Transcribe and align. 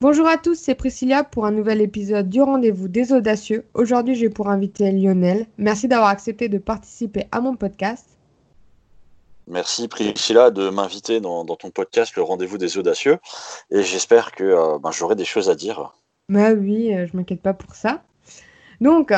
Bonjour 0.00 0.28
à 0.28 0.38
tous, 0.38 0.54
c'est 0.54 0.76
Priscilla 0.76 1.24
pour 1.24 1.44
un 1.44 1.50
nouvel 1.50 1.80
épisode 1.80 2.28
du 2.28 2.40
rendez-vous 2.40 2.86
des 2.86 3.12
audacieux. 3.12 3.66
Aujourd'hui, 3.74 4.14
j'ai 4.14 4.30
pour 4.30 4.48
inviter 4.48 4.92
Lionel. 4.92 5.48
Merci 5.58 5.88
d'avoir 5.88 6.10
accepté 6.10 6.48
de 6.48 6.58
participer 6.58 7.26
à 7.32 7.40
mon 7.40 7.56
podcast. 7.56 8.06
Merci 9.48 9.88
Priscilla 9.88 10.52
de 10.52 10.70
m'inviter 10.70 11.20
dans, 11.20 11.44
ton 11.44 11.70
podcast, 11.70 12.14
le 12.14 12.22
rendez-vous 12.22 12.58
des 12.58 12.78
audacieux. 12.78 13.18
Et 13.72 13.82
j'espère 13.82 14.30
que 14.30 14.44
euh, 14.44 14.78
ben, 14.78 14.92
j'aurai 14.92 15.16
des 15.16 15.24
choses 15.24 15.50
à 15.50 15.56
dire. 15.56 15.92
Bah 16.28 16.52
oui, 16.52 16.94
euh, 16.94 17.08
je 17.10 17.16
m'inquiète 17.16 17.42
pas 17.42 17.54
pour 17.54 17.74
ça. 17.74 18.04
Donc, 18.80 19.12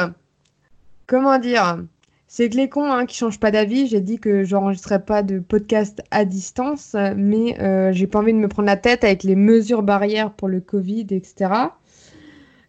comment 1.07 1.39
dire? 1.39 1.85
C'est 2.33 2.49
que 2.49 2.57
les 2.57 2.69
cons 2.69 2.89
hein, 2.89 3.07
qui 3.07 3.17
changent 3.17 3.41
pas 3.41 3.51
d'avis. 3.51 3.89
J'ai 3.89 4.01
dit 4.01 4.21
que 4.21 4.45
j'enregistrerais 4.45 5.05
pas 5.05 5.25
de 5.25 5.41
podcast 5.41 6.01
à 6.13 6.25
distance, 6.25 6.95
mais 7.17 7.61
euh, 7.61 7.91
j'ai 7.93 8.07
pas 8.07 8.21
envie 8.21 8.33
de 8.33 8.39
me 8.39 8.47
prendre 8.47 8.69
la 8.69 8.77
tête 8.77 9.03
avec 9.03 9.25
les 9.25 9.35
mesures 9.35 9.83
barrières 9.83 10.31
pour 10.31 10.47
le 10.47 10.61
Covid, 10.61 11.09
etc. 11.11 11.51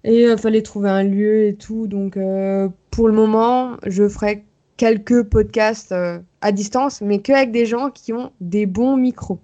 Et 0.03 0.23
il 0.23 0.29
euh, 0.29 0.37
fallait 0.37 0.63
trouver 0.63 0.89
un 0.89 1.03
lieu 1.03 1.43
et 1.45 1.53
tout. 1.53 1.85
Donc, 1.85 2.17
euh, 2.17 2.69
pour 2.89 3.07
le 3.07 3.13
moment, 3.13 3.77
je 3.85 4.09
ferai 4.09 4.45
quelques 4.77 5.21
podcasts 5.21 5.93
à 6.41 6.51
distance, 6.51 7.01
mais 7.01 7.19
qu'avec 7.19 7.51
des 7.51 7.67
gens 7.67 7.91
qui 7.91 8.13
ont 8.13 8.31
des 8.41 8.65
bons 8.65 8.97
micros. 8.97 9.37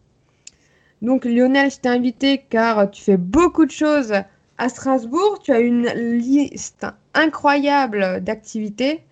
Donc, 1.03 1.25
Lionel, 1.25 1.69
je 1.69 1.77
t'ai 1.77 1.89
invité 1.89 2.43
car 2.49 2.89
tu 2.89 3.03
fais 3.03 3.17
beaucoup 3.17 3.67
de 3.67 3.71
choses 3.71 4.13
à 4.57 4.69
Strasbourg. 4.69 5.37
Tu 5.43 5.51
as 5.51 5.59
une 5.59 5.85
liste 5.89 6.87
incroyable 7.13 8.23
d'activités. 8.23 9.03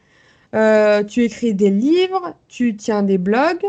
Euh, 0.55 1.03
tu 1.03 1.23
écris 1.23 1.53
des 1.53 1.69
livres, 1.69 2.33
tu 2.47 2.77
tiens 2.77 3.03
des 3.03 3.17
blogs, 3.17 3.65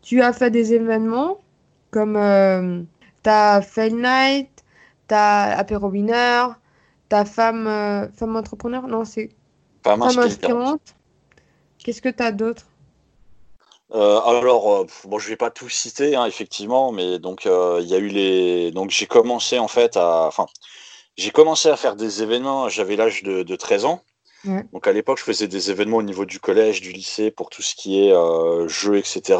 tu 0.00 0.22
as 0.22 0.32
fait 0.32 0.50
des 0.50 0.72
événements 0.72 1.38
comme 1.90 2.16
euh, 2.16 2.82
ta 3.22 3.60
Fail 3.60 3.92
Night, 3.92 4.48
ta 5.08 5.42
Apéro 5.58 5.88
Winner, 5.88 6.46
ta 7.10 7.26
femme, 7.26 7.66
euh, 7.66 8.08
femme 8.12 8.36
entrepreneur, 8.36 8.88
non, 8.88 9.04
c'est 9.04 9.28
femme, 9.84 10.00
inspirante. 10.00 10.94
Qu'est-ce 11.84 12.00
que 12.00 12.08
tu 12.08 12.22
as 12.22 12.32
d'autre 12.32 12.66
alors, 13.94 14.86
bon, 15.04 15.18
je 15.18 15.28
vais 15.28 15.36
pas 15.36 15.50
tout 15.50 15.68
citer, 15.68 16.16
hein, 16.16 16.24
effectivement, 16.24 16.92
mais 16.92 17.18
donc 17.18 17.44
il 17.44 17.86
y 17.86 17.94
a 17.94 17.98
eu 17.98 18.08
les, 18.08 18.70
donc 18.70 18.88
j'ai 18.88 19.04
commencé 19.04 19.58
en 19.58 19.68
fait 19.68 19.98
à, 19.98 20.24
enfin, 20.26 20.46
j'ai 21.18 21.30
commencé 21.30 21.68
à 21.68 21.76
faire 21.76 21.94
des 21.94 22.22
événements. 22.22 22.70
J'avais 22.70 22.96
l'âge 22.96 23.22
de, 23.22 23.42
de 23.42 23.54
13 23.54 23.84
ans. 23.84 24.02
Donc 24.44 24.86
à 24.86 24.92
l'époque, 24.92 25.18
je 25.18 25.24
faisais 25.24 25.48
des 25.48 25.70
événements 25.70 25.98
au 25.98 26.02
niveau 26.02 26.24
du 26.24 26.40
collège, 26.40 26.80
du 26.80 26.92
lycée, 26.92 27.30
pour 27.30 27.50
tout 27.50 27.62
ce 27.62 27.74
qui 27.74 28.06
est 28.06 28.12
euh, 28.12 28.66
jeux, 28.68 28.96
etc. 28.96 29.38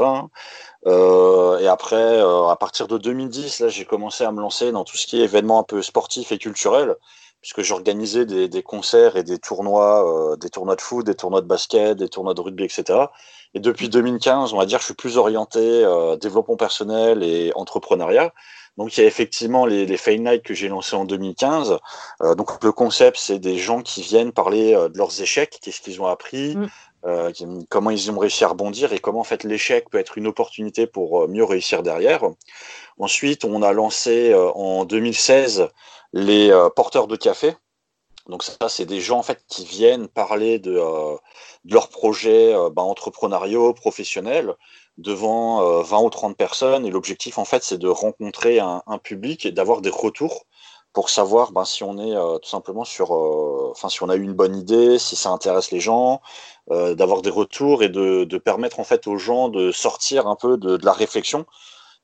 Euh, 0.86 1.58
et 1.58 1.68
après, 1.68 1.96
euh, 1.96 2.48
à 2.48 2.56
partir 2.56 2.88
de 2.88 2.98
2010, 2.98 3.60
là, 3.60 3.68
j'ai 3.68 3.84
commencé 3.84 4.24
à 4.24 4.32
me 4.32 4.40
lancer 4.40 4.72
dans 4.72 4.84
tout 4.84 4.96
ce 4.96 5.06
qui 5.06 5.20
est 5.20 5.24
événements 5.24 5.60
un 5.60 5.64
peu 5.64 5.82
sportifs 5.82 6.32
et 6.32 6.38
culturels, 6.38 6.96
puisque 7.40 7.62
j'organisais 7.62 8.26
des, 8.26 8.48
des, 8.48 8.62
concerts 8.62 9.16
et 9.16 9.22
des 9.22 9.38
tournois, 9.38 10.32
euh, 10.32 10.36
des 10.36 10.50
tournois 10.50 10.76
de 10.76 10.80
foot, 10.80 11.06
des 11.06 11.14
tournois 11.14 11.40
de 11.40 11.46
basket, 11.46 11.96
des 11.96 12.08
tournois 12.08 12.34
de 12.34 12.40
rugby, 12.40 12.64
etc. 12.64 13.06
Et 13.54 13.60
depuis 13.60 13.88
2015, 13.88 14.52
on 14.54 14.58
va 14.58 14.66
dire, 14.66 14.78
je 14.80 14.86
suis 14.86 14.94
plus 14.94 15.18
orienté 15.18 15.60
développement 16.20 16.56
personnel 16.56 17.22
et 17.22 17.52
entrepreneuriat. 17.54 18.32
Donc 18.78 18.96
il 18.96 19.00
y 19.00 19.04
a 19.04 19.06
effectivement 19.06 19.66
les, 19.66 19.86
les 19.86 19.96
Fail 19.96 20.20
Night 20.20 20.42
que 20.42 20.54
j'ai 20.54 20.68
lancés 20.68 20.96
en 20.96 21.04
2015. 21.04 21.78
Euh, 22.22 22.34
donc 22.34 22.62
le 22.62 22.72
concept, 22.72 23.18
c'est 23.18 23.38
des 23.38 23.58
gens 23.58 23.82
qui 23.82 24.02
viennent 24.02 24.32
parler 24.32 24.74
euh, 24.74 24.88
de 24.88 24.96
leurs 24.96 25.20
échecs, 25.20 25.58
qu'est-ce 25.60 25.80
qu'ils 25.80 26.00
ont 26.00 26.06
appris, 26.06 26.56
mm. 26.56 26.68
euh, 27.06 27.32
comment 27.68 27.90
ils 27.90 28.10
ont 28.10 28.18
réussi 28.18 28.44
à 28.44 28.48
rebondir 28.48 28.92
et 28.92 28.98
comment 28.98 29.20
en 29.20 29.24
fait 29.24 29.44
l'échec 29.44 29.90
peut 29.90 29.98
être 29.98 30.16
une 30.16 30.26
opportunité 30.26 30.86
pour 30.86 31.28
mieux 31.28 31.44
réussir 31.44 31.82
derrière. 31.82 32.22
Ensuite, 32.98 33.44
on 33.44 33.62
a 33.62 33.72
lancé 33.72 34.34
en 34.34 34.84
2016 34.84 35.68
les 36.12 36.52
porteurs 36.76 37.08
de 37.08 37.16
café. 37.16 37.54
Donc 38.28 38.42
ça, 38.42 38.68
c'est 38.68 38.86
des 38.86 39.00
gens 39.00 39.18
en 39.18 39.22
fait 39.22 39.44
qui 39.48 39.64
viennent 39.64 40.08
parler 40.08 40.58
de, 40.58 40.74
de 40.74 41.74
leurs 41.74 41.88
projets 41.88 42.54
ben, 42.70 42.82
entrepreneuriaux, 42.82 43.74
professionnels 43.74 44.54
devant 44.98 45.82
20 45.82 45.98
euh, 45.98 46.02
ou 46.02 46.10
30 46.10 46.36
personnes. 46.36 46.86
Et 46.86 46.90
l'objectif, 46.90 47.38
en 47.38 47.44
fait, 47.44 47.62
c'est 47.62 47.78
de 47.78 47.88
rencontrer 47.88 48.58
un, 48.60 48.82
public 49.02 49.46
et 49.46 49.52
d'avoir 49.52 49.80
des 49.80 49.90
retours 49.90 50.44
pour 50.92 51.08
savoir 51.08 51.52
ben, 51.52 51.64
si 51.64 51.82
on 51.82 51.98
est 51.98 52.14
euh, 52.14 52.38
tout 52.38 52.48
simplement 52.48 52.84
sur, 52.84 53.14
euh, 53.14 53.70
enfin, 53.70 53.88
si 53.88 54.02
on 54.02 54.08
a 54.08 54.16
eu 54.16 54.22
une 54.22 54.34
bonne 54.34 54.56
idée, 54.56 54.98
si 54.98 55.16
ça 55.16 55.30
intéresse 55.30 55.70
les 55.70 55.80
gens, 55.80 56.20
d'avoir 56.70 57.22
des 57.22 57.30
retours 57.30 57.82
et 57.82 57.88
de, 57.88 58.38
permettre 58.38 58.78
en 58.78 58.84
fait 58.84 59.06
aux 59.06 59.18
gens 59.18 59.48
de 59.48 59.72
sortir 59.72 60.28
un 60.28 60.36
peu 60.36 60.56
de, 60.56 60.78
la 60.84 60.92
réflexion 60.92 61.44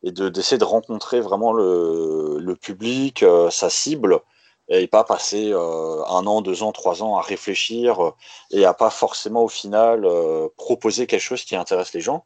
et 0.03 0.11
d'essayer 0.11 0.59
de, 0.59 0.65
rencontrer 0.65 1.21
vraiment 1.21 1.53
le 1.53 2.55
public, 2.61 3.25
sa 3.51 3.71
cible, 3.71 4.21
et 4.69 4.87
pas 4.87 5.05
passer 5.05 5.53
un 5.53 6.27
an, 6.27 6.43
deux 6.43 6.63
ans, 6.63 6.73
trois 6.73 7.03
ans 7.03 7.17
à 7.17 7.23
réfléchir 7.23 8.13
et 8.51 8.65
à 8.65 8.75
pas 8.75 8.91
forcément 8.91 9.45
au 9.45 9.49
final 9.49 10.07
proposer 10.57 11.07
quelque 11.07 11.23
chose 11.23 11.45
qui 11.45 11.57
intéresse 11.57 11.93
les 11.95 12.01
gens. 12.01 12.25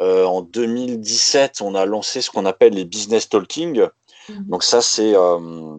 Euh, 0.00 0.24
en 0.24 0.42
2017, 0.42 1.60
on 1.60 1.74
a 1.74 1.84
lancé 1.84 2.22
ce 2.22 2.30
qu'on 2.30 2.46
appelle 2.46 2.74
les 2.74 2.84
business 2.84 3.28
talking. 3.28 3.86
Mhm. 4.28 4.44
Donc 4.48 4.62
ça, 4.64 4.80
c'est 4.80 5.14
euh, 5.14 5.76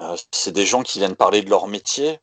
euh, 0.00 0.16
c'est 0.30 0.52
des 0.52 0.66
gens 0.66 0.82
qui 0.82 0.98
viennent 0.98 1.16
parler 1.16 1.42
de 1.42 1.50
leur 1.50 1.66
métier. 1.66 2.18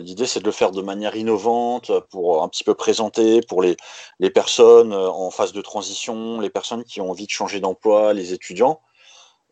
L'idée, 0.00 0.26
c'est 0.26 0.40
de 0.40 0.44
le 0.44 0.50
faire 0.50 0.72
de 0.72 0.82
manière 0.82 1.14
innovante 1.14 1.92
pour 2.10 2.42
un 2.42 2.48
petit 2.48 2.64
peu 2.64 2.74
présenter 2.74 3.42
pour 3.42 3.62
les, 3.62 3.76
les 4.18 4.28
personnes 4.28 4.92
en 4.92 5.30
phase 5.30 5.52
de 5.52 5.62
transition, 5.62 6.40
les 6.40 6.50
personnes 6.50 6.82
qui 6.82 7.00
ont 7.00 7.10
envie 7.10 7.26
de 7.26 7.30
changer 7.30 7.60
d'emploi, 7.60 8.12
les 8.12 8.32
étudiants. 8.32 8.80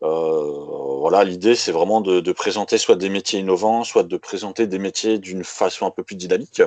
Voilà, 0.01 1.23
l'idée, 1.23 1.55
c'est 1.55 1.71
vraiment 1.71 2.01
de, 2.01 2.31
présenter 2.31 2.77
soit 2.77 2.95
des 2.95 3.09
métiers 3.09 3.39
innovants, 3.39 3.83
soit 3.83 4.03
de 4.03 4.17
présenter 4.17 4.67
des 4.67 4.79
métiers 4.79 5.19
d'une 5.19 5.43
façon 5.43 5.85
un 5.85 5.91
peu 5.91 6.03
plus 6.03 6.15
dynamique. 6.15 6.61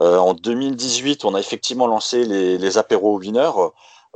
Euh, 0.00 0.16
en 0.18 0.34
2018, 0.34 1.24
on 1.24 1.34
a 1.34 1.40
effectivement 1.40 1.86
lancé 1.86 2.24
les, 2.24 2.58
les 2.58 2.78
apéros 2.78 3.18
winners. 3.18 3.50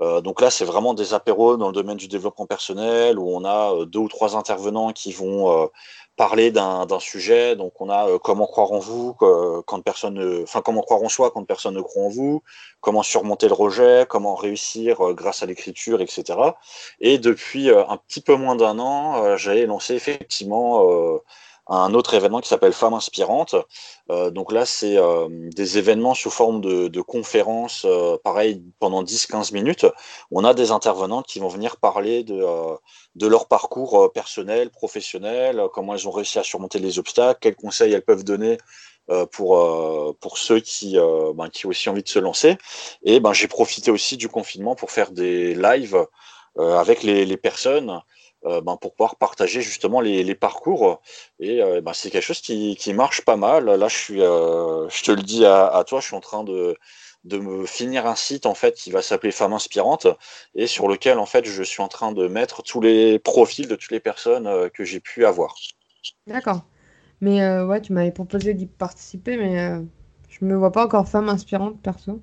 Euh, 0.00 0.20
donc 0.20 0.40
là, 0.40 0.50
c'est 0.50 0.64
vraiment 0.64 0.94
des 0.94 1.12
apéros 1.12 1.56
dans 1.56 1.66
le 1.68 1.72
domaine 1.72 1.96
du 1.96 2.08
développement 2.08 2.46
personnel 2.46 3.18
où 3.18 3.28
on 3.28 3.44
a 3.44 3.74
euh, 3.74 3.84
deux 3.84 3.98
ou 3.98 4.08
trois 4.08 4.36
intervenants 4.36 4.92
qui 4.92 5.12
vont 5.12 5.68
parler 6.16 6.50
d'un 6.50 6.86
sujet. 7.00 7.56
Donc, 7.56 7.80
on 7.80 7.90
a 7.90 8.18
comment 8.18 8.46
croire 8.46 8.72
en 8.72 8.78
vous 8.78 9.14
quand 9.14 9.80
personne, 9.84 10.42
enfin 10.42 10.62
comment 10.62 10.82
croire 10.82 11.02
en 11.02 11.08
soi 11.08 11.30
quand 11.30 11.44
personne 11.44 11.74
ne 11.74 11.80
croit 11.80 12.04
en 12.04 12.08
vous, 12.08 12.42
comment 12.80 13.02
surmonter 13.02 13.48
le 13.48 13.54
rejet, 13.54 14.06
comment 14.08 14.34
réussir 14.34 14.98
grâce 15.14 15.42
à 15.42 15.46
l'écriture, 15.46 16.00
etc. 16.00 16.38
Et 17.00 17.18
depuis 17.18 17.70
un 17.70 17.96
petit 17.96 18.20
peu 18.20 18.34
moins 18.36 18.56
d'un 18.56 18.78
an, 18.78 19.36
j'ai 19.36 19.66
lancé 19.66 19.94
effectivement 19.94 20.86
un 21.68 21.94
autre 21.94 22.14
événement 22.14 22.40
qui 22.40 22.48
s'appelle 22.48 22.72
Femmes 22.72 22.94
inspirantes. 22.94 23.54
Euh, 24.10 24.30
donc 24.30 24.52
là, 24.52 24.66
c'est 24.66 24.96
euh, 24.96 25.28
des 25.30 25.78
événements 25.78 26.14
sous 26.14 26.30
forme 26.30 26.60
de, 26.60 27.00
conférences, 27.00 27.84
euh, 27.84 28.16
pareil, 28.22 28.62
pendant 28.80 29.02
10-15 29.02 29.52
minutes. 29.52 29.86
On 30.30 30.44
a 30.44 30.54
des 30.54 30.70
intervenantes 30.72 31.26
qui 31.26 31.38
vont 31.38 31.48
venir 31.48 31.76
parler 31.76 32.24
de, 32.24 33.26
leur 33.26 33.46
parcours 33.46 34.12
personnel, 34.12 34.70
professionnel, 34.70 35.62
comment 35.72 35.94
elles 35.94 36.08
ont 36.08 36.12
réussi 36.12 36.38
à 36.38 36.42
surmonter 36.42 36.78
les 36.78 36.98
obstacles, 36.98 37.38
quels 37.40 37.56
conseils 37.56 37.92
elles 37.92 38.04
peuvent 38.04 38.24
donner 38.24 38.58
pour, 39.32 40.16
pour 40.20 40.38
ceux 40.38 40.60
qui, 40.60 40.96
ben, 41.34 41.48
qui 41.48 41.66
ont 41.66 41.70
aussi 41.70 41.88
envie 41.88 42.02
de 42.02 42.08
se 42.08 42.18
lancer. 42.18 42.56
Et 43.04 43.20
ben, 43.20 43.32
j'ai 43.32 43.48
profité 43.48 43.90
aussi 43.90 44.16
du 44.16 44.28
confinement 44.28 44.74
pour 44.74 44.90
faire 44.90 45.10
des 45.10 45.54
lives 45.54 46.06
avec 46.56 47.02
les 47.02 47.36
personnes. 47.36 48.00
Euh, 48.44 48.60
ben, 48.60 48.76
pour 48.76 48.92
pouvoir 48.92 49.14
partager 49.16 49.62
justement 49.62 50.00
les, 50.00 50.24
les 50.24 50.34
parcours. 50.34 51.00
Et 51.38 51.62
euh, 51.62 51.80
ben, 51.80 51.92
c'est 51.92 52.10
quelque 52.10 52.24
chose 52.24 52.40
qui, 52.40 52.74
qui, 52.74 52.92
marche 52.92 53.20
pas 53.20 53.36
mal. 53.36 53.66
Là, 53.66 53.86
je, 53.86 53.96
suis, 53.96 54.20
euh, 54.20 54.88
je 54.88 55.04
te 55.04 55.12
le 55.12 55.22
dis 55.22 55.46
à, 55.46 55.68
à, 55.68 55.84
toi, 55.84 56.00
je 56.00 56.06
suis 56.06 56.16
en 56.16 56.20
train 56.20 56.42
de, 56.42 56.76
de 57.22 57.38
me 57.38 57.66
finir 57.66 58.04
un 58.04 58.16
site 58.16 58.44
en 58.46 58.54
fait 58.54 58.74
qui 58.74 58.90
va 58.90 59.00
s'appeler 59.00 59.30
Femmes 59.30 59.52
Inspirantes 59.52 60.08
et 60.56 60.66
sur 60.66 60.88
lequel 60.88 61.20
en 61.20 61.26
fait 61.26 61.44
je 61.44 61.62
suis 61.62 61.82
en 61.82 61.86
train 61.86 62.10
de 62.10 62.26
mettre 62.26 62.64
tous 62.64 62.80
les 62.80 63.20
profils 63.20 63.68
de 63.68 63.76
toutes 63.76 63.92
les 63.92 64.00
personnes 64.00 64.68
que 64.70 64.84
j'ai 64.84 64.98
pu 64.98 65.24
avoir. 65.24 65.54
D'accord. 66.26 66.62
Mais 67.20 67.60
ouais, 67.60 67.80
tu 67.80 67.92
m'avais 67.92 68.10
proposé 68.10 68.54
d'y 68.54 68.66
participer, 68.66 69.36
mais 69.36 69.80
je 70.28 70.44
me 70.44 70.56
vois 70.56 70.72
pas 70.72 70.84
encore 70.84 71.08
femme 71.08 71.28
inspirante 71.28 71.80
perso. 71.80 72.20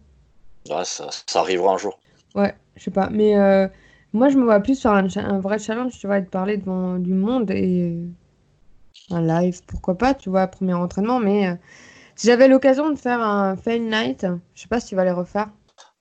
Ouais, 0.69 0.83
ça, 0.83 1.07
ça 1.27 1.39
arrivera 1.39 1.71
un 1.71 1.77
jour. 1.77 1.97
Ouais, 2.35 2.53
je 2.75 2.83
sais 2.83 2.91
pas. 2.91 3.09
Mais 3.09 3.35
moi, 4.13 4.29
je 4.29 4.37
me 4.37 4.43
vois 4.43 4.59
plus 4.59 4.81
faire 4.81 4.91
un, 4.93 5.39
vrai 5.39 5.59
challenge, 5.59 5.97
tu 5.99 6.07
vois, 6.07 6.21
de 6.21 6.27
parler 6.27 6.57
devant 6.57 6.95
du 6.97 7.13
monde 7.13 7.51
et 7.51 7.97
un 9.11 9.21
live, 9.21 9.61
pourquoi 9.67 9.95
pas, 9.95 10.13
tu 10.13 10.29
vois, 10.29 10.47
premier 10.47 10.73
entraînement. 10.73 11.19
Mais 11.19 11.47
euh, 11.47 11.55
si 12.15 12.27
j'avais 12.27 12.47
l'occasion 12.47 12.89
de 12.89 12.97
faire 12.97 13.21
un 13.21 13.55
fail 13.55 13.81
night, 13.81 14.25
je 14.55 14.61
sais 14.61 14.67
pas 14.67 14.79
si 14.79 14.87
tu 14.87 14.95
vas 14.95 15.05
les 15.05 15.11
refaire. 15.11 15.49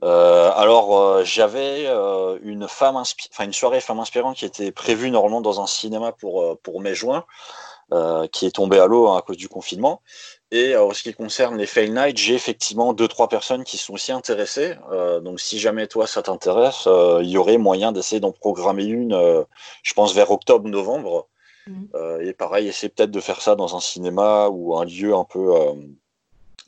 Euh, 0.04 0.50
alors, 0.54 0.96
euh, 0.96 1.24
j'avais 1.24 1.86
euh, 1.86 2.38
une 2.42 2.68
femme, 2.68 2.96
enfin 2.96 3.44
une 3.44 3.52
soirée 3.52 3.80
femme 3.80 3.98
inspirante 3.98 4.36
qui 4.36 4.44
était 4.44 4.70
prévue 4.70 5.10
normalement 5.10 5.40
dans 5.40 5.60
un 5.60 5.66
cinéma 5.66 6.12
pour 6.12 6.42
euh, 6.42 6.80
mai-juin, 6.80 7.24
qui 8.32 8.46
est 8.46 8.54
tombée 8.54 8.78
à 8.78 8.86
l'eau 8.86 9.08
à 9.08 9.22
cause 9.22 9.36
du 9.38 9.48
confinement. 9.48 10.02
Et 10.50 10.74
euh, 10.74 10.84
en 10.84 10.94
ce 10.94 11.02
qui 11.02 11.12
concerne 11.12 11.58
les 11.58 11.66
Fail 11.66 11.90
Night, 11.90 12.16
j'ai 12.16 12.34
effectivement 12.34 12.94
deux 12.94 13.08
trois 13.08 13.28
personnes 13.28 13.64
qui 13.64 13.76
sont 13.76 13.94
aussi 13.94 14.12
intéressées. 14.12 14.74
Euh, 14.90 15.20
donc 15.20 15.40
si 15.40 15.58
jamais 15.58 15.86
toi 15.86 16.06
ça 16.06 16.22
t'intéresse, 16.22 16.84
euh, 16.86 17.20
il 17.22 17.28
y 17.28 17.36
aurait 17.36 17.58
moyen 17.58 17.92
d'essayer 17.92 18.20
d'en 18.20 18.32
programmer 18.32 18.84
une, 18.84 19.12
euh, 19.12 19.42
je 19.82 19.92
pense 19.92 20.14
vers 20.14 20.30
octobre-novembre. 20.30 21.28
Mhm. 21.66 22.22
et 22.22 22.32
pareil, 22.32 22.66
essayer 22.66 22.88
peut-être 22.88 23.10
de 23.10 23.20
faire 23.20 23.42
ça 23.42 23.54
dans 23.54 23.76
un 23.76 23.80
cinéma 23.80 24.48
ou 24.48 24.78
un 24.78 24.86
lieu 24.86 25.14
un 25.14 25.24
peu, 25.24 25.52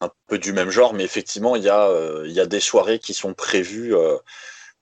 un 0.03 0.11
peu 0.27 0.37
du 0.37 0.53
même 0.53 0.69
genre, 0.69 0.93
mais 0.93 1.05
effectivement, 1.05 1.57
il 1.57 1.63
y, 1.63 1.71
a, 1.71 1.91
il 2.27 2.33
y 2.33 2.39
a 2.39 2.45
des 2.45 2.61
soirées 2.61 2.99
qui 2.99 3.15
sont 3.15 3.33
prévues. 3.33 3.93
de 3.93 4.19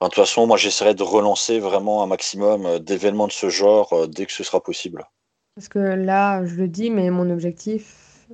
toute 0.01 0.15
façon, 0.17 0.49
moi, 0.49 0.57
j'essaierai 0.57 0.95
de 0.95 1.05
relancer 1.05 1.61
vraiment 1.61 2.03
un 2.03 2.09
maximum 2.09 2.81
d'événements 2.81 3.29
de 3.29 3.33
ce 3.33 3.49
genre 3.49 4.09
dès 4.09 4.27
que 4.27 4.33
ce 4.33 4.43
sera 4.43 4.61
possible. 4.61 5.07
Parce 5.55 5.69
que 5.69 5.79
là, 5.79 6.45
je 6.45 6.57
le 6.57 6.67
dis, 6.67 6.91
mais 6.91 7.11
mon 7.11 7.31
objectif, 7.31 8.27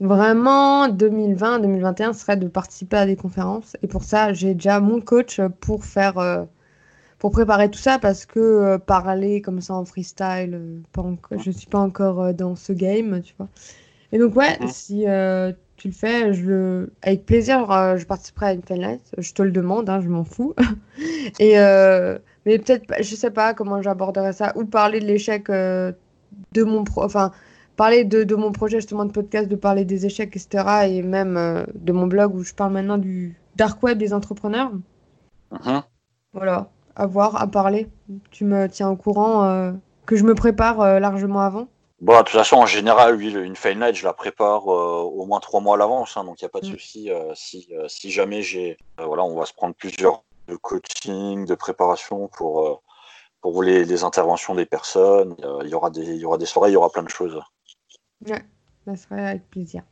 vraiment, 0.00 0.88
2020-2021, 0.88 2.14
serait 2.14 2.36
de 2.36 2.48
participer 2.48 2.96
à 2.96 3.06
des 3.06 3.16
conférences. 3.16 3.76
Et 3.82 3.86
pour 3.86 4.02
ça, 4.02 4.32
j'ai 4.32 4.54
déjà 4.54 4.80
mon 4.80 5.00
coach 5.00 5.40
pour 5.60 5.84
faire, 5.84 6.18
euh, 6.18 6.44
pour 7.18 7.30
préparer 7.30 7.70
tout 7.70 7.78
ça, 7.78 7.98
parce 7.98 8.26
que 8.26 8.40
euh, 8.40 8.78
parler 8.78 9.42
comme 9.42 9.60
ça 9.60 9.74
en 9.74 9.84
freestyle, 9.84 10.54
euh, 10.54 10.80
pas 10.92 11.04
je 11.38 11.50
suis 11.50 11.66
pas 11.66 11.78
encore 11.78 12.34
dans 12.34 12.56
ce 12.56 12.72
game, 12.72 13.20
tu 13.22 13.34
vois. 13.38 13.48
Et 14.12 14.18
donc 14.18 14.34
ouais, 14.34 14.58
si 14.66 15.04
tu 15.76 15.88
le 15.88 15.94
fais, 15.94 16.34
je 16.34 16.44
le, 16.44 16.92
avec 17.02 17.24
plaisir, 17.26 17.60
je 17.96 18.04
participerai 18.04 18.46
à 18.46 18.52
une 18.54 18.62
fanlight. 18.62 19.02
Je 19.18 19.32
te 19.32 19.42
le 19.42 19.52
demande, 19.52 19.88
hein, 19.88 20.00
je 20.00 20.08
m'en 20.08 20.24
fous. 20.24 20.54
Et 21.38 21.54
mais 22.46 22.58
peut-être, 22.58 22.92
je 23.00 23.14
sais 23.14 23.30
pas 23.30 23.54
comment 23.54 23.80
j'aborderai 23.82 24.32
ça, 24.32 24.52
ou 24.56 24.64
parler 24.64 24.98
de 24.98 25.04
l'échec 25.04 25.48
de 25.48 25.94
mon 26.64 26.82
pro 26.82 27.04
enfin 27.04 27.30
parler 27.80 28.04
de, 28.04 28.34
mon 28.34 28.52
projet 28.52 28.76
justement 28.76 29.06
de 29.06 29.10
podcast, 29.10 29.48
de 29.48 29.56
parler 29.56 29.86
des 29.86 30.04
échecs, 30.04 30.36
etc. 30.36 30.86
Et 30.90 31.00
même 31.00 31.38
euh, 31.38 31.64
de 31.74 31.92
mon 31.92 32.06
blog 32.06 32.34
où 32.34 32.42
je 32.44 32.52
parle 32.52 32.74
maintenant 32.74 32.98
du 32.98 33.40
dark 33.56 33.82
web 33.82 33.96
des 33.96 34.12
entrepreneurs. 34.12 34.70
Uh-huh. 35.50 35.82
Voilà, 36.34 36.68
à 36.94 37.06
voir, 37.06 37.40
à 37.40 37.46
parler. 37.46 37.88
Tu 38.32 38.44
me 38.44 38.68
tiens 38.68 38.90
au 38.90 38.96
courant 38.96 39.44
euh, 39.44 39.72
que 40.04 40.14
je 40.14 40.24
me 40.24 40.34
prépare 40.34 40.82
euh, 40.82 40.98
largement 40.98 41.40
avant. 41.40 41.68
Bon, 42.02 42.12
de 42.12 42.18
toute 42.18 42.36
façon, 42.36 42.56
en 42.56 42.66
général, 42.66 43.16
oui, 43.16 43.32
une 43.32 43.56
Fail 43.56 43.76
Night, 43.76 43.94
je 43.94 44.04
la 44.04 44.12
prépare 44.12 44.66
au 44.66 45.24
moins 45.24 45.40
trois 45.40 45.60
mois 45.60 45.76
à 45.76 45.78
l'avance, 45.78 46.18
hein, 46.18 46.24
donc 46.24 46.42
il 46.42 46.44
n'y 46.44 46.48
a 46.48 46.50
pas 46.50 46.60
de 46.60 46.66
mm. 46.66 46.72
souci. 46.72 47.10
si, 47.34 47.70
si 47.88 48.10
jamais 48.10 48.42
j'ai. 48.42 48.76
voilà, 48.98 49.24
on 49.24 49.36
va 49.36 49.46
se 49.46 49.54
prendre 49.54 49.74
plusieurs 49.74 50.22
de 50.48 50.56
coaching, 50.56 51.46
de 51.46 51.54
préparation 51.54 52.28
pour 52.28 52.82
pour 53.40 53.62
les, 53.62 53.86
les, 53.86 54.04
interventions 54.04 54.54
des 54.54 54.66
personnes. 54.66 55.34
Il 55.64 55.70
y, 55.70 55.74
aura 55.74 55.88
des, 55.88 56.02
il 56.02 56.18
y 56.18 56.26
aura 56.26 56.36
des 56.36 56.44
soirées, 56.44 56.68
il 56.70 56.74
y 56.74 56.76
aura 56.76 56.90
plein 56.90 57.02
de 57.02 57.08
choses. 57.08 57.40
Ouais, 58.26 58.44
ça 58.84 58.96
serait 58.96 59.26
avec 59.26 59.50
plaisir. 59.50 59.82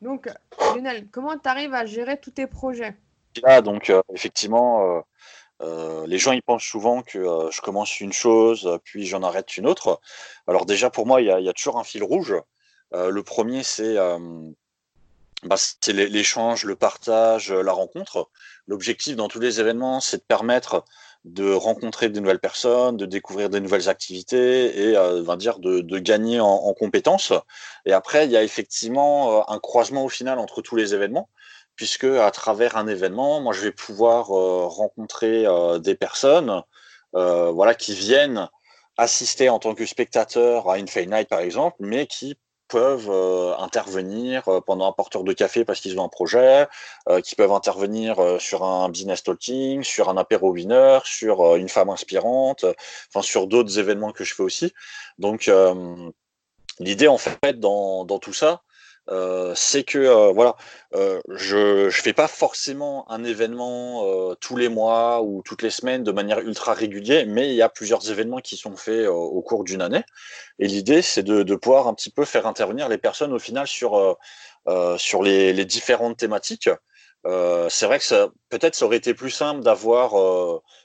Donc, 0.00 0.28
Lionel, 0.58 1.06
comment 1.10 1.38
tu 1.38 1.48
arrives 1.48 1.74
à 1.74 1.86
gérer 1.86 2.20
tous 2.20 2.32
tes 2.32 2.46
projets? 2.46 2.96
Là, 3.42 3.60
donc, 3.60 3.88
euh, 3.88 4.02
effectivement, 4.14 4.96
euh, 4.96 5.00
euh, 5.62 6.06
les 6.06 6.18
gens 6.18 6.32
ils 6.32 6.42
pensent 6.42 6.64
souvent 6.64 7.02
que 7.02 7.48
je 7.50 7.60
commence 7.60 8.00
une 8.00 8.12
chose, 8.12 8.78
puis 8.84 9.06
j'en 9.06 9.22
arrête 9.22 9.56
une 9.56 9.66
autre. 9.66 10.00
Alors, 10.46 10.66
déjà, 10.66 10.90
pour 10.90 11.06
moi, 11.06 11.20
il 11.20 11.26
y, 11.26 11.44
y, 11.44 11.48
a 11.48 11.52
toujours 11.52 11.78
un 11.78 11.84
fil 11.84 12.02
rouge. 12.02 12.34
le 12.92 13.22
premier, 13.22 13.62
c'est 13.62 13.96
bah, 15.44 15.56
l'échange, 15.88 16.64
le 16.64 16.76
partage, 16.76 17.52
la 17.52 17.72
rencontre. 17.72 18.28
L'objectif 18.66 19.16
dans 19.16 19.28
tous 19.28 19.40
les 19.40 19.60
événements, 19.60 20.00
c'est 20.00 20.18
de 20.18 20.22
permettre 20.22 20.84
de 21.24 21.52
rencontrer 21.52 22.08
de 22.08 22.18
nouvelles 22.18 22.40
personnes, 22.40 22.96
de 22.96 23.06
découvrir 23.06 23.48
de 23.48 23.58
nouvelles 23.58 23.88
activités 23.88 24.88
et 24.88 24.96
euh, 24.96 25.36
dire 25.36 25.58
de, 25.60 25.98
gagner 25.98 26.40
en, 26.40 26.48
en, 26.48 26.74
compétences. 26.74 27.32
Et 27.86 27.92
après, 27.92 28.24
il 28.26 28.32
y 28.32 28.36
a 28.36 28.42
effectivement 28.42 29.38
euh, 29.38 29.42
un 29.48 29.58
croisement 29.58 30.04
au 30.04 30.08
final 30.08 30.38
entre 30.38 30.62
tous 30.62 30.76
les 30.76 30.94
événements, 30.94 31.28
puisque 31.76 32.04
à 32.04 32.30
travers 32.30 32.76
un 32.76 32.88
événement, 32.88 33.40
moi, 33.40 33.52
je 33.52 33.60
vais 33.60 33.72
pouvoir 33.72 34.30
euh, 34.30 34.66
rencontrer 34.66 35.46
euh, 35.46 35.78
des 35.78 35.94
personnes, 35.94 36.62
voilà, 37.12 37.74
qui 37.74 37.94
viennent 37.94 38.48
assister 38.96 39.48
en 39.48 39.58
tant 39.58 39.74
que 39.74 39.84
spectateur 39.86 40.68
à 40.68 40.78
une 40.78 40.86
Night 40.86 41.28
par 41.28 41.40
exemple, 41.40 41.76
mais 41.80 42.06
qui 42.06 42.36
peuvent 42.72 43.10
euh, 43.10 43.54
intervenir 43.58 44.48
euh, 44.48 44.60
pendant 44.62 44.88
un 44.88 44.92
porteur 44.92 45.24
de 45.24 45.34
café 45.34 45.62
parce 45.62 45.78
qu'ils 45.80 46.00
ont 46.00 46.04
un 46.04 46.08
projet, 46.08 46.66
euh, 47.10 47.20
qui 47.20 47.34
peuvent 47.34 47.52
intervenir 47.52 48.16
sur 48.40 48.64
un 48.64 48.88
business 48.88 49.22
talking, 49.22 49.82
sur 49.82 50.08
un 50.08 50.16
apéro 50.16 50.52
winner, 50.52 51.00
sur 51.04 51.56
une 51.56 51.68
femme 51.68 51.90
inspirante, 51.90 52.64
enfin 53.08 53.22
sur 53.22 53.46
d'autres 53.46 53.78
événements 53.78 54.12
que 54.12 54.24
je 54.24 54.34
fais 54.34 54.42
aussi. 54.42 54.72
Donc 55.18 55.50
l'idée 56.78 57.08
en 57.08 57.18
fait 57.18 57.60
dans, 57.60 58.04
dans 58.04 58.18
tout 58.18 58.32
ça, 58.32 58.62
euh, 59.10 59.52
c'est 59.56 59.82
que 59.82 59.98
euh, 59.98 60.32
voilà, 60.32 60.54
euh, 60.94 61.20
je 61.28 61.86
ne 61.86 61.90
fais 61.90 62.12
pas 62.12 62.28
forcément 62.28 63.10
un 63.10 63.24
événement 63.24 64.34
tous 64.40 64.56
les 64.56 64.68
mois 64.68 65.22
ou 65.22 65.42
toutes 65.44 65.62
les 65.62 65.70
semaines 65.70 66.04
de 66.04 66.12
manière 66.12 66.38
ultra 66.40 66.74
régulière, 66.74 67.24
mais 67.26 67.48
il 67.48 67.54
y 67.54 67.62
a 67.62 67.68
plusieurs 67.68 68.10
événements 68.10 68.38
qui 68.38 68.56
sont 68.56 68.76
faits 68.76 69.08
au 69.08 69.42
cours 69.42 69.64
d'une 69.64 69.82
année. 69.82 70.04
Et 70.58 70.66
l'idée, 70.68 71.02
c'est 71.02 71.22
de, 71.22 71.42
de, 71.42 71.54
pouvoir 71.56 71.88
un 71.88 71.94
petit 71.94 72.10
peu 72.10 72.24
faire 72.24 72.46
intervenir 72.46 72.88
les 72.88 72.98
personnes 72.98 73.32
au 73.32 73.38
final 73.38 73.66
sur, 73.66 74.18
sur 74.98 75.22
les, 75.22 75.52
les, 75.52 75.64
différentes 75.64 76.16
thématiques. 76.18 76.70
c'est 77.24 77.86
vrai 77.86 77.98
que 77.98 78.26
peut-être 78.50 78.74
ça 78.74 78.84
aurait 78.86 78.96
été 78.98 79.14
plus 79.14 79.30
simple 79.30 79.62
d'avoir, 79.62 80.12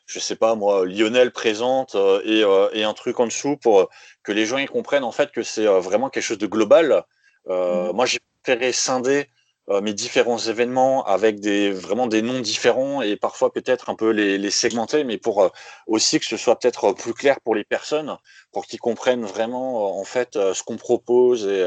je 0.06 0.20
sais 0.20 0.36
pas 0.36 0.56
moi, 0.56 0.86
Lionel 0.86 1.32
présente 1.32 1.96
et, 2.24 2.44
et, 2.74 2.84
un 2.84 2.94
truc 2.94 3.20
en 3.20 3.26
dessous 3.28 3.58
pour 3.58 3.90
que 4.24 4.32
les 4.32 4.46
gens 4.46 4.58
y 4.58 4.66
comprennent 4.66 5.04
en 5.04 5.12
fait 5.12 5.32
que 5.32 5.44
c'est 5.44 5.66
vraiment 5.66 6.10
quelque 6.10 6.24
chose 6.24 6.38
de 6.40 6.48
global 6.48 7.06
euh, 7.50 7.92
mmh. 7.92 7.96
Moi, 7.96 8.06
j'ai 8.06 8.20
préféré 8.44 8.72
scinder 8.72 9.28
euh, 9.70 9.82
mes 9.82 9.94
différents 9.94 10.38
événements 10.38 11.04
avec 11.06 11.42
des 11.42 11.72
vraiment 11.72 12.08
des 12.08 12.22
noms 12.22 12.40
différents 12.40 13.02
et 13.02 13.18
parfois 13.18 13.52
peut-être 13.52 13.90
un 13.90 13.96
peu 13.96 14.12
les, 14.12 14.38
les 14.38 14.52
segmenter, 14.52 15.04
mais 15.04 15.18
pour 15.18 15.44
euh, 15.44 15.50
aussi 15.88 16.20
que 16.20 16.26
ce 16.26 16.38
soit 16.38 16.58
peut-être 16.58 16.94
plus 16.94 17.14
clair 17.14 17.42
pour 17.42 17.54
les 17.54 17.66
personnes, 17.66 18.18
pour 18.54 18.66
qu'ils 18.66 18.80
comprennent 18.80 19.26
vraiment 19.26 20.00
en 20.00 20.04
fait 20.06 20.36
ce 20.36 20.64
qu'on 20.64 20.78
propose 20.78 21.46
et, 21.46 21.66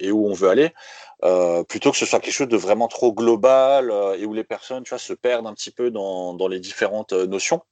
et, 0.00 0.10
où 0.10 0.26
on 0.26 0.32
veut 0.32 0.48
aller, 0.48 0.74
plutôt 1.68 1.92
que 1.92 1.98
ce 1.98 2.04
soit 2.06 2.18
quelque 2.18 2.34
chose 2.34 2.48
de 2.48 2.56
vraiment 2.56 2.88
trop 2.88 3.12
global 3.12 3.92
et 4.18 4.26
où 4.26 4.34
les 4.34 4.42
personnes, 4.42 4.82
tu 4.82 4.90
vois, 4.90 4.98
se 4.98 5.12
perdent 5.12 5.46
un 5.46 5.54
petit 5.54 5.70
peu 5.70 5.92
dans, 5.92 6.34
dans 6.34 6.48
les 6.48 6.58
différentes 6.58 7.12
notions. 7.12 7.62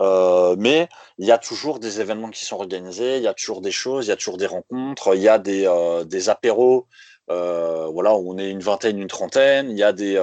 Euh, 0.00 0.56
mais 0.58 0.88
il 1.18 1.26
y 1.26 1.32
a 1.32 1.38
toujours 1.38 1.78
des 1.78 2.00
événements 2.00 2.30
qui 2.30 2.44
sont 2.44 2.56
organisés, 2.56 3.18
il 3.18 3.22
y 3.22 3.28
a 3.28 3.34
toujours 3.34 3.60
des 3.60 3.70
choses, 3.70 4.06
il 4.06 4.08
y 4.08 4.12
a 4.12 4.16
toujours 4.16 4.38
des 4.38 4.46
rencontres, 4.46 5.14
il 5.14 5.22
y 5.22 5.28
a 5.28 5.38
des, 5.38 5.66
euh, 5.66 6.04
apéros, 6.28 6.86
euh, 7.30 7.86
voilà, 7.92 8.14
où 8.14 8.32
on 8.32 8.38
est 8.38 8.48
une 8.48 8.60
vingtaine, 8.60 8.98
une 8.98 9.08
trentaine, 9.08 9.70
il 9.70 9.78
y 9.78 9.82
a 9.82 9.92
des, 9.92 10.18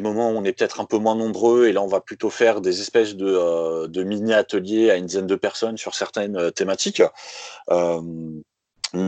moments 0.00 0.30
où 0.30 0.36
on 0.36 0.44
est 0.44 0.52
peut-être 0.52 0.80
un 0.80 0.84
peu 0.84 0.98
moins 0.98 1.14
nombreux, 1.14 1.68
et 1.68 1.72
là 1.72 1.80
on 1.82 1.86
va 1.86 2.00
plutôt 2.00 2.30
faire 2.30 2.60
des 2.60 2.80
espèces 2.80 3.14
de, 3.14 3.86
de 3.86 4.02
mini-ateliers 4.02 4.90
à 4.90 4.96
une 4.96 5.06
dizaine 5.06 5.26
de 5.26 5.36
personnes 5.36 5.76
sur 5.76 5.94
certaines 5.94 6.50
thématiques. 6.52 7.02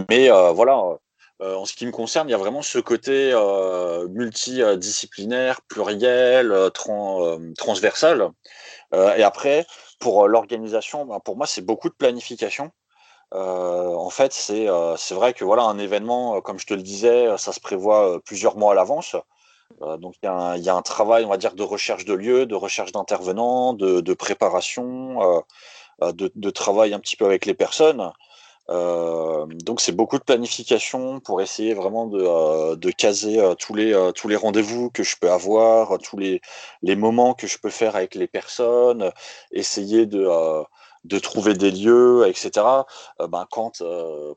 mais 0.09 0.29
voilà, 0.55 0.99
en 1.41 1.65
ce 1.65 1.75
qui 1.75 1.87
me 1.87 1.91
concerne, 1.91 2.29
il 2.29 2.33
y 2.33 2.35
a 2.35 2.39
vraiment 2.39 2.63
ce 2.63 2.79
côté 2.79 3.35
multidisciplinaire, 4.09 5.63
pluriel, 5.63 6.55
transversal. 7.57 8.31
Euh, 8.95 9.15
et 9.17 9.23
après, 9.23 9.67
pour 9.99 10.25
euh, 10.25 10.29
l'organisation, 10.29 11.05
ben, 11.07 11.21
pour 11.21 11.37
moi, 11.37 11.47
c'est 11.47 11.63
beaucoup 11.63 11.89
de 11.89 11.95
planification. 11.95 12.73
Euh, 13.35 13.95
en 13.95 14.11
fait, 14.11 14.33
c'est 14.33 14.67
c'est 14.97 15.15
vrai 15.15 15.33
que 15.35 15.45
voilà 15.45 15.63
un 15.65 15.79
événement, 15.79 16.41
comme 16.41 16.59
je 16.59 16.67
te 16.67 16.75
le 16.75 16.83
disais, 16.83 17.37
ça 17.39 17.53
se 17.53 17.61
prévoit 17.61 18.21
plusieurs 18.25 18.57
mois 18.57 18.73
à 18.73 18.75
l'avance. 18.75 19.15
donc 19.99 20.17
il 20.23 20.27
y, 20.27 20.69
a 20.69 20.75
un 20.75 20.83
travail, 20.83 21.25
on 21.25 21.29
va 21.29 21.37
dire, 21.37 21.55
de 21.55 21.63
recherche 21.63 22.05
de 22.05 22.15
lieux, 22.15 22.47
de 22.47 22.57
recherche 22.57 22.93
d'intervenants, 22.93 23.73
de, 23.75 24.15
préparation, 24.15 25.45
de, 26.03 26.51
travail 26.51 26.93
un 26.93 26.99
petit 26.99 27.17
peu 27.17 27.25
avec 27.25 27.47
les 27.47 27.55
personnes. 27.55 28.13
Euh, 28.71 29.47
donc 29.47 29.81
c'est 29.81 29.93
beaucoup 29.93 30.19
de 30.19 30.23
planification 30.23 31.19
pour 31.21 31.41
essayer 31.43 31.75
vraiment 31.75 32.07
de, 32.07 32.21
euh, 32.23 32.93
caser 32.97 33.41
euh, 33.41 33.55
tous 33.55 33.75
les, 33.75 34.11
tous 34.15 34.29
les 34.29 34.37
rendez-vous 34.37 34.91
que 34.91 35.03
je 35.03 35.17
peux 35.21 35.31
avoir, 35.31 35.99
tous 35.99 36.17
les, 36.17 36.41
les 36.83 36.97
moments 36.97 37.35
que 37.35 37.47
je 37.47 37.59
peux 37.59 37.71
faire 37.71 37.97
avec 37.97 38.15
les 38.15 38.29
personnes, 38.29 39.11
essayer 39.53 40.07
de, 40.07 40.29
de 41.05 41.19
trouver 41.19 41.55
des 41.55 41.71
lieux, 41.71 42.27
etc. 42.29 42.51
ben, 43.19 43.47
quand, 43.51 43.83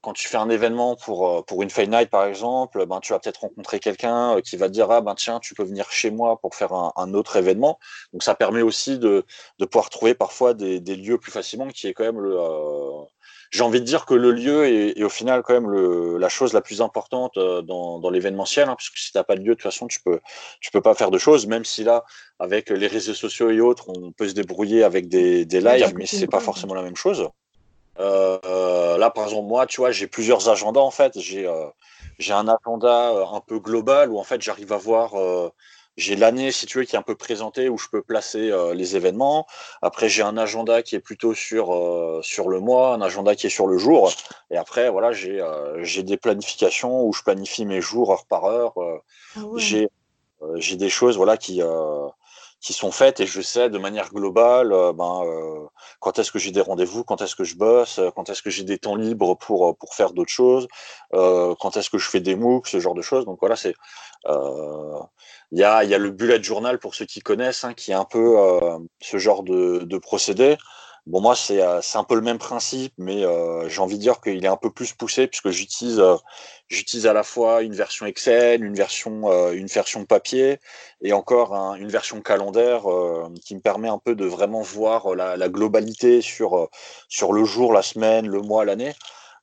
quand 0.01 0.13
tu 0.13 0.27
fais 0.27 0.37
un 0.37 0.49
événement 0.49 0.95
pour, 0.95 1.45
pour 1.45 1.61
une 1.61 1.69
Fade 1.69 1.89
Night, 1.89 2.09
par 2.09 2.25
exemple, 2.25 2.85
ben, 2.85 2.99
tu 3.01 3.13
vas 3.13 3.19
peut-être 3.19 3.41
rencontrer 3.41 3.79
quelqu'un 3.79 4.39
qui 4.41 4.55
va 4.57 4.67
te 4.67 4.73
dire, 4.73 4.89
ah 4.89 5.01
ben 5.01 5.15
tiens, 5.15 5.39
tu 5.39 5.53
peux 5.55 5.63
venir 5.63 5.91
chez 5.91 6.09
moi 6.11 6.39
pour 6.39 6.55
faire 6.55 6.73
un, 6.73 6.93
un 6.95 7.13
autre 7.13 7.35
événement. 7.35 7.79
Donc 8.13 8.23
ça 8.23 8.33
permet 8.35 8.61
aussi 8.61 8.97
de, 8.97 9.25
de 9.59 9.65
pouvoir 9.65 9.89
trouver 9.89 10.13
parfois 10.15 10.53
des, 10.53 10.79
des 10.79 10.95
lieux 10.95 11.17
plus 11.17 11.31
facilement, 11.31 11.67
qui 11.67 11.87
est 11.87 11.93
quand 11.93 12.05
même 12.05 12.19
le 12.21 12.37
j'ai 13.53 13.61
envie 13.61 13.79
de 13.79 13.85
dire 13.85 14.07
que 14.07 14.15
le 14.15 14.31
lieu 14.31 14.65
est, 14.65 14.97
est 14.99 15.03
au 15.03 15.09
final 15.09 15.43
quand 15.43 15.53
même 15.53 15.69
le, 15.69 16.17
la 16.17 16.27
chose 16.27 16.53
la 16.53 16.61
plus 16.61 16.81
importante 16.81 17.37
euh, 17.37 17.61
dans, 17.61 17.99
dans 17.99 18.09
l'événementiel, 18.09 18.67
hein, 18.67 18.75
parce 18.75 18.89
que 18.89 18.99
si 18.99 19.11
tu 19.11 19.17
n'as 19.17 19.23
pas 19.23 19.35
de 19.35 19.41
lieu, 19.41 19.49
de 19.49 19.53
toute 19.53 19.61
façon, 19.61 19.85
tu 19.85 20.01
peux, 20.01 20.19
tu 20.59 20.71
peux 20.71 20.81
pas 20.81 20.95
faire 20.95 21.11
de 21.11 21.19
choses, 21.19 21.45
même 21.45 21.63
si 21.63 21.83
là, 21.83 22.03
avec 22.39 22.71
les 22.71 22.87
réseaux 22.87 23.13
sociaux 23.13 23.51
et 23.51 23.61
autres, 23.61 23.89
on 23.89 24.11
peut 24.11 24.27
se 24.27 24.33
débrouiller 24.33 24.83
avec 24.83 25.07
des, 25.07 25.45
des 25.45 25.61
lives, 25.61 25.93
mais 25.95 26.07
c'est 26.07 26.25
pas 26.25 26.39
forcément 26.39 26.73
la 26.73 26.81
même 26.81 26.95
chose. 26.95 27.29
Euh, 27.99 28.97
là, 28.97 29.11
par 29.11 29.25
exemple, 29.25 29.47
moi, 29.47 29.67
tu 29.67 29.81
vois, 29.81 29.91
j'ai 29.91 30.07
plusieurs 30.07 30.49
agendas 30.49 30.81
en 30.81 30.89
fait. 30.89 31.19
J'ai 31.19 31.45
euh, 31.45 31.67
j'ai 32.17 32.33
un 32.33 32.47
agenda 32.47 33.11
un 33.31 33.39
peu 33.39 33.59
global 33.59 34.09
où 34.09 34.17
en 34.17 34.23
fait 34.23 34.41
j'arrive 34.41 34.73
à 34.73 34.77
voir 34.77 35.13
j'ai 35.95 36.15
l'année, 36.15 36.51
si 36.51 36.65
tu 36.65 36.79
veux, 36.79 36.85
qui 36.85 36.95
est 36.95 36.99
un 36.99 37.03
peu 37.03 37.15
présentée 37.15 37.69
où 37.69 37.77
je 37.77 37.87
peux 37.87 38.01
placer 38.01 38.49
euh, 38.49 38.73
les 38.73 38.95
événements. 38.95 39.45
Après, 39.81 40.09
j'ai 40.09 40.23
un 40.23 40.37
agenda 40.37 40.81
qui 40.81 40.95
est 40.95 40.99
plutôt 40.99 41.33
sur, 41.33 41.73
euh, 41.73 42.19
sur 42.23 42.49
le 42.49 42.59
mois, 42.59 42.95
un 42.95 43.01
agenda 43.01 43.35
qui 43.35 43.47
est 43.47 43.51
sur 43.51 43.67
le 43.67 43.77
jour. 43.77 44.11
Et 44.49 44.57
après, 44.57 44.89
voilà, 44.89 45.11
j'ai 45.11 45.39
euh, 45.39 45.83
j'ai 45.83 46.03
des 46.03 46.17
planifications 46.17 47.05
où 47.05 47.13
je 47.13 47.21
planifie 47.21 47.65
mes 47.65 47.81
jours 47.81 48.11
heure 48.11 48.25
par 48.25 48.45
heure. 48.45 48.73
Ah 49.35 49.39
j'ai 49.57 49.89
j'ai 50.55 50.75
des 50.75 50.89
choses 50.89 51.15
voilà, 51.15 51.37
qui, 51.37 51.61
qui 52.63 52.71
sont 52.71 52.91
faites 52.91 53.19
et 53.19 53.27
je 53.27 53.41
sais 53.41 53.69
de 53.69 53.77
manière 53.77 54.09
globale 54.11 54.71
euh, 54.71 54.93
ben, 54.93 55.23
euh, 55.25 55.67
quand 55.99 56.17
est-ce 56.17 56.31
que 56.31 56.39
j'ai 56.39 56.51
des 56.51 56.61
rendez-vous, 56.61 57.03
quand 57.03 57.21
est-ce 57.21 57.35
que 57.35 57.43
je 57.43 57.57
bosse, 57.57 57.99
euh, 57.99 58.09
quand 58.15 58.29
est-ce 58.29 58.41
que 58.41 58.49
j'ai 58.49 58.63
des 58.63 58.77
temps 58.77 58.95
libres 58.95 59.35
pour, 59.35 59.77
pour 59.77 59.93
faire 59.93 60.13
d'autres 60.13 60.31
choses, 60.31 60.67
quand 61.11 61.77
est-ce 61.77 61.89
que 61.89 61.97
je 61.97 62.09
fais 62.09 62.21
des 62.21 62.35
MOOC, 62.35 62.67
ce 62.67 62.79
genre 62.79 62.95
de 62.95 63.01
choses. 63.01 63.25
Donc 63.25 63.39
voilà, 63.41 63.55
c'est 63.55 63.75
il 64.25 65.59
y, 65.59 65.63
a, 65.63 65.83
y 65.83 65.93
a 65.93 65.97
le 65.97 66.11
bullet 66.11 66.41
journal 66.41 66.79
pour 66.79 66.95
ceux 66.95 67.05
qui 67.05 67.19
connaissent, 67.19 67.65
hein, 67.65 67.73
qui 67.73 67.91
est 67.91 67.95
un 67.95 68.05
peu 68.05 68.37
ce 69.01 69.17
genre 69.17 69.43
de, 69.43 69.79
de 69.83 69.97
procédé. 69.97 70.57
Bon, 71.05 71.19
moi, 71.19 71.35
c'est 71.35 71.61
un 71.61 72.03
peu 72.05 72.15
le 72.15 72.21
même 72.21 72.37
principe, 72.37 72.93
mais 72.97 73.23
j'ai 73.67 73.81
envie 73.81 73.97
de 73.97 74.01
dire 74.01 74.21
qu'il 74.21 74.43
est 74.43 74.47
un 74.47 74.57
peu 74.57 74.71
plus 74.71 74.93
poussé 74.93 75.27
puisque 75.27 75.49
j'utilise 75.49 76.01
j'utilise 76.73 77.07
à 77.07 77.13
la 77.13 77.23
fois 77.23 77.61
une 77.61 77.73
version 77.73 78.05
Excel, 78.05 78.63
une 78.63 78.73
version, 78.73 79.31
euh, 79.31 79.53
une 79.53 79.67
version 79.67 80.05
papier 80.05 80.59
et 81.01 81.13
encore 81.13 81.53
une 81.75 81.89
version 81.89 82.21
calendaire 82.21 82.89
euh, 82.91 83.29
qui 83.45 83.55
me 83.55 83.61
permet 83.61 83.89
un 83.89 83.99
peu 83.99 84.15
de 84.15 84.25
vraiment 84.25 84.61
voir 84.61 85.15
la, 85.15 85.49
globalité 85.49 86.21
sur, 86.21 86.57
euh, 86.57 86.67
sur 87.07 87.33
le 87.33 87.43
jour, 87.45 87.73
la 87.73 87.81
semaine, 87.81 88.27
le 88.27 88.41
mois, 88.41 88.65
l'année. 88.65 88.93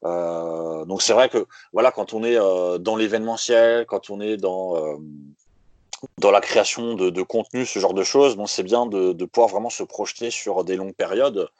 donc 0.02 1.02
c'est 1.02 1.12
vrai 1.12 1.28
que 1.28 1.46
voilà, 1.72 1.92
quand 1.92 2.14
on 2.14 2.24
est 2.24 2.36
dans 2.80 2.96
l'événementiel, 2.96 3.86
quand 3.86 4.10
on 4.10 4.20
est 4.20 4.36
dans 4.36 4.98
dans 6.18 6.30
la 6.30 6.40
création 6.40 6.94
de, 6.94 7.10
de, 7.10 7.22
contenu, 7.22 7.66
ce 7.66 7.78
genre 7.78 7.94
de 7.94 8.02
choses, 8.02 8.36
bon, 8.36 8.46
c'est 8.46 8.62
bien 8.62 8.86
de, 8.86 9.12
de, 9.12 9.24
pouvoir 9.24 9.50
vraiment 9.50 9.70
se 9.70 9.82
projeter 9.82 10.30
sur 10.30 10.64
des 10.64 10.76
longues 10.76 10.94
périodes 10.94 11.50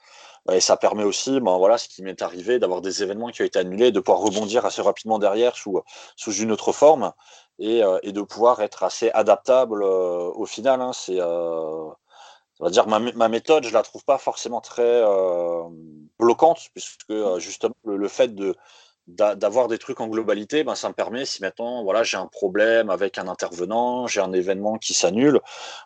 et 0.50 0.60
ça 0.60 0.76
permet 0.76 1.04
aussi, 1.04 1.38
ben 1.40 1.58
voilà, 1.58 1.78
ce 1.78 1.88
qui 1.88 2.02
m'est 2.02 2.22
arrivé, 2.22 2.58
d'avoir 2.58 2.80
des 2.80 3.02
événements 3.02 3.28
qui 3.28 3.42
ont 3.42 3.44
été 3.44 3.58
annulés, 3.58 3.92
de 3.92 4.00
pouvoir 4.00 4.22
rebondir 4.22 4.64
assez 4.64 4.82
rapidement 4.82 5.18
derrière 5.18 5.56
sous, 5.56 5.80
sous 6.16 6.32
une 6.32 6.50
autre 6.50 6.72
forme 6.72 7.12
et, 7.58 7.84
euh, 7.84 7.98
et 8.02 8.12
de 8.12 8.22
pouvoir 8.22 8.60
être 8.60 8.82
assez 8.82 9.10
adaptable 9.10 9.82
euh, 9.82 10.30
au 10.34 10.46
final. 10.46 10.80
Hein, 10.80 10.92
c'est, 10.94 11.20
euh, 11.20 11.90
on 12.58 12.64
va 12.64 12.70
dire, 12.70 12.86
ma, 12.88 12.98
ma, 12.98 13.28
méthode, 13.28 13.64
je 13.64 13.72
la 13.72 13.82
trouve 13.82 14.04
pas 14.04 14.18
forcément 14.18 14.60
très 14.60 15.02
bloquante, 16.18 16.68
puisque 16.74 17.38
justement 17.38 17.74
le 17.84 18.08
fait 18.08 18.34
de 18.34 18.54
d'avoir 19.16 19.68
des 19.68 19.78
trucs 19.78 20.00
en 20.00 20.08
globalité, 20.08 20.64
ben, 20.64 20.74
ça 20.74 20.88
me 20.88 20.94
permet, 20.94 21.24
si 21.24 21.42
maintenant 21.42 21.82
voilà, 21.84 22.02
j'ai 22.02 22.16
un 22.16 22.26
problème 22.26 22.90
avec 22.90 23.18
un 23.18 23.28
intervenant, 23.28 24.06
j'ai 24.06 24.20
un 24.20 24.32
événement 24.32 24.78
qui 24.78 24.94
s'annule, 24.94 25.40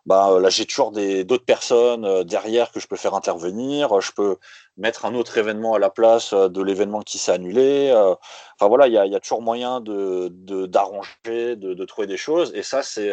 ben, 0.07 0.39
là 0.39 0.49
j'ai 0.51 0.67
toujours 0.67 0.93
d'autres 0.93 1.45
personnes 1.45 2.05
euh, 2.05 2.25
derrière 2.25 2.71
que 2.73 2.81
je 2.81 2.87
peux 2.87 2.97
faire 2.97 3.15
intervenir, 3.15 4.01
je 4.01 4.13
peux 4.13 4.37
mettre 4.77 5.05
un 5.05 5.15
autre 5.15 5.39
événement 5.39 5.75
à 5.75 5.79
la 5.79 5.91
place 5.91 6.33
euh, 6.33 6.49
de 6.49 6.63
l'événement 6.63 7.03
qui 7.03 7.19
s'est 7.19 7.33
annulé. 7.33 7.91
Euh. 7.91 8.15
Enfin 8.59 8.69
voilà, 8.69 8.87
il 8.87 8.93
y 8.93 8.99
a, 8.99 9.07
y 9.07 9.15
a, 9.15 9.21
toujours 9.21 9.43
moyen 9.43 9.81
de 9.81 10.29
d'arranger, 10.67 11.57
de, 11.57 11.75
de, 11.75 11.85
trouver 11.85 12.07
des 12.07 12.17
choses. 12.17 12.53
Et 12.55 12.63
ça, 12.63 12.83
c'est 12.83 13.13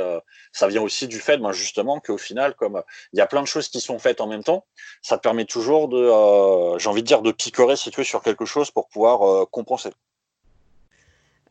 ça 0.51 0.67
vient 0.67 0.81
aussi 0.81 1.07
du 1.07 1.19
fait, 1.19 1.37
ben, 1.37 1.51
justement, 1.51 1.99
qu'au 1.99 2.17
final, 2.17 2.55
comme 2.55 2.83
il 3.13 3.17
y 3.17 3.21
a 3.21 3.27
plein 3.27 3.41
de 3.41 3.47
choses 3.47 3.69
qui 3.69 3.81
sont 3.81 3.97
faites 3.97 4.21
en 4.21 4.27
même 4.27 4.43
temps, 4.43 4.65
ça 5.01 5.17
te 5.17 5.23
permet 5.23 5.45
toujours 5.45 5.87
de, 5.87 6.77
j'ai 6.77 6.89
envie 6.89 7.01
de 7.01 7.07
dire, 7.07 7.21
de 7.21 7.31
picorer 7.31 7.75
si 7.75 7.89
tu 7.89 8.03
sur 8.03 8.21
quelque 8.21 8.45
chose 8.45 8.69
pour 8.69 8.87
pouvoir 8.87 9.49
compenser. 9.49 9.91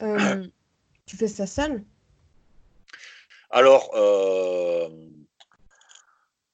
Euh, 0.02 0.46
tu 1.06 1.16
fais 1.16 1.28
ça 1.28 1.46
seul? 1.46 1.84
Alors, 3.50 3.90
euh, 3.94 4.88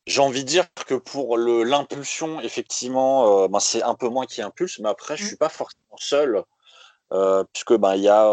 j'ai 0.07 0.21
envie 0.21 0.45
de 0.45 0.49
dire 0.49 0.67
que 0.87 0.95
pour 0.95 1.37
l'impulsion, 1.39 2.41
effectivement, 2.41 3.45
euh, 3.45 3.49
ben, 3.49 3.61
c'est 3.61 3.83
un 3.83 3.95
peu 3.95 4.09
moins 4.09 4.27
qui 4.27 4.43
impulse, 4.43 4.79
mais 4.79 4.89
après, 4.89 5.17
je 5.17 5.23
ne 5.23 5.27
mmh. 5.27 5.29
suis 5.29 5.37
pas 5.37 5.49
forcément 5.49 5.97
seul. 5.99 6.43
puisque 7.53 7.75
ben 7.75 7.95
il 7.95 8.03
y 8.03 8.09
a 8.09 8.27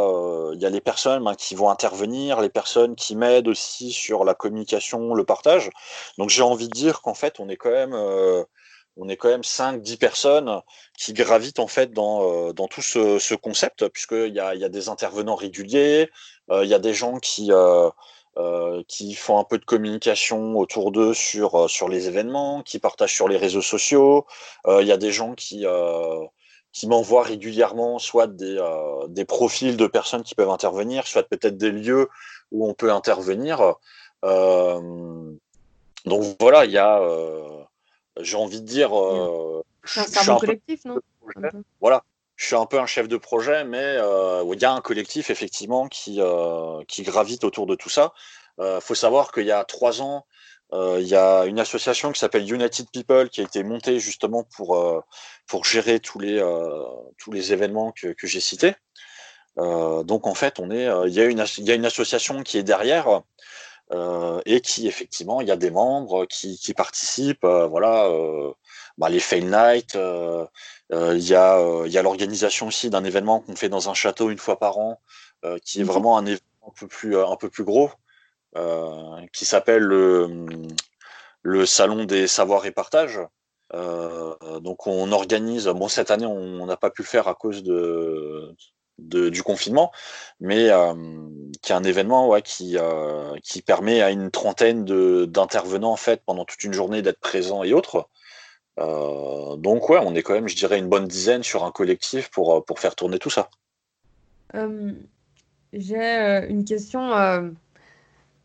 il 0.53 0.61
y 0.61 0.65
a 0.65 0.69
les 0.69 0.81
personnes 0.81 1.23
ben, 1.23 1.35
qui 1.35 1.55
vont 1.55 1.69
intervenir, 1.69 2.41
les 2.41 2.49
personnes 2.49 2.95
qui 2.95 3.15
m'aident 3.15 3.47
aussi 3.47 3.91
sur 3.91 4.23
la 4.25 4.33
communication, 4.33 5.13
le 5.13 5.25
partage. 5.25 5.69
Donc 6.17 6.29
j'ai 6.29 6.43
envie 6.43 6.67
de 6.67 6.73
dire 6.73 7.01
qu'en 7.01 7.13
fait 7.13 7.39
on 7.39 7.49
est 7.49 7.57
quand 7.57 7.71
même 7.71 7.95
on 8.97 9.09
est 9.09 9.17
quand 9.17 9.29
même 9.29 9.41
5-10 9.41 9.97
personnes 9.97 10.61
qui 10.97 11.13
gravitent 11.13 11.59
en 11.59 11.67
fait 11.67 11.91
dans, 11.91 12.49
euh, 12.49 12.53
dans 12.53 12.67
tout 12.67 12.81
ce, 12.81 13.19
ce 13.19 13.35
concept, 13.35 13.87
puisqu'il 13.89 14.33
y 14.33 14.39
a, 14.39 14.55
y 14.55 14.63
a 14.63 14.69
des 14.69 14.89
intervenants 14.89 15.35
réguliers, 15.35 16.09
euh, 16.51 16.63
il 16.63 16.69
y 16.69 16.73
a 16.73 16.79
des 16.79 16.93
gens 16.93 17.17
qui, 17.17 17.51
euh, 17.51 17.89
qui 18.87 19.13
font 19.13 19.37
un 19.39 19.43
peu 19.43 19.57
de 19.57 19.65
communication 19.65 20.57
autour 20.57 20.91
d'eux 20.91 21.13
sur, 21.13 21.69
sur 21.69 21.87
les 21.87 22.07
événements, 22.07 22.63
qui 22.63 22.79
partagent 22.79 23.13
sur 23.13 23.27
les 23.27 23.37
réseaux 23.37 23.61
sociaux, 23.61 24.25
il 24.67 24.87
y 24.87 24.91
a 24.91 24.97
des 24.97 25.11
gens 25.11 25.33
qui, 25.35 25.65
qui 26.71 26.87
m'envoient 26.87 27.23
régulièrement 27.23 27.99
soit 27.99 28.27
des, 28.27 28.59
des 29.09 29.25
profils 29.25 29.77
de 29.77 29.87
personnes 29.87 30.23
qui 30.23 30.35
peuvent 30.35 30.49
intervenir, 30.49 31.05
soit 31.05 31.23
peut-être 31.23 31.57
des 31.57 31.71
lieux 31.71 32.09
où 32.51 32.67
on 32.67 32.73
peut 32.73 32.91
intervenir. 32.91 33.75
donc 34.23 34.75
voilà, 36.39 36.65
il 36.65 36.71
y 36.71 36.79
a 36.79 36.99
j'ai 38.19 38.37
envie 38.37 38.61
de 38.61 38.65
dire. 38.65 38.97
Euh, 38.97 39.63
c'est 39.85 40.29
un, 40.29 40.37
collectif, 40.37 40.85
non? 40.85 40.99
Voilà, 41.81 42.03
je 42.35 42.47
suis 42.47 42.55
un 42.55 42.65
peu 42.65 42.79
un 42.79 42.85
chef 42.85 43.07
de 43.07 43.17
projet, 43.17 43.63
mais 43.63 43.77
euh, 43.81 44.43
il 44.53 44.61
y 44.61 44.65
a 44.65 44.73
un 44.73 44.81
collectif 44.81 45.29
effectivement 45.29 45.87
qui, 45.87 46.19
euh, 46.19 46.83
qui 46.87 47.03
gravite 47.03 47.43
autour 47.43 47.65
de 47.67 47.75
tout 47.75 47.89
ça. 47.89 48.13
Il 48.59 48.79
faut 48.81 48.95
savoir 48.95 49.31
qu'il 49.31 49.45
y 49.45 49.51
a 49.51 49.63
trois 49.63 50.01
ans, 50.03 50.27
il 50.71 51.07
y 51.07 51.15
a 51.15 51.45
une 51.45 51.59
association 51.59 52.11
qui 52.11 52.19
s'appelle 52.19 52.51
United 52.51 52.87
People 52.91 53.29
qui 53.29 53.41
a 53.41 53.45
été 53.45 53.63
montée 53.63 53.99
justement 53.99 54.43
pour, 54.55 55.03
pour 55.47 55.65
gérer 55.65 55.99
tous 55.99 56.19
les, 56.19 56.39
tous 57.17 57.31
les 57.31 57.51
événements 57.51 57.91
que, 57.91 58.09
que 58.09 58.27
j'ai 58.27 58.39
cités. 58.39 58.75
donc 59.57 60.27
en 60.27 60.35
fait, 60.35 60.59
on 60.59 60.69
est, 60.69 60.87
il 61.07 61.13
y, 61.13 61.19
a 61.19 61.25
une, 61.25 61.43
y 61.57 61.71
a 61.71 61.73
une 61.73 61.85
association 61.85 62.43
qui 62.43 62.59
est 62.59 62.63
derrière 62.63 63.23
euh, 63.91 64.41
et 64.45 64.61
qui 64.61 64.87
effectivement 64.87 65.41
il 65.41 65.47
y 65.47 65.51
a 65.51 65.57
des 65.57 65.69
membres 65.69 66.25
qui, 66.25 66.57
qui 66.57 66.73
participent 66.73 67.43
euh, 67.43 67.67
voilà 67.67 68.05
euh, 68.05 68.51
bah, 68.97 69.09
les 69.09 69.19
fail 69.19 69.45
night 69.45 69.95
il 69.95 71.19
y 71.19 71.35
a 71.35 71.83
il 71.85 71.91
y 71.91 71.97
a 71.97 72.01
l'organisation 72.01 72.67
aussi 72.67 72.89
d'un 72.89 73.03
événement 73.03 73.39
qu'on 73.39 73.55
fait 73.55 73.69
dans 73.69 73.89
un 73.89 73.93
château 73.93 74.29
une 74.29 74.37
fois 74.37 74.59
par 74.59 74.77
an 74.77 75.01
qui 75.63 75.79
est 75.79 75.83
mmh 75.83 75.87
vraiment 75.87 76.17
un 76.17 76.25
événement 76.25 76.67
un 76.67 76.71
peu 76.79 76.87
plus 76.87 77.17
un 77.17 77.35
peu 77.35 77.49
plus 77.49 77.63
gros 77.63 77.89
qui 79.33 79.45
s'appelle 79.45 79.83
le, 79.83 80.45
le 81.41 81.65
salon 81.65 82.05
des 82.05 82.27
savoirs 82.27 82.65
et 82.65 82.71
partages 82.71 83.19
donc 83.71 84.87
on 84.87 85.11
organise 85.11 85.67
bon 85.67 85.87
cette 85.87 86.11
année 86.11 86.27
on 86.27 86.65
n'a 86.65 86.77
pas 86.77 86.91
pu 86.91 87.01
le 87.01 87.07
faire 87.07 87.27
à 87.27 87.33
cause 87.33 87.63
de 87.63 88.55
du 88.99 89.43
confinement, 89.43 89.91
mais 90.39 90.69
euh, 90.69 90.93
qui 91.61 91.71
est 91.71 91.75
un 91.75 91.83
événement 91.83 92.27
ouais, 92.27 92.41
qui, 92.41 92.77
euh, 92.77 93.35
qui 93.43 93.61
permet 93.61 94.01
à 94.01 94.11
une 94.11 94.31
trentaine 94.31 94.85
d'intervenants 95.25 95.91
en 95.91 95.97
fait 95.97 96.21
pendant 96.25 96.45
toute 96.45 96.63
une 96.63 96.73
journée 96.73 97.01
d'être 97.01 97.19
présents 97.19 97.63
et 97.63 97.73
autres. 97.73 98.07
Euh, 98.79 99.55
donc 99.57 99.89
ouais, 99.89 99.99
on 100.01 100.15
est 100.15 100.23
quand 100.23 100.33
même, 100.33 100.47
je 100.47 100.55
dirais, 100.55 100.79
une 100.79 100.89
bonne 100.89 101.07
dizaine 101.07 101.43
sur 101.43 101.63
un 101.63 101.71
collectif 101.71 102.29
pour, 102.29 102.63
pour 102.65 102.79
faire 102.79 102.95
tourner 102.95 103.19
tout 103.19 103.29
ça. 103.29 103.49
J'ai 105.73 106.47
une 106.49 106.63
question 106.63 107.09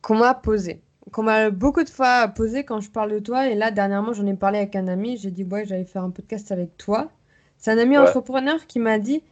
qu'on 0.00 0.16
m'a 0.16 0.35
posée, 0.35 0.80
qu'on 1.12 1.23
m'a 1.23 1.50
beaucoup 1.50 1.85
de 1.85 1.90
fois 1.90 2.28
posée 2.28 2.64
quand 2.64 2.80
je 2.80 2.90
parle 2.90 3.12
de 3.12 3.18
toi, 3.18 3.49
et 3.49 3.54
là 3.54 3.70
dernièrement 3.70 4.14
j'en 4.14 4.26
ai 4.26 4.35
parlé 4.35 4.58
avec 4.58 4.75
un 4.75 4.88
ami, 4.88 5.18
j'ai 5.18 5.30
dit 5.30 5.44
ouais 5.44 5.66
j'allais 5.66 5.85
faire 5.85 6.02
un 6.02 6.11
podcast 6.11 6.50
avec 6.50 6.78
toi. 6.78 7.11
C'est 7.58 7.70
un 7.70 7.78
ami 7.78 7.99
entrepreneur 7.99 8.66
qui 8.66 8.78
m'a 8.78 8.99
dit 8.99 9.23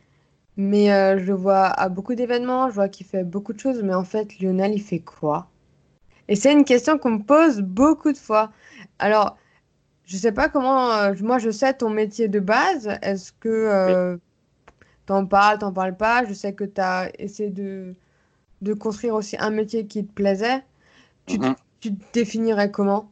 mais 0.57 0.93
euh, 0.93 1.19
je 1.19 1.25
le 1.25 1.35
vois 1.35 1.67
à 1.67 1.89
beaucoup 1.89 2.15
d'événements, 2.15 2.69
je 2.69 2.75
vois 2.75 2.89
qu'il 2.89 3.07
fait 3.07 3.25
beaucoup 3.25 3.53
de 3.53 3.61
choses, 3.61 3.83
mais 3.83 3.95
en 3.95 4.05
fait, 4.05 4.39
Lionel, 4.39 4.73
il 4.73 4.81
fait 4.81 5.01
quoi? 5.01 5.49
Et 6.29 6.35
c'est 6.35 6.53
une 6.53 6.65
question 6.65 6.99
qu'on 6.99 7.11
me 7.11 7.23
pose 7.23 7.61
beaucoup 7.61 8.11
de 8.11 8.17
fois. 8.17 8.51
Alors, 8.99 9.37
je 10.07 10.17
sais 10.17 10.33
pas 10.33 10.49
comment. 10.49 10.93
Euh, 10.93 11.15
moi, 11.21 11.39
je 11.39 11.51
sais 11.51 11.75
ton 11.75 11.91
métier 11.91 12.29
de 12.29 12.41
base. 12.41 12.89
Est-ce 13.03 13.33
que 13.33 13.49
euh, 13.49 14.17
t'en 15.05 15.27
parles, 15.27 15.59
t'en 15.59 15.73
parles 15.73 15.97
pas? 15.97 16.25
Je 16.25 16.33
sais 16.33 16.55
que 16.55 16.65
tu 16.65 16.81
as 16.81 17.11
essayé 17.19 17.51
de, 17.51 17.95
de 18.63 18.73
construire 18.73 19.15
aussi 19.15 19.37
un 19.39 19.51
métier 19.51 19.87
qui 19.87 20.07
te 20.07 20.13
plaisait. 20.13 20.65
Tu, 21.27 21.39
mm-hmm. 21.39 21.55
tu 21.81 21.95
te 21.95 22.05
définirais 22.13 22.71
comment? 22.71 23.11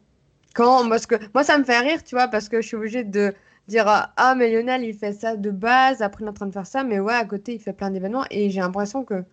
Quand? 0.55 0.89
Parce 0.89 1.07
que 1.07 1.17
moi, 1.35 1.43
ça 1.43 1.59
me 1.59 1.65
fait 1.65 1.81
rire, 1.81 2.03
tu 2.05 2.15
vois, 2.15 2.29
parce 2.29 2.49
que 2.49 2.61
je 2.61 2.69
suis 2.69 2.77
obligée 2.77 3.03
de 3.03 3.35
dire 3.67 3.87
ah 3.89 4.35
mais 4.37 4.53
Lionel 4.53 4.85
il 4.85 4.95
fait 4.95 5.13
ça 5.13 5.37
de 5.37 5.51
base 5.51 6.03
après 6.03 6.23
il 6.23 6.27
est 6.27 6.31
en 6.31 6.35
train 6.35 6.47
de 6.47 6.53
faire 6.53 6.67
ça 6.67 6.85
mais 6.85 7.01
ouais 7.01 7.15
à 7.15 7.25
côté 7.25 7.55
il 7.55 7.59
fait 7.59 7.73
plein 7.73 7.91
d'événements 7.91 8.27
et 8.31 8.51
j'ai 8.51 8.61
l'impression 8.61 9.05
que 9.05 9.25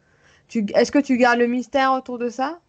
tu 0.48 0.66
est-ce 0.74 0.92
que 0.92 1.00
tu 1.00 1.18
gardes 1.18 1.40
le 1.40 1.48
mystère 1.48 1.94
autour 1.94 2.18
de 2.18 2.30
ça? 2.30 2.60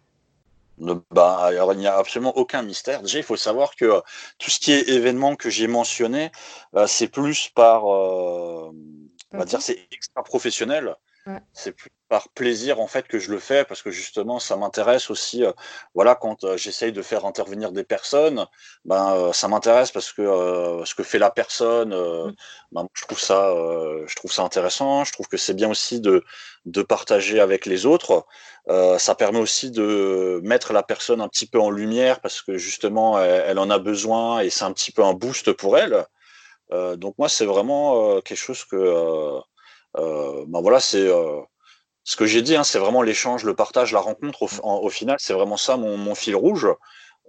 Bah, 0.77 1.37
alors, 1.41 1.73
il 1.73 1.79
n'y 1.79 1.87
a 1.87 1.97
absolument 1.97 2.35
aucun 2.37 2.63
mystère. 2.63 3.01
Déjà, 3.01 3.19
il 3.19 3.23
faut 3.23 3.37
savoir 3.37 3.75
que 3.75 3.85
euh, 3.85 4.01
tout 4.39 4.49
ce 4.49 4.59
qui 4.59 4.71
est 4.71 4.89
événement 4.89 5.35
que 5.35 5.49
j'ai 5.49 5.67
mentionné, 5.67 6.31
euh, 6.75 6.87
c'est 6.87 7.07
plus 7.07 7.49
par, 7.49 7.85
euh, 7.85 8.71
on 9.31 9.37
va 9.37 9.45
dire, 9.45 9.61
c'est 9.61 9.87
extra 9.91 10.23
professionnel. 10.23 10.95
C'est 11.53 11.71
plus 11.71 11.89
par 12.13 12.29
plaisir 12.29 12.79
en 12.79 12.85
fait 12.85 13.07
que 13.07 13.17
je 13.17 13.31
le 13.31 13.39
fais 13.39 13.65
parce 13.65 13.81
que 13.81 13.89
justement 13.89 14.37
ça 14.37 14.55
m'intéresse 14.55 15.09
aussi. 15.09 15.43
Euh, 15.43 15.51
voilà, 15.95 16.13
quand 16.13 16.43
euh, 16.43 16.57
j'essaye 16.57 16.91
de 16.91 17.01
faire 17.01 17.25
intervenir 17.25 17.71
des 17.71 17.83
personnes, 17.83 18.45
ben 18.85 19.15
euh, 19.15 19.33
ça 19.33 19.47
m'intéresse 19.47 19.89
parce 19.91 20.13
que 20.13 20.23
ce 20.85 20.93
que 20.93 21.01
fait 21.01 21.17
la 21.17 21.31
personne, 21.31 21.89
mmh. 21.89 22.35
ben, 22.71 22.87
je 22.93 23.01
trouve 23.05 23.19
ça, 23.19 23.51
je 24.05 24.15
trouve 24.15 24.31
ça 24.31 24.43
intéressant. 24.43 25.03
Je 25.05 25.11
trouve 25.11 25.27
que 25.27 25.37
c'est 25.37 25.55
bien 25.55 25.71
aussi 25.71 26.01
de 26.01 26.23
de 26.65 26.83
partager 26.83 27.39
avec 27.39 27.65
les 27.65 27.87
autres. 27.87 28.25
ça 29.07 29.15
permet 29.15 29.39
aussi 29.39 29.71
de 29.71 30.39
mettre 30.43 30.71
la 30.71 30.83
personne 30.83 31.19
un 31.19 31.29
petit 31.29 31.47
peu 31.47 31.59
en 31.59 31.71
lumière 31.71 32.19
parce 32.21 32.43
que 32.43 32.57
justement 32.59 33.19
elle 33.19 33.59
en 33.65 33.69
a 33.71 33.79
besoin 33.79 34.41
et 34.41 34.49
c'est 34.51 34.65
un 34.65 34.73
petit 34.73 34.91
peu 34.91 35.03
un 35.03 35.13
boost 35.13 35.51
pour 35.53 35.77
elle. 35.81 36.05
donc 37.03 37.13
moi 37.17 37.29
c'est 37.35 37.47
vraiment 37.53 38.21
quelque 38.21 38.45
chose 38.45 38.63
que 38.65 38.77
ben 40.51 40.61
voilà, 40.61 40.79
c'est 40.79 41.07
ce 42.03 42.15
que 42.15 42.25
j'ai 42.25 42.41
dit, 42.41 42.55
hein, 42.55 42.63
c'est 42.63 42.79
vraiment 42.79 43.01
l'échange, 43.01 43.43
le 43.43 43.55
partage, 43.55 43.91
la 43.91 43.99
rencontre. 43.99 44.43
Au, 44.63 44.89
final, 44.89 45.17
c'est 45.19 45.33
vraiment 45.33 45.57
ça 45.57 45.77
mon, 45.77 46.15
fil 46.15 46.35
rouge. 46.35 46.67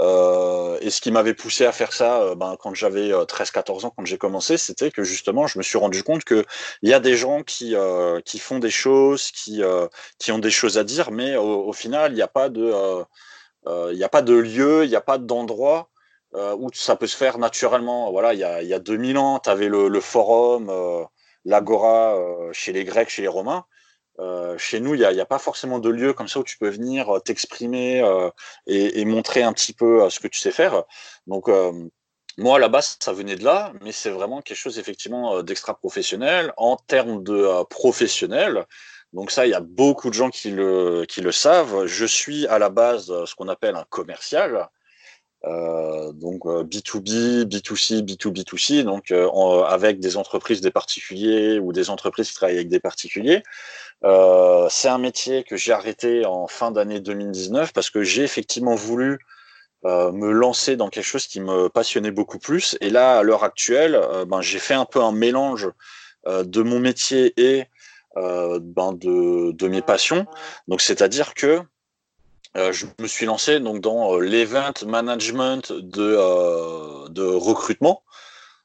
Euh, 0.01 0.77
et 0.81 0.91
ce 0.91 1.01
qui 1.01 1.13
m'avait 1.13 1.35
poussé 1.35 1.65
à 1.67 1.71
faire 1.71 1.93
ça 1.93 2.35
ben, 2.35 2.57
quand 2.59 2.75
j'avais 2.75 3.11
13-14 3.13 3.87
ans, 3.87 3.93
quand 3.97 4.05
j'ai 4.05 4.19
commencé, 4.19 4.57
c'était 4.59 4.91
que 4.91 5.05
justement, 5.05 5.47
je 5.47 5.59
me 5.59 5.63
suis 5.63 5.79
rendu 5.79 6.03
compte 6.03 6.25
qu'il 6.25 6.45
y 6.83 6.93
a 6.93 6.99
des 6.99 7.17
gens 7.17 7.43
qui, 7.43 7.77
qui 8.25 8.39
font 8.41 8.59
des 8.59 8.71
choses, 8.71 9.31
qui, 9.31 9.63
qui 10.19 10.33
ont 10.33 10.41
des 10.41 10.51
choses 10.51 10.79
à 10.79 10.85
dire, 10.85 11.13
mais 11.13 11.37
au, 11.37 11.73
final, 11.73 12.13
il 12.13 12.17
n'y 12.17 12.23
a, 12.23 12.29
pas 12.29 12.49
de, 12.49 12.73
a 13.67 14.09
pas 14.09 14.23
de 14.23 14.35
lieu, 14.35 14.85
il 14.85 14.91
n'y 14.91 14.97
a 14.97 15.01
pas 15.01 15.19
d'endroit 15.19 15.91
où 16.33 16.69
ça 16.75 16.97
peut 16.97 17.07
se 17.07 17.17
faire 17.17 17.39
naturellement. 17.39 18.11
Voilà, 18.11 18.35
il 18.35 18.41
y 18.41 18.45
a, 18.45 18.63
y 18.63 18.75
a 18.75 18.81
2000 18.81 19.19
ans, 19.19 19.39
tu 19.39 19.51
avais 19.51 19.69
le, 19.69 20.01
forum 20.01 20.69
l'agora 21.45 22.17
euh, 22.17 22.53
chez 22.53 22.73
les 22.73 22.85
Grecs, 22.85 23.09
chez 23.09 23.23
les 23.23 23.29
Romains. 23.29 23.65
Euh, 24.21 24.57
chez 24.59 24.81
nous, 24.81 24.95
il 24.95 25.01
n'y 25.01 25.21
a, 25.21 25.27
pas 25.27 25.39
forcément 25.39 25.79
de 25.79 25.89
lieu 25.89 26.13
comme 26.13 26.29
ça 26.29 26.39
où 26.41 26.45
tu 26.45 26.57
peux 26.59 26.69
venir 26.69 27.17
euh, 27.17 27.19
t'exprimer 27.19 28.03
et, 28.67 29.05
montrer 29.05 29.43
un 29.43 29.53
petit 29.53 29.73
peu 29.73 30.09
ce 30.11 30.21
que 30.21 30.29
tu 30.29 30.39
sais 30.39 30.53
faire. 30.53 30.85
Donc, 31.27 31.49
moi, 32.37 32.57
à 32.57 32.59
la 32.59 32.69
base, 32.69 32.97
ça 33.01 33.13
venait 33.13 33.37
de 33.37 33.45
là, 33.45 33.73
mais 33.81 33.93
c'est 33.93 34.11
vraiment 34.11 34.43
quelque 34.43 34.57
chose 34.57 34.79
effectivement 34.79 35.43
d'extra 35.43 35.75
professionnel. 35.75 36.53
En 36.57 36.77
termes 36.77 37.23
de 37.23 37.65
professionnel, 37.65 38.67
donc 39.13 39.31
ça, 39.31 39.47
il 39.47 39.51
y 39.51 39.55
a 39.55 39.61
beaucoup 39.61 40.11
de 40.11 40.15
gens 40.15 40.31
qui 40.31 40.51
le, 40.51 41.05
qui 41.09 41.21
le 41.21 41.33
savent. 41.33 41.87
Je 41.87 42.05
suis 42.05 42.47
à 42.49 42.59
la 42.59 42.71
base 42.71 43.07
ce 43.25 43.35
qu'on 43.35 43.49
appelle 43.49 43.77
un 43.77 43.85
commercial. 43.89 44.69
Euh, 45.47 46.13
donc 46.13 46.45
B2B, 46.45 47.45
B2C, 47.45 48.01
B2B2C, 48.03 48.83
donc 48.83 49.11
euh, 49.11 49.29
avec 49.65 50.01
des 50.01 50.17
entreprises, 50.17 50.61
des 50.61 50.71
particuliers 50.71 51.59
ou 51.59 51.73
des 51.73 51.91
entreprises 51.91 52.29
qui 52.29 52.35
travaillent 52.35 52.57
avec 52.57 52.69
des 52.69 52.81
particuliers. 52.81 53.43
Euh, 54.05 54.67
c'est 54.71 54.89
un 54.89 54.99
métier 54.99 55.45
que 55.45 55.57
j'ai 55.57 55.73
arrêté 55.73 56.25
en 56.25 56.47
fin 56.47 56.71
d'année 56.71 57.01
2019 57.01 57.73
parce 57.73 57.91
que 57.91 58.03
j'ai 58.03 58.23
effectivement 58.23 58.75
voulu 58.75 59.19
me 59.87 60.31
lancer 60.31 60.77
dans 60.77 60.89
quelque 60.89 61.05
chose 61.05 61.27
qui 61.27 61.41
me 61.41 61.69
passionnait 61.69 62.11
beaucoup 62.11 62.39
plus. 62.39 62.79
Et 62.81 62.89
là, 62.89 63.19
à 63.19 63.23
l'heure 63.23 63.45
actuelle, 63.45 64.01
ben, 64.27 64.41
j'ai 64.41 64.59
fait 64.59 64.73
un 64.73 64.87
peu 64.87 65.03
un 65.03 65.13
mélange 65.13 65.69
de 66.27 66.63
mon 66.63 66.81
métier 66.81 67.35
et 67.37 67.67
ben, 68.17 68.95
de, 68.95 69.53
de, 69.53 69.69
mes 69.69 69.83
passions. 69.83 70.25
Donc, 70.69 70.81
c'est-à-dire 70.81 71.35
que 71.35 71.61
euh, 72.57 72.73
je 72.73 72.87
me 73.01 73.07
suis 73.07 73.27
lancé 73.27 73.59
donc 73.61 73.81
dans 73.81 74.15
euh, 74.15 74.21
l'event 74.21 74.73
management 74.87 75.73
de, 75.73 76.17
euh, 76.19 77.09
de 77.09 77.25
recrutement. 77.25 78.03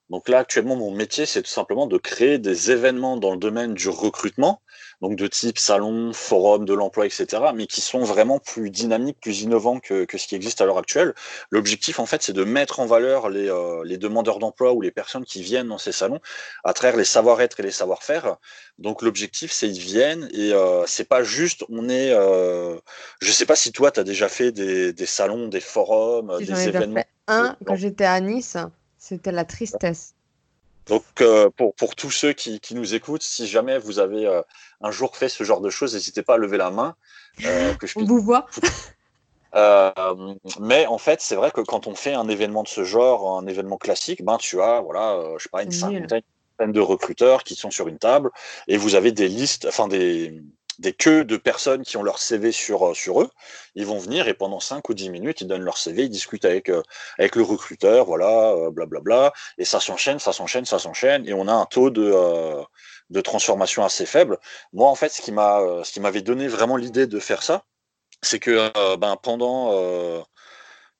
Donc 0.09 0.27
là, 0.29 0.39
actuellement, 0.39 0.75
mon 0.75 0.91
métier, 0.91 1.25
c'est 1.25 1.43
tout 1.43 1.49
simplement 1.49 1.87
de 1.87 1.97
créer 1.97 2.39
des 2.39 2.71
événements 2.71 3.17
dans 3.17 3.31
le 3.31 3.37
domaine 3.37 3.73
du 3.73 3.89
recrutement 3.89 4.61
donc 5.01 5.15
de 5.15 5.27
type 5.27 5.57
salon, 5.57 6.11
forum 6.13 6.65
de 6.65 6.73
l'emploi, 6.73 7.05
etc., 7.05 7.27
mais 7.55 7.67
qui 7.67 7.81
sont 7.81 8.03
vraiment 8.03 8.39
plus 8.39 8.69
dynamiques, 8.69 9.17
plus 9.21 9.41
innovants 9.41 9.79
que, 9.79 10.05
ce 10.11 10.27
qui 10.27 10.35
existe 10.35 10.61
à 10.61 10.65
l'heure 10.65 10.77
actuelle. 10.77 11.13
L'objectif, 11.51 11.99
en 11.99 12.05
fait, 12.05 12.21
c'est 12.21 12.33
de 12.33 12.43
mettre 12.43 12.79
en 12.79 12.85
valeur 12.85 13.29
les, 13.29 13.49
euh, 13.49 13.83
les 13.85 13.97
demandeurs 13.97 14.39
d'emploi 14.39 14.73
ou 14.73 14.81
les 14.81 14.91
personnes 14.91 15.25
qui 15.25 15.41
viennent 15.41 15.69
dans 15.69 15.77
ces 15.77 15.91
salons 15.91 16.19
à 16.63 16.73
travers 16.73 16.97
les 16.97 17.05
savoir-être 17.05 17.59
et 17.59 17.63
les 17.63 17.71
savoir-faire. 17.71 18.37
Donc 18.77 19.01
l'objectif, 19.01 19.51
c'est 19.51 19.71
qu'ils 19.71 19.81
viennent 19.81 20.29
et 20.33 20.53
euh, 20.53 20.85
c'est 20.85 21.07
pas 21.07 21.23
juste, 21.23 21.63
on 21.69 21.89
est, 21.89 22.11
euh, 22.11 22.77
je 23.21 23.31
sais 23.31 23.45
pas 23.45 23.55
si 23.55 23.71
toi, 23.71 23.91
tu 23.91 23.99
as 23.99 24.03
déjà 24.03 24.27
fait 24.27 24.51
des, 24.51 24.93
des, 24.93 25.05
salons, 25.05 25.47
des 25.47 25.61
forums, 25.61 26.37
des 26.39 26.67
événements. 26.67 27.01
Fait 27.01 27.07
un 27.27 27.55
quand 27.65 27.75
j'étais 27.75 28.05
à 28.05 28.19
Nice, 28.19 28.57
c'était 28.97 29.31
la 29.31 29.45
tristesse. 29.45 30.13
Donc, 30.89 31.03
euh, 31.21 31.49
pour, 31.49 31.73
pour, 31.75 31.95
tous 31.95 32.11
ceux 32.11 32.33
qui, 32.33 32.59
qui, 32.59 32.75
nous 32.75 32.95
écoutent, 32.95 33.23
si 33.23 33.47
jamais 33.47 33.77
vous 33.77 33.99
avez 33.99 34.25
euh, 34.25 34.41
un 34.81 34.91
jour 34.91 35.15
fait 35.15 35.29
ce 35.29 35.43
genre 35.43 35.61
de 35.61 35.69
choses, 35.69 35.93
n'hésitez 35.93 36.23
pas 36.23 36.33
à 36.33 36.37
lever 36.37 36.57
la 36.57 36.71
main. 36.71 36.95
Euh, 37.45 37.73
que 37.79 37.87
je 37.87 37.97
On 37.97 38.03
vous 38.03 38.19
voit. 38.19 38.47
mais 40.59 40.85
en 40.87 40.97
fait, 40.97 41.21
c'est 41.21 41.35
vrai 41.35 41.51
que 41.51 41.61
quand 41.61 41.87
on 41.87 41.95
fait 41.95 42.13
un 42.13 42.27
événement 42.27 42.63
de 42.63 42.67
ce 42.67 42.83
genre, 42.83 43.37
un 43.37 43.47
événement 43.47 43.77
classique, 43.77 44.23
ben 44.23 44.37
tu 44.37 44.61
as, 44.61 44.81
voilà, 44.81 45.19
je 45.37 45.43
sais 45.43 45.49
pas, 45.49 45.63
une 45.63 45.71
cinquantaine 45.71 46.23
de 46.59 46.79
recruteurs 46.81 47.43
qui 47.43 47.55
sont 47.55 47.71
sur 47.71 47.87
une 47.87 47.99
table 47.99 48.31
et 48.67 48.77
vous 48.77 48.95
avez 48.95 49.11
des 49.11 49.27
listes, 49.27 49.65
enfin 49.65 49.87
des, 49.87 50.43
des 50.79 50.93
queues 50.93 51.25
de 51.25 51.37
personnes 51.37 51.83
qui 51.83 51.97
ont 51.97 52.03
leur 52.03 52.19
CV 52.19 52.51
sur, 52.51 52.89
euh, 52.89 52.93
sur 52.93 53.21
eux. 53.21 53.29
Ils 53.75 53.85
vont 53.85 53.99
venir 53.99 54.27
et 54.27 54.33
pendant 54.33 54.59
5 54.59 54.87
ou 54.89 54.93
10 54.93 55.09
minutes, 55.09 55.41
ils 55.41 55.47
donnent 55.47 55.63
leur 55.63 55.77
CV, 55.77 56.03
ils 56.03 56.09
discutent 56.09 56.45
avec, 56.45 56.69
euh, 56.69 56.81
avec 57.17 57.35
le 57.35 57.43
recruteur, 57.43 58.05
voilà, 58.05 58.55
blablabla. 58.71 58.99
Bla, 58.99 58.99
bla, 59.01 59.33
et 59.57 59.65
ça 59.65 59.79
s'enchaîne, 59.79 60.19
ça 60.19 60.33
s'enchaîne, 60.33 60.65
ça 60.65 60.79
s'enchaîne. 60.79 61.27
Et 61.27 61.33
on 61.33 61.47
a 61.47 61.53
un 61.53 61.65
taux 61.65 61.89
de, 61.89 62.11
euh, 62.13 62.63
de 63.09 63.21
transformation 63.21 63.83
assez 63.83 64.05
faible. 64.05 64.39
Moi, 64.71 64.89
en 64.89 64.95
fait, 64.95 65.09
ce 65.09 65.21
qui 65.21 65.99
m'avait 65.99 66.21
donné 66.21 66.47
vraiment 66.47 66.77
l'idée 66.77 67.07
de 67.07 67.19
faire 67.19 67.43
ça, 67.43 67.65
c'est 68.21 68.39
que 68.39 68.95
ben, 68.97 69.15
pendant, 69.21 69.73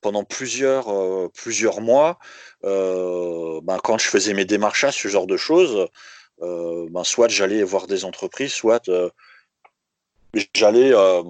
pendant 0.02 0.24
plusieurs, 0.24 0.88
plusieurs 1.32 1.82
mois, 1.82 2.18
ben, 2.63 3.78
quand 3.84 3.98
je 3.98 4.08
faisais 4.08 4.34
mes 4.34 4.46
démarchages, 4.46 4.98
ce 5.02 5.08
genre 5.10 5.28
de 5.28 5.38
choses, 5.38 5.88
ben, 6.39 7.04
soit 7.04 7.28
j'allais 7.28 7.63
voir 7.63 7.88
des 7.88 8.06
entreprises, 8.06 8.54
soit 8.54 8.89
j'allais 10.54 10.94
euh, 10.94 11.24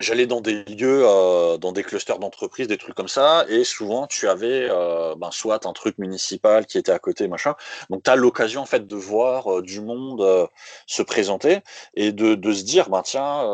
j'allais 0.00 0.26
dans 0.26 0.40
des 0.40 0.64
lieux, 0.64 1.04
euh, 1.06 1.58
dans 1.58 1.72
des 1.72 1.82
clusters 1.84 2.18
d'entreprises, 2.18 2.66
des 2.66 2.78
trucs 2.78 2.94
comme 2.94 3.08
ça, 3.08 3.44
et 3.48 3.64
souvent 3.64 4.06
tu 4.06 4.28
avais 4.28 4.68
euh, 4.70 5.14
ben, 5.16 5.30
soit 5.30 5.66
un 5.66 5.72
truc 5.72 5.98
municipal 5.98 6.66
qui 6.66 6.78
était 6.78 6.92
à 6.92 6.98
côté, 6.98 7.28
machin. 7.28 7.54
Donc 7.90 8.02
tu 8.02 8.10
as 8.10 8.16
l'occasion 8.16 8.62
en 8.62 8.66
fait 8.66 8.86
de 8.86 8.96
voir 8.96 9.62
du 9.62 9.80
monde 9.80 10.48
se 10.86 11.02
présenter 11.02 11.60
et 11.94 12.12
de, 12.12 12.34
de, 12.34 12.52
se 12.52 12.64
dire, 12.64 12.88
ben 12.90 13.02
tiens, 13.02 13.44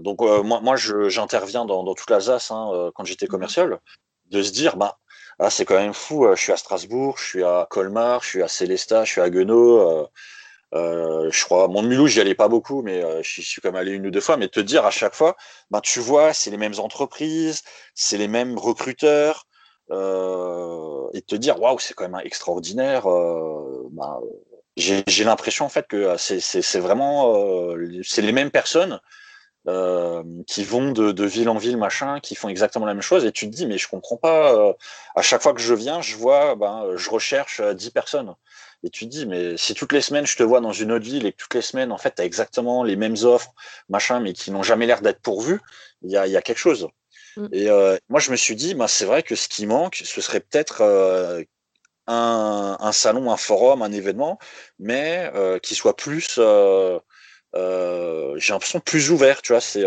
donc 0.00 0.20
moi, 0.20 0.60
moi 0.60 0.76
j'interviens 0.76 1.64
dans, 1.64 1.84
dans 1.84 1.94
toute 1.94 2.10
l'Alsace 2.10 2.50
hein, 2.50 2.90
quand 2.94 3.04
j'étais 3.04 3.26
mmh 3.26 3.28
commercial, 3.28 3.80
de 4.26 4.42
se 4.42 4.50
dire, 4.52 4.76
ben 4.76 4.92
ah, 5.38 5.50
c'est 5.50 5.64
quand 5.64 5.78
même 5.78 5.94
fou, 5.94 6.26
je 6.34 6.40
suis 6.40 6.52
à 6.52 6.56
Strasbourg, 6.56 7.16
je 7.18 7.24
suis 7.24 7.44
à 7.44 7.66
Colmar, 7.70 8.22
je 8.22 8.28
suis 8.28 8.42
à 8.42 8.48
Célestat, 8.48 9.04
je 9.04 9.12
suis 9.12 9.20
à 9.20 9.30
Guenot 9.30 10.08
euh, 10.74 11.30
je 11.30 11.44
crois, 11.44 11.68
mon 11.68 11.82
Mulhouse, 11.82 12.10
j'y 12.12 12.20
allais 12.20 12.34
pas 12.34 12.48
beaucoup, 12.48 12.82
mais 12.82 13.04
euh, 13.04 13.22
je 13.22 13.42
suis 13.42 13.60
quand 13.60 13.68
même 13.70 13.80
allé 13.80 13.92
une 13.92 14.06
ou 14.06 14.10
deux 14.10 14.20
fois. 14.20 14.36
Mais 14.36 14.48
te 14.48 14.60
dire 14.60 14.86
à 14.86 14.90
chaque 14.90 15.14
fois, 15.14 15.36
ben, 15.70 15.80
tu 15.80 16.00
vois, 16.00 16.32
c'est 16.32 16.50
les 16.50 16.56
mêmes 16.56 16.78
entreprises, 16.78 17.62
c'est 17.94 18.18
les 18.18 18.28
mêmes 18.28 18.58
recruteurs, 18.58 19.46
euh, 19.90 21.08
et 21.12 21.22
te 21.22 21.34
dire, 21.36 21.60
waouh, 21.60 21.78
c'est 21.78 21.94
quand 21.94 22.08
même 22.08 22.20
extraordinaire. 22.24 23.04
Ben, 23.90 24.20
j'ai 24.76 25.24
l'impression 25.24 25.66
en 25.66 25.68
fait 25.68 25.86
que 25.86 26.16
c'est 26.16 26.78
vraiment, 26.80 27.74
c'est 28.02 28.22
les 28.22 28.32
mêmes 28.32 28.50
personnes. 28.50 29.00
qui 30.46 30.64
vont 30.64 30.92
de, 30.92 31.12
de, 31.12 31.24
ville 31.24 31.48
en 31.48 31.58
ville, 31.58 31.76
machin, 31.76 32.20
qui 32.20 32.34
font 32.34 32.48
exactement 32.48 32.86
la 32.86 32.94
même 32.94 33.02
chose, 33.02 33.24
et 33.24 33.32
tu 33.32 33.46
te 33.50 33.54
dis, 33.54 33.66
mais 33.66 33.78
je 33.78 33.88
comprends 33.88 34.16
pas. 34.16 34.74
à 35.14 35.22
chaque 35.22 35.42
fois 35.42 35.52
que 35.54 35.60
je 35.60 35.74
viens, 35.74 36.00
je 36.00 36.16
vois, 36.16 36.56
ben, 36.56 36.96
je 36.96 37.10
recherche 37.10 37.60
10 37.60 37.90
personnes. 37.90 38.34
Et 38.84 38.90
tu 38.90 39.04
te 39.04 39.10
dis, 39.10 39.26
mais 39.26 39.56
si 39.56 39.74
toutes 39.74 39.92
les 39.92 40.00
semaines 40.00 40.26
je 40.26 40.36
te 40.36 40.42
vois 40.42 40.60
dans 40.60 40.72
une 40.72 40.92
autre 40.92 41.04
ville 41.04 41.26
et 41.26 41.32
que 41.32 41.36
toutes 41.36 41.54
les 41.54 41.62
semaines, 41.62 41.92
en 41.92 41.98
fait, 41.98 42.16
tu 42.16 42.22
as 42.22 42.24
exactement 42.24 42.82
les 42.82 42.96
mêmes 42.96 43.16
offres, 43.22 43.54
machin, 43.88 44.20
mais 44.20 44.32
qui 44.32 44.50
n'ont 44.50 44.62
jamais 44.62 44.86
l'air 44.86 45.02
d'être 45.02 45.20
pourvues, 45.20 45.60
il 46.02 46.10
y 46.10 46.16
a, 46.16 46.26
y 46.26 46.36
a, 46.36 46.42
quelque 46.42 46.58
chose. 46.58 46.88
Mm. 47.36 47.46
Et 47.52 47.70
euh, 47.70 47.96
moi, 48.08 48.18
je 48.18 48.30
me 48.30 48.36
suis 48.36 48.56
dit, 48.56 48.74
bah, 48.74 48.88
c'est 48.88 49.04
vrai 49.04 49.22
que 49.22 49.36
ce 49.36 49.48
qui 49.48 49.66
manque, 49.66 50.02
ce 50.04 50.20
serait 50.20 50.40
peut-être 50.40 50.80
euh, 50.80 51.42
un, 52.08 52.76
un, 52.80 52.92
salon, 52.92 53.30
un 53.30 53.36
forum, 53.36 53.82
un 53.82 53.92
événement, 53.92 54.38
mais 54.78 55.30
euh, 55.34 55.58
qui 55.58 55.74
soit 55.74 55.96
plus. 55.96 56.38
Euh, 57.54 58.34
j'ai 58.38 58.54
l'impression 58.54 58.80
plus 58.80 59.10
ouvert, 59.10 59.42
tu 59.42 59.52
vois. 59.52 59.60
C'est 59.60 59.84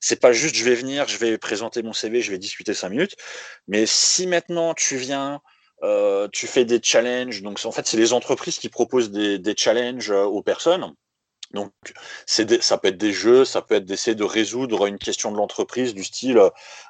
c'est 0.00 0.20
pas 0.20 0.32
juste 0.32 0.54
je 0.54 0.64
vais 0.64 0.74
venir, 0.74 1.08
je 1.08 1.16
vais 1.18 1.38
présenter 1.38 1.82
mon 1.82 1.92
CV, 1.94 2.20
je 2.20 2.30
vais 2.30 2.38
discuter 2.38 2.74
cinq 2.74 2.90
minutes. 2.90 3.16
Mais 3.66 3.86
si 3.86 4.26
maintenant 4.26 4.74
tu 4.74 4.96
viens, 4.96 5.40
tu 6.32 6.46
fais 6.46 6.64
des 6.64 6.80
challenges. 6.82 7.42
Donc, 7.42 7.60
en 7.64 7.72
fait, 7.72 7.86
c'est 7.86 7.96
les 7.96 8.12
entreprises 8.12 8.58
qui 8.58 8.68
proposent 8.68 9.10
des, 9.10 9.38
des 9.38 9.54
challenges 9.56 10.10
euh, 10.10 10.24
aux 10.24 10.42
personnes. 10.42 10.92
Donc, 11.54 11.72
ça 12.26 12.78
peut 12.78 12.88
être 12.88 12.98
des 12.98 13.12
jeux, 13.12 13.44
ça 13.44 13.62
peut 13.62 13.76
être 13.76 13.86
d'essayer 13.86 14.14
de 14.14 14.24
résoudre 14.24 14.86
une 14.86 14.98
question 14.98 15.32
de 15.32 15.36
l'entreprise 15.36 15.94
du 15.94 16.04
style 16.04 16.38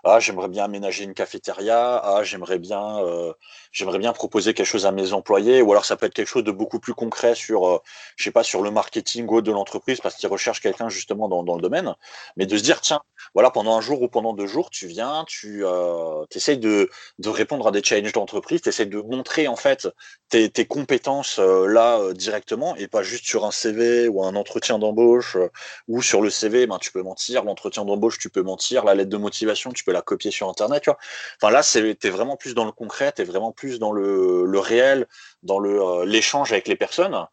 ah 0.04 0.20
j'aimerais 0.20 0.48
bien 0.48 0.64
aménager 0.64 1.04
une 1.04 1.14
cafétéria, 1.14 1.96
ah 2.02 2.22
j'aimerais 2.22 2.58
bien 2.58 2.98
euh, 3.04 3.32
j'aimerais 3.72 3.98
bien 3.98 4.12
proposer 4.12 4.54
quelque 4.54 4.66
chose 4.66 4.86
à 4.86 4.92
mes 4.92 5.12
employés, 5.12 5.62
ou 5.62 5.70
alors 5.72 5.84
ça 5.84 5.96
peut 5.96 6.06
être 6.06 6.14
quelque 6.14 6.28
chose 6.28 6.44
de 6.44 6.50
beaucoup 6.50 6.78
plus 6.80 6.94
concret 6.94 7.34
sur 7.34 7.68
euh, 7.68 7.78
je 8.16 8.24
sais 8.24 8.30
pas 8.30 8.42
sur 8.42 8.62
le 8.62 8.70
marketing 8.70 9.26
ou 9.28 9.40
de 9.42 9.52
l'entreprise 9.52 10.00
parce 10.00 10.14
qu'ils 10.16 10.28
recherchent 10.28 10.60
quelqu'un 10.60 10.88
justement 10.88 11.28
dans, 11.28 11.56
le 11.56 11.62
domaine, 11.62 11.94
mais 12.36 12.46
de 12.46 12.56
se 12.56 12.62
dire 12.62 12.80
tiens 12.80 13.00
voilà 13.34 13.50
pendant 13.50 13.76
un 13.76 13.80
jour 13.80 14.02
ou 14.02 14.08
pendant 14.08 14.32
deux 14.32 14.46
jours 14.46 14.70
tu 14.70 14.86
viens, 14.86 15.24
tu 15.26 15.64
euh, 15.64 16.24
essayes 16.34 16.58
de, 16.58 16.88
de 17.18 17.28
répondre 17.28 17.66
à 17.66 17.70
des 17.70 17.82
challenges 17.82 18.12
d'entreprise, 18.12 18.62
tu 18.62 18.68
essayes 18.68 18.86
de 18.86 19.00
montrer 19.00 19.48
en 19.48 19.56
fait 19.56 19.88
tes, 20.28 20.50
tes 20.50 20.66
compétences 20.66 21.38
euh, 21.38 21.66
là 21.66 22.12
directement 22.14 22.76
et 22.76 22.88
pas 22.88 23.02
juste 23.02 23.26
sur 23.26 23.44
un 23.44 23.50
CV 23.50 24.08
ou 24.08 24.24
un 24.24 24.34
entretien 24.48 24.78
d'embauche 24.78 25.36
euh, 25.36 25.50
ou 25.88 26.02
sur 26.02 26.22
le 26.22 26.30
CV, 26.30 26.66
ben, 26.66 26.78
tu 26.78 26.90
peux 26.90 27.02
mentir, 27.02 27.44
l'entretien 27.44 27.84
d'embauche, 27.84 28.18
tu 28.18 28.30
peux 28.30 28.42
mentir, 28.42 28.84
la 28.84 28.94
lettre 28.94 29.10
de 29.10 29.16
motivation, 29.18 29.72
tu 29.72 29.84
peux 29.84 29.92
la 29.92 30.02
copier 30.02 30.30
sur 30.30 30.48
Internet. 30.48 30.84
Enfin, 31.40 31.52
là, 31.52 31.62
tu 31.62 31.78
es 31.78 32.10
vraiment 32.10 32.36
plus 32.36 32.54
dans 32.54 32.64
le 32.64 32.72
concret, 32.72 33.12
tu 33.12 33.22
es 33.22 33.24
vraiment 33.24 33.52
plus 33.52 33.78
dans 33.78 33.92
le, 33.92 34.58
réel, 34.58 35.06
dans 35.42 35.62
euh, 35.62 36.04
l'échange 36.04 36.52
avec 36.52 36.66
les 36.66 36.76
personnes. 36.76 37.26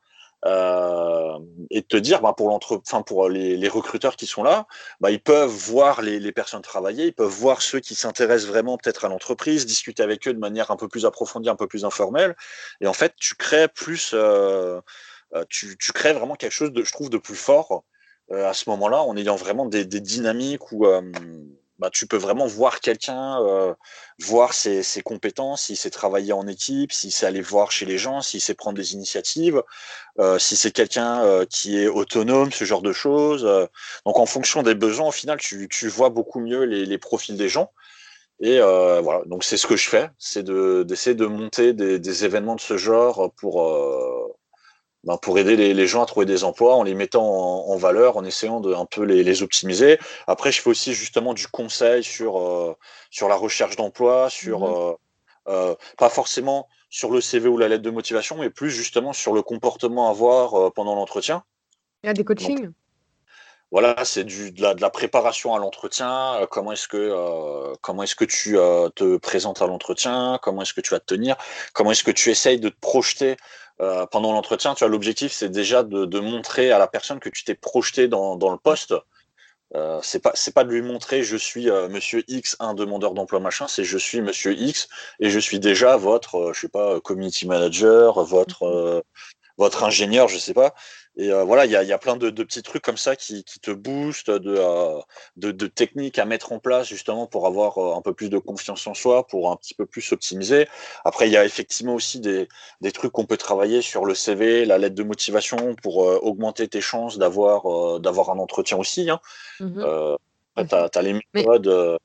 Euh, 0.45 1.39
et 1.71 1.81
te 1.81 1.97
dire, 1.97 2.21
bah, 2.21 2.33
pour, 2.37 2.51
enfin, 2.51 3.01
pour 3.01 3.29
les, 3.29 3.67
recruteurs 3.67 4.15
qui 4.15 4.27
sont 4.27 4.43
là, 4.43 4.67
bah, 4.99 5.09
ils 5.09 5.21
peuvent 5.21 5.49
voir 5.49 6.03
les, 6.03 6.19
les, 6.19 6.31
personnes 6.31 6.61
travailler, 6.61 7.05
ils 7.07 7.13
peuvent 7.13 7.27
voir 7.27 7.63
ceux 7.63 7.79
qui 7.79 7.95
s'intéressent 7.95 8.49
vraiment 8.49 8.77
peut-être 8.77 9.05
à 9.05 9.09
l'entreprise, 9.09 9.65
discuter 9.65 10.03
avec 10.03 10.27
eux 10.27 10.33
de 10.33 10.39
manière 10.39 10.69
un 10.69 10.75
peu 10.75 10.87
plus 10.87 11.05
approfondie, 11.05 11.49
un 11.49 11.55
peu 11.55 11.65
plus 11.65 11.83
informelle. 11.83 12.35
Et 12.79 12.85
en 12.85 12.93
fait, 12.93 13.13
tu 13.17 13.33
crées 13.33 13.67
plus, 13.69 14.13
euh, 15.35 15.43
tu, 15.49 15.75
crées 15.93 16.13
vraiment 16.13 16.35
quelque 16.35 16.51
chose 16.51 16.71
de, 16.71 16.83
je 16.83 16.91
trouve, 16.91 17.09
de 17.09 17.17
plus 17.17 17.35
fort 17.35 17.83
euh, 18.31 18.49
à 18.49 18.53
ce 18.53 18.69
moment-là, 18.69 19.01
en 19.01 19.17
ayant 19.17 19.35
vraiment 19.35 19.65
des, 19.65 19.85
dynamiques 19.85 20.71
où 20.71 20.85
euh, 20.85 21.01
bah, 21.77 21.89
tu 21.91 22.07
peux 22.07 22.17
vraiment 22.17 22.47
voir 22.47 22.79
quelqu'un, 22.79 23.37
voir 24.19 24.53
ses, 24.53 24.83
compétences, 25.03 25.63
s'il 25.63 25.75
sait 25.75 25.89
travailler 25.89 26.31
en 26.31 26.47
équipe, 26.47 26.93
s'il 26.93 27.11
sait 27.11 27.25
aller 27.25 27.41
voir 27.41 27.71
chez 27.71 27.85
les 27.85 27.97
gens, 27.97 28.21
s'il 28.21 28.39
sait 28.39 28.53
prendre 28.53 28.77
des 28.77 28.93
initiatives, 28.93 29.61
si 30.39 30.55
c'est 30.55 30.71
quelqu'un 30.71 31.45
qui 31.47 31.77
est 31.77 31.87
autonome, 31.87 32.51
ce 32.53 32.63
genre 32.63 32.81
de 32.81 32.93
choses. 32.93 33.43
donc 34.05 34.17
en 34.17 34.25
fonction 34.25 34.63
des 34.63 34.73
besoins, 34.73 35.09
au 35.09 35.11
final, 35.11 35.37
tu, 35.37 35.87
vois 35.89 36.09
beaucoup 36.09 36.39
mieux 36.39 36.63
les, 36.63 36.97
profils 36.97 37.35
des 37.35 37.49
gens. 37.49 37.73
Et 38.39 38.59
voilà, 38.59 39.23
donc 39.25 39.43
c'est 39.43 39.57
ce 39.57 39.67
que 39.67 39.75
je 39.75 39.89
fais, 39.89 40.09
c'est 40.17 40.45
d'essayer 40.45 41.15
de, 41.15 41.25
monter 41.25 41.73
des, 41.73 41.99
des, 41.99 42.23
événements 42.23 42.55
de 42.55 42.61
ce 42.61 42.77
genre 42.77 43.33
pour, 43.35 43.61
ben, 45.05 45.17
pour 45.17 45.37
aider 45.37 45.55
les, 45.55 45.73
les, 45.73 45.87
gens 45.87 46.01
à 46.01 46.05
trouver 46.07 46.25
des 46.25 46.43
emplois 46.43 46.75
en 46.75 46.83
les 46.83 46.95
mettant 46.95 47.23
en, 47.23 47.77
valeur, 47.77 48.17
en 48.17 48.23
essayant 48.23 48.59
de 48.59 48.73
un 48.73 48.85
peu 48.85 49.03
les, 49.03 49.23
les, 49.23 49.43
optimiser. 49.43 49.99
Après, 50.25 50.51
je 50.51 50.61
fais 50.61 50.69
aussi 50.69 50.93
justement 50.93 51.35
du 51.35 51.47
conseil 51.47 52.03
sur, 52.03 52.39
euh, 52.39 52.75
sur 53.11 53.29
la 53.29 53.35
recherche 53.35 53.75
d'emploi, 53.75 54.29
sur 54.29 54.61
mmh 54.61 54.63
euh, 54.63 54.93
euh, 55.47 55.75
pas 55.99 56.09
forcément 56.09 56.67
sur 56.89 57.11
le 57.11 57.21
CV 57.21 57.47
ou 57.47 57.55
la 57.55 57.67
lettre 57.67 57.83
de 57.83 57.91
motivation, 57.91 58.35
mais 58.35 58.49
plus 58.49 58.71
justement 58.71 59.13
sur 59.13 59.31
le 59.31 59.43
comportement 59.43 60.07
à 60.07 60.09
avoir 60.09 60.73
pendant 60.73 60.95
l'entretien. 60.95 61.43
Il 62.03 62.07
y 62.07 62.09
a 62.09 62.13
des 62.13 62.23
coachings? 62.23 62.71
voilà, 63.75 64.05
c'est 64.05 64.23
de 64.23 64.61
la, 64.61 64.73
de 64.73 64.81
la 64.81 64.89
préparation 64.89 65.53
à 65.53 65.59
l'entretien. 65.59 66.35
Euh, 66.35 66.45
comment 66.49 66.71
est-ce 66.71 66.87
que 66.87 66.95
euh, 66.95 67.73
comment 67.81 68.03
est-ce 68.03 68.15
que 68.15 68.23
tu 68.23 68.57
euh, 68.57 68.89
te 68.89 69.17
présentes 69.17 69.61
à 69.61 69.67
l'entretien 69.67 70.39
Comment 70.41 70.61
est-ce 70.61 70.73
que 70.73 70.81
tu 70.81 70.91
vas 70.91 71.01
te 71.01 71.13
tenir 71.13 71.35
Comment 71.73 71.91
est-ce 71.91 72.03
que 72.05 72.11
tu 72.11 72.29
essayes 72.29 72.59
de 72.59 72.69
te 72.69 72.79
projeter 72.79 73.35
pendant 73.77 74.31
l'entretien 74.31 74.73
Tu 74.75 74.83
as 74.83 74.87
l'objectif, 74.87 75.31
c'est 75.31 75.49
déjà 75.49 75.83
de, 75.83 76.05
de, 76.05 76.19
montrer 76.19 76.71
à 76.71 76.79
la 76.79 76.87
personne 76.87 77.19
que 77.19 77.29
tu 77.29 77.43
t'es 77.43 77.55
projeté 77.55 78.07
dans, 78.07 78.35
dans 78.35 78.51
le 78.51 78.57
poste. 78.57 78.93
Euh, 79.73 79.99
c'est 80.03 80.19
pas 80.19 80.31
c'est 80.35 80.53
pas 80.53 80.63
de 80.63 80.69
lui 80.69 80.81
montrer 80.81 81.23
je 81.23 81.35
suis 81.35 81.69
Monsieur 81.89 82.23
X, 82.27 82.55
un 82.59 82.73
demandeur 82.73 83.13
d'emploi 83.13 83.39
machin. 83.39 83.67
C'est 83.67 83.83
je 83.83 83.97
suis 83.97 84.21
Monsieur 84.21 84.53
X 84.53 84.87
et 85.19 85.29
je 85.29 85.39
suis 85.39 85.59
déjà 85.59 85.97
votre 85.97 86.51
je 86.53 86.61
sais 86.61 86.69
pas 86.69 86.99
community 87.01 87.47
manager, 87.47 88.23
votre 88.23 88.65
mmh 88.65 89.01
votre 89.57 89.83
ingénieur, 89.83 90.27
je 90.27 90.37
sais 90.37 90.53
pas. 90.53 90.73
Et 91.17 91.31
euh, 91.31 91.43
voilà, 91.43 91.65
il 91.65 91.71
y 91.71 91.75
a, 91.77 91.83
y 91.83 91.93
a, 91.93 91.97
plein 91.97 92.17
de, 92.17 92.29
de, 92.29 92.43
petits 92.43 92.61
trucs 92.61 92.83
comme 92.83 92.97
ça 92.97 93.15
qui, 93.15 93.45
qui 93.45 93.59
te 93.59 93.71
boostent, 93.71 94.31
de, 94.31 94.55
euh, 94.57 94.99
de, 95.37 95.51
de, 95.51 95.67
techniques 95.67 96.19
à 96.19 96.25
mettre 96.25 96.51
en 96.51 96.59
place 96.59 96.87
justement 96.87 97.25
pour 97.25 97.47
avoir 97.47 97.77
euh, 97.77 97.95
un 97.95 98.01
peu 98.01 98.13
plus 98.13 98.29
de 98.29 98.37
confiance 98.37 98.85
en 98.85 98.93
soi, 98.93 99.25
pour 99.25 99.49
un 99.49 99.55
petit 99.55 99.73
peu 99.73 99.85
plus 99.85 100.11
optimiser. 100.11 100.67
Après, 101.05 101.27
il 101.29 101.31
y 101.31 101.37
a 101.37 101.45
effectivement 101.45 101.95
aussi 101.95 102.19
des, 102.19 102.49
des 102.81 102.91
trucs 102.91 103.13
qu'on 103.13 103.25
peut 103.25 103.37
travailler 103.37 103.81
sur 103.81 104.05
le 104.05 104.13
CV, 104.13 104.65
la 104.65 104.77
lettre 104.77 104.95
de 104.95 105.03
motivation 105.03 105.75
pour 105.75 105.97
augmenter 105.97 106.67
tes 106.67 106.81
chances 106.81 107.17
d'avoir 107.17 107.99
d'avoir 107.99 108.29
un 108.29 108.39
entretien 108.39 108.77
aussi. 108.77 109.09
Hein. 109.09 109.19
Mmh 109.59 109.83
tu 110.57 110.73
as, 110.73 111.01
les 111.01 111.19
méthodes. 111.33 111.97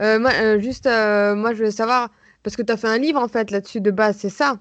moi, 0.00 0.58
juste, 0.58 0.86
moi, 0.86 1.54
je 1.54 1.64
veux 1.64 1.70
savoir, 1.70 2.10
parce 2.42 2.56
que 2.56 2.62
tu 2.62 2.72
as 2.72 2.76
fait 2.76 2.88
un 2.88 2.98
livre 2.98 3.20
en 3.20 3.28
fait 3.28 3.50
là-dessus 3.50 3.80
de 3.80 3.90
base, 3.90 4.16
c'est 4.18 4.30
ça? 4.30 4.58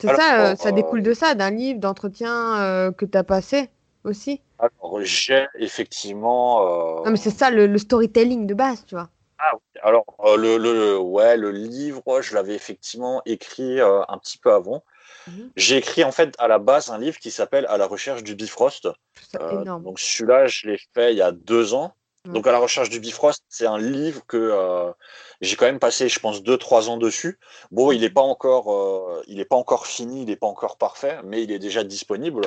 C'est 0.00 0.14
ça, 0.14 0.50
euh, 0.50 0.56
ça 0.56 0.72
découle 0.72 1.02
de 1.02 1.12
ça, 1.12 1.34
d'un 1.34 1.50
livre, 1.50 1.80
d'entretien 1.80 2.60
euh, 2.60 2.92
que 2.92 3.04
tu 3.04 3.18
as 3.18 3.24
passé 3.24 3.68
aussi 4.04 4.40
Alors, 4.58 5.00
j'ai 5.02 5.46
effectivement. 5.58 7.00
Euh, 7.00 7.04
non, 7.04 7.10
mais 7.10 7.16
c'est 7.16 7.30
ça, 7.30 7.50
le, 7.50 7.76
storytelling 7.78 8.46
de 8.46 8.54
base, 8.54 8.84
tu 8.86 8.94
vois. 8.94 9.08
Ah 9.38 9.50
oui, 9.54 9.80
alors, 9.82 10.04
le, 10.36 10.56
le, 10.56 10.98
ouais, 10.98 11.36
le 11.36 11.50
livre, 11.50 12.20
je 12.22 12.34
l'avais 12.34 12.54
effectivement 12.54 13.22
écrit 13.26 13.80
un 13.80 14.18
petit 14.18 14.38
peu 14.38 14.52
avant. 14.52 14.82
Mhm. 15.26 15.50
J'ai 15.56 15.76
écrit 15.76 16.04
en 16.04 16.12
fait 16.12 16.34
à 16.38 16.48
la 16.48 16.58
base 16.58 16.90
un 16.90 16.98
livre 16.98 17.18
qui 17.18 17.30
s'appelle 17.30 17.66
À 17.66 17.76
la 17.76 17.86
recherche 17.86 18.22
du 18.22 18.34
Bifrost. 18.34 18.88
donc 19.34 20.00
celui-là, 20.00 20.46
je 20.46 20.68
l'ai 20.68 20.78
fait 20.94 21.12
il 21.12 21.18
y 21.18 21.22
a 21.22 21.32
deux 21.32 21.74
ans. 21.74 21.94
Donc 22.32 22.46
à 22.46 22.52
la 22.52 22.58
recherche 22.58 22.90
du 22.90 23.00
Bifrost, 23.00 23.42
c'est 23.48 23.66
un 23.66 23.78
livre 23.78 24.22
que 24.26 24.36
euh, 24.36 24.92
j'ai 25.40 25.56
quand 25.56 25.64
même 25.64 25.78
passé, 25.78 26.08
je 26.08 26.20
pense, 26.20 26.42
deux 26.42 26.58
trois 26.58 26.90
ans 26.90 26.98
dessus. 26.98 27.38
Bon, 27.70 27.90
il 27.90 28.00
n'est 28.00 28.10
pas 28.10 28.22
encore, 28.22 28.72
euh, 28.72 29.22
il 29.26 29.44
pas 29.46 29.56
encore 29.56 29.86
fini, 29.86 30.22
il 30.22 30.26
n'est 30.26 30.36
pas 30.36 30.46
encore 30.46 30.76
parfait, 30.76 31.18
mais 31.24 31.42
il 31.42 31.50
est 31.50 31.58
déjà 31.58 31.84
disponible. 31.84 32.42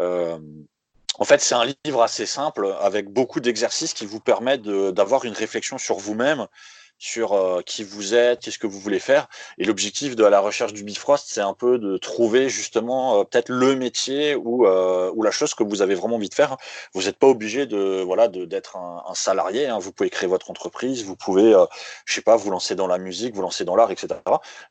Euh, 0.00 0.38
en 1.18 1.24
fait, 1.24 1.40
c'est 1.40 1.54
un 1.54 1.64
livre 1.84 2.02
assez 2.02 2.26
simple 2.26 2.74
avec 2.80 3.08
beaucoup 3.08 3.38
d'exercices 3.38 3.94
qui 3.94 4.04
vous 4.04 4.20
permettent 4.20 4.62
d'avoir 4.62 5.24
une 5.24 5.34
réflexion 5.34 5.78
sur 5.78 5.96
vous-même 5.96 6.48
sur 6.98 7.32
euh, 7.32 7.60
qui 7.60 7.84
vous 7.84 8.14
êtes, 8.14 8.40
qu'est-ce 8.40 8.58
que 8.58 8.66
vous 8.66 8.78
voulez 8.80 8.98
faire. 8.98 9.28
Et 9.58 9.64
l'objectif 9.64 10.16
de 10.16 10.24
la 10.24 10.40
recherche 10.40 10.72
du 10.72 10.84
Bifrost, 10.84 11.26
c'est 11.28 11.40
un 11.40 11.54
peu 11.54 11.78
de 11.78 11.96
trouver 11.96 12.48
justement 12.48 13.20
euh, 13.20 13.24
peut-être 13.24 13.48
le 13.48 13.76
métier 13.76 14.34
ou, 14.34 14.66
euh, 14.66 15.10
ou 15.14 15.22
la 15.22 15.30
chose 15.30 15.54
que 15.54 15.64
vous 15.64 15.82
avez 15.82 15.94
vraiment 15.94 16.16
envie 16.16 16.28
de 16.28 16.34
faire. 16.34 16.56
Vous 16.94 17.02
n'êtes 17.02 17.18
pas 17.18 17.26
obligé 17.26 17.66
de 17.66 18.02
voilà 18.02 18.28
d'être 18.28 18.76
un, 18.76 19.02
salarié. 19.14 19.66
Hein. 19.66 19.78
Vous 19.78 19.92
pouvez 19.92 20.10
créer 20.10 20.28
votre 20.28 20.50
entreprise, 20.50 21.04
vous 21.04 21.16
pouvez, 21.16 21.54
je 22.04 22.14
sais 22.14 22.22
pas, 22.22 22.36
vous 22.36 22.50
lancer 22.50 22.74
dans 22.74 22.86
la 22.86 22.98
musique, 22.98 23.34
vous 23.34 23.42
lancer 23.42 23.64
dans 23.64 23.76
l'art, 23.76 23.90
etc. 23.90 24.20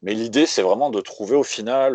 Mais 0.01 0.13
l'idée, 0.13 0.45
c'est 0.45 0.61
vraiment 0.61 0.89
de 0.89 1.01
trouver 1.01 1.35
au 1.35 1.43
final 1.43 1.93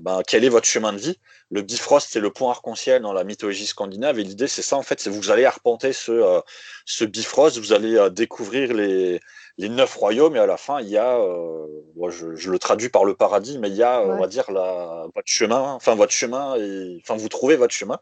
ben, 0.00 0.22
quel 0.26 0.44
est 0.44 0.48
votre 0.48 0.66
chemin 0.66 0.92
de 0.92 0.98
vie. 0.98 1.18
Le 1.50 1.62
Bifrost, 1.62 2.08
c'est 2.10 2.20
le 2.20 2.30
point 2.30 2.50
arc-en-ciel 2.52 3.02
dans 3.02 3.12
la 3.12 3.24
mythologie 3.24 3.66
scandinave. 3.66 4.18
Et 4.18 4.22
l'idée, 4.22 4.46
c'est 4.46 4.62
ça 4.62 4.76
en 4.76 4.82
fait, 4.82 5.00
c'est 5.00 5.10
vous 5.10 5.30
allez 5.30 5.44
arpenter 5.44 5.92
ce 5.92 6.40
ce 6.86 7.04
Bifrost, 7.04 7.58
vous 7.58 7.72
allez 7.72 8.08
découvrir 8.10 8.72
les 8.72 9.20
les 9.60 9.68
neuf 9.68 9.94
royaumes, 9.94 10.36
et 10.36 10.38
à 10.38 10.46
la 10.46 10.56
fin, 10.56 10.80
il 10.80 10.88
y 10.88 10.96
a, 10.96 11.18
euh, 11.18 11.66
je, 12.08 12.50
le 12.50 12.58
traduis 12.58 12.88
par 12.88 13.04
le 13.04 13.14
paradis, 13.14 13.58
mais 13.58 13.68
il 13.68 13.76
y 13.76 13.82
a, 13.82 14.00
on 14.00 14.18
va 14.18 14.26
dire, 14.26 14.50
la, 14.50 15.06
votre 15.14 15.26
chemin, 15.26 15.72
enfin, 15.72 15.94
votre 15.94 16.12
chemin, 16.12 16.56
et, 16.56 16.98
enfin, 17.02 17.14
vous 17.14 17.28
trouvez 17.28 17.56
votre 17.56 17.74
chemin. 17.74 17.98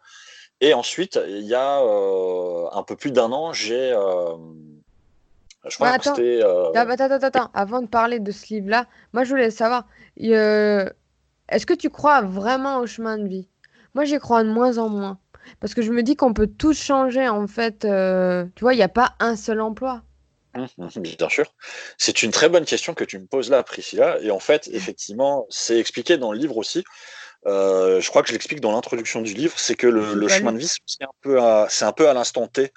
Et 0.60 0.72
ensuite, 0.72 1.18
il 1.28 1.46
y 1.46 1.54
a 1.54 1.82
euh, 1.82 2.66
un 2.72 2.84
peu 2.84 2.94
plus 2.94 3.10
d'un 3.10 3.32
an, 3.32 3.52
j'ai. 3.52 3.92
Euh, 3.92 4.36
je 5.68 5.74
crois 5.74 5.88
attends. 5.88 6.12
Attends, 6.12 6.90
attends, 6.90 7.26
attends, 7.26 7.50
avant 7.54 7.82
de 7.82 7.88
parler 7.88 8.20
de 8.20 8.30
ce 8.30 8.54
livre-là, 8.54 8.86
moi, 9.12 9.24
je 9.24 9.30
voulais 9.30 9.50
savoir, 9.50 9.84
est-ce 11.48 11.66
que 11.66 11.74
tu 11.74 11.90
crois 11.90 12.22
vraiment 12.22 12.78
au 12.78 12.86
chemin 12.86 13.18
de 13.18 13.28
vie? 13.28 13.48
Moi, 13.94 14.04
j'y 14.04 14.18
crois 14.18 14.44
de 14.44 14.50
moins 14.50 14.78
en 14.78 14.88
moins. 14.88 15.18
Parce 15.60 15.74
que 15.74 15.82
je 15.82 15.92
me 15.92 16.02
dis 16.02 16.14
qu'on 16.14 16.34
peut 16.34 16.46
tout 16.46 16.74
changer, 16.74 17.28
en 17.28 17.46
fait. 17.46 17.80
tu 17.80 18.60
vois, 18.60 18.74
il 18.74 18.76
n'y 18.76 18.82
a 18.82 18.88
pas 18.88 19.14
un 19.18 19.36
seul 19.36 19.60
emploi. 19.60 20.02
Mmh, 20.54 21.00
bien 21.16 21.28
sûr. 21.28 21.54
C'est 21.98 22.22
une 22.22 22.30
très 22.30 22.48
bonne 22.48 22.64
question 22.64 22.94
que 22.94 23.04
tu 23.04 23.18
me 23.18 23.26
poses 23.26 23.50
là, 23.50 23.62
Priscilla. 23.62 24.18
Et 24.20 24.30
en 24.30 24.40
fait, 24.40 24.68
effectivement, 24.72 25.46
c'est 25.50 25.78
expliqué 25.78 26.16
dans 26.16 26.32
le 26.32 26.38
livre 26.38 26.56
aussi. 26.56 26.84
Euh, 27.46 28.00
je 28.00 28.08
crois 28.08 28.22
que 28.22 28.28
je 28.28 28.32
l'explique 28.32 28.60
dans 28.60 28.72
l'introduction 28.72 29.22
du 29.22 29.32
livre, 29.32 29.54
c'est 29.56 29.76
que 29.76 29.86
le, 29.86 30.28
chemin 30.28 30.52
de 30.52 30.58
vie, 30.58 30.68
c'est 30.86 31.04
un 31.04 31.14
peu 31.20 31.40
à, 31.40 31.66
c'est 31.70 31.84
un 31.84 31.92
peu 31.92 32.08
à 32.08 32.14
l'instant 32.14 32.46
T. 32.48 32.72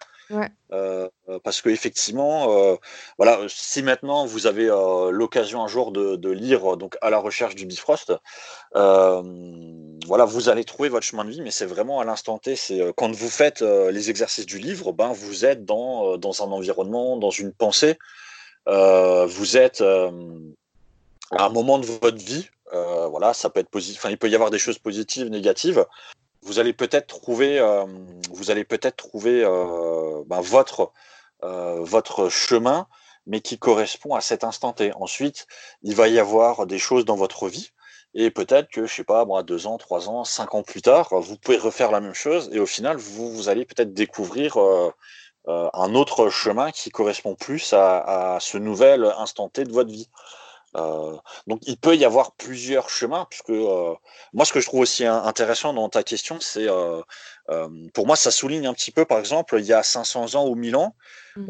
Euh, 0.72 1.10
parce 1.44 1.62
que 1.62 1.70
effectivement, 1.70 2.58
euh, 2.58 2.76
voilà, 3.18 3.40
si 3.48 3.84
maintenant 3.84 4.26
vous 4.26 4.48
avez 4.48 4.68
l'occasion 5.12 5.64
un 5.64 5.68
jour 5.68 5.92
de, 5.92 6.30
lire 6.32 6.78
donc 6.78 6.98
à 7.02 7.10
la 7.10 7.18
recherche 7.18 7.56
du 7.56 7.66
Bifrost, 7.66 8.14
voilà, 8.74 10.26
vous 10.26 10.50
allez 10.50 10.64
trouver 10.64 10.90
votre 10.90 11.06
chemin 11.06 11.26
de 11.26 11.32
vie, 11.32 11.42
mais 11.42 11.52
c'est 11.52 11.66
vraiment 11.66 12.00
à 12.00 12.06
l'instant 12.06 12.38
T. 12.38 12.56
C'est 12.56 12.82
quand 12.96 13.12
vous 13.14 13.30
faites 13.30 13.62
les 13.62 14.10
exercices 14.10 14.46
du 14.46 14.58
livre, 14.58 14.92
ben 14.92 15.12
vous 15.12 15.46
êtes 15.46 15.66
dans 15.66 16.18
dans 16.18 16.44
un 16.44 16.52
environnement, 16.52 17.18
dans 17.18 17.32
une 17.32 17.52
pensée. 17.52 17.98
vous 18.68 19.58
êtes 19.58 19.82
à 19.82 21.46
un 21.46 21.50
moment 21.50 21.80
de 21.80 21.86
votre 21.86 22.18
vie. 22.18 22.50
voilà, 22.72 23.34
ça 23.34 23.50
peut 23.50 23.60
être 23.60 23.70
positif. 23.70 24.00
Enfin, 24.00 24.10
il 24.10 24.18
peut 24.18 24.30
y 24.30 24.36
avoir 24.36 24.52
des 24.52 24.60
choses 24.60 24.80
positives, 24.80 25.28
négatives. 25.30 25.86
Vous 26.44 26.60
allez 26.60 26.74
peut-être 26.74 27.08
trouver, 27.08 27.60
vous 28.32 28.52
allez 28.52 28.64
peut-être 28.64 28.98
trouver 28.98 29.44
ben, 30.26 30.42
votre, 30.42 30.92
votre 31.42 32.30
chemin, 32.30 32.88
mais 33.26 33.42
qui 33.42 33.58
correspond 33.58 34.16
à 34.16 34.22
cet 34.22 34.44
instant 34.44 34.74
T. 34.74 34.92
Ensuite, 34.96 35.48
il 35.84 35.96
va 35.96 36.08
y 36.08 36.20
avoir 36.20 36.66
des 36.66 36.80
choses 36.80 37.06
dans 37.06 37.16
votre 37.16 37.48
vie 37.48 37.72
et 38.14 38.30
peut-être 38.30 38.70
que, 38.70 38.86
je 38.86 38.94
sais 38.94 39.04
pas, 39.04 39.26
moi, 39.26 39.44
deux 39.44 39.68
ans, 39.68 39.78
trois 39.78 40.10
ans, 40.10 40.24
cinq 40.26 40.54
ans 40.54 40.64
plus 40.64 40.82
tard, 40.82 41.10
vous 41.22 41.38
pouvez 41.38 41.58
refaire 41.58 41.92
la 41.92 42.02
même 42.02 42.14
chose 42.14 42.50
et 42.52 42.60
au 42.60 42.66
final, 42.66 42.98
vous, 42.98 43.32
vous 43.32 43.50
allez 43.50 43.66
peut-être 43.66 43.94
découvrir 43.94 44.58
euh, 44.58 44.92
euh, 45.48 45.70
un 45.74 45.96
autre 45.96 46.30
chemin 46.30 46.72
qui 46.72 46.90
correspond 46.90 47.36
plus 47.36 47.74
à, 47.74 48.38
ce 48.42 48.58
nouvel 48.58 49.06
instant 49.18 49.48
T 49.48 49.64
de 49.64 49.72
votre 49.72 49.90
vie. 49.90 50.10
Euh, 50.78 51.18
donc 51.48 51.62
il 51.68 51.78
peut 51.78 51.96
y 51.96 52.06
avoir 52.06 52.32
plusieurs 52.34 52.90
chemins, 52.90 53.28
puisque 53.30 53.50
euh, 53.50 53.94
moi 54.34 54.46
ce 54.46 54.54
que 54.54 54.60
je 54.60 54.68
trouve 54.68 54.82
aussi 54.82 55.06
intéressant 55.06 55.74
dans 55.74 55.90
ta 55.90 56.04
question, 56.04 56.40
c'est 56.40 56.68
euh, 56.68 57.02
pour 57.94 58.08
moi 58.08 58.16
ça 58.16 58.32
souligne 58.32 58.68
un 58.68 58.74
petit 58.74 58.92
peu, 58.92 59.06
par 59.06 59.20
exemple, 59.20 59.58
il 59.60 59.66
y 59.66 59.74
a 59.74 59.84
500 59.84 60.36
ans 60.36 60.48
ou 60.48 60.56
1000 60.56 60.76
ans, 60.76 60.96
mmh 61.36 61.48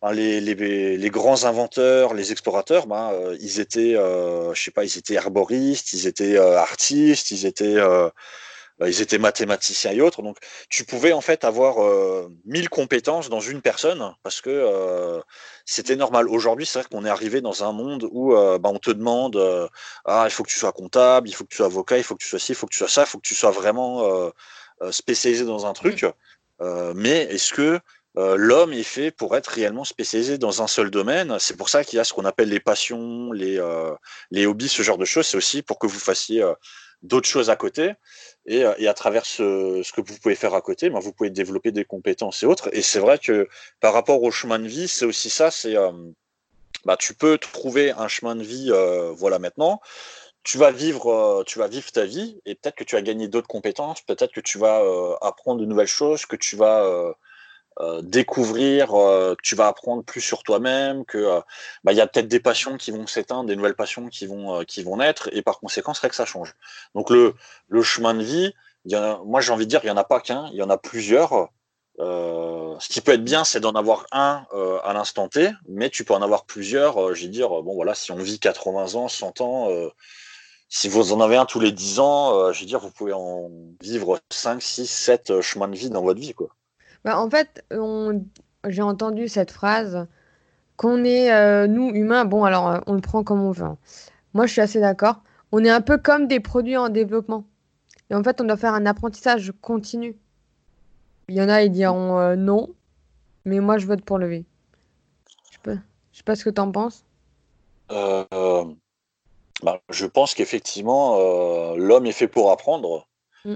ben, 0.00 0.12
les, 0.12 0.40
les, 0.40 0.96
les, 0.96 1.10
grands 1.10 1.44
inventeurs, 1.44 2.14
les 2.14 2.32
explorateurs, 2.32 2.86
ben, 2.86 3.12
ils 3.40 3.60
étaient, 3.60 3.94
je 3.94 4.60
sais 4.60 4.70
pas, 4.70 4.84
ils 4.84 4.98
étaient 4.98 5.14
herboristes, 5.14 5.92
ils 5.92 6.06
étaient 6.06 6.38
artistes, 6.38 7.30
ils 7.32 7.46
étaient 7.46 7.80
ils 8.86 9.02
étaient 9.02 9.18
mathématiciens 9.18 9.92
et 9.92 10.00
autres. 10.00 10.22
Donc, 10.22 10.38
tu 10.68 10.84
pouvais 10.84 11.12
en 11.12 11.20
fait 11.20 11.44
avoir 11.44 11.82
euh, 11.82 12.28
mille 12.44 12.68
compétences 12.68 13.28
dans 13.28 13.40
une 13.40 13.60
personne 13.60 14.14
parce 14.22 14.40
que 14.40 14.50
euh, 14.50 15.20
c'était 15.66 15.96
normal. 15.96 16.28
Aujourd'hui, 16.28 16.66
c'est 16.66 16.80
vrai 16.80 16.88
qu'on 16.90 17.04
est 17.04 17.10
arrivé 17.10 17.40
dans 17.40 17.64
un 17.64 17.72
monde 17.72 18.08
où 18.10 18.34
euh, 18.34 18.58
bah, 18.58 18.70
on 18.72 18.78
te 18.78 18.90
demande 18.90 19.36
ah, 20.04 20.24
il 20.26 20.30
faut 20.30 20.42
que 20.42 20.50
tu 20.50 20.58
sois 20.58 20.72
comptable, 20.72 21.28
il 21.28 21.34
faut 21.34 21.44
que 21.44 21.50
tu 21.50 21.56
sois 21.56 21.66
avocat, 21.66 21.98
il 21.98 22.04
faut 22.04 22.14
que 22.14 22.22
tu 22.22 22.28
sois 22.28 22.38
ci, 22.38 22.52
il 22.52 22.54
faut 22.54 22.66
que 22.66 22.72
tu 22.72 22.78
sois 22.78 22.88
ça, 22.88 23.02
il 23.02 23.06
faut 23.06 23.18
que 23.18 23.26
tu 23.26 23.34
sois 23.34 23.50
vraiment 23.50 24.30
spécialisé 24.90 25.44
dans 25.44 25.66
un 25.66 25.72
truc. 25.72 26.04
mais 26.94 27.22
est-ce 27.30 27.52
que 27.52 27.80
l'homme 28.16 28.72
est 28.72 28.82
fait 28.82 29.10
pour 29.10 29.36
être 29.36 29.48
réellement 29.48 29.84
spécialisé 29.84 30.38
dans 30.38 30.62
un 30.62 30.66
seul 30.66 30.90
domaine? 30.90 31.36
C'est 31.38 31.56
pour 31.56 31.68
ça 31.68 31.84
qu'il 31.84 31.96
y 31.96 32.00
a 32.00 32.04
ce 32.04 32.12
qu'on 32.12 32.24
appelle 32.24 32.48
les 32.48 32.60
passions, 32.60 33.32
les, 33.32 33.60
les 34.30 34.46
hobbies, 34.46 34.68
ce 34.68 34.82
genre 34.82 34.98
de 34.98 35.04
choses. 35.04 35.26
C'est 35.26 35.36
aussi 35.36 35.62
pour 35.62 35.78
que 35.78 35.86
vous 35.86 36.00
fassiez 36.00 36.44
d'autres 37.02 37.28
choses 37.28 37.50
à 37.50 37.56
côté. 37.56 37.92
Et, 38.46 38.64
euh, 38.64 38.74
et 38.78 38.88
à 38.88 38.94
travers 38.94 39.26
ce, 39.26 39.82
ce, 39.84 39.92
que 39.92 40.00
vous 40.00 40.18
pouvez 40.18 40.34
faire 40.34 40.54
à 40.54 40.60
côté, 40.60 40.90
ben, 40.90 41.00
vous 41.00 41.12
pouvez 41.12 41.30
développer 41.30 41.72
des 41.72 41.84
compétences 41.84 42.42
et 42.42 42.46
autres. 42.46 42.70
Et 42.72 42.82
c'est 42.82 42.98
vrai 42.98 43.18
que 43.18 43.48
par 43.80 43.92
rapport 43.92 44.22
au 44.22 44.30
chemin 44.30 44.58
de 44.58 44.66
vie, 44.68 44.88
c'est 44.88 45.04
aussi 45.04 45.30
ça. 45.30 45.50
C'est 45.50 45.76
euh, 45.76 45.92
bah, 46.84 46.96
tu 46.96 47.14
peux 47.14 47.38
trouver 47.38 47.92
un 47.92 48.08
chemin 48.08 48.34
de 48.36 48.42
vie, 48.42 48.68
euh, 48.70 49.12
voilà 49.12 49.38
maintenant. 49.38 49.80
Tu 50.44 50.58
vas 50.58 50.72
vivre, 50.72 51.44
tu 51.46 51.60
vas 51.60 51.68
vivre 51.68 51.92
ta 51.92 52.04
vie 52.04 52.40
et 52.46 52.56
peut-être 52.56 52.74
que 52.74 52.82
tu 52.82 52.96
vas 52.96 53.02
gagner 53.02 53.28
d'autres 53.28 53.46
compétences, 53.46 54.02
peut-être 54.02 54.32
que 54.32 54.40
tu 54.40 54.58
vas 54.58 54.82
apprendre 55.20 55.60
de 55.60 55.66
nouvelles 55.66 55.86
choses, 55.86 56.26
que 56.26 56.34
tu 56.34 56.56
vas 56.56 57.14
euh, 57.80 58.02
découvrir, 58.02 58.94
euh, 58.94 59.34
tu 59.42 59.56
vas 59.56 59.66
apprendre 59.66 60.04
plus 60.04 60.20
sur 60.20 60.42
toi-même, 60.42 61.04
que 61.06 61.18
euh, 61.18 61.40
bah, 61.84 61.92
il 61.92 61.96
y 61.96 62.00
a 62.02 62.06
peut-être 62.06 62.28
des 62.28 62.40
passions 62.40 62.76
qui 62.76 62.90
vont 62.90 63.06
s'éteindre, 63.06 63.44
des 63.44 63.56
nouvelles 63.56 63.74
passions 63.74 64.08
qui 64.08 64.26
vont 64.26 64.62
qui 64.64 64.82
vont 64.82 64.98
naître, 64.98 65.30
et 65.32 65.42
par 65.42 65.58
conséquent, 65.58 65.94
c'est 65.94 66.08
que 66.08 66.14
ça 66.14 66.26
change. 66.26 66.54
Donc 66.94 67.10
le 67.10 67.34
le 67.68 67.82
chemin 67.82 68.14
de 68.14 68.22
vie, 68.22 68.52
y 68.84 68.94
a, 68.94 69.18
moi 69.24 69.40
j'ai 69.40 69.52
envie 69.52 69.64
de 69.64 69.70
dire, 69.70 69.80
il 69.84 69.88
y 69.88 69.90
en 69.90 69.96
a 69.96 70.04
pas 70.04 70.20
qu'un, 70.20 70.48
il 70.52 70.56
y 70.56 70.62
en 70.62 70.70
a 70.70 70.78
plusieurs. 70.78 71.48
ce 71.98 72.88
qui 72.88 73.00
peut 73.00 73.12
être 73.12 73.24
bien, 73.24 73.44
c'est 73.44 73.60
d'en 73.60 73.72
avoir 73.74 74.06
un 74.12 74.46
à 74.84 74.92
l'instant 74.92 75.28
T, 75.28 75.50
mais 75.68 75.90
tu 75.90 76.04
peux 76.04 76.14
en 76.14 76.22
avoir 76.22 76.44
plusieurs. 76.46 77.08
veux 77.08 77.28
dire, 77.28 77.50
bon 77.62 77.74
voilà, 77.74 77.94
si 77.94 78.12
on 78.12 78.16
vit 78.16 78.38
80 78.38 78.94
ans, 78.96 79.08
100 79.08 79.40
ans, 79.40 79.68
si 80.68 80.88
vous 80.88 81.12
en 81.12 81.20
avez 81.20 81.36
un 81.36 81.46
tous 81.46 81.60
les 81.60 81.72
10 81.72 82.00
ans, 82.00 82.52
je 82.52 82.60
veux 82.60 82.66
dire, 82.66 82.80
vous 82.80 82.90
pouvez 82.90 83.12
en 83.14 83.50
vivre 83.80 84.20
5, 84.30 84.62
6, 84.62 84.86
7 84.86 85.40
chemins 85.40 85.68
de 85.68 85.76
vie 85.76 85.90
dans 85.90 86.02
votre 86.02 86.20
vie, 86.20 86.34
quoi. 86.34 86.50
Bah, 87.04 87.18
en 87.18 87.28
fait, 87.28 87.64
j'ai 88.68 88.82
entendu 88.82 89.28
cette 89.28 89.50
phrase 89.50 90.06
qu'on 90.76 91.04
est, 91.04 91.32
euh, 91.32 91.66
nous, 91.66 91.90
humains, 91.90 92.24
bon, 92.24 92.44
alors, 92.44 92.68
euh, 92.68 92.80
on 92.86 92.94
le 92.94 93.00
prend 93.00 93.24
comme 93.24 93.42
on 93.42 93.50
veut. 93.50 93.64
Hein. 93.64 93.78
Moi, 94.34 94.46
je 94.46 94.52
suis 94.52 94.60
assez 94.60 94.80
d'accord. 94.80 95.22
On 95.52 95.64
est 95.64 95.70
un 95.70 95.80
peu 95.80 95.98
comme 95.98 96.26
des 96.26 96.40
produits 96.40 96.76
en 96.76 96.88
développement. 96.88 97.44
Et 98.10 98.14
en 98.14 98.22
fait, 98.22 98.40
on 98.40 98.44
doit 98.44 98.56
faire 98.56 98.74
un 98.74 98.86
apprentissage 98.86 99.52
continu. 99.60 100.16
Il 101.28 101.36
y 101.36 101.42
en 101.42 101.48
a, 101.48 101.62
ils 101.62 101.70
diront 101.70 102.18
euh, 102.18 102.36
non, 102.36 102.68
mais 103.44 103.60
moi, 103.60 103.78
je 103.78 103.86
vote 103.86 104.02
pour 104.02 104.18
le 104.18 104.28
V. 104.28 104.44
Je 105.50 105.70
sais 105.70 105.78
sais 106.12 106.22
pas 106.24 106.36
ce 106.36 106.44
que 106.44 106.50
tu 106.50 106.60
en 106.60 106.70
penses. 106.70 107.04
Bah, 107.88 109.80
je 109.90 110.06
pense 110.06 110.34
qu'effectivement, 110.34 111.16
l'homme 111.76 112.06
est 112.06 112.12
fait 112.12 112.26
pour 112.26 112.50
apprendre. 112.50 113.06
Mm. 113.44 113.54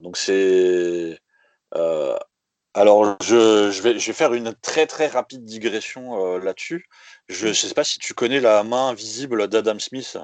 donc 0.00 0.16
c'est 0.16 1.18
euh, 1.76 2.16
alors, 2.74 3.16
je, 3.22 3.80
vais, 3.82 3.98
je 3.98 4.06
vais 4.06 4.12
faire 4.12 4.32
une 4.32 4.54
très 4.54 4.86
très 4.86 5.06
rapide 5.06 5.44
digression 5.44 6.34
euh, 6.34 6.38
là-dessus. 6.38 6.88
Je 7.28 7.48
ne 7.48 7.52
sais 7.52 7.74
pas 7.74 7.84
si 7.84 7.98
tu 7.98 8.14
connais 8.14 8.40
la 8.40 8.62
main 8.62 8.88
invisible 8.88 9.48
d'Adam 9.48 9.78
Smith. 9.78 10.16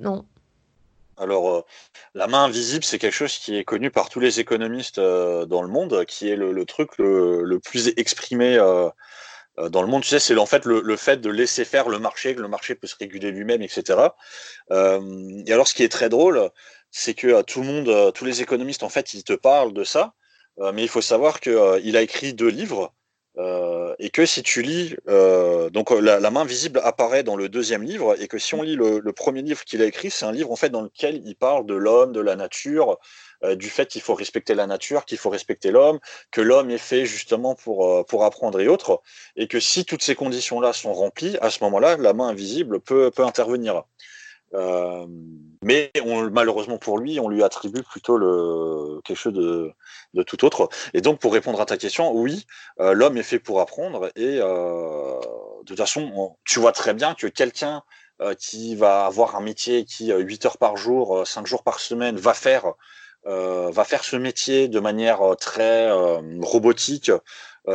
Non. 0.00 0.26
Alors, 1.16 1.64
la 2.14 2.26
main 2.26 2.44
invisible, 2.44 2.84
c'est 2.84 2.98
quelque 2.98 3.14
chose 3.14 3.38
qui 3.38 3.56
est 3.56 3.64
connu 3.64 3.90
par 3.90 4.10
tous 4.10 4.20
les 4.20 4.40
économistes 4.40 5.00
dans 5.00 5.62
le 5.62 5.68
monde, 5.68 6.04
qui 6.04 6.28
est 6.28 6.36
le, 6.36 6.64
truc 6.66 6.98
le, 6.98 7.58
plus 7.58 7.88
exprimé 7.96 8.56
dans 9.56 9.80
le 9.80 9.88
monde. 9.88 10.02
Tu 10.02 10.10
sais, 10.10 10.18
c'est 10.18 10.36
en 10.36 10.44
fait 10.44 10.66
le, 10.66 10.96
fait 10.96 11.22
de 11.22 11.30
laisser 11.30 11.64
faire 11.64 11.88
le 11.88 11.98
marché, 11.98 12.34
que 12.34 12.42
le 12.42 12.48
marché 12.48 12.74
peut 12.74 12.86
se 12.86 12.96
réguler 12.96 13.30
lui-même, 13.30 13.62
etc. 13.62 13.98
et 14.70 15.52
alors, 15.52 15.66
ce 15.66 15.72
qui 15.72 15.84
est 15.84 15.88
très 15.88 16.10
drôle, 16.10 16.50
c'est 16.90 17.14
que 17.14 17.26
euh, 17.28 17.42
tout 17.42 17.60
le 17.60 17.66
monde, 17.66 17.88
euh, 17.88 18.10
tous 18.10 18.24
les 18.24 18.42
économistes, 18.42 18.82
en 18.82 18.88
fait, 18.88 19.14
ils 19.14 19.24
te 19.24 19.34
parlent 19.34 19.72
de 19.72 19.84
ça, 19.84 20.14
euh, 20.60 20.72
mais 20.72 20.82
il 20.82 20.88
faut 20.88 21.02
savoir 21.02 21.40
qu'il 21.40 21.96
a 21.96 22.02
écrit 22.02 22.34
deux 22.34 22.48
livres. 22.48 22.92
et 23.98 24.10
que 24.10 24.24
si 24.26 24.42
tu 24.42 24.62
lis, 24.62 24.96
donc 25.72 25.90
la, 25.90 26.30
main 26.30 26.44
visible 26.44 26.80
apparaît 26.84 27.22
dans 27.22 27.36
le 27.36 27.48
deuxième 27.48 27.82
livre, 27.82 28.16
et 28.20 28.28
que 28.28 28.38
si 28.38 28.54
on 28.54 28.62
lit 28.62 28.76
le, 28.76 29.12
premier 29.12 29.42
livre 29.42 29.62
qu'il 29.64 29.82
a 29.82 29.86
écrit, 29.86 30.10
c'est 30.10 30.24
un 30.24 30.32
livre 30.32 30.50
en 30.50 30.56
fait 30.56 30.70
dans 30.70 30.82
lequel 30.82 31.22
il 31.26 31.36
parle 31.36 31.66
de 31.66 31.74
l'homme, 31.74 32.12
de 32.12 32.20
la 32.20 32.36
nature, 32.36 32.98
du 33.62 33.68
fait 33.68 33.88
qu'il 33.88 34.00
faut 34.00 34.14
respecter 34.14 34.54
la 34.54 34.66
nature, 34.66 35.04
qu'il 35.04 35.18
faut 35.18 35.30
respecter 35.30 35.70
l'homme, 35.70 35.98
que 36.30 36.40
l'homme 36.40 36.70
est 36.70 36.84
fait 36.90 37.04
justement 37.04 37.54
pour, 37.54 38.06
pour 38.06 38.24
apprendre 38.24 38.58
et 38.60 38.68
autres, 38.68 39.02
et 39.36 39.48
que 39.48 39.60
si 39.60 39.84
toutes 39.84 40.02
ces 40.02 40.14
conditions-là 40.14 40.72
sont 40.72 40.94
remplies, 40.94 41.36
à 41.42 41.50
ce 41.50 41.62
moment-là, 41.64 41.98
la 41.98 42.14
main 42.14 42.28
invisible 42.28 42.80
peut, 42.80 43.10
peut 43.10 43.24
intervenir. 43.24 43.84
Euh, 44.54 45.06
mais 45.62 45.90
malheureusement 46.30 46.78
pour 46.78 46.98
lui, 46.98 47.18
on 47.18 47.28
lui 47.28 47.42
attribue 47.42 47.82
plutôt 47.82 49.00
quelque 49.02 49.16
chose 49.16 49.32
de, 49.32 49.72
de, 50.14 50.22
tout 50.22 50.44
autre. 50.44 50.68
Et 50.94 51.00
donc, 51.00 51.18
pour 51.18 51.32
répondre 51.32 51.60
à 51.60 51.66
ta 51.66 51.76
question, 51.76 52.12
oui, 52.12 52.46
euh, 52.80 52.92
l'homme 52.92 53.16
est 53.16 53.22
fait 53.22 53.38
pour 53.38 53.60
apprendre. 53.60 54.10
Et 54.16 54.38
euh, 54.40 55.18
de 55.60 55.64
toute 55.64 55.78
façon, 55.78 56.36
tu 56.44 56.60
vois 56.60 56.72
très 56.72 56.94
bien 56.94 57.14
que 57.14 57.26
quelqu'un 57.26 57.82
qui 58.38 58.76
va 58.76 59.04
avoir 59.04 59.36
un 59.36 59.42
métier 59.42 59.84
qui, 59.84 60.10
8 60.10 60.46
heures 60.46 60.56
par 60.56 60.78
jour, 60.78 61.26
5 61.26 61.46
jours 61.46 61.62
par 61.62 61.80
semaine, 61.80 62.16
va 62.16 62.32
faire, 62.32 62.72
va 63.26 63.84
faire 63.84 64.04
ce 64.04 64.16
métier 64.16 64.68
de 64.68 64.80
manière 64.80 65.20
très 65.38 65.92
robotique, 66.40 67.10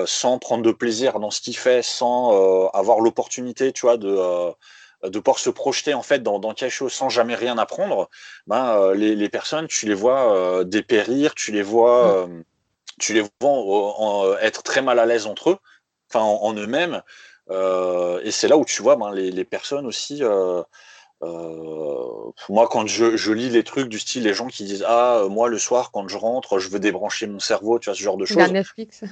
sans 0.05 0.39
prendre 0.39 0.63
de 0.63 0.71
plaisir 0.71 1.19
dans 1.19 1.29
ce 1.29 1.41
qu'il 1.41 1.55
fait, 1.55 1.83
sans 1.83 2.69
avoir 2.69 3.01
l'opportunité, 3.01 3.71
tu 3.71 3.81
vois, 3.81 3.97
de 3.97 4.51
de 5.03 5.19
pouvoir 5.19 5.39
se 5.39 5.49
projeter 5.49 5.93
en 5.93 6.03
fait 6.03 6.21
dans, 6.21 6.39
dans 6.39 6.53
quelque 6.53 6.71
chose 6.71 6.93
sans 6.93 7.09
jamais 7.09 7.35
rien 7.35 7.57
apprendre, 7.57 8.09
ben, 8.47 8.75
euh, 8.77 8.93
les, 8.93 9.15
les, 9.15 9.29
personnes, 9.29 9.67
tu 9.67 9.85
les 9.85 9.93
vois 9.93 10.35
euh, 10.35 10.63
dépérir, 10.63 11.35
tu 11.35 11.51
les 11.51 11.63
vois, 11.63 12.27
mm. 12.27 12.31
euh, 12.31 12.43
tu 12.99 13.13
les 13.13 13.23
vois 13.41 14.37
être 14.41 14.63
très 14.63 14.81
mal 14.81 14.99
à 14.99 15.05
l'aise 15.05 15.25
entre 15.25 15.51
eux, 15.51 15.57
enfin 16.09 16.23
en, 16.23 16.53
eux-mêmes. 16.53 17.01
et 17.49 18.31
c'est 18.31 18.47
là 18.47 18.57
où 18.57 18.65
tu 18.65 18.81
vois 18.81 18.95
ben, 18.95 19.11
les, 19.11 19.31
les, 19.31 19.45
personnes 19.45 19.87
aussi. 19.87 20.21
moi, 21.21 22.67
quand 22.69 22.87
je, 22.87 23.17
je, 23.17 23.31
lis 23.31 23.49
les 23.49 23.63
trucs 23.63 23.89
du 23.89 23.97
style, 23.97 24.23
les 24.23 24.33
gens 24.33 24.47
qui 24.47 24.65
disent 24.65 24.85
Ah, 24.87 25.23
moi, 25.29 25.49
le 25.49 25.57
soir, 25.57 25.91
quand 25.91 26.07
je 26.07 26.17
rentre, 26.17 26.59
je 26.59 26.69
veux 26.69 26.79
débrancher 26.79 27.25
mon 27.25 27.39
cerveau, 27.39 27.79
tu 27.79 27.89
vois, 27.89 27.95
ce 27.95 28.03
genre 28.03 28.17
de 28.17 28.25
choses. 28.25 28.51
Netflix. 28.51 29.03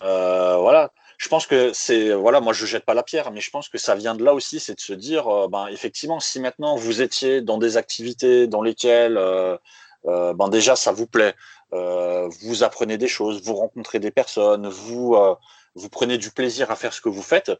voilà 0.00 0.92
je 1.22 1.28
pense 1.28 1.46
que 1.46 1.72
c'est 1.72 2.12
voilà, 2.12 2.40
moi 2.40 2.52
je 2.52 2.66
jette 2.66 2.84
pas 2.84 2.94
la 2.94 3.04
pierre, 3.04 3.30
mais 3.30 3.40
je 3.40 3.50
pense 3.50 3.68
que 3.68 3.78
ça 3.78 3.94
vient 3.94 4.16
de 4.16 4.24
là 4.24 4.34
aussi, 4.34 4.58
c'est 4.58 4.74
de 4.74 4.80
se 4.80 4.92
dire, 4.92 5.28
euh, 5.28 5.46
ben 5.46 5.68
effectivement, 5.68 6.18
si 6.18 6.40
maintenant 6.40 6.74
vous 6.74 7.00
étiez 7.00 7.42
dans 7.42 7.58
des 7.58 7.76
activités 7.76 8.48
dans 8.48 8.60
lesquelles 8.60 9.16
euh, 9.16 9.56
euh, 10.06 10.34
ben 10.34 10.48
déjà 10.48 10.74
ça 10.74 10.90
vous 10.90 11.06
plaît, 11.06 11.34
vous 11.70 12.64
apprenez 12.64 12.98
des 12.98 13.06
choses, 13.08 13.40
vous 13.42 13.54
rencontrez 13.54 14.00
des 14.00 14.10
personnes, 14.10 14.68
vous 14.68 15.16
vous 15.74 15.88
prenez 15.88 16.18
du 16.18 16.30
plaisir 16.30 16.70
à 16.70 16.76
faire 16.76 16.92
ce 16.92 17.00
que 17.00 17.08
vous 17.08 17.22
faites, 17.22 17.52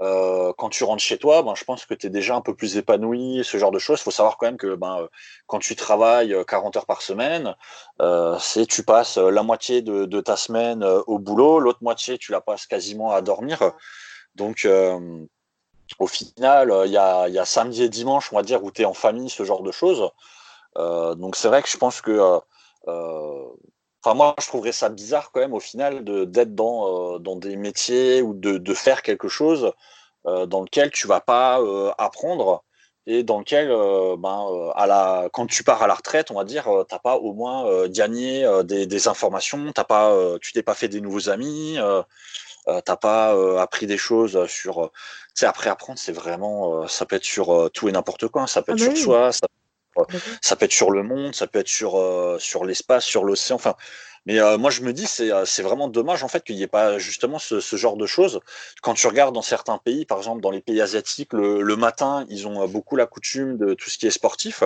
euh, 0.00 0.52
quand 0.56 0.70
tu 0.70 0.84
rentres 0.84 1.02
chez 1.02 1.18
toi, 1.18 1.42
ben, 1.42 1.54
je 1.54 1.64
pense 1.64 1.84
que 1.84 1.92
tu 1.92 2.06
es 2.06 2.10
déjà 2.10 2.34
un 2.34 2.40
peu 2.40 2.54
plus 2.54 2.76
épanoui, 2.78 3.42
ce 3.44 3.58
genre 3.58 3.70
de 3.70 3.78
choses. 3.78 4.00
Il 4.00 4.04
faut 4.04 4.10
savoir 4.10 4.38
quand 4.38 4.46
même 4.46 4.56
que 4.56 4.74
ben, 4.74 5.02
euh, 5.02 5.08
quand 5.46 5.58
tu 5.58 5.76
travailles 5.76 6.34
40 6.46 6.74
euh, 6.74 6.78
heures 6.78 6.86
par 6.86 7.02
semaine, 7.02 7.54
c'est 8.40 8.66
tu 8.66 8.82
passes 8.82 9.18
la 9.18 9.42
moitié 9.42 9.82
de, 9.82 10.06
de 10.06 10.20
ta 10.20 10.36
semaine 10.36 10.82
au 10.84 11.18
boulot, 11.18 11.60
l'autre 11.60 11.82
moitié 11.82 12.18
tu 12.18 12.32
la 12.32 12.40
passes 12.40 12.66
quasiment 12.66 13.12
à 13.12 13.20
dormir. 13.20 13.72
Donc 14.36 14.66
au 15.98 16.06
final, 16.06 16.72
il 16.86 16.92
y 16.92 16.96
a, 16.96 17.28
y, 17.28 17.38
a, 17.38 17.44
samedi 17.44 17.82
et 17.82 17.88
dimanche, 17.88 18.32
on 18.32 18.36
va 18.36 18.42
dire, 18.42 18.62
où 18.64 18.70
tu 18.70 18.82
es 18.82 18.84
en 18.84 18.94
famille, 18.94 19.28
ce 19.28 19.44
genre 19.44 19.62
de 19.62 19.72
choses. 19.72 20.10
donc 20.76 21.36
c'est 21.36 21.48
vrai 21.48 21.62
que 21.62 21.68
je 21.68 21.76
pense 21.76 22.00
que 22.00 22.40
Enfin, 24.02 24.14
moi, 24.14 24.34
je 24.40 24.46
trouverais 24.46 24.72
ça 24.72 24.88
bizarre 24.88 25.30
quand 25.30 25.40
même 25.40 25.52
au 25.52 25.60
final 25.60 26.04
d'être 26.04 26.54
dans, 26.54 27.18
dans 27.18 27.36
des 27.36 27.56
métiers 27.56 28.22
ou 28.22 28.34
de, 28.34 28.56
de 28.56 28.74
faire 28.74 29.02
quelque 29.02 29.28
chose 29.28 29.72
dans 30.24 30.62
lequel 30.62 30.90
tu 30.90 31.06
vas 31.06 31.20
pas 31.20 31.60
apprendre 31.98 32.62
et 33.06 33.22
dans 33.22 33.38
lequel, 33.38 33.68
ben, 34.18 34.72
à 34.74 34.86
la, 34.86 35.28
quand 35.32 35.46
tu 35.46 35.64
pars 35.64 35.82
à 35.82 35.86
la 35.86 35.94
retraite, 35.94 36.30
on 36.30 36.34
va 36.34 36.44
dire, 36.44 36.64
tu 36.64 36.94
n'as 36.94 36.98
pas 36.98 37.16
au 37.16 37.34
moins 37.34 37.88
gagné 37.88 38.48
des, 38.64 38.86
des, 38.86 39.08
informations, 39.08 39.72
as 39.76 39.84
pas, 39.84 40.16
tu 40.40 40.52
t'es 40.52 40.62
pas 40.62 40.74
fait 40.74 40.88
des 40.88 41.00
nouveaux 41.02 41.28
amis, 41.28 41.76
tu 41.76 42.72
t'as 42.84 42.96
pas 42.96 43.60
appris 43.60 43.86
des 43.86 43.98
choses 43.98 44.46
sur. 44.46 44.90
tu 45.34 45.40
sais, 45.40 45.46
après 45.46 45.68
apprendre, 45.68 45.98
c'est 45.98 46.12
vraiment, 46.12 46.86
ça 46.88 47.04
peut 47.04 47.16
être 47.16 47.24
sur 47.24 47.70
tout 47.72 47.88
et 47.88 47.92
n'importe 47.92 48.28
quoi, 48.28 48.42
hein. 48.42 48.46
ça 48.46 48.62
peut 48.62 48.72
ah 48.72 48.80
être 48.80 48.88
bah 48.88 48.94
sur 48.94 49.04
soi, 49.04 49.32
ça 49.32 49.46
ça 50.40 50.56
peut 50.56 50.64
être 50.64 50.72
sur 50.72 50.90
le 50.90 51.02
monde, 51.02 51.34
ça 51.34 51.46
peut 51.46 51.58
être 51.58 51.68
sur, 51.68 51.98
euh, 51.98 52.38
sur 52.38 52.64
l'espace, 52.64 53.04
sur 53.04 53.24
l'océan. 53.24 53.56
Enfin, 53.56 53.74
mais 54.26 54.38
euh, 54.38 54.58
moi, 54.58 54.70
je 54.70 54.82
me 54.82 54.92
dis, 54.92 55.08
euh, 55.20 55.44
c'est 55.44 55.62
vraiment 55.62 55.88
dommage 55.88 56.22
en 56.22 56.28
fait 56.28 56.44
qu'il 56.44 56.56
n'y 56.56 56.62
ait 56.62 56.68
pas 56.68 56.98
justement 56.98 57.38
ce, 57.38 57.60
genre 57.76 57.96
de 57.96 58.06
choses. 58.06 58.40
Quand 58.82 58.94
tu 58.94 59.06
regardes 59.06 59.34
dans 59.34 59.42
certains 59.42 59.78
pays, 59.78 60.04
par 60.04 60.18
exemple 60.18 60.40
dans 60.42 60.50
les 60.50 60.60
pays 60.60 60.80
asiatiques, 60.80 61.32
le, 61.32 61.76
matin, 61.76 62.26
ils 62.28 62.46
ont 62.46 62.66
beaucoup 62.68 62.96
la 62.96 63.06
coutume 63.06 63.56
de 63.56 63.74
tout 63.74 63.88
ce 63.88 63.98
qui 63.98 64.06
est 64.06 64.10
sportif. 64.10 64.62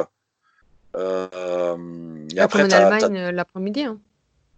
Euh, 0.96 1.76
et 2.34 2.40
après, 2.40 2.62
comme 2.62 2.72
en 2.72 2.74
Allemagne 2.74 3.30
l'après-midi. 3.30 3.84
Hein 3.84 3.98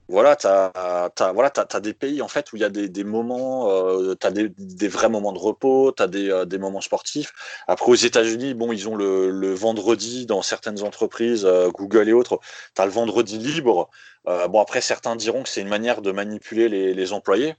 voilà, 0.09 0.37
tu 0.37 0.47
as, 0.47 1.33
voilà, 1.33 1.53
des 1.81 1.93
pays 1.93 2.23
en 2.23 2.29
fait 2.29 2.53
où 2.53 2.57
il 2.57 2.61
y 2.61 2.65
a 2.65 2.69
des, 2.69 3.05
moments, 3.05 3.71
euh, 3.71 4.15
tu 4.15 4.27
as 4.27 4.31
des, 4.31 4.89
vrais 4.89 5.09
moments 5.09 5.33
de 5.33 5.39
repos, 5.39 5.93
tu 5.93 6.03
as 6.03 6.07
euh, 6.07 6.45
des, 6.45 6.59
moments 6.59 6.81
sportifs. 6.81 7.33
Après, 7.67 7.91
aux 7.91 7.97
États-Unis, 7.97 8.55
bon, 8.55 8.73
ils 8.73 8.89
ont 8.89 8.95
le, 8.95 9.55
vendredi 9.55 10.27
dans 10.27 10.43
certaines 10.43 10.83
entreprises, 10.83 11.45
euh, 11.45 11.71
Google 11.71 12.09
et 12.09 12.13
autres, 12.13 12.39
tu 12.77 12.83
as 12.83 12.87
le 12.87 12.93
vendredi 12.93 13.39
libre. 13.39 13.91
bon, 14.25 14.61
après, 14.61 14.81
certains 14.81 15.17
diront 15.17 15.43
que 15.43 15.49
c'est 15.49 15.61
une 15.61 15.69
manière 15.69 16.03
de 16.03 16.13
manipuler 16.13 16.69
les, 16.69 17.13
employés. 17.13 17.57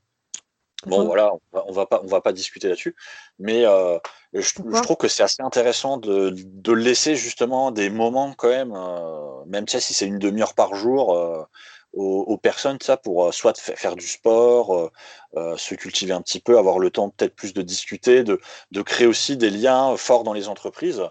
Bon, 0.85 1.05
voilà, 1.05 1.31
on 1.51 1.71
va, 1.71 1.87
pas, 1.87 2.01
on 2.03 2.07
va 2.07 2.21
pas 2.21 2.31
discuter 2.31 2.69
là-dessus. 2.69 2.95
Mais 3.39 3.63
je, 4.33 4.81
trouve 4.83 4.97
que 4.97 5.09
c'est 5.09 5.23
assez 5.23 5.41
intéressant 5.41 5.97
de, 5.97 6.33
de, 6.33 6.71
laisser 6.71 7.15
justement 7.15 7.71
des 7.71 7.89
moments 7.89 8.33
quand 8.37 8.49
même, 8.49 8.73
même 9.47 9.67
si 9.67 9.93
c'est 9.93 10.05
une 10.05 10.19
demi-heure 10.19 10.53
par 10.53 10.75
jour 10.75 11.47
aux, 11.93 12.37
personnes 12.37 12.77
ça 12.81 12.97
pour 12.97 13.25
euh, 13.25 13.31
soit 13.31 13.57
faire 13.57 13.95
du 13.95 14.07
sport, 14.07 14.75
euh, 14.75 14.91
euh, 15.35 15.57
se 15.57 15.75
cultiver 15.75 16.13
un 16.13 16.21
petit 16.21 16.39
peu, 16.39 16.57
avoir 16.57 16.79
le 16.79 16.91
temps 16.91 17.09
peut-être 17.09 17.35
plus 17.35 17.53
de 17.53 17.61
discuter, 17.61 18.23
de, 18.23 18.39
de, 18.71 18.81
créer 18.81 19.07
aussi 19.07 19.37
des 19.37 19.49
liens 19.49 19.95
forts 19.97 20.23
dans 20.23 20.33
les 20.33 20.47
entreprises. 20.47 21.01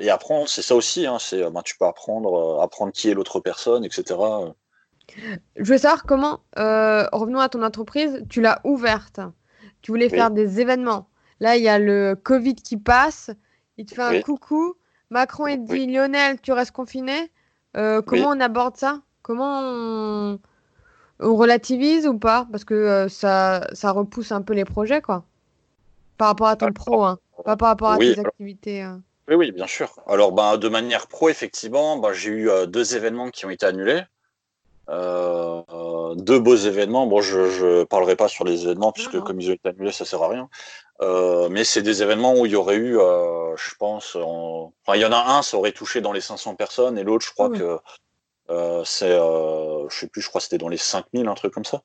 et 0.00 0.10
apprendre, 0.10 0.48
c'est 0.48 0.62
ça 0.62 0.74
aussi, 0.74 1.06
hein, 1.06 1.18
c'est 1.18 1.42
ben, 1.50 1.62
tu 1.62 1.76
peux 1.76 1.84
apprendre, 1.84 2.60
apprendre 2.62 2.92
qui 2.92 3.10
est 3.10 3.14
l'autre 3.14 3.40
personne, 3.40 3.84
etc. 3.84 4.18
Je 5.56 5.64
veux 5.72 5.78
savoir 5.78 6.04
comment, 6.04 6.40
revenons 6.56 7.40
à 7.40 7.48
ton 7.48 7.62
entreprise, 7.62 8.24
tu 8.28 8.40
l'as 8.40 8.60
ouverte. 8.64 9.20
Tu 9.82 9.92
voulais 9.92 10.08
faire 10.08 10.30
des 10.30 10.60
événements. 10.60 11.08
Là, 11.38 11.56
il 11.56 11.62
y 11.62 11.68
a 11.68 11.78
le 11.78 12.16
Covid 12.16 12.54
qui 12.54 12.76
passe. 12.76 13.30
Il 13.76 13.84
te 13.84 13.94
fait 13.94 14.02
un 14.02 14.20
coucou. 14.22 14.74
Macron, 15.10 15.46
il 15.46 15.58
te 15.58 15.72
dit 15.74 15.86
Lionel, 15.86 16.40
tu 16.40 16.52
restes 16.52 16.72
confiné. 16.72 17.30
comment 17.74 18.30
on 18.30 18.40
aborde 18.40 18.76
ça? 18.76 19.02
Comment 19.26 19.60
on, 19.60 20.38
relativise 21.18 22.06
ou 22.06 22.16
pas? 22.16 22.46
Parce 22.52 22.64
que 22.64 22.74
euh, 22.74 23.08
ça, 23.08 23.66
ça 23.72 23.90
repousse 23.90 24.30
un 24.30 24.40
peu 24.40 24.54
les 24.54 24.64
projets, 24.64 25.02
quoi. 25.02 25.24
Par 26.16 26.28
rapport 26.28 26.46
à 26.46 26.54
ton 26.54 26.72
pro, 26.72 27.02
hein. 27.02 27.18
pas 27.44 27.56
par 27.56 27.70
rapport 27.70 27.90
à 27.90 27.98
tes 27.98 28.20
activités. 28.20 28.82
Hein. 28.82 29.02
Oui, 29.26 29.34
oui, 29.34 29.50
bien 29.50 29.66
sûr. 29.66 29.90
Alors, 30.06 30.30
ben, 30.30 30.58
de 30.58 30.68
manière 30.68 31.08
pro, 31.08 31.28
effectivement, 31.28 31.96
ben, 31.98 32.12
j'ai 32.12 32.30
eu 32.30 32.48
euh, 32.48 32.66
deux 32.66 32.94
événements 32.94 33.30
qui 33.30 33.46
ont 33.46 33.50
été 33.50 33.66
annulés. 33.66 34.02
Euh, 34.90 36.14
deux 36.14 36.38
beaux 36.38 36.54
événements. 36.54 37.08
Bon, 37.08 37.20
je 37.20 37.80
ne 37.80 37.82
parlerai 37.82 38.14
pas 38.14 38.28
sur 38.28 38.44
les 38.44 38.62
événements, 38.62 38.92
puisque 38.92 39.18
comme 39.18 39.40
ils 39.40 39.50
ont 39.50 39.54
été 39.54 39.70
annulés, 39.70 39.90
ça 39.90 40.04
ne 40.04 40.06
sert 40.06 40.22
à 40.22 40.28
rien. 40.28 40.48
mais 41.50 41.64
c'est 41.64 41.82
des 41.82 42.00
événements 42.00 42.38
où 42.38 42.46
il 42.46 42.52
y 42.52 42.56
aurait 42.56 42.76
eu, 42.76 42.92
je 42.92 43.74
pense, 43.76 44.14
enfin, 44.14 44.94
il 44.94 45.00
y 45.00 45.04
en 45.04 45.10
a 45.10 45.36
un, 45.36 45.42
ça 45.42 45.56
aurait 45.56 45.72
touché 45.72 46.00
dans 46.00 46.12
les 46.12 46.20
500 46.20 46.54
personnes, 46.54 46.96
et 46.96 47.02
l'autre, 47.02 47.26
je 47.26 47.32
crois 47.32 47.50
que 47.50 47.80
euh, 48.50 48.82
c'est, 48.84 49.10
euh, 49.10 49.88
je 49.88 49.98
sais 49.98 50.06
plus, 50.06 50.22
je 50.22 50.28
crois 50.28 50.40
que 50.40 50.44
c'était 50.44 50.58
dans 50.58 50.68
les 50.68 50.76
5000, 50.76 51.26
un 51.26 51.34
truc 51.34 51.52
comme 51.52 51.64
ça. 51.64 51.82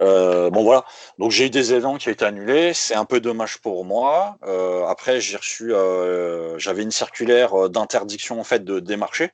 Euh, 0.00 0.48
bon 0.50 0.62
voilà, 0.62 0.84
donc 1.18 1.32
j'ai 1.32 1.46
eu 1.46 1.50
des 1.50 1.72
événements 1.72 1.98
qui 1.98 2.08
ont 2.08 2.12
été 2.12 2.24
annulés, 2.24 2.72
c'est 2.72 2.94
un 2.94 3.04
peu 3.04 3.20
dommage 3.20 3.58
pour 3.58 3.84
moi. 3.84 4.36
Euh, 4.44 4.86
après 4.86 5.20
j'ai 5.20 5.36
reçu, 5.36 5.74
euh, 5.74 6.56
j'avais 6.58 6.82
une 6.82 6.92
circulaire 6.92 7.68
d'interdiction 7.68 8.40
en 8.40 8.44
fait 8.44 8.64
de 8.64 8.80
démarcher, 8.80 9.30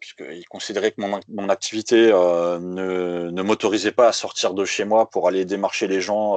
puisqu'ils 0.00 0.46
considéraient 0.48 0.92
que 0.92 1.00
mon, 1.00 1.20
mon 1.28 1.48
activité 1.48 2.12
ne, 2.12 3.30
ne 3.30 3.42
m'autorisait 3.42 3.92
pas 3.92 4.08
à 4.08 4.12
sortir 4.12 4.54
de 4.54 4.64
chez 4.64 4.84
moi 4.84 5.10
pour 5.10 5.26
aller 5.28 5.44
démarcher 5.44 5.86
les 5.88 6.00
gens 6.00 6.36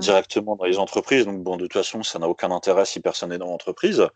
directement 0.00 0.56
dans 0.56 0.64
les 0.64 0.78
entreprises. 0.78 1.24
Donc 1.24 1.42
bon, 1.42 1.56
de 1.56 1.64
toute 1.64 1.72
façon, 1.72 2.02
ça 2.02 2.18
n'a 2.18 2.28
aucun 2.28 2.50
intérêt 2.50 2.84
si 2.84 3.00
personne 3.00 3.30
n'est 3.30 3.38
dans 3.38 3.46
l'entreprise. 3.46 4.06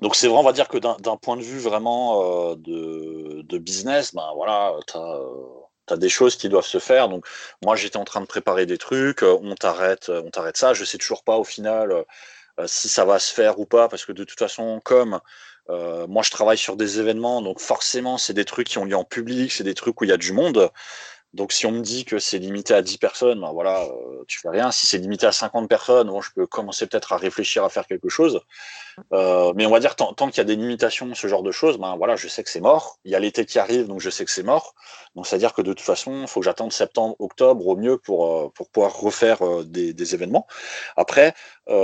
Donc 0.00 0.14
c'est 0.14 0.28
vrai, 0.28 0.38
on 0.38 0.44
va 0.44 0.52
dire 0.52 0.68
que 0.68 0.78
d'un 0.78 1.16
point 1.16 1.36
de 1.36 1.42
vue 1.42 1.58
vraiment 1.58 2.52
euh, 2.52 2.54
de, 2.56 3.58
business, 3.58 4.14
ben 4.14 4.30
voilà, 4.36 4.74
euh, 4.94 5.96
des 5.96 6.08
choses 6.08 6.36
qui 6.36 6.48
doivent 6.48 6.66
se 6.66 6.78
faire. 6.78 7.08
Donc 7.08 7.26
moi 7.64 7.74
j'étais 7.74 7.96
en 7.96 8.04
train 8.04 8.20
de 8.20 8.26
préparer 8.26 8.64
des 8.66 8.78
trucs, 8.78 9.22
euh, 9.22 9.36
on 9.42 9.54
t'arrête, 9.56 10.08
on 10.08 10.30
t'arrête 10.30 10.56
ça. 10.56 10.72
Je 10.74 10.84
sais 10.84 10.98
toujours 10.98 11.24
pas 11.24 11.36
au 11.36 11.44
final 11.44 12.04
si 12.66 12.88
ça 12.88 13.04
va 13.04 13.20
se 13.20 13.32
faire 13.32 13.60
ou 13.60 13.66
pas, 13.66 13.88
parce 13.88 14.04
que 14.04 14.12
de 14.12 14.24
toute 14.24 14.38
façon, 14.38 14.80
comme 14.84 15.20
moi 15.68 16.22
je 16.22 16.30
travaille 16.30 16.58
sur 16.58 16.76
des 16.76 17.00
événements, 17.00 17.42
donc 17.42 17.60
forcément 17.60 18.18
c'est 18.18 18.32
des 18.34 18.44
trucs 18.44 18.68
qui 18.68 18.78
ont 18.78 18.84
lieu 18.84 18.96
en 18.96 19.04
public, 19.04 19.52
c'est 19.52 19.64
des 19.64 19.74
trucs 19.74 20.00
où 20.00 20.04
il 20.04 20.10
y 20.10 20.12
a 20.12 20.16
du 20.16 20.32
monde. 20.32 20.70
Donc 21.34 21.52
si 21.52 21.66
on 21.66 21.72
me 21.72 21.80
dit 21.82 22.06
que 22.06 22.18
c'est 22.18 22.38
limité 22.38 22.72
à 22.72 22.80
10 22.80 22.96
personnes, 22.96 23.40
ben 23.40 23.52
voilà, 23.52 23.82
euh, 23.82 24.24
tu 24.26 24.38
fais 24.38 24.48
rien. 24.48 24.70
Si 24.70 24.86
c'est 24.86 24.96
limité 24.96 25.26
à 25.26 25.32
50 25.32 25.68
personnes, 25.68 26.08
bon, 26.08 26.22
je 26.22 26.30
peux 26.32 26.46
commencer 26.46 26.86
peut-être 26.86 27.12
à 27.12 27.18
réfléchir 27.18 27.64
à 27.64 27.68
faire 27.68 27.86
quelque 27.86 28.08
chose. 28.08 28.40
Euh, 29.12 29.52
mais 29.54 29.66
on 29.66 29.70
va 29.70 29.78
dire 29.78 29.94
tant, 29.94 30.14
qu'il 30.14 30.38
y 30.38 30.40
a 30.40 30.44
des 30.44 30.56
limitations, 30.56 31.14
ce 31.14 31.26
genre 31.26 31.42
de 31.42 31.52
choses, 31.52 31.78
ben 31.78 31.96
voilà, 31.96 32.16
je 32.16 32.28
sais 32.28 32.42
que 32.42 32.50
c'est 32.50 32.62
mort. 32.62 32.98
Il 33.04 33.12
y 33.12 33.14
a 33.14 33.20
l'été 33.20 33.44
qui 33.44 33.58
arrive, 33.58 33.86
donc 33.86 34.00
je 34.00 34.08
sais 34.08 34.24
que 34.24 34.30
c'est 34.30 34.42
mort. 34.42 34.74
Donc 35.16 35.26
c'est-à-dire 35.26 35.52
que 35.52 35.60
de 35.60 35.72
toute 35.74 35.84
façon, 35.84 36.22
il 36.22 36.28
faut 36.28 36.40
que 36.40 36.44
j'attende 36.46 36.72
septembre, 36.72 37.14
octobre 37.18 37.66
au 37.66 37.76
mieux 37.76 37.98
pour, 37.98 38.26
euh, 38.26 38.52
pouvoir 38.72 38.98
refaire 38.98 39.64
des, 39.64 40.14
événements. 40.14 40.46
Après, 40.96 41.34
ben, 41.66 41.74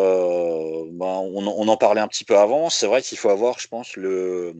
on, 1.03 1.69
en 1.69 1.77
parlait 1.77 2.01
un 2.01 2.09
petit 2.09 2.25
peu 2.25 2.39
avant. 2.39 2.71
C'est 2.71 2.87
vrai 2.87 3.03
qu'il 3.03 3.19
faut 3.19 3.29
avoir, 3.29 3.59
je 3.59 3.69
pense, 3.69 3.97
le 3.97 4.55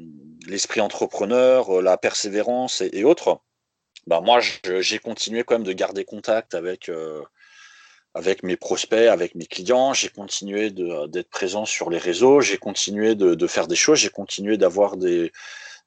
l'esprit 0.47 0.83
entrepreneur, 0.83 1.81
la 1.81 1.97
persévérance 1.97 2.83
et 2.83 3.05
autres 3.05 3.41
bah 4.07 4.21
moi, 4.21 4.41
j'ai 4.81 4.99
continué 4.99 5.45
quand 5.45 5.55
même 5.55 5.65
de 5.65 5.73
garder 5.73 6.05
contact 6.05 6.55
avec, 6.55 6.89
euh, 6.89 7.23
avec 8.13 8.43
mes 8.43 8.57
prospects, 8.57 9.09
avec 9.09 9.35
mes 9.35 9.47
clients. 9.47 9.95
J'ai 9.95 10.11
continué 10.11 10.71
d'être 10.71 11.31
présent 11.31 11.65
sur 11.65 11.91
les 11.91 11.99
réseaux. 11.99 12.41
J'ai 12.41 12.59
continué 12.59 13.15
de, 13.15 13.47
faire 13.47 13.67
des 13.67 13.77
choses. 13.77 13.99
J'ai 13.99 14.11
continué 14.11 14.57
d'avoir 14.59 14.97
des, 14.97 15.33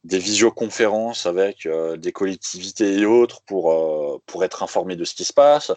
visioconférences 0.03 1.25
avec 1.25 1.65
euh, 1.65 1.97
des 1.97 2.11
collectivités 2.11 2.99
et 2.99 3.05
autres 3.05 3.41
pour, 3.41 3.71
euh, 3.71 4.21
pour 4.25 4.43
être 4.43 4.63
informé 4.63 4.95
de 4.95 5.03
ce 5.03 5.13
qui 5.13 5.25
se 5.25 5.33
passe. 5.33 5.71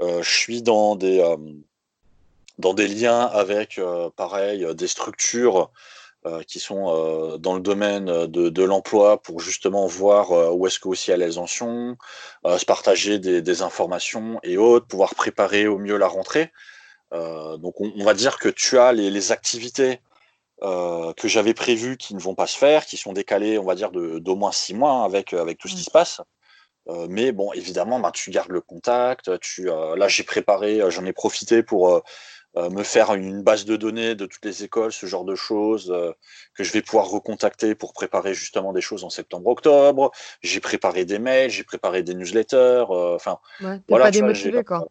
je 0.00 0.28
suis 0.28 0.62
dans 0.62 0.94
des, 0.94 1.24
dans 2.58 2.74
des 2.74 2.88
liens 2.88 3.22
avec, 3.26 3.80
pareil, 4.16 4.66
des 4.74 4.88
structures 4.88 5.70
qui 6.46 6.58
sont 6.58 6.88
euh, 6.88 7.38
dans 7.38 7.54
le 7.54 7.60
domaine 7.60 8.26
de, 8.26 8.48
de 8.48 8.62
l'emploi 8.62 9.22
pour 9.22 9.40
justement 9.40 9.86
voir 9.86 10.32
euh, 10.32 10.50
où 10.50 10.66
est-ce 10.66 10.78
que 10.78 10.88
aussi 10.88 11.10
elles 11.10 11.38
en 11.38 11.46
sont, 11.46 11.96
se 12.44 12.64
partager 12.64 13.18
des, 13.18 13.42
des, 13.42 13.62
informations 13.62 14.40
et 14.42 14.56
autres, 14.56 14.86
pouvoir 14.86 15.14
préparer 15.14 15.66
au 15.66 15.78
mieux 15.78 15.96
la 15.96 16.08
rentrée. 16.08 16.52
donc 17.12 17.80
on, 17.80 17.92
on, 17.96 18.04
va 18.04 18.14
dire 18.14 18.38
que 18.38 18.48
tu 18.48 18.78
as 18.78 18.92
les, 18.92 19.10
les 19.10 19.32
activités 19.32 20.00
que 20.60 21.28
j'avais 21.28 21.54
prévues 21.54 21.96
qui 21.96 22.14
ne 22.14 22.20
vont 22.20 22.34
pas 22.34 22.48
se 22.48 22.58
faire, 22.58 22.84
qui 22.84 22.96
sont 22.96 23.12
décalées, 23.12 23.58
on 23.58 23.64
va 23.64 23.74
dire, 23.74 23.90
d'au 23.92 24.36
moins 24.36 24.52
six 24.52 24.74
mois 24.74 24.90
hein, 24.90 25.04
avec, 25.04 25.32
avec 25.32 25.58
tout 25.58 25.68
ce 25.68 25.76
qui 25.76 25.84
se 25.84 25.90
passe. 25.90 26.20
mais 27.08 27.32
bon, 27.32 27.52
évidemment, 27.52 28.00
bah, 28.00 28.10
tu 28.12 28.30
gardes 28.30 28.50
le 28.50 28.60
contact. 28.60 29.38
Tu, 29.40 29.66
là, 29.66 30.08
j'ai 30.08 30.24
préparé, 30.24 30.80
j'en 30.90 31.04
ai 31.04 31.12
profité 31.12 31.62
pour 31.62 31.94
euh, 31.94 32.00
me 32.56 32.82
faire 32.82 33.14
une 33.14 33.42
base 33.42 33.64
de 33.64 33.76
données 33.76 34.14
de 34.14 34.26
toutes 34.26 34.44
les 34.44 34.64
écoles, 34.64 34.92
ce 34.92 35.06
genre 35.06 35.24
de 35.24 35.34
choses, 35.34 35.90
euh, 35.90 36.12
que 36.54 36.64
je 36.64 36.72
vais 36.72 36.82
pouvoir 36.82 37.08
recontacter 37.08 37.74
pour 37.74 37.92
préparer 37.92 38.34
justement 38.34 38.72
des 38.72 38.80
choses 38.80 39.04
en 39.04 39.10
septembre-octobre. 39.10 40.10
J'ai 40.42 40.60
préparé 40.60 41.04
des 41.04 41.18
mails, 41.18 41.50
j'ai 41.50 41.64
préparé 41.64 42.02
des 42.02 42.14
newsletters. 42.14 42.86
Euh, 42.90 43.14
enfin, 43.14 43.38
voilà, 43.88 44.06
pas 44.06 44.10
démotivé 44.10 44.64
quoi. 44.64 44.88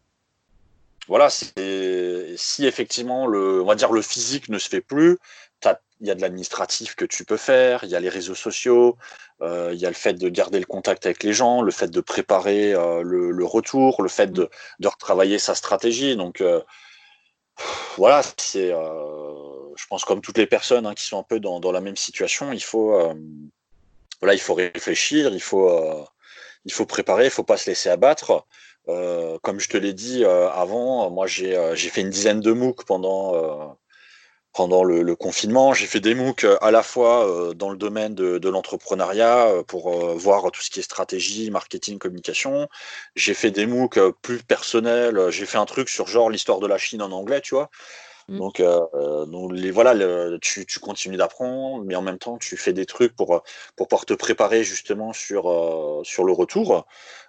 Voilà, 1.07 1.29
si 1.29 2.65
effectivement 2.65 3.27
le, 3.27 3.61
on 3.61 3.65
va 3.65 3.75
dire 3.75 3.93
le 3.93 4.01
physique 4.01 4.49
ne 4.49 4.59
se 4.59 4.67
fait 4.67 4.81
plus, 4.81 5.17
il 5.99 6.07
y 6.07 6.11
a 6.11 6.15
de 6.15 6.21
l'administratif 6.21 6.95
que 6.95 7.05
tu 7.05 7.23
peux 7.23 7.37
faire, 7.37 7.85
il 7.85 7.89
y 7.89 7.95
a 7.95 7.99
les 8.01 8.09
réseaux 8.09 8.35
sociaux, 8.35 8.97
il 9.41 9.75
y 9.75 9.85
a 9.85 9.89
le 9.89 9.95
fait 9.95 10.13
de 10.13 10.27
garder 10.27 10.59
le 10.59 10.65
contact 10.65 11.05
avec 11.05 11.23
les 11.23 11.31
gens, 11.31 11.61
le 11.61 11.71
fait 11.71 11.87
de 11.87 12.01
préparer 12.01 12.73
le, 12.73 13.45
retour, 13.45 14.01
le 14.01 14.09
fait 14.09 14.33
de, 14.33 14.49
de 14.79 14.87
retravailler 14.87 15.39
sa 15.39 15.55
stratégie. 15.55 16.17
Donc 16.17 16.43
voilà, 17.97 18.21
c'est, 18.37 18.71
euh, 18.71 19.75
je 19.75 19.85
pense 19.87 20.05
comme 20.05 20.21
toutes 20.21 20.37
les 20.37 20.47
personnes 20.47 20.85
hein, 20.85 20.93
qui 20.93 21.05
sont 21.05 21.19
un 21.19 21.23
peu 21.23 21.39
dans, 21.39 21.71
la 21.71 21.81
même 21.81 21.95
situation, 21.95 22.51
il 22.51 22.63
faut, 22.63 22.91
voilà, 24.21 24.33
il 24.33 24.39
faut 24.39 24.53
réfléchir, 24.53 25.33
il 25.33 25.41
faut, 25.41 25.69
il 26.65 26.73
faut 26.73 26.85
préparer, 26.85 27.25
il 27.25 27.31
faut 27.31 27.43
pas 27.43 27.57
se 27.57 27.69
laisser 27.69 27.89
abattre. 27.89 28.45
comme 28.85 29.59
je 29.59 29.69
te 29.69 29.77
l'ai 29.77 29.93
dit 29.93 30.23
avant, 30.25 31.09
moi 31.09 31.27
j'ai 31.27 31.75
fait 31.75 32.01
une 32.01 32.09
dizaine 32.09 32.41
de 32.41 32.51
MOOC 32.51 32.85
pendant 32.85 33.77
pendant 34.57 34.83
le, 34.83 35.15
confinement. 35.15 35.73
J'ai 35.73 35.85
fait 35.85 35.99
des 35.99 36.15
MOOC 36.15 36.43
euh, 36.43 36.57
à 36.61 36.71
la 36.71 36.81
fois 36.81 37.29
euh, 37.29 37.53
dans 37.53 37.69
le 37.69 37.77
domaine 37.77 38.15
de, 38.15 38.49
l'entrepreneuriat 38.49 39.49
euh, 39.49 39.63
pour 39.63 39.95
voir 40.15 40.51
tout 40.51 40.61
ce 40.61 40.71
qui 40.71 40.79
est 40.79 40.83
stratégie, 40.83 41.51
marketing, 41.51 41.99
communication. 41.99 42.67
J'ai 43.15 43.35
fait 43.35 43.51
des 43.51 43.67
MOOC 43.67 43.99
plus 44.23 44.41
personnels. 44.41 45.29
J'ai 45.29 45.45
fait 45.45 45.59
un 45.59 45.67
truc 45.67 45.89
sur 45.89 46.07
genre 46.07 46.31
l'histoire 46.31 46.59
de 46.59 46.65
la 46.65 46.79
Chine 46.79 47.03
en 47.03 47.11
anglais, 47.11 47.39
tu 47.41 47.53
vois. 47.53 47.69
Mm. 48.29 48.37
Donc, 48.39 48.63
les, 49.51 49.69
voilà, 49.69 49.93
tu, 50.39 50.65
continues 50.81 51.17
d'apprendre, 51.17 51.83
mais 51.85 51.95
en 51.95 52.01
même 52.01 52.17
temps, 52.17 52.39
tu 52.39 52.57
fais 52.57 52.73
des 52.73 52.87
trucs 52.87 53.15
pour, 53.15 53.43
pour 53.75 53.87
pouvoir 53.87 54.07
te 54.07 54.15
préparer 54.15 54.63
justement 54.63 55.13
sur, 55.13 56.01
sur 56.03 56.23
le 56.23 56.33
retour. 56.33 56.87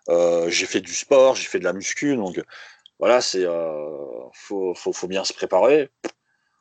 j'ai 0.09 0.67
fait 0.67 0.81
du 0.81 0.95
sport, 0.95 1.37
j'ai 1.37 1.47
fait 1.47 1.59
de 1.59 1.65
la 1.65 1.75
muscu, 1.75 2.17
donc 2.17 2.43
voilà, 2.99 3.21
c'est 3.21 3.45
faut, 4.33 4.75
faut, 4.75 4.93
faut, 4.95 5.09
bien 5.09 5.25
se 5.25 5.35
préparer. 5.35 5.91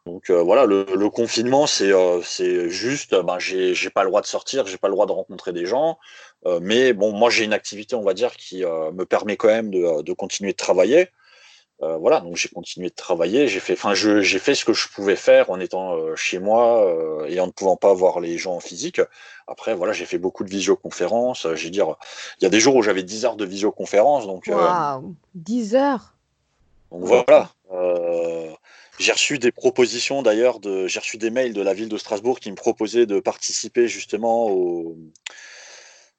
Donc 0.07 0.29
euh, 0.29 0.41
voilà, 0.41 0.65
le, 0.65 1.09
confinement, 1.09 1.67
c'est 1.67 1.91
euh, 1.91 2.21
juste, 2.69 3.13
ben, 3.13 3.37
j'ai 3.39 3.89
pas 3.89 4.03
le 4.03 4.09
droit 4.09 4.21
de 4.21 4.25
sortir, 4.25 4.65
j'ai 4.65 4.77
pas 4.77 4.87
le 4.87 4.93
droit 4.93 5.05
de 5.05 5.11
rencontrer 5.11 5.51
des 5.51 5.65
gens. 5.65 5.99
Euh, 6.45 6.59
mais 6.61 6.93
bon, 6.93 7.11
moi 7.11 7.29
j'ai 7.29 7.43
une 7.43 7.53
activité, 7.53 7.93
on 7.95 8.03
va 8.03 8.13
dire, 8.13 8.35
qui 8.37 8.63
me 8.63 9.03
permet 9.03 9.35
quand 9.35 9.49
même 9.49 9.69
de, 9.69 10.13
continuer 10.13 10.53
de 10.53 10.57
travailler. 10.57 11.09
voilà, 11.81 12.21
donc 12.21 12.37
j'ai 12.37 12.49
continué 12.49 12.89
de 12.89 12.95
travailler, 12.95 13.49
j'ai 13.49 13.59
fait, 13.59 13.73
enfin, 13.73 13.93
j'ai 13.93 14.39
fait 14.39 14.55
ce 14.55 14.63
que 14.63 14.73
je 14.73 14.87
pouvais 14.87 15.17
faire 15.17 15.49
en 15.49 15.59
étant 15.59 16.15
chez 16.15 16.39
moi 16.39 16.65
et 17.27 17.39
en 17.41 17.47
ne 17.47 17.51
pouvant 17.51 17.75
pas 17.75 17.93
voir 17.93 18.21
les 18.21 18.37
gens 18.37 18.55
en 18.55 18.61
physique. 18.61 19.01
Après, 19.45 19.75
voilà, 19.75 19.91
j'ai 19.91 20.05
fait 20.05 20.17
beaucoup 20.17 20.45
de 20.45 20.49
visioconférences. 20.49 21.47
J'ai 21.55 21.69
dire, 21.69 21.95
il 22.39 22.45
y 22.45 22.47
a 22.47 22.49
des 22.49 22.61
jours 22.61 22.75
où 22.77 22.81
j'avais 22.81 23.03
10 23.03 23.25
heures 23.25 23.35
de 23.35 23.45
visioconférence, 23.45 24.25
donc. 24.25 24.47
Waouh, 24.47 25.15
10 25.35 25.75
heures? 25.75 26.13
Donc 26.91 27.03
voilà. 27.03 27.51
J'ai 28.99 29.11
reçu 29.11 29.37
des 29.37 29.51
propositions 29.51 30.23
d'ailleurs, 30.23 30.59
de, 30.59 30.87
j'ai 30.87 30.99
reçu 30.99 31.17
des 31.17 31.29
mails 31.29 31.53
de 31.53 31.61
la 31.61 31.73
ville 31.73 31.89
de 31.89 31.97
Strasbourg 31.97 32.39
qui 32.39 32.49
me 32.49 32.55
proposaient 32.55 33.05
de 33.05 33.19
participer 33.19 33.87
justement 33.87 34.49
au, 34.49 34.97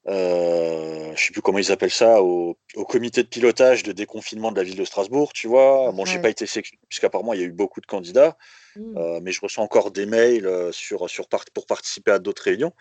euh, 0.08 1.12
je 1.14 1.24
sais 1.24 1.32
plus 1.32 1.42
comment 1.42 1.58
ils 1.58 1.70
appellent 1.70 1.90
ça, 1.90 2.22
au, 2.22 2.56
comité 2.88 3.22
de 3.22 3.28
pilotage 3.28 3.82
de 3.82 3.92
déconfinement 3.92 4.50
de 4.50 4.56
la 4.56 4.62
ville 4.62 4.76
de 4.76 4.84
Strasbourg, 4.84 5.32
tu 5.32 5.48
vois. 5.48 5.92
Bon, 5.92 6.04
j'ai 6.04 6.18
pas 6.18 6.30
été 6.30 6.46
sélectionné 6.46 6.80
puisqu'apparemment 6.88 7.34
il 7.34 7.40
y 7.40 7.42
a 7.42 7.46
eu 7.46 7.52
beaucoup 7.52 7.80
de 7.80 7.86
candidats, 7.86 8.38
mmh. 8.76 8.96
euh, 8.96 9.20
mais 9.22 9.32
je 9.32 9.40
reçois 9.40 9.62
encore 9.62 9.90
des 9.90 10.06
mails 10.06 10.46
euh, 10.46 10.72
sur, 10.72 11.10
sur 11.10 11.28
pour 11.52 11.66
participer 11.66 12.12
à 12.12 12.18
d'autres 12.18 12.42
réunions. 12.42 12.72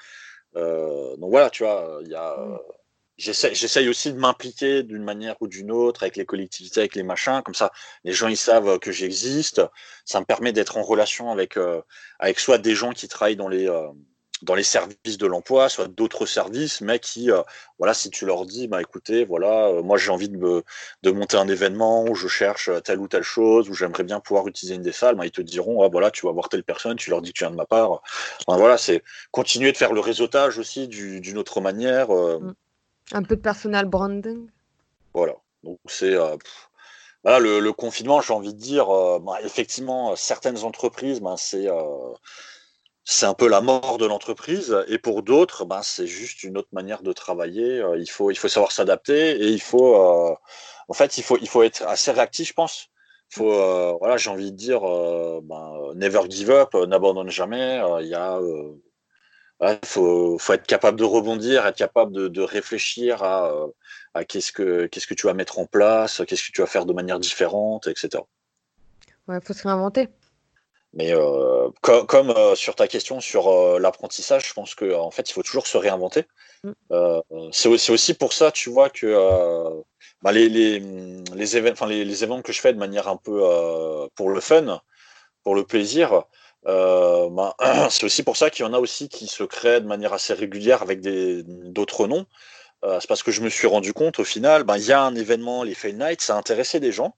Euh, 0.55 1.17
donc 1.17 1.29
voilà, 1.31 1.49
tu 1.49 1.63
vois, 1.63 1.99
il 2.03 2.09
y 2.09 2.15
a. 2.15 2.37
Mmh. 2.37 2.59
J'essaye 3.17 3.89
aussi 3.89 4.13
de 4.13 4.19
m'impliquer 4.19 4.83
d'une 4.83 5.03
manière 5.03 5.35
ou 5.41 5.47
d'une 5.47 5.71
autre 5.71 6.03
avec 6.03 6.17
les 6.17 6.25
collectivités, 6.25 6.81
avec 6.81 6.95
les 6.95 7.01
machins. 7.01 7.41
Comme 7.43 7.55
ça, 7.55 7.71
les 8.03 8.13
gens 8.13 8.27
ils 8.27 8.37
savent 8.37 8.77
que 8.77 8.91
j'existe. 8.91 9.61
Ça 10.05 10.19
me 10.19 10.25
permet 10.25 10.53
d'être 10.53 10.77
en 10.77 10.83
relation 10.83 11.31
avec, 11.31 11.57
euh, 11.57 11.81
avec 12.19 12.39
soit 12.39 12.59
des 12.59 12.75
gens 12.75 12.91
qui 12.91 13.07
travaillent 13.07 13.35
dans 13.35 13.47
les, 13.47 13.67
euh, 13.67 13.87
dans 14.43 14.53
les 14.53 14.61
services 14.61 15.17
de 15.17 15.25
l'emploi, 15.25 15.67
soit 15.67 15.87
d'autres 15.87 16.27
services, 16.27 16.79
mais 16.81 16.99
qui, 16.99 17.31
euh, 17.31 17.41
voilà, 17.79 17.95
si 17.95 18.11
tu 18.11 18.27
leur 18.27 18.45
dis, 18.45 18.67
bah 18.67 18.81
écoutez, 18.81 19.25
voilà, 19.25 19.81
moi 19.81 19.97
j'ai 19.97 20.11
envie 20.11 20.29
de, 20.29 20.63
de 21.01 21.11
monter 21.11 21.37
un 21.37 21.47
événement 21.47 22.03
où 22.03 22.13
je 22.13 22.27
cherche 22.27 22.69
telle 22.83 22.99
ou 22.99 23.07
telle 23.07 23.23
chose, 23.23 23.67
où 23.67 23.73
j'aimerais 23.73 24.03
bien 24.03 24.19
pouvoir 24.19 24.47
utiliser 24.47 24.75
une 24.75 24.83
des 24.83 24.91
salles, 24.91 25.15
bah, 25.15 25.25
ils 25.25 25.31
te 25.31 25.41
diront, 25.41 25.81
ah, 25.81 25.89
voilà, 25.91 26.11
tu 26.11 26.27
vas 26.27 26.31
voir 26.33 26.49
telle 26.49 26.63
personne, 26.63 26.97
tu 26.97 27.09
leur 27.09 27.23
dis 27.23 27.33
que 27.33 27.39
tu 27.39 27.43
viens 27.45 27.51
de 27.51 27.55
ma 27.55 27.65
part. 27.65 28.03
voilà, 28.47 28.77
c'est 28.77 29.03
continuer 29.31 29.71
de 29.71 29.77
faire 29.77 29.93
le 29.93 30.01
réseautage 30.01 30.59
aussi 30.59 30.87
d'une 30.87 31.37
autre 31.39 31.61
manière. 31.61 32.09
Mmh. 32.11 32.53
Un 33.11 33.23
peu 33.23 33.35
de 33.35 33.41
personal 33.41 33.85
branding? 33.85 34.49
Voilà. 35.13 35.35
Donc 35.63 35.79
c'est 35.87 36.13
euh, 36.13 36.37
le, 37.25 37.71
confinement, 37.71 38.21
j'ai 38.21 38.33
envie 38.33 38.53
de 38.53 38.59
dire, 38.59 38.89
euh, 38.89 39.19
bah, 39.19 39.39
effectivement, 39.43 40.15
certaines 40.15 40.63
entreprises, 40.63 41.19
ben, 41.21 41.35
c'est 41.37 41.67
euh, 41.67 42.13
c'est 43.03 43.25
un 43.25 43.33
peu 43.33 43.47
la 43.47 43.61
mort 43.61 43.97
de 43.97 44.05
l'entreprise, 44.05 44.75
et 44.89 44.97
pour 44.97 45.23
d'autres, 45.23 45.65
ben, 45.65 45.81
c'est 45.81 46.07
juste 46.07 46.43
une 46.43 46.57
autre 46.57 46.69
manière 46.73 47.03
de 47.03 47.13
travailler. 47.13 47.81
il 47.97 48.09
faut 48.09 48.31
il 48.31 48.37
faut 48.37 48.49
savoir 48.49 48.71
s'adapter 48.71 49.31
et 49.31 49.47
il 49.47 49.61
faut 49.61 49.95
en 50.89 50.93
fait 50.93 51.17
il 51.17 51.23
faut 51.23 51.37
il 51.41 51.47
faut 51.49 51.63
être 51.63 51.83
assez 51.83 52.11
réactif, 52.11 52.49
je 52.49 52.53
pense. 52.53 52.89
faut 53.29 53.97
voilà, 53.99 54.17
j'ai 54.17 54.29
envie 54.29 54.51
de 54.51 54.57
dire, 54.57 54.81
ben, 54.81 55.93
never 55.95 56.21
give 56.29 56.51
up, 56.51 56.73
n'abandonne 56.75 57.29
jamais. 57.29 57.81
Il 58.01 58.07
y 58.07 58.15
a 58.15 58.39
il 59.61 59.79
faut, 59.85 60.37
faut, 60.37 60.53
être 60.53 60.67
capable 60.67 60.99
de 60.99 61.03
rebondir, 61.03 61.65
être 61.65 61.77
capable 61.77 62.11
de, 62.11 62.27
de 62.27 62.41
réfléchir 62.41 63.23
à, 63.23 63.51
euh, 63.51 63.67
à 64.13 64.23
qu'est-ce 64.23 64.51
que 64.51 64.85
qu'est-ce 64.87 65.07
que 65.07 65.13
tu 65.13 65.27
vas 65.27 65.33
mettre 65.33 65.59
en 65.59 65.65
place, 65.65 66.21
qu'est-ce 66.27 66.43
que 66.47 66.51
tu 66.51 66.61
vas 66.61 66.67
faire 66.67 66.85
de 66.85 66.93
manière 66.93 67.19
différente, 67.19 67.87
etc. 67.87 68.23
Ouais, 69.27 69.39
faut 69.41 69.53
se 69.53 69.63
réinventer. 69.63 70.09
Mais 70.93 71.13
euh, 71.13 71.69
comme, 71.81 72.31
euh, 72.31 72.55
sur 72.55 72.75
ta 72.75 72.87
question 72.87 73.19
sur 73.19 73.49
euh, 73.49 73.77
l'apprentissage, 73.79 74.47
je 74.47 74.53
pense 74.53 74.73
qu'en 74.73 75.05
en 75.05 75.11
fait, 75.11 75.29
il 75.29 75.33
faut 75.33 75.43
toujours 75.43 75.67
se 75.67 75.77
réinventer. 75.77 76.25
Mm. 76.63 76.71
c'est 77.51 77.69
aussi, 77.69 77.91
aussi, 77.91 78.13
pour 78.15 78.33
ça, 78.33 78.51
tu 78.51 78.71
vois, 78.71 78.89
que 78.89 79.15
bah, 80.23 80.31
les, 80.31 80.49
les, 80.49 80.79
les, 81.35 81.57
événements, 81.57 81.85
les, 81.85 82.03
les, 82.03 82.23
événements 82.23 82.41
que 82.41 82.51
je 82.51 82.59
fais 82.59 82.73
de 82.73 82.79
manière 82.79 83.07
un 83.07 83.17
peu 83.17 83.39
pour 84.15 84.31
le 84.31 84.39
fun, 84.39 84.81
pour 85.43 85.53
le 85.53 85.63
plaisir, 85.63 86.23
euh, 86.65 87.29
ben, 87.29 87.53
c'est 87.89 88.03
aussi 88.03 88.23
pour 88.23 88.37
ça 88.37 88.49
qu'il 88.49 88.65
y 88.65 88.67
en 88.67 88.73
a 88.73 88.79
aussi 88.79 89.09
qui 89.09 89.27
se 89.27 89.43
créent 89.43 89.81
de 89.81 89.87
manière 89.87 90.13
assez 90.13 90.33
régulière 90.33 90.81
avec 90.81 91.01
d'autres 91.01 92.07
noms. 92.07 92.25
Euh, 92.83 92.99
c'est 92.99 93.07
parce 93.07 93.23
que 93.23 93.31
je 93.31 93.41
me 93.41 93.49
suis 93.49 93.67
rendu 93.67 93.93
compte 93.93 94.19
au 94.19 94.23
final, 94.23 94.63
ben, 94.63 94.77
il 94.77 94.85
y 94.85 94.91
a 94.91 95.01
un 95.01 95.15
événement, 95.15 95.63
les 95.63 95.73
Fail 95.73 95.95
Nights, 95.95 96.21
ça 96.21 96.35
a 96.35 96.37
intéressé 96.37 96.79
des 96.79 96.91
gens. 96.91 97.15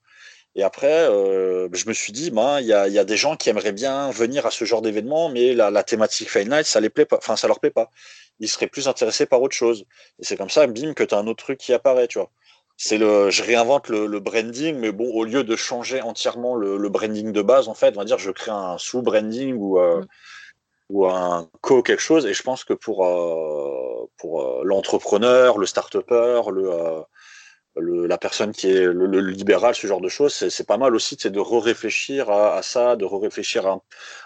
Et 0.55 0.63
après, 0.63 1.07
euh, 1.09 1.69
je 1.73 1.87
me 1.87 1.93
suis 1.93 2.11
dit, 2.13 2.31
ben, 2.31 2.59
il 2.59 2.67
y, 2.67 2.73
a, 2.73 2.87
y, 2.87 2.97
a, 2.97 3.03
des 3.05 3.17
gens 3.17 3.35
qui 3.35 3.49
aimeraient 3.49 3.71
bien 3.73 4.09
venir 4.11 4.45
à 4.45 4.51
ce 4.51 4.65
genre 4.65 4.81
d'événement, 4.81 5.29
mais 5.29 5.53
la, 5.53 5.83
thématique 5.83 6.29
Fail 6.29 6.47
Night, 6.49 6.65
ça 6.65 6.79
les 6.79 6.89
plaît 6.89 7.05
pas, 7.05 7.19
ça 7.35 7.47
leur 7.47 7.59
plaît 7.59 7.69
pas. 7.71 7.91
Ils 8.39 8.49
seraient 8.49 8.67
plus 8.67 8.87
intéressés 8.87 9.25
par 9.25 9.41
autre 9.41 9.55
chose. 9.55 9.85
Et 10.19 10.25
c'est 10.25 10.37
comme 10.37 10.49
ça, 10.49 10.65
bim, 10.67 10.93
que 10.93 11.03
tu 11.03 11.13
as 11.13 11.17
un 11.17 11.27
autre 11.27 11.43
truc 11.43 11.59
qui 11.59 11.73
apparaît, 11.73 12.07
tu 12.07 12.19
vois 12.19 12.31
c'est 12.81 12.97
le, 12.97 13.29
je 13.29 13.43
réinvente 13.43 13.89
le, 13.89 14.19
branding, 14.21 14.77
mais 14.77 14.93
bon, 14.93 15.11
au 15.13 15.25
lieu 15.25 15.43
de 15.43 15.55
changer 15.57 16.01
entièrement 16.01 16.55
le, 16.55 16.87
branding 16.87 17.33
de 17.33 17.41
base, 17.41 17.67
en 17.67 17.73
fait, 17.73 17.93
on 17.97 17.99
va 17.99 18.05
dire, 18.05 18.17
je 18.17 18.31
crée 18.31 18.51
un 18.51 18.77
sous-branding 18.77 19.53
ou, 19.57 19.79
euh, 19.79 19.99
mm. 19.99 20.07
ou 20.89 21.05
un 21.05 21.49
co 21.59 21.83
quelque 21.83 22.01
chose. 22.01 22.25
Et 22.25 22.33
je 22.33 22.41
pense 22.41 22.63
que 22.63 22.73
pour, 22.73 23.05
euh, 23.05 24.09
pour 24.17 24.41
euh, 24.41 24.61
l'entrepreneur, 24.63 25.57
le 25.57 25.65
start-upper, 25.65 26.43
le, 26.53 28.07
la 28.07 28.17
personne 28.17 28.53
qui 28.53 28.71
est 28.71 28.85
le, 28.85 29.19
libéral, 29.19 29.75
ce 29.75 29.85
genre 29.85 30.01
de 30.01 30.07
choses, 30.07 30.33
c'est 30.33 30.67
pas 30.67 30.77
mal 30.77 30.95
aussi 30.95 31.17
c'est 31.19 31.31
de 31.31 31.39
re-réfléchir 31.39 32.29
à, 32.31 32.61
ça, 32.61 32.95
de 32.95 33.03
re-réfléchir 33.03 33.79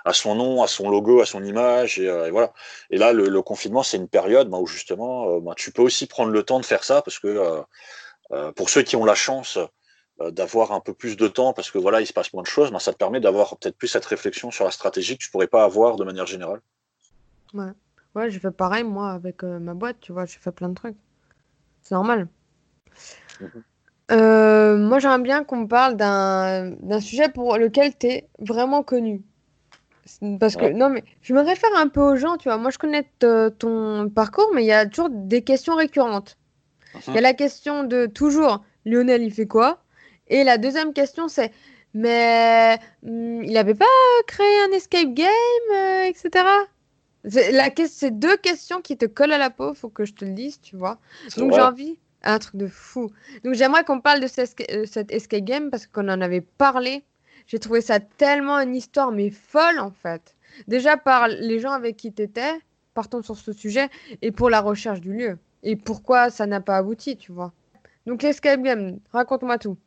à, 0.05 0.13
son 0.13 0.35
nom, 0.35 0.61
à 0.61 0.67
son 0.67 0.91
logo, 0.91 1.21
à 1.21 1.25
son 1.25 1.43
image. 1.43 1.99
Et, 1.99 2.29
voilà. 2.29 2.53
Et 2.91 2.97
là, 2.97 3.13
le, 3.13 3.41
confinement, 3.41 3.81
c'est 3.81 3.97
une 3.97 4.07
période 4.07 4.47
bah, 4.49 4.59
où 4.59 4.67
justement, 4.67 5.39
bah, 5.39 5.53
tu 5.57 5.71
peux 5.71 5.81
aussi 5.81 6.05
prendre 6.05 6.31
le 6.31 6.43
temps 6.43 6.59
de 6.59 6.65
faire 6.65 6.83
ça 6.83 7.01
parce 7.01 7.17
que 7.17 7.27
euh, 7.27 7.61
pour 8.55 8.69
ceux 8.69 8.81
qui 8.81 8.95
ont 8.95 9.05
la 9.05 9.15
chance 9.15 9.59
euh, 10.21 10.29
d'avoir 10.29 10.73
un 10.73 10.79
peu 10.79 10.93
plus 10.93 11.17
de 11.17 11.27
temps 11.27 11.53
parce 11.53 11.71
que 11.71 11.79
voilà, 11.79 11.99
il 11.99 12.05
se 12.05 12.13
passe 12.13 12.33
moins 12.33 12.43
de 12.43 12.47
choses, 12.47 12.71
ben, 12.71 12.77
ça 12.77 12.93
te 12.93 12.97
permet 12.97 13.19
d'avoir 13.19 13.57
peut-être 13.57 13.75
plus 13.75 13.87
cette 13.87 14.05
réflexion 14.05 14.51
sur 14.51 14.63
la 14.63 14.69
stratégie 14.69 15.17
que 15.17 15.23
tu 15.23 15.31
pourrais 15.31 15.47
pas 15.47 15.63
avoir 15.63 15.95
de 15.95 16.03
manière 16.03 16.27
générale. 16.27 16.61
Ouais, 17.55 17.71
ouais 18.13 18.29
j'ai 18.29 18.39
fait 18.39 18.51
pareil 18.51 18.83
moi 18.83 19.09
avec 19.09 19.43
euh, 19.43 19.57
ma 19.57 19.73
boîte, 19.73 19.97
tu 20.01 20.11
vois, 20.11 20.25
j'ai 20.25 20.37
fait 20.37 20.51
plein 20.51 20.69
de 20.69 20.75
trucs. 20.75 20.97
C'est 21.81 21.95
normal. 21.95 22.27
Mhm. 23.41 24.87
moi, 24.87 24.99
j'aimerais 24.99 25.21
bien 25.23 25.43
qu'on 25.43 25.65
parle 25.65 25.95
d'un 25.95 26.99
sujet 26.99 27.29
pour 27.29 27.57
lequel 27.57 27.97
tu 27.97 28.07
es 28.07 28.29
vraiment 28.37 28.83
connu. 28.83 29.23
Parce 30.39 30.55
que, 30.55 30.71
non, 30.71 30.89
mais 30.89 31.03
je 31.23 31.33
me 31.33 31.41
réfère 31.41 31.71
un 31.75 31.87
peu 31.87 32.01
aux 32.01 32.15
gens, 32.17 32.37
tu 32.37 32.49
vois. 32.49 32.57
Moi, 32.57 32.69
je 32.69 32.77
connais 32.77 33.09
ton 33.57 34.11
parcours, 34.13 34.51
mais 34.53 34.63
il 34.63 34.67
y 34.67 34.71
a 34.71 34.85
toujours 34.85 35.09
des 35.09 35.41
questions 35.41 35.75
récurrentes. 35.75 36.37
Il 37.07 37.15
y 37.15 37.17
a 37.17 37.21
la 37.21 37.33
question 37.33 37.83
de 37.83 38.05
toujours 38.05 38.63
Lionel, 38.85 39.23
il 39.23 39.33
fait 39.33 39.47
quoi? 39.47 39.79
Et 40.27 40.43
la 40.43 40.57
deuxième 40.57 40.93
question, 40.93 41.27
c'est 41.27 41.51
mais 41.93 42.79
hmm, 43.03 43.43
il 43.43 43.53
n'avait 43.53 43.75
pas 43.75 43.85
créé 44.27 44.61
un 44.67 44.71
escape 44.71 45.13
game, 45.13 45.29
euh, 45.73 46.03
etc. 46.03 46.45
C'est 47.25 48.19
deux 48.19 48.35
questions 48.37 48.81
qui 48.81 48.97
te 48.97 49.05
collent 49.05 49.31
à 49.31 49.37
la 49.37 49.49
peau, 49.49 49.73
faut 49.73 49.89
que 49.89 50.05
je 50.05 50.13
te 50.13 50.25
le 50.25 50.31
dise, 50.31 50.59
tu 50.59 50.75
vois. 50.75 50.99
Donc 51.37 51.53
j'ai 51.53 51.61
envie, 51.61 51.97
un 52.23 52.39
truc 52.39 52.55
de 52.55 52.67
fou. 52.67 53.11
Donc 53.43 53.53
j'aimerais 53.53 53.83
qu'on 53.83 54.01
parle 54.01 54.19
de 54.19 54.27
euh, 54.27 54.85
cet 54.85 55.11
escape 55.11 55.43
game 55.43 55.69
parce 55.69 55.87
qu'on 55.87 56.09
en 56.09 56.21
avait 56.21 56.41
parlé. 56.41 57.03
J'ai 57.47 57.59
trouvé 57.59 57.81
ça 57.81 57.99
tellement 57.99 58.59
une 58.59 58.75
histoire, 58.75 59.11
mais 59.11 59.29
folle 59.29 59.79
en 59.79 59.91
fait. 59.91 60.35
Déjà 60.67 60.97
par 60.97 61.27
les 61.27 61.59
gens 61.59 61.71
avec 61.71 61.97
qui 61.97 62.11
tu 62.11 62.23
étais, 62.23 62.53
partons 62.93 63.21
sur 63.21 63.37
ce 63.37 63.53
sujet, 63.53 63.89
et 64.21 64.31
pour 64.31 64.49
la 64.49 64.61
recherche 64.61 64.99
du 64.99 65.13
lieu 65.13 65.37
et 65.63 65.75
pourquoi 65.75 66.29
ça 66.29 66.45
n'a 66.45 66.61
pas 66.61 66.77
abouti, 66.77 67.17
tu 67.17 67.31
vois? 67.31 67.51
Donc 68.05 68.21
l'escape 68.21 68.61
game, 68.61 68.99
raconte-moi 69.11 69.57
tout. 69.57 69.77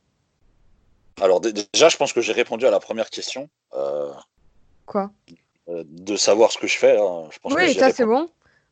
Alors 1.21 1.41
déjà, 1.41 1.89
je 1.89 1.97
pense 1.97 2.13
que 2.13 2.21
j'ai 2.21 2.33
répondu 2.33 2.67
à 2.67 2.71
la 2.71 2.81
première 2.81 3.11
question. 3.11 3.49
Euh, 3.75 4.13
Quoi? 4.87 5.11
de 5.69 6.17
savoir 6.17 6.53
ce 6.53 6.59
que 6.59 6.69
je 6.69 6.79
fais. 6.79 6.97
Hein. 6.97 7.25
Je 7.31 7.39
pense 7.41 7.53
oui, 7.53 7.75
ça 7.75 7.91
c'est 7.91 8.05
bon. 8.05 8.29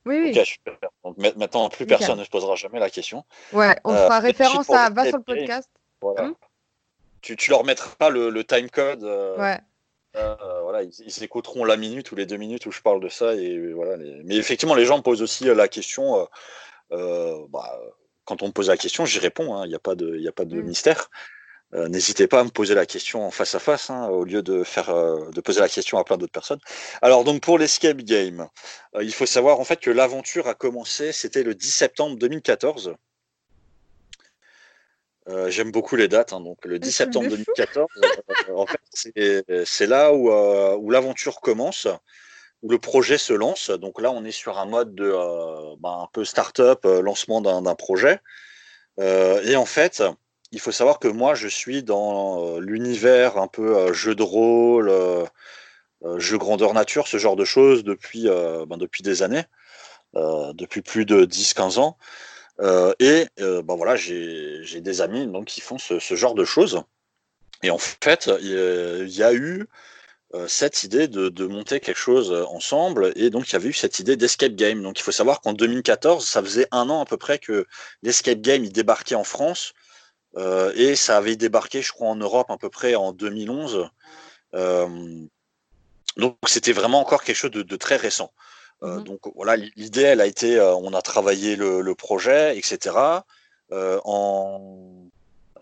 Oui, 0.06 0.32
oui. 0.32 0.66
Donc, 1.02 1.16
maintenant, 1.36 1.68
plus 1.68 1.86
personne 1.86 2.18
ne 2.18 2.24
se 2.24 2.30
posera 2.30 2.54
jamais 2.54 2.78
la 2.78 2.90
question. 2.90 3.24
Ouais, 3.52 3.76
on 3.84 3.92
fera 3.94 4.20
référence 4.20 4.70
à 4.70 4.90
va 4.90 5.06
sur 5.06 5.16
le 5.16 5.22
podcast. 5.22 5.68
Voilà. 6.00 6.24
Hum 6.24 6.34
tu, 7.24 7.36
tu, 7.36 7.50
leur 7.50 7.64
mettras 7.64 8.10
le, 8.10 8.28
le 8.28 8.44
time 8.44 8.68
code. 8.68 9.02
ouais. 9.02 9.58
Euh, 10.16 10.36
voilà, 10.62 10.82
ils, 10.82 11.24
écouteront 11.24 11.64
la 11.64 11.76
minute 11.76 12.12
ou 12.12 12.16
les 12.16 12.26
deux 12.26 12.36
minutes 12.36 12.66
où 12.66 12.70
je 12.70 12.80
parle 12.80 13.00
de 13.00 13.08
ça. 13.08 13.34
Et 13.34 13.72
voilà, 13.72 13.96
Mais 14.24 14.36
effectivement, 14.36 14.74
les 14.74 14.84
gens 14.84 14.98
me 14.98 15.02
posent 15.02 15.22
aussi 15.22 15.44
la 15.44 15.68
question. 15.68 16.28
Bah, 16.90 17.80
quand 18.24 18.42
on 18.42 18.48
me 18.48 18.52
pose 18.52 18.68
la 18.68 18.76
question, 18.76 19.04
j'y 19.04 19.18
réponds. 19.18 19.54
Hein. 19.56 19.66
Il 19.66 19.68
n'y 19.68 19.74
a 19.74 19.80
pas 19.80 19.94
de, 19.94 20.26
a 20.26 20.32
pas 20.32 20.44
de 20.44 20.60
mm. 20.60 20.64
mystère. 20.64 21.10
Euh, 21.74 21.88
n'hésitez 21.88 22.28
pas 22.28 22.40
à 22.40 22.44
me 22.44 22.50
poser 22.50 22.74
la 22.74 22.86
question 22.86 23.26
en 23.26 23.30
face 23.30 23.54
à 23.54 23.58
face, 23.58 23.90
hein, 23.90 24.06
au 24.06 24.24
lieu 24.24 24.42
de 24.42 24.62
faire 24.62 24.90
euh, 24.90 25.28
de 25.30 25.40
poser 25.40 25.60
la 25.60 25.68
question 25.68 25.98
à 25.98 26.04
plein 26.04 26.16
d'autres 26.16 26.32
personnes. 26.32 26.60
Alors 27.02 27.24
donc 27.24 27.42
pour 27.42 27.58
l'escape 27.58 27.96
game, 27.96 28.48
euh, 28.94 29.02
il 29.02 29.12
faut 29.12 29.26
savoir 29.26 29.58
en 29.58 29.64
fait 29.64 29.80
que 29.80 29.90
l'aventure 29.90 30.46
a 30.46 30.54
commencé, 30.54 31.10
c'était 31.10 31.42
le 31.42 31.54
10 31.54 31.70
septembre 31.70 32.16
2014. 32.16 32.94
J'aime 35.46 35.72
beaucoup 35.72 35.96
les 35.96 36.06
dates, 36.06 36.34
hein, 36.34 36.40
donc 36.40 36.62
le 36.66 36.78
10 36.78 36.92
septembre 36.92 37.30
2014, 37.30 37.88
en 38.54 38.66
fait, 38.66 39.64
c'est 39.64 39.86
là 39.86 40.12
où, 40.12 40.30
où 40.30 40.90
l'aventure 40.90 41.40
commence 41.40 41.88
le 42.68 42.78
projet 42.78 43.18
se 43.18 43.32
lance. 43.32 43.70
Donc 43.70 44.00
là, 44.00 44.10
on 44.10 44.24
est 44.24 44.32
sur 44.32 44.58
un 44.58 44.66
mode 44.66 44.94
de 44.94 45.04
euh, 45.04 45.76
bah, 45.78 45.98
un 46.02 46.08
peu 46.12 46.24
start-up, 46.24 46.84
euh, 46.84 47.02
lancement 47.02 47.40
d'un 47.40 47.74
projet. 47.74 48.20
Euh, 48.98 49.42
et 49.44 49.56
en 49.56 49.66
fait, 49.66 50.02
il 50.52 50.60
faut 50.60 50.72
savoir 50.72 50.98
que 50.98 51.08
moi, 51.08 51.34
je 51.34 51.48
suis 51.48 51.82
dans 51.82 52.58
l'univers 52.58 53.36
un 53.36 53.48
peu 53.48 53.92
jeu 53.92 54.14
de 54.14 54.22
rôle, 54.22 54.92
jeu 56.16 56.38
grandeur 56.38 56.74
nature, 56.74 57.08
ce 57.08 57.18
genre 57.18 57.36
de 57.36 57.44
choses 57.44 57.82
depuis, 57.82 58.28
ben, 58.28 58.76
depuis 58.76 59.02
des 59.02 59.24
années, 59.24 59.44
depuis 60.14 60.80
plus 60.80 61.04
de 61.06 61.24
10-15 61.24 61.80
ans. 61.80 61.96
et 63.00 63.26
ben 63.38 63.74
voilà, 63.74 63.96
j'ai 63.96 64.80
des 64.80 65.00
amis 65.00 65.26
donc, 65.26 65.46
qui 65.46 65.60
font 65.60 65.78
ce, 65.78 65.98
genre 66.14 66.36
de 66.36 66.44
choses. 66.44 66.84
Et 67.64 67.70
en 67.70 67.78
fait, 67.78 68.30
il 68.40 69.08
y 69.08 69.24
a 69.24 69.34
eu 69.34 69.66
cette 70.48 70.82
idée 70.82 71.08
de, 71.08 71.46
monter 71.46 71.80
quelque 71.80 71.98
chose 71.98 72.32
euh, 72.32 72.44
ensemble. 72.46 73.12
Et 73.16 73.30
donc, 73.30 73.48
il 73.48 73.52
y 73.52 73.56
avait 73.56 73.68
eu 73.68 73.72
cette 73.72 73.98
idée 73.98 74.16
d'escape 74.16 74.54
game. 74.54 74.82
Donc, 74.82 74.98
il 74.98 75.02
faut 75.02 75.12
savoir 75.12 75.40
qu'en 75.40 75.52
2014, 75.52 76.26
ça 76.26 76.42
faisait 76.42 76.66
un 76.70 76.90
an 76.90 77.00
à 77.00 77.04
peu 77.04 77.16
près 77.16 77.38
que 77.38 77.66
l'escape 78.02 78.40
game 78.40 78.64
il 78.64 78.72
débarquait 78.72 79.14
en 79.14 79.24
France. 79.24 79.72
Euh, 80.36 80.72
et 80.74 80.96
ça 80.96 81.16
avait 81.16 81.36
débarqué, 81.36 81.82
je 81.82 81.92
crois, 81.92 82.08
en 82.08 82.16
Europe 82.16 82.50
à 82.50 82.56
peu 82.56 82.68
près 82.70 82.94
en 82.94 83.12
2011. 83.12 83.88
donc, 86.16 86.36
c'était 86.46 86.72
vraiment 86.72 87.00
encore 87.00 87.22
quelque 87.24 87.36
chose 87.36 87.50
de, 87.50 87.76
très 87.76 87.96
récent. 87.96 88.32
Mmh 88.82 89.02
donc, 89.04 89.20
voilà, 89.34 89.56
l'idée, 89.56 90.02
elle 90.02 90.20
a 90.20 90.26
été, 90.26 90.60
on 90.60 90.92
a 90.94 91.02
travaillé 91.02 91.56
le, 91.56 91.80
le 91.80 91.94
projet, 91.94 92.58
etc. 92.58 92.96
en 93.70 95.08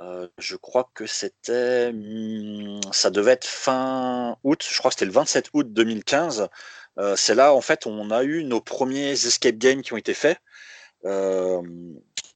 euh, 0.02 0.26
je 0.38 0.56
crois 0.56 0.90
que 0.94 1.06
c'était. 1.06 1.92
Hmm, 1.92 2.80
ça 2.92 3.10
devait 3.10 3.32
être 3.32 3.46
fin 3.46 4.36
août, 4.42 4.66
je 4.68 4.78
crois 4.78 4.90
que 4.90 4.94
c'était 4.94 5.06
le 5.06 5.12
27 5.12 5.50
août 5.54 5.72
2015. 5.72 6.48
Euh, 6.98 7.16
c'est 7.16 7.34
là, 7.34 7.54
en 7.54 7.60
fait, 7.60 7.86
on 7.86 8.10
a 8.10 8.24
eu 8.24 8.44
nos 8.44 8.60
premiers 8.60 9.12
escape 9.12 9.56
games 9.56 9.82
qui 9.82 9.92
ont 9.92 9.96
été 9.96 10.14
faits. 10.14 10.38
Euh, 11.04 11.62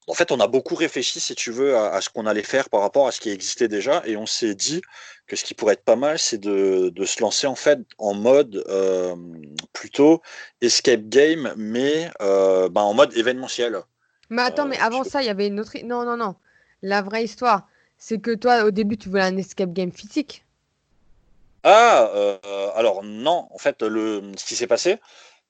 en 0.08 0.14
fait, 0.14 0.30
on 0.32 0.38
a 0.40 0.46
beaucoup 0.46 0.76
réfléchi, 0.76 1.18
si 1.20 1.34
tu 1.34 1.50
veux, 1.50 1.76
à, 1.76 2.00
ce 2.00 2.08
qu'on 2.08 2.26
allait 2.26 2.42
faire 2.44 2.68
par 2.70 2.80
rapport 2.80 3.08
à 3.08 3.12
ce 3.12 3.20
qui 3.20 3.30
existait 3.30 3.68
déjà, 3.68 4.02
et 4.06 4.16
on 4.16 4.26
s'est 4.26 4.54
dit 4.54 4.80
que 5.26 5.34
ce 5.34 5.44
qui 5.44 5.54
pourrait 5.54 5.74
être 5.74 5.84
pas 5.84 5.96
mal, 5.96 6.18
c'est 6.18 6.38
de, 6.38 6.92
se 7.04 7.20
lancer 7.20 7.48
en 7.48 7.56
fait 7.56 7.80
en 7.98 8.14
mode 8.14 8.64
plutôt 9.72 10.22
escape 10.60 11.08
game, 11.08 11.52
mais 11.56 12.10
ben, 12.20 12.70
en 12.76 12.94
mode 12.94 13.16
événementiel. 13.16 13.82
Mais 14.30 14.42
attends, 14.42 14.66
mais 14.66 14.78
avant 14.78 15.02
ça, 15.02 15.22
il 15.22 15.26
y 15.26 15.30
avait 15.30 15.48
une 15.48 15.58
autre. 15.60 15.76
Non, 15.84 16.04
non, 16.04 16.16
non. 16.16 16.36
La 16.82 17.02
vraie 17.02 17.24
histoire, 17.24 17.68
c'est 17.98 18.20
que 18.20 18.34
toi, 18.34 18.64
au 18.64 18.70
début, 18.70 18.96
tu 18.96 19.08
voulais 19.08 19.22
un 19.22 19.36
escape 19.36 19.72
game 19.72 19.92
physique. 19.92 20.44
Ah, 21.62 22.10
euh, 22.14 22.38
alors 22.74 23.02
non. 23.02 23.48
En 23.50 23.58
fait, 23.58 23.82
le, 23.82 24.22
ce 24.36 24.44
qui 24.44 24.54
s'est 24.54 24.66
passé, 24.66 24.98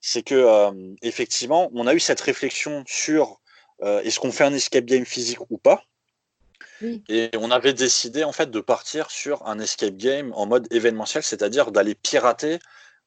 c'est 0.00 0.22
que 0.22 0.34
euh, 0.34 0.94
effectivement, 1.02 1.70
on 1.74 1.86
a 1.86 1.94
eu 1.94 2.00
cette 2.00 2.20
réflexion 2.20 2.84
sur 2.86 3.40
euh, 3.82 4.00
est-ce 4.02 4.20
qu'on 4.20 4.32
fait 4.32 4.44
un 4.44 4.54
escape 4.54 4.84
game 4.84 5.04
physique 5.04 5.40
ou 5.50 5.58
pas? 5.58 5.84
Et 7.08 7.30
on 7.38 7.50
avait 7.50 7.72
décidé 7.72 8.22
en 8.22 8.32
fait 8.32 8.50
de 8.50 8.60
partir 8.60 9.10
sur 9.10 9.46
un 9.46 9.58
escape 9.58 9.96
game 9.96 10.32
en 10.34 10.46
mode 10.46 10.66
événementiel, 10.70 11.22
c'est-à-dire 11.22 11.72
d'aller 11.72 11.94
pirater 11.94 12.58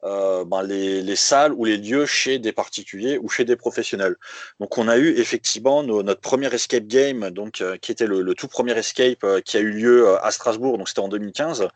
euh, 0.05 0.45
ben, 0.45 0.63
les, 0.63 1.15
salles 1.17 1.51
ou 1.53 1.65
les 1.65 1.75
lieux 1.75 2.05
chez 2.05 2.39
des 2.39 2.53
particuliers 2.53 3.17
ou 3.17 3.27
chez 3.27 3.43
des 3.43 3.57
professionnels. 3.57 4.15
Donc 4.61 4.77
on 4.77 4.87
a 4.87 4.97
eu 4.97 5.17
effectivement 5.17 5.83
notre 5.83 6.21
premier 6.21 6.47
escape 6.53 6.85
game, 6.87 7.29
donc 7.31 7.59
euh, 7.59 7.75
qui 7.77 7.91
était 7.91 8.07
le, 8.07 8.33
tout 8.33 8.47
premier 8.47 8.77
escape 8.77 9.23
euh, 9.25 9.41
qui 9.41 9.57
a 9.57 9.59
eu 9.59 9.71
lieu 9.71 10.17
à 10.23 10.31
Strasbourg, 10.31 10.77
donc 10.77 10.87
c'était 10.87 11.01
en 11.01 11.09
2015. 11.09 11.67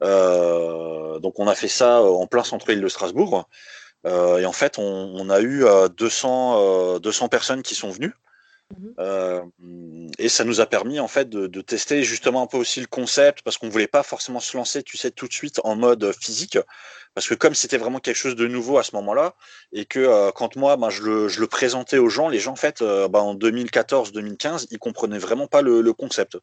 donc 0.00 1.38
on 1.40 1.48
a 1.48 1.54
fait 1.56 1.68
ça 1.68 2.02
en 2.02 2.26
plein 2.28 2.44
centre-ville 2.44 2.80
de 2.80 2.88
Strasbourg. 2.88 3.48
et 4.04 4.46
en 4.46 4.52
fait, 4.52 4.78
on, 4.78 5.28
a 5.30 5.40
eu 5.40 5.64
200, 5.96 7.00
200 7.00 7.28
personnes 7.28 7.62
qui 7.62 7.74
sont 7.74 7.90
venues. 7.90 8.14
Mmh 8.74 8.88
euh, 8.98 9.42
et 10.18 10.28
ça 10.28 10.44
nous 10.44 10.60
a 10.60 10.66
permis 10.66 10.98
en 10.98 11.06
fait 11.06 11.28
de, 11.28 11.60
tester 11.60 12.02
justement 12.02 12.42
un 12.42 12.46
peu 12.46 12.56
aussi 12.56 12.80
le 12.80 12.86
concept 12.86 13.42
parce 13.42 13.58
qu'on 13.58 13.68
voulait 13.68 13.86
pas 13.86 14.02
forcément 14.02 14.40
se 14.40 14.56
lancer, 14.56 14.82
tu 14.82 14.96
sais, 14.96 15.10
tout 15.10 15.28
de 15.28 15.32
suite 15.32 15.60
en 15.64 15.76
mode 15.76 16.12
physique. 16.12 16.58
Parce 17.14 17.28
que 17.28 17.34
comme 17.34 17.54
c'était 17.54 17.78
vraiment 17.78 18.00
quelque 18.00 18.16
chose 18.16 18.34
de 18.34 18.46
nouveau 18.46 18.78
à 18.78 18.82
ce 18.82 18.94
moment-là 18.96 19.34
et 19.72 19.84
que 19.84 20.00
euh, 20.00 20.30
quand 20.32 20.56
moi 20.56 20.76
ben, 20.76 20.90
je, 20.90 21.02
le, 21.02 21.46
présentais 21.46 21.98
aux 21.98 22.08
gens, 22.08 22.28
les 22.28 22.40
gens 22.40 22.52
en 22.52 22.56
fait 22.56 22.82
euh, 22.82 23.08
ben, 23.08 23.20
en 23.20 23.34
2014-2015 23.36 24.66
ils 24.70 24.78
comprenaient 24.78 25.18
vraiment 25.18 25.46
pas 25.46 25.62
le, 25.62 25.92
concept. 25.92 26.36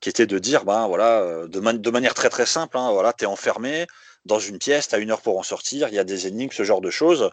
qui 0.00 0.08
était 0.08 0.26
de 0.26 0.38
dire 0.38 0.64
ben 0.64 0.86
voilà 0.86 1.46
de, 1.46 1.90
manière 1.90 2.14
très 2.14 2.28
très 2.28 2.46
simple 2.46 2.76
hein, 2.76 2.92
voilà 2.92 3.12
tu 3.12 3.24
es 3.24 3.26
enfermé 3.26 3.86
dans 4.24 4.38
une 4.38 4.58
pièce 4.58 4.88
tu 4.88 4.94
as 4.94 4.98
une 4.98 5.10
heure 5.10 5.22
pour 5.22 5.38
en 5.38 5.42
sortir 5.42 5.88
il 5.88 5.94
y 5.94 5.98
a 5.98 6.04
des 6.04 6.26
énigmes 6.26 6.52
ce 6.52 6.62
genre 6.64 6.80
de 6.80 6.90
choses 6.90 7.30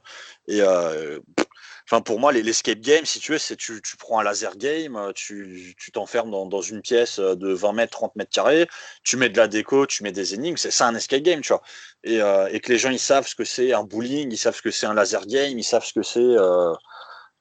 Enfin, 1.87 2.01
pour 2.01 2.19
moi, 2.19 2.31
l'escape 2.31 2.79
game, 2.79 3.05
si 3.05 3.19
tu 3.19 3.33
veux, 3.33 3.37
c'est 3.37 3.55
tu, 3.55 3.79
tu 3.81 3.95
prends 3.97 4.19
un 4.19 4.23
laser 4.23 4.57
game, 4.57 4.95
euh, 4.95 5.11
tu 5.13 5.75
t'enfermes 5.93 6.31
dans, 6.31 6.47
dans, 6.47 6.61
une 6.61 6.81
pièce 6.81 7.19
euh, 7.19 7.35
de 7.35 7.53
20 7.53 7.73
mètres, 7.73 7.91
30 7.91 8.15
mètres 8.15 8.31
carrés, 8.31 8.67
tu 9.03 9.17
mets 9.17 9.29
de 9.29 9.37
la 9.37 9.47
déco, 9.47 9.85
tu 9.85 10.01
mets 10.01 10.11
des 10.11 10.33
énigmes, 10.33 10.57
c'est 10.57 10.71
ça 10.71 10.87
un 10.87 10.95
escape 10.95 11.21
game, 11.21 11.41
tu 11.41 11.49
vois. 11.49 11.61
Et, 12.03 12.21
euh, 12.21 12.47
et, 12.51 12.59
que 12.59 12.71
les 12.71 12.79
gens, 12.79 12.89
ils 12.89 12.99
savent 12.99 13.27
ce 13.27 13.35
que 13.35 13.43
c'est 13.43 13.71
un 13.73 13.83
bowling, 13.83 14.31
ils 14.31 14.37
savent 14.37 14.55
ce 14.55 14.63
que 14.63 14.71
c'est 14.71 14.87
un 14.87 14.95
laser 14.95 15.27
game, 15.27 15.59
ils 15.59 15.63
savent 15.63 15.85
ce 15.85 15.93
que 15.93 16.01
c'est, 16.01 16.19
euh, 16.19 16.73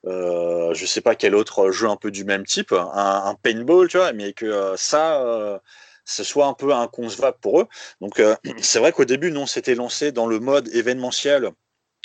euh, 0.07 0.75
je 0.75 0.87
sais 0.87 1.01
pas 1.01 1.15
quel 1.15 1.35
autre 1.35 1.71
jeu 1.71 1.89
un 1.89 1.97
peu 1.97 2.11
du 2.11 2.25
même 2.25 2.45
type, 2.45 2.73
un, 2.73 3.23
un 3.27 3.35
paintball, 3.37 3.89
tu 3.89 3.97
vois, 3.97 4.13
mais 4.13 4.35
que 4.35 4.75
ça, 4.77 5.61
ce 6.05 6.25
soit 6.25 6.47
un 6.47 6.55
peu 6.55 6.73
inconcevable 6.75 7.39
pour 7.41 7.61
eux. 7.63 7.69
Donc, 8.03 8.21
c'est 8.61 8.79
vrai 8.79 8.93
qu'au 8.93 9.07
début, 9.07 9.31
nous, 9.33 9.41
on 9.41 9.47
s'était 9.47 9.75
lancé 9.75 10.13
dans 10.13 10.27
le 10.27 10.39
mode 10.41 10.69
événementiel 10.75 11.51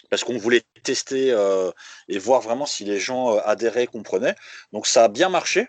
parce 0.09 0.23
qu'on 0.23 0.37
voulait 0.37 0.63
tester 0.83 1.31
euh, 1.31 1.71
et 2.07 2.17
voir 2.17 2.41
vraiment 2.41 2.65
si 2.65 2.83
les 2.83 2.99
gens 2.99 3.35
euh, 3.35 3.39
adhéraient, 3.45 3.87
comprenaient. 3.87 4.35
Donc 4.73 4.87
ça 4.87 5.05
a 5.05 5.07
bien 5.07 5.29
marché 5.29 5.67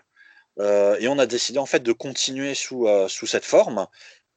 euh, 0.59 0.97
et 0.99 1.07
on 1.07 1.19
a 1.19 1.25
décidé 1.25 1.59
en 1.59 1.65
fait 1.65 1.81
de 1.81 1.91
continuer 1.91 2.55
sous, 2.55 2.87
sous 3.07 3.27
cette 3.27 3.45
forme. 3.45 3.87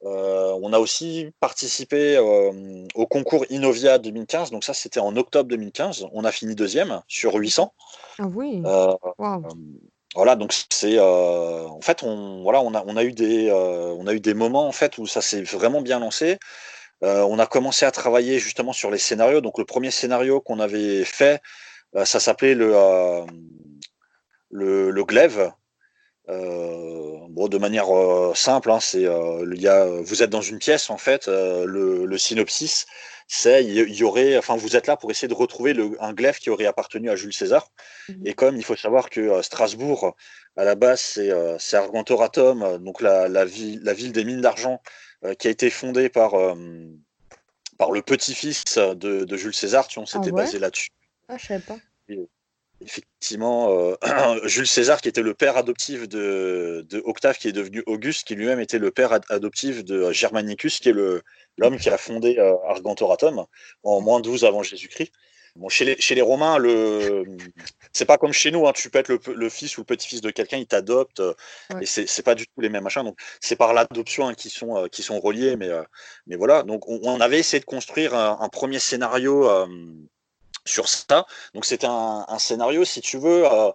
on 0.03 0.73
a 0.73 0.79
aussi 0.79 1.31
participé 1.41 2.19
au 2.95 3.07
concours 3.07 3.47
Innovia 3.51 3.99
2015, 3.99 4.51
donc 4.51 4.65
ça 4.65 4.75
c'était 4.75 5.01
en 5.01 5.17
octobre 5.17 5.49
2015. 5.49 6.07
On 6.13 6.25
a 6.25 6.33
fini 6.33 6.55
deuxième 6.55 7.03
sur 7.09 7.35
800. 7.35 7.73
Ah 8.19 8.27
oui. 8.27 8.63
Voilà, 10.15 10.37
donc 10.37 10.55
c'est 10.71 11.01
en 11.01 11.81
fait 11.81 12.05
on 12.05 12.43
voilà 12.45 12.61
on 12.61 12.73
a 12.75 12.85
on 12.87 12.97
a 12.97 13.03
eu 13.03 13.11
des 13.11 13.51
on 13.51 14.07
a 14.07 14.15
eu 14.15 14.21
des 14.21 14.35
moments 14.35 14.69
en 14.69 14.73
fait 14.73 14.99
où 14.99 15.07
ça 15.07 15.21
s'est 15.21 15.43
vraiment 15.43 15.81
bien 15.81 15.99
lancé. 15.99 16.39
Euh, 17.03 17.23
on 17.23 17.39
a 17.39 17.47
commencé 17.47 17.85
à 17.85 17.91
travailler 17.91 18.39
justement 18.39 18.73
sur 18.73 18.91
les 18.91 18.99
scénarios. 18.99 19.41
Donc 19.41 19.59
le 19.59 19.65
premier 19.65 19.91
scénario 19.91 20.41
qu'on 20.41 20.61
avait 20.61 21.05
fait, 21.05 21.41
euh, 21.97 22.05
ça 22.05 22.21
s'appelait 22.21 22.55
le, 22.55 22.73
euh, 22.75 23.27
le, 24.51 25.05
glaive. 25.05 25.51
bon, 26.29 27.49
de 27.49 27.59
manière 27.59 27.87
simple, 28.35 28.71
hein, 28.71 28.81
c'est 28.81 29.07
vous 29.07 30.23
êtes 30.23 30.31
dans 30.31 30.41
une 30.41 30.59
pièce 30.59 30.91
en 30.91 30.99
fait. 30.99 31.27
Le, 31.27 32.17
synopsis, 32.17 32.87
c'est 33.27 33.65
il 33.65 33.95
y, 33.95 34.05
aurait, 34.05 34.39
enfin 34.39 34.57
vous 34.57 34.77
êtes 34.77 34.87
là 34.87 34.97
pour 34.97 35.11
essayer 35.11 35.29
de 35.29 35.35
retrouver 35.35 35.75
un 36.01 36.13
glaive 36.13 36.39
qui 36.39 36.51
aurait 36.51 36.67
appartenu 36.67 37.11
à 37.11 37.17
Jules 37.17 37.35
César. 37.35 37.69
Mhm. 38.09 38.27
Et 38.27 38.35
comme 38.35 38.57
il 38.57 38.65
faut 38.65 38.77
savoir 38.77 39.11
que 39.11 39.43
Strasbourg, 39.43 40.15
à 40.57 40.65
la 40.65 40.77
base, 40.77 41.19
c'est 41.59 41.77
Argentoratum, 41.77 42.79
donc 42.79 43.03
la, 43.03 43.45
ville, 43.45 43.81
la 43.83 43.93
ville 43.93 44.13
des 44.13 44.25
mines 44.25 44.41
d'argent 44.41 44.81
qui 45.39 45.49
a 45.49 45.51
été 45.51 45.71
fondé 45.71 46.09
par, 46.09 46.35
euh, 46.35 46.55
par 47.79 47.91
le 47.91 48.03
petit-fils 48.03 48.79
de, 48.79 49.37
Jules 49.37 49.55
César. 49.55 49.89
Tu 49.89 49.99
on 49.99 50.07
s'était 50.07 50.31
ah 50.33 50.37
basé 50.37 50.59
là-dessus. 50.59 50.91
Ah, 51.29 51.37
je 51.39 51.47
savais 51.47 51.61
pas. 51.61 51.79
effectivement, 52.81 53.71
euh, 53.71 53.95
Jules 54.45 54.67
César, 54.67 55.01
qui 55.01 55.09
était 55.09 55.23
le 55.23 55.35
père 55.35 55.57
adoptif 55.57 56.09
de, 56.09 56.87
Octave, 57.05 57.39
qui 57.39 57.49
est 57.49 57.53
devenu 57.53 57.83
Auguste, 57.87 58.27
qui 58.27 58.35
lui-même 58.35 58.61
était 58.61 58.79
le 58.79 58.91
père 58.91 59.13
adoptif 59.31 59.85
de 59.85 60.13
Germanicus, 60.13 60.81
qui 60.81 60.91
est 60.91 60.97
l'homme 61.57 61.79
qui 61.79 61.89
a 61.89 61.99
fondé 61.99 62.39
euh, 62.39 62.55
Argentoratum 62.69 63.47
en 63.83 64.01
moins 64.01 64.21
12 64.21 64.45
avant 64.45 64.63
Jésus-Christ. 64.63 65.13
Bon, 65.57 65.69
chez, 65.69 65.85
les, 65.85 65.97
chez 66.01 66.15
les 66.15 66.23
Romains, 66.23 66.59
le... 66.59 67.25
c'est 67.93 68.05
pas 68.05 68.19
comme 68.19 68.33
chez 68.33 68.51
nous, 68.51 68.67
hein, 68.67 68.73
tu 68.75 68.91
peux 68.91 68.99
être 68.99 69.09
le, 69.09 69.49
fils 69.49 69.79
ou 69.79 69.83
le 69.83 69.85
petit-fils 69.85 70.21
de 70.21 70.31
quelqu'un, 70.31 70.57
il 70.57 70.67
t'adopte, 70.67 71.21
euh, 71.21 71.33
et 71.81 71.87
c'est 71.87 72.25
pas 72.25 72.35
du 72.35 72.47
tout 72.47 72.61
les 72.61 72.69
mêmes 72.69 72.83
machins. 72.83 73.05
Donc, 73.05 73.17
c'est 73.41 73.55
par 73.55 73.73
l'adoption 73.73 74.27
hein, 74.27 74.35
qui, 74.35 74.51
sont, 74.51 74.89
qui 74.91 75.03
sont 75.03 75.21
reliés, 75.21 75.57
mais, 75.57 75.71
mais 76.27 76.37
voilà. 76.37 76.65
Donc, 76.65 76.89
on, 76.89 77.21
avait 77.21 77.39
essayé 77.39 77.61
de 77.61 77.65
construire 77.65 78.15
un, 78.15 78.49
premier 78.49 78.81
scénario 78.81 79.49
sur 80.65 80.89
ça. 80.89 81.27
Donc 81.55 81.65
c'était 81.65 81.87
un, 81.89 82.39
scénario, 82.39 82.85
si 82.85 83.01
tu 83.01 83.19
veux, 83.19 83.47
euh, 83.51 83.71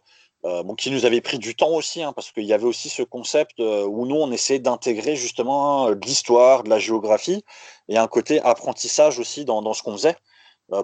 euh, 0.45 0.63
bon, 0.63 0.75
qui 0.75 0.91
nous 0.91 1.05
avait 1.05 1.21
pris 1.21 1.39
du 1.39 1.55
temps 1.55 1.71
aussi, 1.71 2.01
hein, 2.03 2.13
parce 2.13 2.31
qu'il 2.31 2.45
y 2.45 2.53
avait 2.53 2.65
aussi 2.65 2.89
ce 2.89 3.03
concept 3.03 3.59
euh, 3.59 3.85
où 3.85 4.05
nous, 4.05 4.15
on 4.15 4.31
essayait 4.31 4.59
d'intégrer 4.59 5.15
justement 5.15 5.89
de 5.91 6.05
l'histoire, 6.05 6.63
de 6.63 6.69
la 6.69 6.79
géographie, 6.79 7.43
et 7.87 7.97
un 7.97 8.07
côté 8.07 8.41
apprentissage 8.41 9.19
aussi 9.19 9.45
dans, 9.45 9.61
dans 9.61 9.73
ce 9.73 9.83
qu'on 9.83 9.93
faisait, 9.93 10.15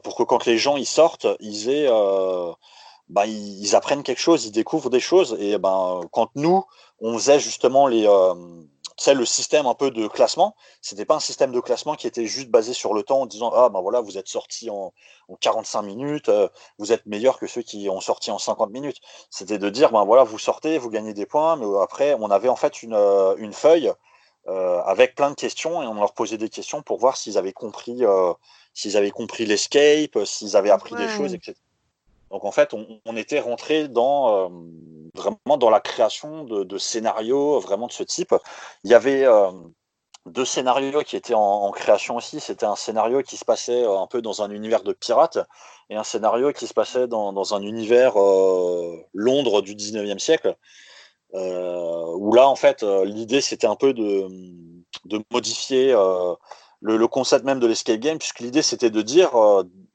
pour 0.03 0.15
que 0.15 0.23
quand 0.23 0.45
les 0.45 0.57
gens 0.57 0.77
ils 0.77 0.85
sortent, 0.85 1.27
ils 1.39 1.69
aient... 1.69 1.89
Ben, 3.07 3.25
ils, 3.25 3.75
apprennent 3.75 4.01
quelque 4.01 4.19
chose, 4.19 4.47
ils 4.47 4.51
découvrent 4.51 4.89
des 4.89 4.99
choses. 4.99 5.37
Et 5.39 5.59
ben, 5.59 6.01
quand 6.11 6.29
nous, 6.33 6.65
on 7.01 7.13
faisait 7.19 7.39
justement 7.39 7.85
les, 7.85 8.07
c'est 8.97 9.13
le 9.13 9.25
système 9.25 9.65
un 9.65 9.73
peu 9.73 9.91
de 9.91 10.07
classement, 10.07 10.55
c'était 10.81 11.05
pas 11.05 11.15
un 11.15 11.19
système 11.19 11.51
de 11.51 11.59
classement 11.59 11.95
qui 11.95 12.07
était 12.07 12.25
juste 12.25 12.49
basé 12.49 12.73
sur 12.73 12.93
le 12.93 13.03
temps 13.03 13.21
en 13.21 13.25
disant 13.25 13.51
ah 13.53 13.69
ben 13.69 13.81
voilà 13.81 14.01
vous 14.01 14.17
êtes 14.17 14.27
sorti 14.27 14.69
en, 14.69 14.93
45 15.41 15.81
minutes, 15.81 16.29
euh, 16.29 16.47
vous 16.77 16.93
êtes 16.93 17.05
meilleur 17.05 17.39
que 17.39 17.47
ceux 17.47 17.61
qui 17.61 17.89
ont 17.89 17.99
sorti 17.99 18.31
en 18.31 18.37
50 18.37 18.71
minutes. 18.71 19.01
C'était 19.29 19.57
de 19.57 19.69
dire 19.69 19.91
ben 19.91 20.05
voilà 20.05 20.23
vous 20.23 20.39
sortez, 20.39 20.77
vous 20.77 20.89
gagnez 20.89 21.13
des 21.13 21.25
points, 21.25 21.55
mais 21.57 21.65
après 21.81 22.15
on 22.19 22.31
avait 22.31 22.49
en 22.49 22.55
fait 22.55 22.83
une, 22.83 22.93
euh, 22.93 23.51
feuille 23.51 23.89
euh, 23.89 23.93
avec 24.47 25.15
plein 25.15 25.31
de 25.31 25.35
questions 25.35 25.81
et 25.81 25.87
on 25.87 25.95
leur 25.95 26.13
posait 26.13 26.37
des 26.37 26.49
questions 26.49 26.81
pour 26.81 26.99
voir 26.99 27.17
s'ils 27.17 27.37
avaient 27.37 27.53
compris 27.53 28.03
s'ils 28.73 28.97
avaient 28.97 29.11
compris 29.11 29.45
l'escape, 29.45 30.17
s'ils 30.25 30.55
avaient 30.55 30.69
appris 30.69 30.95
des 30.95 31.07
choses, 31.07 31.33
etc. 31.33 31.55
Donc 32.31 32.43
en 32.43 32.51
fait, 32.51 32.73
on, 32.73 33.15
était 33.15 33.39
rentré 33.39 33.87
dans 33.87 34.45
euh, 34.45 34.49
vraiment 35.13 35.57
dans 35.57 35.69
la 35.69 35.79
création 35.79 36.43
de, 36.43 36.77
scénarios 36.77 37.59
vraiment 37.59 37.87
de 37.87 37.91
ce 37.91 38.03
type. 38.03 38.35
Il 38.83 38.91
y 38.91 38.93
avait 38.93 39.23
euh, 39.23 39.51
deux 40.25 40.43
scénarios 40.43 41.03
qui 41.03 41.15
étaient 41.15 41.35
en, 41.35 41.71
création 41.71 42.17
aussi. 42.17 42.39
C'était 42.39 42.65
un 42.65 42.75
scénario 42.75 43.21
qui 43.21 43.37
se 43.37 43.45
passait 43.45 43.83
euh, 43.83 43.99
un 43.99 44.07
peu 44.07 44.21
dans 44.21 44.41
un 44.41 44.49
univers 44.49 44.83
de 44.83 44.91
pirates 44.91 45.37
et 45.89 45.95
un 45.95 46.03
scénario 46.03 46.51
qui 46.51 46.67
se 46.67 46.73
passait 46.73 47.07
dans, 47.07 47.53
un 47.53 47.61
univers 47.61 48.15
Londres 49.13 49.61
du 49.61 49.75
19e 49.75 50.19
siècle. 50.19 50.57
Où 51.35 52.33
là, 52.33 52.47
en 52.47 52.55
fait, 52.55 52.83
l'idée 52.83 53.41
c'était 53.41 53.67
un 53.67 53.75
peu 53.75 53.93
de, 53.93 54.27
modifier 55.31 55.91
le, 56.81 57.07
concept 57.07 57.45
même 57.45 57.59
de 57.59 57.67
l'escape 57.67 57.99
game, 57.99 58.17
puisque 58.17 58.39
l'idée 58.39 58.61
c'était 58.61 58.89
de 58.89 59.01
dire, 59.01 59.31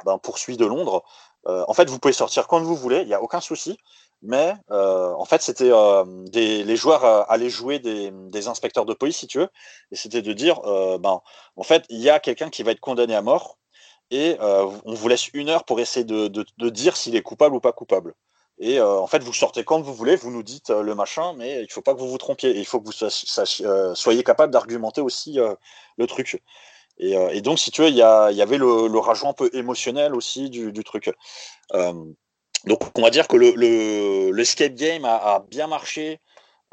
ben, 0.04 0.18
poursuit 0.18 0.56
de 0.56 0.66
Londres, 0.66 1.02
euh, 1.46 1.64
en 1.68 1.74
fait, 1.74 1.88
vous 1.88 1.98
pouvez 1.98 2.12
sortir 2.12 2.46
quand 2.46 2.60
vous 2.60 2.76
voulez, 2.76 3.00
il 3.00 3.06
n'y 3.06 3.14
a 3.14 3.22
aucun 3.22 3.40
souci. 3.40 3.78
Mais 4.22 4.52
euh, 4.70 5.14
en 5.14 5.24
fait, 5.24 5.40
c'était 5.40 5.70
euh, 5.72 6.04
les 6.34 6.76
joueurs 6.76 7.04
allaient 7.30 7.48
jouer 7.48 7.78
des, 7.78 8.48
inspecteurs 8.48 8.84
de 8.84 8.92
police, 8.92 9.16
si 9.16 9.26
tu 9.26 9.38
veux, 9.38 9.48
et 9.92 9.96
c'était 9.96 10.20
de 10.22 10.32
dire, 10.34 10.60
ben, 10.98 11.20
en 11.56 11.62
fait, 11.62 11.84
il 11.88 12.00
y 12.00 12.10
a 12.10 12.20
quelqu'un 12.20 12.50
qui 12.50 12.62
va 12.62 12.72
être 12.72 12.80
condamné 12.80 13.14
à 13.14 13.22
mort, 13.22 13.56
et 14.10 14.36
on 14.40 14.94
vous 14.94 15.08
laisse 15.08 15.28
une 15.32 15.48
heure 15.48 15.64
pour 15.64 15.80
essayer 15.80 16.04
de, 16.04 16.68
dire 16.68 16.96
s'il 16.96 17.16
est 17.16 17.22
coupable 17.22 17.56
ou 17.56 17.60
pas 17.60 17.72
coupable. 17.72 18.14
Et 18.62 18.80
en 18.80 19.06
fait, 19.06 19.22
vous 19.22 19.32
sortez 19.32 19.64
quand 19.64 19.80
vous 19.80 19.94
voulez, 19.94 20.16
vous 20.16 20.30
nous 20.30 20.42
dites 20.42 20.68
le 20.68 20.94
machin, 20.94 21.32
mais 21.34 21.60
il 21.60 21.62
ne 21.62 21.68
faut 21.68 21.80
pas 21.80 21.94
que 21.94 21.98
vous 21.98 22.10
vous 22.10 22.18
trompiez. 22.18 22.58
il 22.58 22.66
faut 22.66 22.78
que 22.78 22.86
vous 22.86 23.94
soyez 23.94 24.22
capable 24.22 24.52
d'argumenter 24.52 25.00
aussi 25.00 25.38
le 25.96 26.06
truc. 26.06 26.42
Euh, 27.02 27.28
et, 27.30 27.40
donc, 27.40 27.58
si 27.58 27.70
tu 27.70 27.82
veux, 27.82 27.88
il 27.88 27.96
y, 27.96 28.02
avait 28.02 28.58
le, 28.58 28.98
rajout 28.98 29.28
un 29.28 29.32
peu 29.32 29.50
émotionnel 29.52 30.14
aussi 30.14 30.50
du, 30.50 30.84
truc. 30.84 31.10
Euh, 31.74 31.92
donc, 32.66 32.80
on 32.96 33.02
va 33.02 33.10
dire 33.10 33.28
que 33.28 33.36
l'escape 33.36 34.72
le, 34.72 34.76
game 34.76 35.04
a, 35.04 35.44
bien 35.48 35.66
marché, 35.66 36.20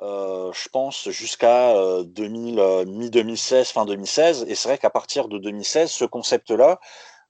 euh, 0.01 0.51
je 0.53 0.69
pense, 0.69 1.09
jusqu'à 1.09 1.73
mi-2016, 2.17 3.71
fin 3.71 3.85
2016. 3.85 4.45
Et 4.47 4.55
c'est 4.55 4.67
vrai 4.67 4.77
qu'à 4.77 4.89
partir 4.89 5.27
de 5.27 5.37
2016, 5.37 5.89
ce 5.89 6.05
concept-là, 6.05 6.79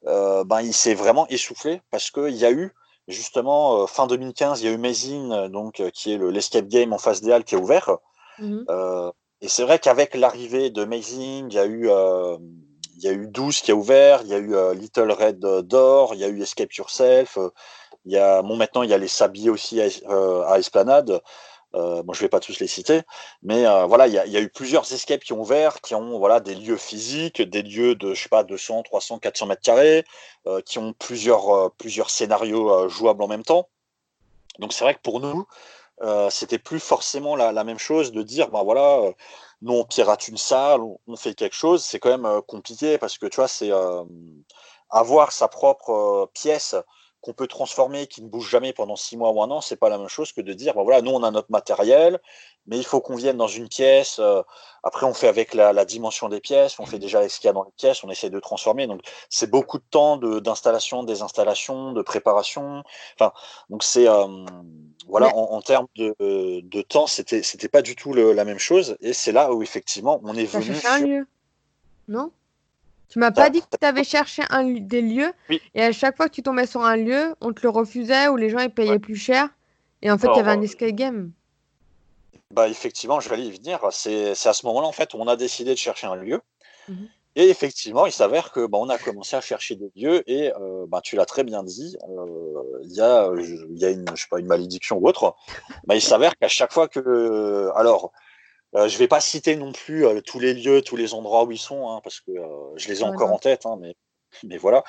ben, 0.03 0.61
il 0.61 0.73
s'est 0.73 0.95
vraiment 0.95 1.27
essoufflé 1.27 1.81
parce 1.91 2.11
qu'il 2.11 2.35
y 2.35 2.45
a 2.45 2.51
eu, 2.51 2.73
justement, 3.07 3.87
fin 3.87 4.07
2015, 4.07 4.61
il 4.61 4.65
y 4.65 4.69
a 4.69 4.71
eu 4.71 4.77
Mazing, 4.77 5.47
donc, 5.47 5.81
qui 5.93 6.13
est 6.13 6.17
l'escape 6.17 6.67
game 6.67 6.93
en 6.93 6.97
face 6.97 7.21
des 7.21 7.31
halles 7.31 7.43
qui 7.43 7.55
est 7.55 7.59
ouvert. 7.59 7.97
Mmh 8.39 8.63
et 9.39 9.49
c'est 9.49 9.61
vrai 9.61 9.77
qu'avec 9.77 10.15
l'arrivée 10.15 10.71
de 10.71 10.83
Mazing, 10.83 11.45
il 11.51 11.53
y 11.53 11.59
a 11.59 11.67
eu 11.67 11.91
il 12.97 13.03
y 13.03 13.07
a 13.07 13.13
eu 13.13 13.27
12 13.27 13.61
qui 13.61 13.71
a 13.71 13.75
ouvert, 13.75 14.21
il 14.23 14.29
y 14.29 14.33
a 14.33 14.37
eu 14.37 14.55
euh, 14.55 14.73
Little 14.73 15.11
Red 15.11 15.39
Door, 15.39 16.15
il 16.15 16.19
y 16.19 16.23
a 16.23 16.27
eu 16.27 16.41
Escape 16.41 16.73
Yourself, 16.73 17.37
euh, 17.37 17.49
il 18.05 18.11
y 18.11 18.17
a, 18.17 18.41
bon, 18.41 18.55
maintenant 18.55 18.83
il 18.83 18.89
y 18.89 18.93
a 18.93 18.97
les 18.97 19.07
Sabliers 19.07 19.49
aussi 19.49 19.81
à, 19.81 19.87
euh, 20.09 20.55
Esplanade. 20.55 21.21
Euh, 21.75 22.01
je 22.13 22.21
vais 22.21 22.29
pas 22.29 22.39
tous 22.39 22.59
les 22.59 22.67
citer, 22.67 23.01
mais 23.43 23.65
voilà, 23.87 24.07
il 24.07 24.13
y, 24.13 24.17
a, 24.17 24.41
eu 24.41 24.49
plusieurs 24.49 24.91
escapes 24.91 25.23
qui 25.23 25.33
ont 25.33 25.41
ouvert, 25.41 25.81
qui 25.81 25.95
ont 25.95 26.17
voilà 26.17 26.39
des 26.39 26.55
lieux 26.55 26.77
physiques, 26.77 27.41
des 27.41 27.61
lieux 27.61 27.93
de 27.95 28.13
je 28.13 28.23
sais 28.23 28.29
pas 28.29 28.43
200, 28.43 28.83
300, 28.83 29.19
400 29.19 29.45
mètres 29.47 29.61
carrés, 29.61 30.05
qui 30.65 30.79
ont 30.79 30.93
plusieurs 30.93 31.71
plusieurs 31.73 32.09
scénarios 32.09 32.87
jouables 32.87 33.21
en 33.21 33.27
même 33.27 33.43
temps. 33.43 33.67
Donc 34.59 34.73
c'est 34.73 34.85
vrai 34.85 34.95
que 34.95 35.01
pour 35.01 35.19
nous, 35.19 35.45
c'était 36.29 36.57
plus 36.57 36.79
forcément 36.79 37.35
la, 37.35 37.63
même 37.63 37.79
chose 37.79 38.11
de 38.13 38.23
dire 38.23 38.49
ben 38.49 38.63
voilà 38.63 39.11
nous 39.61 39.73
on 39.73 39.85
pirate 39.85 40.27
une 40.27 40.37
salle, 40.37 40.81
on, 41.07 41.15
fait 41.15 41.33
quelque 41.33 41.55
chose, 41.55 41.83
c'est 41.83 41.99
quand 41.99 42.09
même 42.09 42.25
euh, 42.25 42.41
compliqué 42.41 42.97
parce 42.97 43.17
que 43.17 43.25
tu 43.25 43.37
vois, 43.37 43.47
c'est 43.47 43.71
euh, 43.71 44.03
avoir 44.89 45.31
sa 45.31 45.47
propre 45.47 45.89
euh, 45.91 46.25
pièce 46.33 46.75
qu'on 47.21 47.33
peut 47.33 47.47
transformer, 47.47 48.07
qui 48.07 48.21
ne 48.21 48.29
bouge 48.29 48.49
jamais 48.49 48.73
pendant 48.73 48.95
six 48.95 49.17
mois 49.17 49.31
ou 49.31 49.41
un 49.41 49.49
an, 49.51 49.61
c'est 49.61 49.75
pas 49.75 49.89
la 49.89 49.97
même 49.97 50.07
chose 50.07 50.31
que 50.31 50.41
de 50.41 50.53
dire, 50.53 50.73
bah 50.75 50.83
voilà, 50.83 51.01
nous 51.01 51.11
on 51.11 51.23
a 51.23 51.31
notre 51.31 51.51
matériel, 51.51 52.19
mais 52.67 52.77
il 52.77 52.85
faut 52.85 53.01
qu'on 53.01 53.15
vienne 53.15 53.37
dans 53.37 53.47
une 53.47 53.67
pièce. 53.67 54.21
après, 54.83 55.05
on 55.05 55.13
fait 55.13 55.27
avec 55.27 55.53
la, 55.53 55.85
dimension 55.85 56.29
des 56.29 56.39
pièces, 56.39 56.79
on 56.79 56.85
fait 56.85 56.99
déjà 56.99 57.27
ce 57.27 57.39
qu'il 57.39 57.47
y 57.47 57.49
a 57.49 57.53
dans 57.53 57.63
les 57.63 57.71
pièces, 57.77 58.03
on 58.03 58.09
essaie 58.09 58.29
de 58.29 58.39
transformer. 58.39 58.87
Donc, 58.87 59.01
c'est 59.29 59.49
beaucoup 59.49 59.77
de 59.77 59.85
temps 59.89 60.17
d'installation, 60.17 61.03
de, 61.03 61.07
désinstallation, 61.07 61.93
de 61.93 62.01
préparation. 62.01 62.83
Enfin, 63.15 63.31
donc 63.69 63.83
c'est 63.83 64.07
voilà, 65.07 65.33
en, 65.33 65.61
termes 65.61 65.87
de, 65.95 66.13
de 66.19 66.81
temps, 66.81 67.07
c'était 67.07 67.41
c'était 67.41 67.69
pas 67.69 67.81
du 67.81 67.95
tout 67.95 68.13
la 68.13 68.45
même 68.45 68.59
chose. 68.59 68.97
Et 68.99 69.13
c'est 69.13 69.31
là 69.31 69.53
où 69.53 69.63
effectivement 69.63 70.19
on 70.23 70.35
est 70.35 70.45
venu. 70.45 70.75
Sur... 70.75 70.97
lieu 70.99 71.27
Non? 72.07 72.31
Tu 73.09 73.19
m'as 73.19 73.31
pas 73.31 73.49
dit 73.49 73.61
que 73.61 73.77
tu 73.79 73.85
avais 73.85 74.03
cherché 74.03 74.43
un, 74.49 74.63
des 74.65 75.01
lieux 75.01 75.31
et 75.73 75.81
à 75.81 75.91
chaque 75.91 76.17
fois 76.17 76.27
que 76.27 76.33
tu 76.33 76.43
tombais 76.43 76.67
sur 76.67 76.83
un 76.83 76.97
lieu, 76.97 77.35
on 77.41 77.53
te 77.53 77.61
le 77.63 77.69
refusait 77.69 78.27
ou 78.27 78.35
les 78.35 78.49
gens 78.49 78.59
ils 78.59 78.69
payaient 78.69 78.99
plus 78.99 79.15
cher. 79.15 79.49
Et 80.01 80.11
en 80.11 80.17
fait, 80.17 80.27
il 80.33 80.37
y 80.37 80.39
avait 80.39 80.51
un 80.51 80.61
escape 80.61 80.91
game. 80.91 81.31
Bah 82.51 82.67
effectivement, 82.67 83.19
je 83.19 83.29
vais 83.29 83.39
y 83.39 83.51
venir. 83.51 83.79
C'est 83.91 84.31
à 84.31 84.53
ce 84.53 84.65
moment-là 84.65 84.87
en 84.87 84.91
fait 84.91 85.13
où 85.13 85.17
on 85.17 85.27
a 85.27 85.35
décidé 85.35 85.71
de 85.71 85.79
chercher 85.79 86.07
un 86.07 86.15
lieu. 86.15 86.41
Mhm. 86.87 87.07
Et 87.39 87.49
effectivement, 87.49 88.07
il 88.07 88.11
s'avère 88.11 88.51
que 88.51 88.65
bah, 88.65 88.79
on 88.81 88.89
a 88.89 88.97
commencé 88.97 89.35
à 89.35 89.41
chercher 89.41 89.75
des 89.75 89.91
lieux 89.95 90.27
et 90.27 90.51
euh, 90.59 90.87
bah, 90.87 91.01
tu 91.03 91.15
l'as 91.15 91.27
très 91.27 91.43
bien 91.43 91.61
dit, 91.61 91.95
euh, 92.09 92.81
il 92.83 92.93
y 92.93 93.01
a, 93.01 93.29
y 93.75 93.85
a 93.85 93.91
une, 93.91 94.05
je 94.15 94.21
sais 94.23 94.27
pas, 94.27 94.39
une 94.39 94.47
malédiction 94.47 94.97
ou 94.97 95.07
autre. 95.07 95.35
Bah, 95.85 95.93
il 95.93 96.01
s'avère 96.01 96.35
qu'à 96.35 96.47
chaque 96.47 96.73
fois 96.73 96.87
que, 96.87 97.69
alors, 97.75 98.11
euh, 98.75 98.87
je 98.87 98.97
vais 98.97 99.07
pas 99.07 99.19
citer 99.19 99.55
non 99.55 99.71
plus 99.71 100.05
tous 100.25 100.39
les 100.39 100.53
lieux, 100.53 100.81
tous 100.81 100.95
les 100.95 101.13
endroits 101.13 101.45
où 101.45 101.51
ils 101.51 101.57
sont, 101.57 101.89
hein, 101.89 102.01
parce 102.03 102.19
que 102.19 102.31
je 102.75 102.87
les 102.87 103.01
ai 103.01 103.03
encore 103.03 103.31
en 103.31 103.39
tête, 103.39 103.65
hein, 103.65 103.77
mais, 103.79 103.95
mais 104.43 104.57
voilà. 104.57 104.83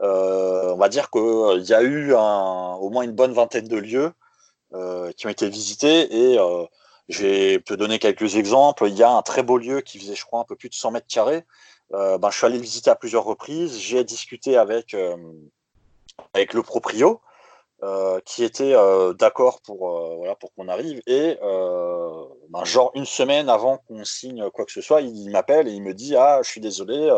on 0.00 0.76
va 0.76 0.88
dire 0.88 1.10
qu'il 1.10 1.64
y 1.64 1.74
a 1.74 1.82
eu 1.82 2.14
un, 2.14 2.74
au 2.74 2.90
moins 2.90 3.02
une 3.02 3.12
bonne 3.12 3.32
vingtaine 3.32 3.68
de 3.68 3.76
lieux 3.76 4.12
qui 5.16 5.26
ont 5.26 5.30
été 5.30 5.48
visités 5.48 6.32
et 6.32 6.38
je 7.08 7.22
vais 7.22 7.60
te 7.60 7.74
donner 7.74 7.98
quelques 7.98 8.36
exemples. 8.36 8.86
Il 8.88 8.96
y 8.96 9.02
a 9.02 9.10
un 9.10 9.22
très 9.22 9.42
beau 9.42 9.58
lieu 9.58 9.80
qui 9.80 9.98
faisait, 9.98 10.14
je 10.14 10.24
crois, 10.24 10.40
un 10.40 10.44
peu 10.44 10.56
plus 10.56 10.68
de 10.68 10.74
100 10.74 10.92
mètres 10.92 11.06
carrés, 11.08 11.44
euh, 11.94 12.18
ben, 12.18 12.30
je 12.30 12.36
suis 12.36 12.46
allé 12.46 12.56
le 12.56 12.62
visiter 12.62 12.90
à 12.90 12.94
plusieurs 12.94 13.24
reprises. 13.24 13.78
J'ai 13.78 14.04
discuté 14.04 14.56
avec, 14.56 14.94
euh, 14.94 15.16
avec 16.32 16.54
le 16.54 16.62
proprio, 16.62 17.20
euh, 17.82 18.20
qui 18.24 18.44
était 18.44 18.74
d'accord 19.18 19.60
pour, 19.62 20.16
voilà, 20.16 20.34
pour 20.36 20.52
qu'on 20.54 20.68
arrive. 20.68 21.02
Et 21.06 21.38
ben, 21.40 22.64
genre 22.64 22.90
une 22.94 23.06
semaine 23.06 23.48
avant 23.48 23.78
qu'on 23.78 24.04
signe 24.04 24.48
quoi 24.50 24.64
que 24.64 24.72
ce 24.72 24.80
soit, 24.80 25.00
il, 25.00 25.30
m'appelle 25.30 25.68
et 25.68 25.72
il 25.72 25.82
me 25.82 25.94
dit 25.94 26.16
Ah, 26.16 26.40
je 26.42 26.50
suis 26.50 26.60
désolé, 26.60 27.10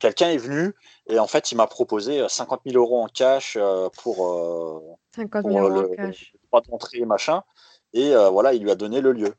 quelqu'un 0.00 0.30
est 0.30 0.38
venu 0.38 0.74
et 1.08 1.18
en 1.18 1.26
fait, 1.26 1.52
il 1.52 1.56
m'a 1.56 1.66
proposé 1.66 2.26
50 2.28 2.60
000 2.66 2.82
euros 2.82 3.02
en 3.02 3.08
cash 3.08 3.58
pour, 4.02 4.82
50 5.14 5.46
000 5.46 5.58
euros 5.58 5.92
en 5.92 5.94
cash. 5.94 6.32
droit 6.46 6.62
d'entrée 6.62 7.04
machin. 7.04 7.42
Et 7.92 8.14
voilà, 8.30 8.54
il 8.54 8.62
lui 8.62 8.70
a 8.70 8.76
donné 8.76 9.00
le 9.00 9.12
lieu. 9.12 9.34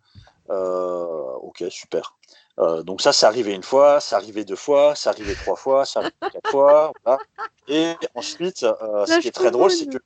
ok, 0.50 1.64
super. 1.70 2.16
Euh, 2.60 2.84
donc 2.84 3.02
ça, 3.02 3.14
c'est 3.14 3.26
arrivé 3.26 3.54
une 3.54 3.64
fois, 3.64 4.00
c'est 4.02 4.16
arrivé 4.16 4.44
deux 4.44 4.56
fois, 4.56 4.94
c'est 4.96 5.10
arrivé 5.10 5.34
trois 5.34 5.56
fois, 5.56 5.86
c'est 5.86 6.00
arrivé 6.00 6.16
quatre 6.20 6.50
fois. 6.50 6.92
Et 7.68 7.94
ensuite, 8.16 8.64
euh, 8.64 9.06
ce 9.06 9.20
qui 9.20 9.30
est 9.30 9.32
très 9.32 9.52
drôle, 9.52 9.72
c'est 9.72 9.88
que 9.88 9.98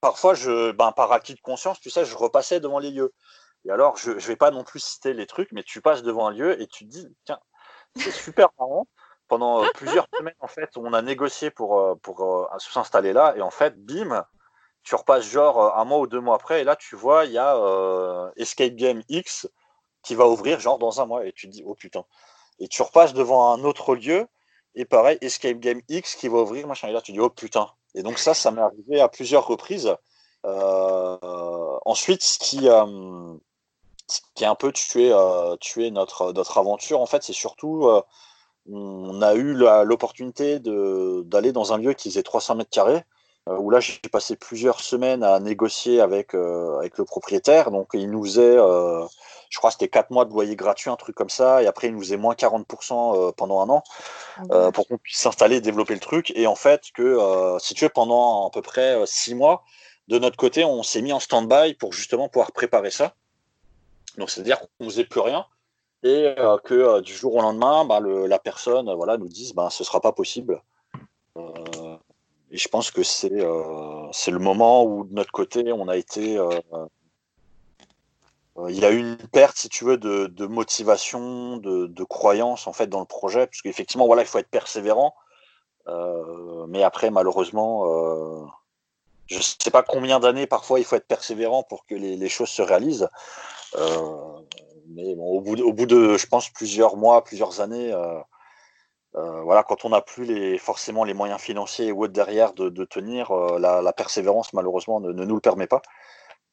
parfois, 0.00 0.34
je, 0.34 0.72
ben, 0.72 0.92
par 0.92 1.12
acquis 1.12 1.34
de 1.34 1.40
conscience, 1.40 1.80
tu 1.80 1.90
sais, 1.90 2.04
je 2.04 2.16
repassais 2.16 2.60
devant 2.60 2.78
les 2.78 2.90
lieux. 2.90 3.12
Et 3.64 3.70
alors, 3.70 3.96
je 3.96 4.12
ne 4.12 4.18
vais 4.18 4.36
pas 4.36 4.50
non 4.50 4.64
plus 4.64 4.80
citer 4.80 5.12
les 5.12 5.26
trucs, 5.26 5.52
mais 5.52 5.62
tu 5.62 5.80
passes 5.80 6.02
devant 6.02 6.28
un 6.28 6.32
lieu 6.32 6.60
et 6.60 6.66
tu 6.66 6.84
te 6.84 6.90
dis, 6.90 7.08
tiens, 7.24 7.40
c'est 7.96 8.10
super 8.12 8.48
marrant. 8.58 8.86
Pendant 9.26 9.62
euh, 9.62 9.68
plusieurs 9.74 10.06
semaines, 10.16 10.34
en 10.40 10.48
fait, 10.48 10.70
on 10.76 10.94
a 10.94 11.02
négocié 11.02 11.50
pour, 11.50 11.78
euh, 11.78 11.94
pour 11.96 12.22
euh, 12.22 12.46
s'installer 12.58 13.12
là. 13.12 13.34
Et 13.36 13.42
en 13.42 13.50
fait, 13.50 13.74
bim, 13.84 14.24
tu 14.82 14.94
repasses 14.94 15.28
genre 15.28 15.76
un 15.76 15.84
mois 15.84 15.98
ou 15.98 16.06
deux 16.06 16.20
mois 16.20 16.36
après. 16.36 16.62
Et 16.62 16.64
là, 16.64 16.76
tu 16.76 16.96
vois, 16.96 17.26
il 17.26 17.32
y 17.32 17.38
a 17.38 18.32
Escape 18.36 18.74
Game 18.74 19.02
X 19.10 19.46
qui 20.02 20.14
va 20.14 20.26
ouvrir 20.26 20.60
genre 20.60 20.78
dans 20.78 21.02
un 21.02 21.06
mois. 21.06 21.26
Et 21.26 21.32
tu 21.32 21.46
te 21.46 21.52
dis, 21.52 21.62
oh 21.66 21.74
putain. 21.74 22.04
Et 22.58 22.68
tu 22.68 22.80
repasses 22.80 23.12
devant 23.12 23.52
un 23.52 23.64
autre 23.64 23.94
lieu. 23.96 24.26
Et 24.74 24.86
pareil, 24.86 25.18
Escape 25.20 25.58
Game 25.58 25.82
X 25.88 26.14
qui 26.14 26.28
va 26.28 26.38
ouvrir, 26.38 26.66
machin. 26.66 26.88
Et 26.88 26.92
là, 26.92 27.02
tu 27.02 27.12
dis, 27.12 27.20
oh 27.20 27.28
putain. 27.28 27.68
Et 27.94 28.02
donc, 28.02 28.18
ça, 28.18 28.34
ça 28.34 28.50
m'est 28.50 28.60
arrivé 28.60 29.00
à 29.00 29.08
plusieurs 29.08 29.46
reprises. 29.46 29.94
ensuite, 30.44 32.22
ce 32.22 32.38
qui, 32.38 32.68
ce 34.08 34.20
qui 34.34 34.44
a 34.44 34.50
un 34.50 34.54
peu 34.54 34.72
tué, 34.72 35.12
tué 35.60 35.90
notre, 35.90 36.32
notre 36.32 36.58
aventure, 36.58 37.00
en 37.00 37.06
fait, 37.06 37.22
c'est 37.22 37.32
surtout 37.32 37.88
on 38.70 39.22
a 39.22 39.34
eu 39.34 39.54
l'opportunité 39.54 40.58
d'aller 40.60 41.52
dans 41.52 41.72
un 41.72 41.78
lieu 41.78 41.94
qui 41.94 42.10
faisait 42.10 42.22
300 42.22 42.56
mètres 42.56 42.70
carrés, 42.70 43.04
euh, 43.48 43.56
où 43.58 43.70
là 43.70 43.80
j'ai 43.80 43.98
passé 44.12 44.36
plusieurs 44.36 44.80
semaines 44.80 45.22
à 45.22 45.40
négocier 45.40 46.00
avec, 46.00 46.34
euh, 46.34 46.78
avec 46.78 46.98
le 46.98 47.04
propriétaire. 47.04 47.70
Donc 47.70 47.88
il 47.94 48.10
nous 48.10 48.38
euh, 48.38 49.06
je 49.50 49.58
crois 49.58 49.70
c'était 49.70 49.88
4 49.88 50.10
mois 50.10 50.24
de 50.24 50.30
loyer 50.30 50.56
gratuit, 50.56 50.90
un 50.90 50.96
truc 50.96 51.14
comme 51.14 51.30
ça, 51.30 51.62
et 51.62 51.66
après 51.66 51.88
il 51.88 51.94
nous 51.94 52.00
faisait 52.00 52.16
moins 52.16 52.34
40% 52.34 53.32
pendant 53.34 53.60
un 53.60 53.68
an 53.68 53.82
ah 54.50 54.70
pour 54.72 54.86
qu'on 54.86 54.98
puisse 54.98 55.18
s'installer 55.18 55.56
et 55.56 55.60
développer 55.60 55.94
le 55.94 56.00
truc. 56.00 56.32
Et 56.36 56.46
en 56.46 56.54
fait, 56.54 56.90
que 56.94 57.18
si 57.60 57.74
tu 57.74 57.84
veux, 57.84 57.90
pendant 57.90 58.46
à 58.48 58.50
peu 58.50 58.62
près 58.62 58.96
6 59.06 59.34
mois, 59.34 59.64
de 60.08 60.18
notre 60.18 60.36
côté, 60.36 60.64
on 60.64 60.82
s'est 60.82 61.02
mis 61.02 61.12
en 61.12 61.20
stand-by 61.20 61.74
pour 61.74 61.92
justement 61.92 62.28
pouvoir 62.28 62.52
préparer 62.52 62.90
ça. 62.90 63.14
Donc 64.16 64.30
c'est-à-dire 64.30 64.58
qu'on 64.60 64.84
ne 64.84 64.90
faisait 64.90 65.04
plus 65.04 65.20
rien 65.20 65.46
et 66.02 66.34
euh, 66.38 66.58
que 66.58 66.74
euh, 66.74 67.00
du 67.00 67.12
jour 67.12 67.34
au 67.34 67.40
lendemain, 67.40 67.84
bah, 67.84 68.00
la 68.00 68.38
personne 68.38 68.92
voilà, 68.94 69.16
nous 69.16 69.28
dise 69.28 69.52
bah, 69.54 69.68
ce 69.70 69.82
ne 69.82 69.86
sera 69.86 70.00
pas 70.00 70.12
possible. 70.12 70.62
Euh, 71.36 71.96
et 72.50 72.56
je 72.56 72.68
pense 72.68 72.90
que 72.90 73.02
c'est 73.02 73.44
c'est 74.12 74.30
le 74.30 74.38
moment 74.38 74.84
où, 74.84 75.04
de 75.04 75.12
notre 75.12 75.32
côté, 75.32 75.70
on 75.72 75.88
a 75.88 75.96
été. 75.96 76.38
Il 78.68 78.78
y 78.78 78.84
a 78.84 78.90
eu 78.90 78.98
une 78.98 79.16
perte, 79.16 79.56
si 79.56 79.68
tu 79.68 79.84
veux, 79.84 79.96
de, 79.96 80.46
motivation, 80.46 81.56
de, 81.58 82.04
croyance 82.04 82.66
en 82.66 82.72
fait 82.72 82.86
dans 82.88 83.00
le 83.00 83.06
projet, 83.06 83.46
parce 83.46 83.62
qu'effectivement, 83.62 84.06
voilà, 84.06 84.22
il 84.22 84.28
faut 84.28 84.38
être 84.38 84.50
persévérant. 84.50 85.14
mais 86.68 86.82
après, 86.82 87.10
malheureusement, 87.10 87.84
je 89.26 89.36
ne 89.36 89.42
sais 89.42 89.70
pas 89.70 89.82
combien 89.82 90.20
d'années 90.20 90.46
parfois 90.46 90.80
il 90.80 90.84
faut 90.84 90.96
être 90.96 91.06
persévérant 91.06 91.62
pour 91.62 91.86
que 91.86 91.94
les, 91.94 92.28
choses 92.28 92.48
se 92.48 92.62
réalisent. 92.62 93.08
Mais 94.88 95.14
au, 95.18 95.40
bout 95.40 95.86
de, 95.86 96.16
je 96.16 96.26
pense, 96.26 96.48
plusieurs 96.48 96.96
mois, 96.96 97.22
plusieurs 97.22 97.60
années, 97.60 97.92
euh, 97.92 98.18
euh, 99.16 99.42
voilà, 99.42 99.62
quand 99.62 99.84
on 99.84 99.90
n'a 99.90 100.00
plus 100.00 100.24
les, 100.24 100.58
forcément 100.58 101.04
les 101.04 101.14
moyens 101.14 101.40
financiers 101.40 101.92
ou 101.92 102.04
autres 102.04 102.12
derrière 102.14 102.54
de, 102.54 102.84
tenir, 102.84 103.30
euh, 103.30 103.58
la, 103.58 103.92
persévérance, 103.92 104.52
malheureusement, 104.54 105.00
ne, 105.00 105.12
nous 105.12 105.34
le 105.34 105.40
permet 105.40 105.66
pas. 105.66 105.82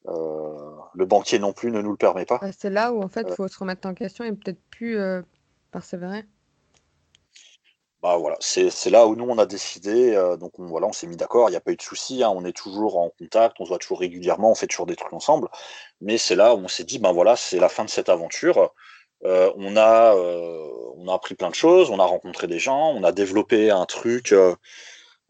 Le 0.07 1.05
banquier 1.05 1.39
non 1.39 1.53
plus 1.53 1.71
ne 1.71 1.81
nous 1.81 1.91
le 1.91 1.97
permet 1.97 2.25
pas. 2.25 2.39
C'est 2.57 2.69
là 2.69 2.93
où, 2.93 3.01
en 3.03 3.09
fait, 3.09 3.25
il 3.29 3.35
faut 3.35 3.47
se 3.47 3.59
remettre 3.59 3.87
en 3.87 3.93
question 3.93 4.23
et 4.23 4.31
peut-être 4.31 4.61
plus 4.69 4.97
persévérer. 5.71 6.23
Bah, 8.01 8.17
voilà, 8.17 8.37
c'est 8.39 8.89
là 8.91 9.07
où 9.07 9.15
nous 9.15 9.25
on 9.27 9.39
a 9.39 9.47
décidé, 9.47 10.13
donc 10.39 10.59
on, 10.59 10.67
voilà, 10.67 10.85
on 10.85 10.93
s'est 10.93 11.07
mis 11.07 11.15
d'accord, 11.15 11.49
il 11.49 11.53
n'y 11.53 11.57
a 11.57 11.59
pas 11.59 11.71
eu 11.71 11.75
de 11.75 11.81
souci, 11.81 12.23
hein, 12.23 12.29
on 12.29 12.45
est 12.45 12.55
toujours 12.55 12.99
en 12.99 13.09
contact, 13.09 13.55
on 13.59 13.63
se 13.63 13.69
voit 13.69 13.79
toujours 13.79 13.99
régulièrement, 13.99 14.51
on 14.51 14.55
fait 14.55 14.67
toujours 14.67 14.85
des 14.85 14.95
trucs 14.95 15.11
ensemble, 15.11 15.49
mais 16.01 16.19
c'est 16.19 16.35
là 16.35 16.53
où 16.53 16.59
on 16.59 16.67
s'est 16.67 16.83
dit, 16.83 16.99
ben 16.99 17.11
voilà, 17.11 17.35
c'est 17.35 17.57
la 17.57 17.67
fin 17.67 17.83
de 17.83 17.89
cette 17.89 18.09
aventure. 18.09 18.73
on, 19.23 19.75
a, 19.75 20.13
on 20.15 21.07
a 21.07 21.13
appris 21.15 21.33
plein 21.33 21.49
de 21.49 21.55
choses, 21.55 21.89
on 21.89 21.97
a 21.97 22.05
rencontré 22.05 22.45
des 22.45 22.59
gens, 22.59 22.91
on 22.91 23.03
a 23.03 23.11
développé 23.11 23.71
un 23.71 23.85
truc, 23.85 24.35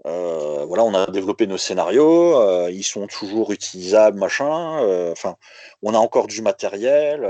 voilà, 0.06 0.84
on 0.84 0.94
a 0.94 1.08
développé 1.08 1.48
nos 1.48 1.58
scénarios, 1.58 2.70
ils 2.70 2.84
sont 2.84 3.08
toujours 3.08 3.52
utilisables, 3.52 4.18
machin, 4.18 5.12
enfin, 5.12 5.36
on 5.82 5.94
a 5.94 5.98
encore 5.98 6.28
du 6.28 6.42
matériel. 6.42 7.28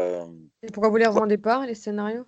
Et 0.63 0.71
pourquoi 0.71 0.89
vous 0.89 0.97
les 0.97 1.07
revendez 1.07 1.37
pas, 1.37 1.65
les 1.65 1.75
scénarios? 1.75 2.25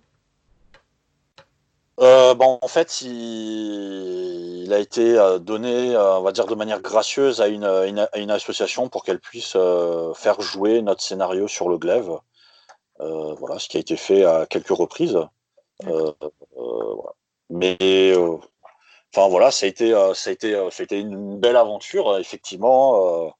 Euh, 2.00 2.34
bon, 2.34 2.58
en 2.62 2.68
fait, 2.68 3.02
il, 3.02 4.72
a 4.72 4.78
été 4.78 5.18
euh, 5.18 5.38
donné, 5.38 5.96
euh, 5.96 6.18
on 6.18 6.22
va 6.22 6.30
dire 6.30 6.46
de 6.46 6.54
manière 6.54 6.80
gracieuse 6.80 7.40
à 7.40 7.48
une, 7.48 7.68
une, 8.14 8.30
association 8.30 8.88
pour 8.88 9.02
qu'elle 9.02 9.18
puisse 9.18 9.56
faire 10.14 10.40
jouer 10.40 10.80
notre 10.82 11.02
scénario 11.02 11.48
sur 11.48 11.68
le 11.68 11.78
glaive. 11.78 12.10
voilà, 12.98 13.58
ce 13.58 13.68
qui 13.68 13.78
a 13.78 13.80
été 13.80 13.96
fait 13.96 14.24
à 14.24 14.46
quelques 14.46 14.68
reprises. 14.68 15.18
Mais 17.50 18.12
enfin 19.14 19.28
voilà, 19.28 19.50
ça 19.50 19.66
a 19.66 19.68
été, 19.68 19.92
ça 20.14 20.30
a 20.30 20.32
été, 20.32 20.98
une 20.98 21.38
belle 21.38 21.56
aventure, 21.56 22.18
effectivement. 22.18 23.32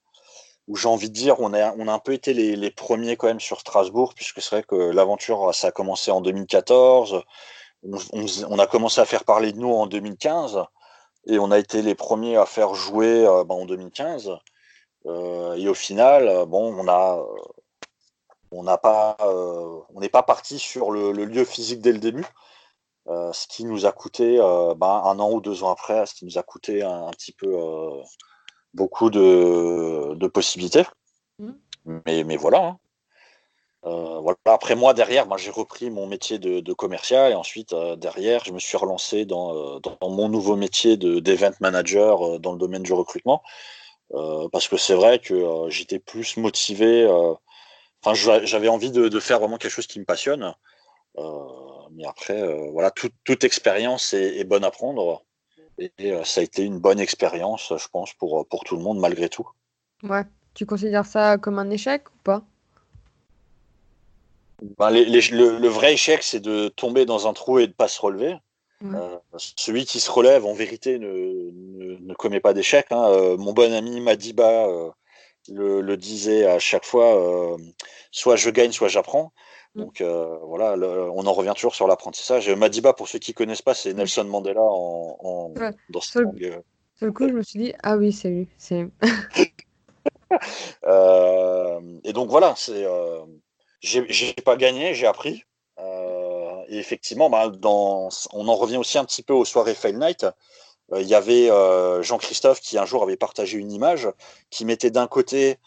où 0.69 0.77
j'ai 0.77 0.89
envie 0.89 1.09
de 1.09 1.15
dire, 1.15 1.41
on 1.41 1.55
a, 1.55 1.93
un 1.93 1.99
peu 1.99 2.13
été 2.13 2.35
les, 2.35 2.71
premiers 2.71 3.17
quand 3.17 3.29
même 3.29 3.41
sur 3.41 3.61
Strasbourg, 3.61 4.15
puisque 4.15 4.41
c'est 4.43 4.57
vrai 4.57 4.63
que 4.63 4.77
l'aventure, 4.77 5.55
ça 5.55 5.69
a 5.69 5.71
commencé 5.73 6.11
en 6.11 6.21
2014 6.21 7.23
on, 7.83 8.59
a 8.59 8.67
commencé 8.67 9.01
à 9.01 9.05
faire 9.05 9.25
parler 9.25 9.53
de 9.53 9.59
nous 9.59 9.73
en 9.73 9.87
2015 9.87 10.65
et 11.27 11.39
on 11.39 11.51
a 11.51 11.59
été 11.59 11.83
les 11.83 11.95
premiers 11.95 12.37
à 12.37 12.47
faire 12.47 12.75
jouer 12.75 13.27
euh, 13.27 13.45
ben, 13.45 13.55
en 13.55 13.67
2015. 13.67 14.33
Euh, 15.07 15.55
et 15.55 15.69
au 15.69 15.75
final, 15.75 16.29
euh, 16.29 16.45
on 18.51 18.63
n'a 18.63 18.79
pas, 18.79 19.17
on 19.21 20.01
n'est 20.01 20.09
pas 20.09 20.23
parti 20.23 20.59
sur 20.59 20.91
le, 20.91 21.13
lieu 21.13 21.45
physique 21.45 21.81
dès 21.81 21.93
le 21.93 21.99
début, 21.99 22.27
ce 23.09 23.47
qui 23.49 23.65
nous 23.65 23.87
a 23.87 23.93
coûté 23.93 24.37
ben, 24.37 25.03
un 25.05 25.19
an 25.19 25.31
ou 25.33 25.41
deux 25.41 25.63
ans 25.65 25.71
après, 25.71 26.07
ce 26.07 26.15
qui 26.15 26.25
nous 26.25 26.39
a 26.39 26.43
coûté 26.43 26.83
un, 26.83 27.11
petit 27.11 27.33
peu 27.33 27.57
beaucoup 28.75 29.11
de, 29.11 30.27
possibilités. 30.29 30.85
Mmh. 31.39 31.53
Mais, 32.07 32.25
mais 32.25 32.37
voilà. 32.37 32.65
Hein. 32.65 32.79
Euh, 33.85 34.19
voilà. 34.21 34.37
Après 34.47 34.75
moi, 34.75 34.95
derrière, 34.95 35.27
moi, 35.27 35.37
j'ai 35.37 35.51
repris 35.51 35.91
mon 35.91 36.07
métier 36.07 36.39
de, 36.39 36.73
commercial 36.73 37.33
et 37.33 37.35
ensuite, 37.35 37.73
euh, 37.73 37.97
derrière, 37.97 38.45
je 38.45 38.53
me 38.53 38.59
suis 38.59 38.77
relancé 38.77 39.25
dans, 39.25 39.77
euh, 39.77 39.81
dans 39.81 40.11
mon 40.11 40.29
nouveau 40.29 40.57
métier 40.57 40.97
d'event 40.97 41.53
manager 41.61 42.41
dans 42.41 42.53
le 42.53 42.59
domaine 42.59 42.83
du 42.83 42.93
recrutement. 42.93 43.43
parce 44.53 44.69
que 44.69 44.77
c'est 44.77 44.95
vrai 44.95 45.19
que 45.19 45.69
j'étais 45.69 45.99
plus 45.99 46.37
motivé. 46.37 47.07
Enfin, 48.03 48.15
j'avais 48.45 48.69
envie 48.69 48.91
de, 48.91 49.21
faire 49.21 49.39
vraiment 49.41 49.59
quelque 49.59 49.73
chose 49.73 49.87
qui 49.87 50.01
me 50.01 50.05
passionne. 50.05 50.55
Mais 51.93 52.07
après, 52.07 52.43
voilà, 52.71 52.91
toute 53.25 53.45
expérience 53.45 54.13
est, 54.13 54.45
bonne 54.45 54.65
à 54.65 54.71
prendre. 54.71 55.23
Et, 55.79 56.13
ça 56.25 56.41
a 56.41 56.45
été 56.45 56.65
une 56.65 56.79
bonne 56.79 57.01
expérience, 57.01 57.73
je 57.77 57.89
pense, 57.89 58.13
pour, 58.15 58.47
pour 58.49 58.65
tout 58.65 58.77
le 58.77 58.83
monde, 58.83 58.99
malgré 58.99 59.29
tout. 59.29 59.49
Ouais. 60.03 60.25
Tu 60.55 60.67
considères 60.67 61.07
ça 61.07 61.39
comme 61.39 61.59
un 61.61 61.71
échec 61.71 62.09
ou 62.09 62.19
pas? 62.25 62.43
Ben, 64.77 64.91
le, 64.91 65.69
vrai 65.69 65.95
échec, 65.95 66.23
c'est 66.23 66.41
de 66.41 66.69
tomber 66.69 67.07
dans 67.07 67.29
un 67.29 67.33
trou 67.33 67.61
et 67.61 67.67
de 67.67 67.71
ne 67.71 67.75
pas 67.75 67.87
se 67.87 68.01
relever. 68.01 68.35
Euh, 68.85 69.19
celui 69.37 69.85
qui 69.85 70.01
se 70.01 70.11
relève, 70.11 70.47
en 70.47 70.55
vérité, 70.55 70.99
ne, 70.99 71.51
ne, 72.01 72.15
commet 72.15 72.41
pas 72.41 72.55
d'échec. 72.55 72.87
Hein. 72.91 73.09
Euh, 73.11 73.37
mon 73.37 73.53
bon 73.53 73.73
ami 73.73 74.01
Madiba 74.01 74.67
euh, 74.67 74.91
le, 75.49 75.97
disait 75.97 76.47
à 76.47 76.59
chaque 76.59 76.85
fois 76.85 77.57
soit 78.11 78.37
je 78.37 78.51
gagne, 78.51 78.73
soit 78.73 78.89
j'apprends. 78.89 79.33
Mm. 79.75 79.81
Donc 79.81 80.03
voilà, 80.03 80.75
on 81.13 81.27
en 81.27 81.33
revient 81.33 81.53
toujours 81.55 81.75
sur 81.75 81.87
l'apprentissage. 81.87 82.51
Madiba, 82.51 82.93
pour 82.93 83.09
ceux 83.09 83.19
qui 83.19 83.31
ne 83.33 83.37
connaissent 83.37 83.63
pas, 83.63 83.75
c'est 83.75 83.95
Nelson 83.95 84.25
Mandela 84.25 84.63
en, 84.63 85.53
dans 85.91 86.01
ce 86.01 86.11
Sur 86.11 87.07
le 87.07 87.13
coup, 87.13 87.29
je 87.29 87.35
me 87.35 87.43
suis 87.43 87.61
dit, 87.61 87.73
ah 87.83 87.97
oui, 87.97 88.13
c'est 88.13 88.31
lui. 88.31 88.49
et 92.05 92.13
donc 92.13 92.29
voilà, 92.29 92.55
c'est 92.57 92.85
j'ai 93.81 94.33
pas 94.45 94.57
gagné, 94.57 94.95
j'ai 94.95 95.07
appris. 95.07 95.45
Euh, 95.79 96.63
et 96.69 96.79
effectivement, 96.79 97.31
bah, 97.31 97.49
dans, 97.49 98.09
on 98.33 98.49
en 98.49 98.57
revient 98.57 98.77
aussi 98.77 98.99
un 98.99 99.05
petit 99.05 99.23
peu 99.23 99.33
aux 99.33 99.45
soirées 99.45 99.75
Fail 99.75 99.97
Night. 99.97 100.27
Euh, 100.93 101.01
il 101.01 101.07
y 101.07 101.15
avait 101.15 101.51
euh, 101.51 102.03
Jean-Christophe 102.03 102.61
qui 102.61 102.79
un 102.79 102.87
jour 102.87 103.03
avait 103.03 103.17
partagé 103.17 103.59
une 103.59 103.73
image 103.73 104.09
qui 104.51 104.65
mettait 104.65 104.91
d'un 104.91 105.07
côté, 105.07 105.59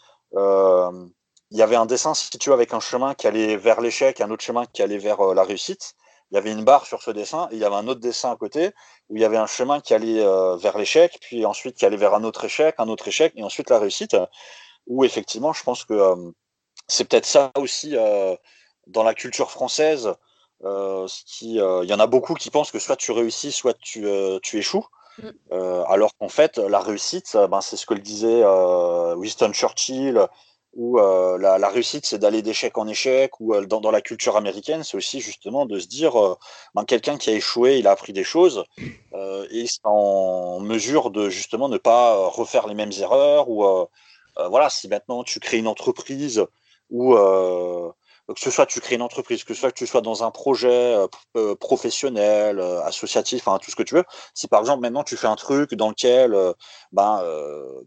il 1.52 1.58
y 1.58 1.62
avait 1.62 1.76
un 1.76 1.86
dessin, 1.86 2.14
si 2.14 2.30
tu 2.30 2.48
veux, 2.48 2.54
avec 2.54 2.74
un 2.74 2.80
chemin 2.80 3.14
qui 3.14 3.26
allait 3.26 3.56
vers 3.56 3.80
l'échec, 3.80 4.20
un 4.20 4.30
autre 4.30 4.44
chemin 4.44 4.66
qui 4.66 4.82
allait 4.82 4.98
vers 4.98 5.34
la 5.34 5.44
réussite. 5.44 5.94
Il 6.30 6.34
y 6.34 6.38
avait 6.38 6.50
une 6.50 6.64
barre 6.64 6.86
sur 6.86 7.02
ce 7.02 7.10
dessin, 7.10 7.48
et 7.50 7.56
il 7.56 7.60
y 7.60 7.64
avait 7.64 7.76
un 7.76 7.86
autre 7.88 8.00
dessin 8.00 8.32
à 8.32 8.36
côté 8.36 8.70
où 9.10 9.16
il 9.16 9.22
y 9.22 9.24
avait 9.24 9.36
un 9.36 9.46
chemin 9.46 9.80
qui 9.80 9.92
allait 9.92 10.24
vers 10.56 10.78
l'échec, 10.78 11.18
puis 11.20 11.44
ensuite 11.44 11.76
qui 11.76 11.84
allait 11.84 11.98
vers 11.98 12.14
un 12.14 12.24
autre 12.24 12.44
échec, 12.46 12.74
un 12.78 12.88
autre 12.88 13.06
échec, 13.06 13.34
et 13.36 13.42
ensuite 13.42 13.68
la 13.70 13.78
réussite. 13.78 14.16
Où 14.86 15.04
effectivement, 15.04 15.52
je 15.52 15.62
pense 15.62 15.84
que 15.84 16.32
c'est 16.88 17.04
peut-être 17.04 17.26
ça 17.26 17.50
aussi 17.56 17.96
euh, 17.96 18.36
dans 18.86 19.02
la 19.02 19.14
culture 19.14 19.50
française. 19.50 20.14
Euh, 20.64 21.08
qui, 21.26 21.60
euh, 21.60 21.82
il 21.82 21.90
y 21.90 21.92
en 21.94 21.98
a 21.98 22.06
beaucoup 22.06 22.34
qui 22.34 22.48
pensent 22.48 22.70
que 22.70 22.78
soit 22.78 22.94
tu 22.94 23.10
réussis, 23.10 23.50
soit 23.50 23.76
tu, 23.80 24.06
tu 24.42 24.58
échoues. 24.58 24.86
Mm. 25.18 25.52
alors 25.88 26.16
qu'en 26.16 26.28
fait, 26.30 26.56
la 26.56 26.80
réussite, 26.80 27.36
ben, 27.50 27.60
c'est 27.60 27.76
ce 27.76 27.84
que 27.84 27.92
le 27.94 28.00
disait 28.00 28.42
Winston 29.16 29.52
Churchill, 29.52 30.26
où 30.74 30.98
la, 30.98 31.68
réussite, 31.68 32.06
c'est 32.06 32.18
d'aller 32.18 32.42
d'échec 32.42 32.76
en 32.78 32.86
échec, 32.88 33.40
ou 33.40 33.54
dans, 33.66 33.90
la 33.90 34.00
culture 34.00 34.36
américaine, 34.36 34.82
c'est 34.84 34.96
aussi 34.96 35.20
justement 35.20 35.66
de 35.66 35.78
se 35.78 35.86
dire, 35.86 36.14
ben, 36.74 36.84
quelqu'un 36.84 37.18
qui 37.18 37.30
a 37.30 37.34
échoué, 37.34 37.78
il 37.78 37.86
a 37.86 37.90
appris 37.90 38.12
des 38.12 38.24
choses, 38.24 38.64
et 38.78 39.60
il 39.60 39.68
en 39.84 40.60
mesure 40.60 41.10
de 41.10 41.28
justement 41.28 41.68
ne 41.68 41.78
pas 41.78 42.16
refaire 42.28 42.66
les 42.66 42.74
mêmes 42.74 42.92
erreurs, 42.98 43.50
ou 43.50 43.64
voilà, 44.48 44.70
si 44.70 44.88
maintenant 44.88 45.24
tu 45.24 45.40
crées 45.40 45.58
une 45.58 45.68
entreprise 45.68 46.42
ou 46.90 47.16
que 48.34 48.40
ce 48.40 48.50
soit 48.50 48.66
tu 48.66 48.80
crées 48.80 48.96
une 48.96 49.02
entreprise, 49.02 49.44
que 49.44 49.54
ce 49.54 49.60
soit 49.60 49.70
que 49.70 49.78
tu 49.78 49.86
sois 49.86 50.00
dans 50.00 50.24
un 50.24 50.30
projet 50.30 50.94
euh, 50.94 51.06
euh, 51.36 51.54
professionnel, 51.54 52.58
euh, 52.58 52.82
associatif, 52.82 53.46
enfin 53.46 53.58
tout 53.58 53.70
ce 53.70 53.76
que 53.76 53.82
tu 53.82 53.94
veux. 53.94 54.04
Si 54.34 54.48
par 54.48 54.60
exemple 54.60 54.80
maintenant 54.80 55.04
tu 55.04 55.16
fais 55.16 55.26
un 55.26 55.36
truc 55.36 55.74
dans 55.74 55.88
lequel, 55.88 56.36
ben, 56.92 57.22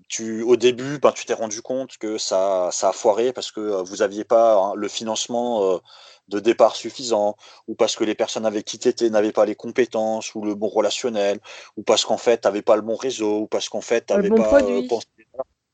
tu, 0.07 0.43
au 0.43 0.55
début, 0.55 0.99
ben, 0.99 1.11
tu 1.11 1.25
t'es 1.25 1.33
rendu 1.33 1.61
compte 1.61 1.97
que 1.97 2.17
ça, 2.17 2.69
ça 2.71 2.89
a 2.89 2.91
foiré 2.91 3.33
parce 3.33 3.51
que 3.51 3.81
vous 3.83 3.97
n'aviez 3.97 4.23
pas 4.23 4.55
hein, 4.55 4.73
le 4.75 4.87
financement 4.87 5.79
de 6.27 6.39
départ 6.39 6.75
suffisant, 6.75 7.35
ou 7.67 7.75
parce 7.75 7.95
que 7.95 8.03
les 8.03 8.15
personnes 8.15 8.45
avec 8.45 8.65
qui 8.65 8.79
tu 8.79 8.87
étais 8.87 9.09
n'avaient 9.09 9.31
pas 9.31 9.45
les 9.45 9.55
compétences 9.55 10.33
ou 10.35 10.43
le 10.43 10.55
bon 10.55 10.67
relationnel, 10.67 11.39
ou 11.77 11.83
parce 11.83 12.03
qu'en 12.05 12.17
fait 12.17 12.41
tu 12.41 12.47
n'avais 12.47 12.61
pas 12.61 12.75
le 12.75 12.81
bon 12.81 12.95
réseau, 12.95 13.41
ou 13.41 13.47
parce 13.47 13.69
qu'en 13.69 13.81
fait 13.81 14.07
tu 14.07 14.13
n'avais 14.13 14.29
pas 14.29 14.59
pensé 14.89 15.07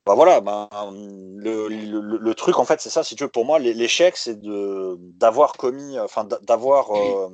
bah 0.05 0.15
voilà, 0.15 0.41
bah, 0.41 0.67
le, 0.91 1.67
le, 1.67 2.17
le, 2.17 2.35
truc 2.35 2.57
en 2.57 2.65
fait, 2.65 2.81
c'est 2.81 2.89
ça. 2.89 3.03
Si 3.03 3.15
tu 3.15 3.23
veux, 3.23 3.29
pour 3.29 3.45
moi, 3.45 3.59
l'échec, 3.59 4.17
c'est 4.17 4.39
de 4.39 4.97
d'avoir 4.99 5.53
commis, 5.53 5.99
enfin 5.99 6.27
d'avoir 6.41 6.91
euh, 6.91 7.29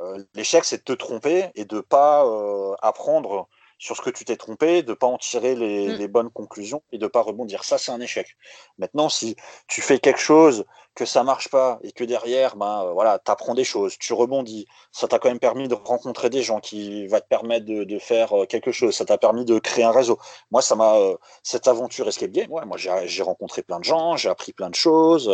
euh, 0.00 0.24
l'échec, 0.34 0.64
c'est 0.64 0.78
de 0.78 0.82
te 0.82 0.92
tromper 0.92 1.50
et 1.56 1.64
de 1.64 1.80
pas 1.80 2.24
euh, 2.24 2.74
apprendre 2.82 3.48
sur 3.78 3.96
ce 3.96 4.02
que 4.02 4.10
tu 4.10 4.24
t'es 4.24 4.36
trompé, 4.36 4.82
de 4.82 4.94
pas 4.94 5.08
en 5.08 5.18
tirer 5.18 5.56
les, 5.56 5.88
mm. 5.88 5.92
les, 5.98 6.08
bonnes 6.08 6.30
conclusions 6.30 6.82
et 6.92 6.98
de 6.98 7.06
pas 7.08 7.20
rebondir. 7.20 7.64
Ça, 7.64 7.78
c'est 7.78 7.92
un 7.92 8.00
échec. 8.00 8.36
Maintenant, 8.78 9.08
si 9.08 9.36
tu 9.66 9.82
fais 9.82 9.98
quelque 9.98 10.20
chose 10.20 10.64
que 10.96 11.04
ça 11.04 11.22
marche 11.22 11.48
pas 11.48 11.78
et 11.82 11.92
que 11.92 12.02
derrière, 12.04 12.56
ben 12.56 12.84
euh, 12.86 12.92
voilà, 12.92 13.20
tu 13.24 13.30
apprends 13.30 13.54
des 13.54 13.64
choses, 13.64 13.96
tu 13.98 14.14
rebondis, 14.14 14.66
ça 14.92 15.06
t'a 15.06 15.18
quand 15.18 15.28
même 15.28 15.38
permis 15.38 15.68
de 15.68 15.74
rencontrer 15.74 16.30
des 16.30 16.42
gens 16.42 16.58
qui 16.58 17.06
va 17.06 17.20
te 17.20 17.28
permettre 17.28 17.66
de, 17.66 17.98
faire 17.98 18.32
euh, 18.32 18.46
quelque 18.46 18.72
chose, 18.72 18.94
ça 18.96 19.04
t'a 19.04 19.18
permis 19.18 19.44
de 19.44 19.58
créer 19.58 19.84
un 19.84 19.92
réseau. 19.92 20.18
Moi, 20.50 20.62
ça 20.62 20.74
m'a 20.74 20.96
euh, 20.96 21.16
cette 21.42 21.68
aventure 21.68 22.08
escape 22.08 22.30
game. 22.32 22.48
Moi, 22.48 22.64
j'ai 22.76 23.22
rencontré 23.22 23.62
plein 23.62 23.78
de 23.78 23.84
gens, 23.84 24.16
j'ai 24.16 24.30
appris 24.30 24.52
plein 24.52 24.70
de 24.70 24.74
choses, 24.74 25.30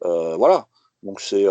voilà. 0.00 0.66
Donc 1.02 1.20
c'est 1.20 1.44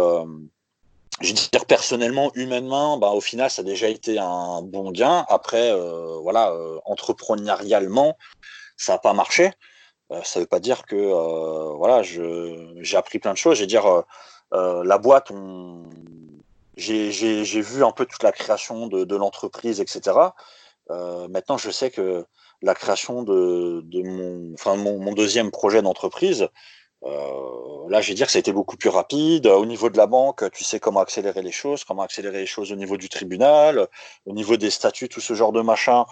je 1.21 1.33
dire 1.33 1.65
personnellement, 1.65 2.31
humainement, 2.36 2.97
bah, 2.97 3.09
au 3.11 3.21
final, 3.21 3.49
ça 3.49 3.61
a 3.61 3.65
déjà 3.65 3.88
été 3.88 4.17
un 4.19 4.61
bon 4.61 4.91
gain. 4.91 5.25
Après, 5.29 5.73
voilà, 6.21 6.53
entrepreneurialement, 6.86 8.17
ça 8.77 8.93
n'a 8.93 8.99
pas 8.99 9.13
marché. 9.13 9.51
Euh, 10.12 10.22
ça 10.24 10.39
ne 10.39 10.43
veut 10.43 10.47
pas 10.47 10.60
dire 10.60 10.86
que 10.86 11.76
voilà, 11.76 12.01
j'ai 12.03 12.97
appris 12.97 13.20
plein 13.20 13.34
de 13.34 13.38
choses. 13.38 13.58
Je 13.58 13.66
dire, 13.66 14.03
la 14.51 14.97
boîte, 14.97 15.32
j'ai 16.78 17.62
vu 17.62 17.84
un 17.84 17.91
peu 17.91 18.06
toute 18.06 18.24
la 18.24 18.32
création 18.32 18.88
de, 18.88 19.16
l'entreprise, 19.16 19.82
etc. 19.82 20.18
maintenant, 20.89 21.58
je 21.58 21.72
sais 21.72 21.91
que 21.91 22.26
la 22.62 22.76
création 22.76 23.24
de, 23.24 23.84
mon, 24.03 24.53
enfin, 24.53 24.76
mon 24.76 25.14
deuxième 25.14 25.51
projet 25.51 25.82
d'entreprise, 25.82 26.49
euh, 27.03 27.89
là, 27.89 28.01
je 28.01 28.09
vais 28.09 28.13
dire 28.13 28.25
que 28.25 28.31
ça 28.31 28.37
a 28.37 28.39
été 28.39 28.53
beaucoup 28.53 28.77
plus 28.77 28.89
rapide. 28.89 29.47
Au 29.47 29.65
niveau 29.65 29.89
de 29.89 29.97
la 29.97 30.07
banque, 30.07 30.49
tu 30.51 30.63
sais 30.63 30.79
comment 30.79 31.01
accélérer 31.01 31.41
les 31.41 31.51
choses, 31.51 31.83
comment 31.83 32.01
accélérer 32.01 32.39
les 32.39 32.45
choses 32.45 32.71
au 32.71 32.75
niveau 32.75 32.97
du 32.97 33.09
tribunal, 33.09 33.87
au 34.25 34.33
niveau 34.33 34.57
des 34.57 34.69
statuts, 34.69 35.09
tout 35.09 35.21
ce 35.21 35.33
genre 35.33 35.51
de 35.51 35.61
machin. 35.61 36.05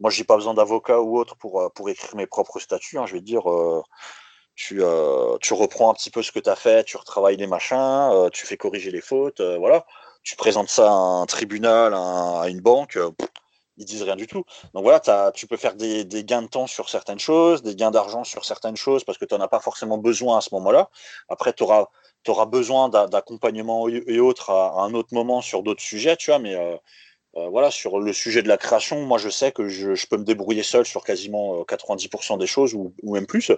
Moi, 0.00 0.10
j'ai 0.10 0.24
pas 0.24 0.36
besoin 0.36 0.54
d'avocat 0.54 1.00
ou 1.00 1.18
autre 1.18 1.36
pour, 1.36 1.60
euh, 1.60 1.68
pour 1.70 1.88
écrire 1.88 2.14
mes 2.16 2.26
propres 2.26 2.58
statuts. 2.60 2.98
Hein. 2.98 3.06
Je 3.06 3.14
vais 3.14 3.20
dire, 3.20 3.50
euh, 3.50 3.82
tu, 4.54 4.82
tu 5.40 5.54
reprends 5.54 5.90
un 5.90 5.94
petit 5.94 6.10
peu 6.10 6.22
ce 6.22 6.32
que 6.32 6.40
tu 6.40 6.50
as 6.50 6.56
fait, 6.56 6.84
tu 6.84 6.96
retravailles 6.96 7.36
les 7.36 7.46
machins, 7.46 8.28
tu 8.32 8.44
fais 8.46 8.56
corriger 8.56 8.90
les 8.90 9.00
fautes, 9.00 9.40
voilà. 9.40 9.86
Tu 10.24 10.34
présentes 10.36 10.68
ça 10.68 10.88
à 10.88 10.92
un 10.92 11.26
tribunal, 11.26 11.94
à, 11.94 12.48
une 12.48 12.60
banque 12.60 12.98
ils 13.78 13.84
disent 13.84 14.02
rien 14.02 14.16
du 14.16 14.26
tout. 14.26 14.44
Donc 14.74 14.82
voilà, 14.82 15.32
tu 15.32 15.46
peux 15.46 15.56
faire 15.56 15.74
des, 15.74 16.04
gains 16.24 16.42
de 16.42 16.48
temps 16.48 16.66
sur 16.66 16.88
certaines 16.88 17.18
choses, 17.18 17.62
des 17.62 17.76
gains 17.76 17.90
d'argent 17.90 18.24
sur 18.24 18.44
certaines 18.44 18.76
choses 18.76 19.04
parce 19.04 19.18
que 19.18 19.24
tu 19.24 19.34
n'en 19.34 19.40
as 19.40 19.48
pas 19.48 19.60
forcément 19.60 19.98
besoin 19.98 20.38
à 20.38 20.40
ce 20.40 20.50
moment-là. 20.54 20.90
Après, 21.28 21.52
tu 21.52 21.62
auras, 21.62 21.86
besoin 22.46 22.88
d'accompagnement 22.88 23.88
et 23.88 24.20
autres 24.20 24.50
à, 24.50 24.82
un 24.82 24.92
autre 24.94 25.14
moment 25.14 25.40
sur 25.40 25.62
d'autres 25.62 25.80
sujets, 25.80 26.16
tu 26.16 26.30
vois, 26.30 26.38
mais 26.38 26.54
euh, 26.54 26.76
euh, 27.36 27.48
voilà, 27.48 27.70
sur 27.70 28.00
le 28.00 28.12
sujet 28.12 28.42
de 28.42 28.48
la 28.48 28.58
création, 28.58 29.00
moi 29.06 29.18
je 29.18 29.28
sais 29.30 29.52
que 29.52 29.68
je, 29.68 30.06
peux 30.08 30.18
me 30.18 30.24
débrouiller 30.24 30.62
seul 30.62 30.84
sur 30.84 31.04
quasiment 31.04 31.62
90% 31.62 32.34
euh, 32.34 32.36
des 32.36 32.46
choses 32.46 32.74
ou, 32.74 32.92
même 33.04 33.26
plus, 33.26 33.52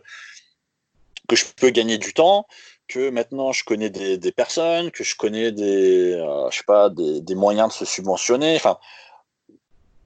que 1.29 1.37
je 1.37 1.47
peux 1.57 1.71
gagner 1.71 1.99
du 1.99 2.13
temps, 2.13 2.47
que 2.87 3.11
maintenant 3.11 3.53
je 3.53 3.65
connais 3.65 3.91
des, 3.91 4.33
personnes, 4.33 4.91
que 4.91 5.03
je 5.03 5.17
connais 5.17 5.51
des, 5.51 6.13
je 6.51 6.57
sais 6.57 6.65
pas, 6.65 6.91
des, 6.91 7.35
moyens 7.35 7.69
de 7.69 7.73
se 7.73 7.85
subventionner. 7.85 8.55
Enfin, 8.57 8.79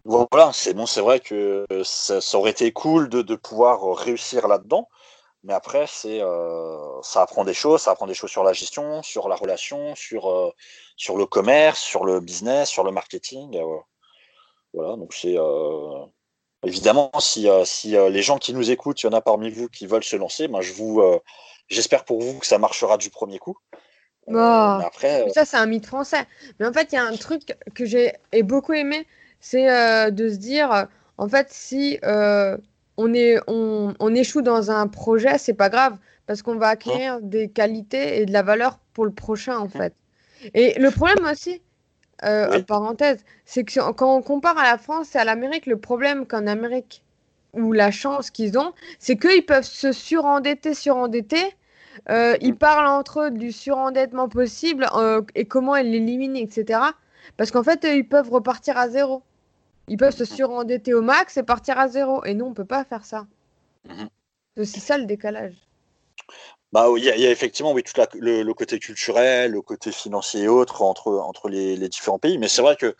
voilà, 0.04 0.52
c'est 0.52 0.74
bon, 0.74 0.86
c'est 0.86 1.00
vrai 1.00 1.20
que 1.20 1.64
ça, 1.82 2.20
aurait 2.34 2.50
été 2.50 2.72
cool 2.72 3.08
de, 3.08 3.34
pouvoir 3.36 3.96
réussir 3.96 4.48
là-dedans, 4.48 4.88
mais 5.44 5.54
après, 5.54 5.86
c'est 5.86 6.20
euh, 6.20 7.00
ça 7.02 7.22
apprend 7.22 7.44
des 7.44 7.54
choses, 7.54 7.82
ça 7.82 7.92
apprend 7.92 8.06
des 8.06 8.14
choses 8.14 8.30
sur 8.30 8.44
la 8.44 8.52
gestion, 8.52 9.02
sur 9.02 9.28
la 9.28 9.36
relation, 9.36 9.94
sur, 9.94 10.30
euh, 10.30 10.50
sur 10.96 11.16
le 11.16 11.26
commerce, 11.26 11.80
sur 11.80 12.04
le 12.04 12.20
business, 12.20 12.68
sur 12.68 12.84
le 12.84 12.90
marketing. 12.92 13.56
Euh, 13.56 13.78
voilà, 14.74 14.96
donc 14.96 15.14
c'est 15.14 15.36
évidemment 16.64 17.10
si, 17.20 17.46
si 17.64 17.90
les 17.90 18.22
gens 18.22 18.38
qui 18.38 18.52
nous 18.52 18.70
écoutent, 18.70 19.02
il 19.02 19.06
y 19.06 19.08
en 19.08 19.12
a 19.12 19.20
parmi 19.20 19.50
vous 19.50 19.68
qui 19.68 19.86
veulent 19.86 20.04
se 20.04 20.16
lancer, 20.16 20.48
ben, 20.48 20.60
je 20.60 20.72
vous 20.72 21.00
j'espère 21.68 22.04
pour 22.04 22.20
vous 22.20 22.40
que 22.40 22.46
ça 22.46 22.58
marchera 22.58 22.96
du 22.96 23.08
premier 23.08 23.38
coup. 23.38 23.56
après, 24.84 25.30
ça, 25.30 25.44
c'est 25.44 25.58
un 25.58 25.66
mythe 25.66 25.86
français. 25.86 26.26
Mais 26.58 26.66
en 26.66 26.72
fait, 26.72 26.88
il 26.90 26.96
y 26.96 26.98
a 26.98 27.04
un 27.04 27.16
truc 27.16 27.56
que 27.74 27.84
j'ai 27.84 28.14
beaucoup 28.42 28.72
aimé, 28.72 29.06
c'est 29.44 29.70
euh, 29.70 30.10
de 30.10 30.30
se 30.30 30.36
dire, 30.36 30.72
euh, 30.72 30.84
en 31.18 31.28
fait, 31.28 31.48
si 31.50 31.98
euh, 32.02 32.56
on, 32.96 33.12
est, 33.12 33.38
on, 33.46 33.92
on, 34.00 34.14
échoue 34.14 34.40
dans 34.40 34.70
un 34.70 34.88
projet, 34.88 35.36
c'est 35.36 35.52
pas 35.52 35.68
grave, 35.68 35.98
parce 36.26 36.40
qu'on 36.40 36.56
va 36.56 36.68
acquérir 36.68 37.20
des 37.20 37.50
qualités 37.50 38.22
et 38.22 38.24
de 38.24 38.32
la 38.32 38.42
valeur 38.42 38.78
pour 38.94 39.04
le 39.04 39.10
prochain, 39.10 39.58
en 39.58 39.68
fait. 39.68 39.92
Et 40.54 40.78
le 40.80 40.90
problème 40.90 41.30
aussi, 41.30 41.60
parenthèse, 42.66 43.22
c'est 43.44 43.64
que 43.64 43.92
quand 43.92 44.16
on 44.16 44.22
compare 44.22 44.56
à 44.56 44.62
la 44.62 44.78
France 44.78 45.14
et 45.14 45.18
à 45.18 45.24
l'Amérique, 45.24 45.66
le 45.66 45.78
problème 45.78 46.26
qu'en 46.26 46.46
Amérique, 46.46 47.04
ou 47.52 47.72
la 47.72 47.90
chance 47.90 48.30
qu'ils 48.30 48.58
ont, 48.58 48.72
c'est 48.98 49.18
qu'ils 49.18 49.44
peuvent 49.44 49.62
se 49.62 49.92
surendetter, 49.92 50.72
surendetter. 50.72 51.54
ils 52.08 52.54
mm. 52.54 52.56
parlent 52.56 52.86
entre 52.86 53.24
eux 53.24 53.30
du 53.30 53.52
surendettement 53.52 54.30
possible 54.30 54.88
et 55.34 55.44
comment 55.44 55.74
l'éliminer, 55.74 56.40
etc. 56.40 56.80
Parce 57.36 57.50
qu'en 57.50 57.62
fait, 57.62 57.84
ils 57.84 58.08
peuvent 58.08 58.30
repartir 58.30 58.78
à 58.78 58.88
zéro. 58.88 59.22
Ils 59.88 59.96
peuvent 59.96 60.16
se 60.16 60.24
surendetter 60.24 60.94
au 60.94 61.02
max 61.02 61.36
et 61.36 61.42
partir 61.42 61.78
à 61.78 61.88
zéro. 61.88 62.24
Et 62.24 62.34
nous, 62.34 62.46
on 62.46 62.50
ne 62.50 62.54
peut 62.54 62.64
pas 62.64 62.84
faire 62.84 63.04
ça. 63.04 63.26
C'est 64.54 64.60
aussi 64.60 64.80
ça 64.80 64.98
le 64.98 65.04
décalage. 65.04 65.54
Bah, 66.72 66.88
il 66.96 67.04
y, 67.04 67.08
a 67.08 67.30
effectivement 67.30 67.72
oui, 67.72 67.84
tout 67.84 68.00
le, 68.18 68.52
côté 68.52 68.78
culturel, 68.80 69.52
le 69.52 69.62
côté 69.62 69.92
financier 69.92 70.42
et 70.42 70.48
autres 70.48 70.82
entre, 70.82 71.12
entre 71.12 71.48
les, 71.48 71.88
différents 71.88 72.18
pays. 72.18 72.38
Mais 72.38 72.48
c'est 72.48 72.62
vrai 72.62 72.76
que 72.76 72.96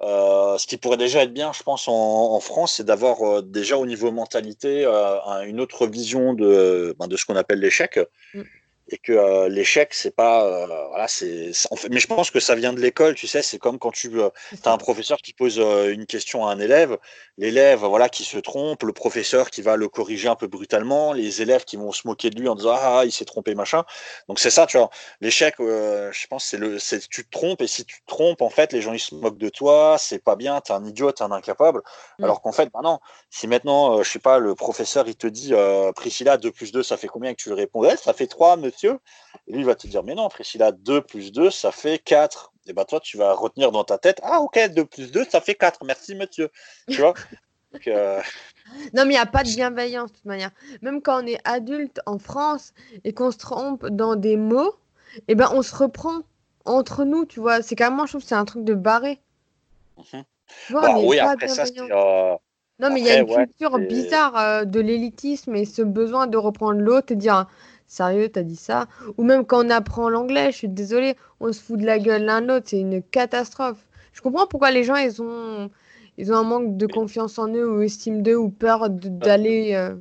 euh, 0.00 0.56
ce 0.56 0.66
qui 0.66 0.76
pourrait 0.76 0.96
déjà 0.96 1.24
être 1.24 1.32
bien, 1.32 1.52
je 1.52 1.62
pense, 1.62 1.88
en, 1.88 2.40
France, 2.40 2.74
c'est 2.76 2.84
d'avoir 2.84 3.20
euh, 3.22 3.42
déjà 3.42 3.76
au 3.76 3.84
niveau 3.84 4.12
mentalité 4.12 4.84
euh, 4.86 5.42
une 5.44 5.60
autre 5.60 5.86
vision 5.86 6.32
de, 6.32 6.96
ben, 6.98 7.08
de 7.08 7.16
ce 7.16 7.26
qu'on 7.26 7.36
appelle 7.36 7.58
l'échec. 7.58 7.98
Mm 8.32 8.42
et 8.90 8.98
que 8.98 9.12
euh, 9.12 9.48
l'échec 9.48 9.92
c'est 9.92 10.14
pas 10.14 10.44
euh, 10.44 10.86
voilà 10.88 11.08
c'est 11.08 11.52
en 11.70 11.76
fait, 11.76 11.88
mais 11.90 12.00
je 12.00 12.06
pense 12.06 12.30
que 12.30 12.40
ça 12.40 12.54
vient 12.54 12.72
de 12.72 12.80
l'école 12.80 13.14
tu 13.14 13.26
sais 13.26 13.42
c'est 13.42 13.58
comme 13.58 13.78
quand 13.78 13.90
tu 13.90 14.20
euh, 14.20 14.30
as 14.64 14.72
un 14.72 14.78
professeur 14.78 15.18
qui 15.18 15.32
pose 15.32 15.58
une 15.58 16.06
question 16.06 16.46
à 16.46 16.52
un 16.52 16.58
élève 16.58 16.96
l'élève 17.36 17.80
voilà 17.80 18.08
qui 18.08 18.24
se 18.24 18.38
trompe 18.38 18.82
le 18.82 18.92
professeur 18.92 19.50
qui 19.50 19.62
va 19.62 19.76
le 19.76 19.88
corriger 19.88 20.28
un 20.28 20.36
peu 20.36 20.46
brutalement 20.46 21.12
les 21.12 21.42
élèves 21.42 21.64
qui 21.64 21.76
vont 21.76 21.92
se 21.92 22.06
moquer 22.06 22.30
de 22.30 22.40
lui 22.40 22.48
en 22.48 22.54
disant 22.54 22.76
ah 22.78 23.02
il 23.04 23.12
s'est 23.12 23.24
trompé 23.24 23.54
machin. 23.54 23.84
Donc 24.28 24.38
c'est 24.38 24.50
ça 24.50 24.66
tu 24.66 24.78
vois. 24.78 24.90
L'échec 25.20 25.54
je 25.58 26.26
pense 26.28 26.44
c'est 26.44 26.56
le 26.56 26.78
c'est 26.78 27.06
tu 27.08 27.24
te 27.24 27.30
trompes 27.30 27.60
et 27.62 27.66
si 27.66 27.84
tu 27.84 28.00
te 28.00 28.06
trompes 28.06 28.42
en 28.42 28.50
fait 28.50 28.72
les 28.72 28.80
gens 28.80 28.92
ils 28.92 28.98
se 29.00 29.14
moquent 29.14 29.38
de 29.38 29.48
toi 29.48 29.96
c'est 29.98 30.22
pas 30.22 30.36
bien 30.36 30.60
t'es 30.60 30.72
un 30.72 30.84
idiot 30.84 31.12
t'es 31.12 31.22
un 31.22 31.32
incapable. 31.32 31.82
Mmh. 32.18 32.24
alors 32.24 32.40
qu'en 32.42 32.52
fait 32.52 32.70
bah 32.72 32.80
non 32.82 32.98
si 33.30 33.46
maintenant 33.46 34.02
je 34.02 34.10
sais 34.10 34.18
pas 34.18 34.38
le 34.38 34.54
professeur 34.54 35.06
il 35.08 35.16
te 35.16 35.26
dit 35.26 35.52
Priscilla 35.94 36.36
2 36.36 36.50
plus 36.50 36.72
2 36.72 36.82
ça 36.82 36.96
fait 36.96 37.08
combien 37.08 37.32
que 37.34 37.42
tu 37.42 37.50
lui 37.50 37.56
réponds 37.56 37.82
ça 37.96 38.12
fait 38.12 38.26
3 38.26 38.56
et 38.86 39.52
lui, 39.52 39.60
il 39.60 39.64
va 39.64 39.74
te 39.74 39.86
dire, 39.86 40.02
mais 40.02 40.14
non, 40.14 40.28
Priscilla, 40.28 40.72
2 40.72 41.02
plus 41.02 41.32
2, 41.32 41.50
ça 41.50 41.72
fait 41.72 41.98
4. 41.98 42.52
Et 42.66 42.72
bien, 42.72 42.84
toi, 42.84 43.00
tu 43.00 43.16
vas 43.16 43.32
retenir 43.32 43.72
dans 43.72 43.84
ta 43.84 43.98
tête, 43.98 44.20
ah, 44.22 44.40
ok, 44.40 44.58
2 44.74 44.84
plus 44.84 45.10
2, 45.10 45.24
ça 45.24 45.40
fait 45.40 45.54
4. 45.54 45.84
Merci, 45.84 46.14
monsieur. 46.14 46.50
Tu 46.88 47.00
vois 47.00 47.14
euh, 47.86 48.20
Non, 48.92 49.04
mais 49.04 49.04
il 49.04 49.08
n'y 49.10 49.16
a 49.16 49.26
pas 49.26 49.42
de 49.42 49.48
bienveillance, 49.48 50.10
de 50.10 50.16
toute 50.16 50.24
manière. 50.26 50.50
Même 50.82 51.00
quand 51.00 51.22
on 51.22 51.26
est 51.26 51.40
adulte 51.44 52.00
en 52.06 52.18
France 52.18 52.72
et 53.04 53.12
qu'on 53.12 53.30
se 53.30 53.38
trompe 53.38 53.86
dans 53.86 54.16
des 54.16 54.36
mots, 54.36 54.74
et 55.26 55.34
ben, 55.34 55.50
on 55.52 55.62
se 55.62 55.74
reprend 55.74 56.20
entre 56.64 57.04
nous, 57.04 57.24
tu 57.24 57.40
vois. 57.40 57.62
C'est 57.62 57.74
carrément, 57.74 58.04
je 58.04 58.12
trouve, 58.12 58.22
c'est 58.22 58.34
un 58.34 58.44
truc 58.44 58.64
de 58.64 58.74
barré. 58.74 59.20
Bah, 60.70 60.98
oui, 60.98 61.18
après 61.18 61.48
ça, 61.48 61.64
c'est. 61.66 61.74
Non, 62.80 62.90
mais 62.92 63.00
il 63.00 63.06
y 63.06 63.10
a 63.10 63.18
une 63.18 63.26
culture 63.26 63.76
bizarre 63.78 64.64
de 64.64 64.78
l'élitisme 64.78 65.56
et 65.56 65.64
ce 65.64 65.82
besoin 65.82 66.28
de 66.28 66.36
reprendre 66.36 66.80
l'autre 66.80 67.10
et 67.10 67.16
dire 67.16 67.48
sérieux, 67.88 68.28
t'as 68.28 68.42
dit 68.42 68.56
ça? 68.56 68.86
Ou 69.16 69.24
même 69.24 69.44
quand 69.44 69.66
on 69.66 69.70
apprend 69.70 70.08
l'anglais, 70.08 70.52
je 70.52 70.58
suis 70.58 70.68
désolée, 70.68 71.16
on 71.40 71.52
se 71.52 71.60
fout 71.60 71.80
de 71.80 71.86
la 71.86 71.98
gueule 71.98 72.24
l'un 72.24 72.40
l'autre, 72.40 72.66
c'est 72.68 72.78
une 72.78 73.02
catastrophe. 73.02 73.78
Je 74.12 74.20
comprends 74.20 74.46
pourquoi 74.46 74.70
les 74.70 74.84
gens, 74.84 74.96
ils 74.96 75.20
ont, 75.22 75.70
ils 76.18 76.32
ont 76.32 76.36
un 76.36 76.44
manque 76.44 76.76
de 76.76 76.86
confiance 76.86 77.38
en 77.38 77.48
eux 77.48 77.68
ou 77.68 77.82
estime 77.82 78.22
d'eux 78.22 78.36
ou 78.36 78.50
peur 78.50 78.90
d'aller. 78.90 79.74
Euh, 79.74 79.94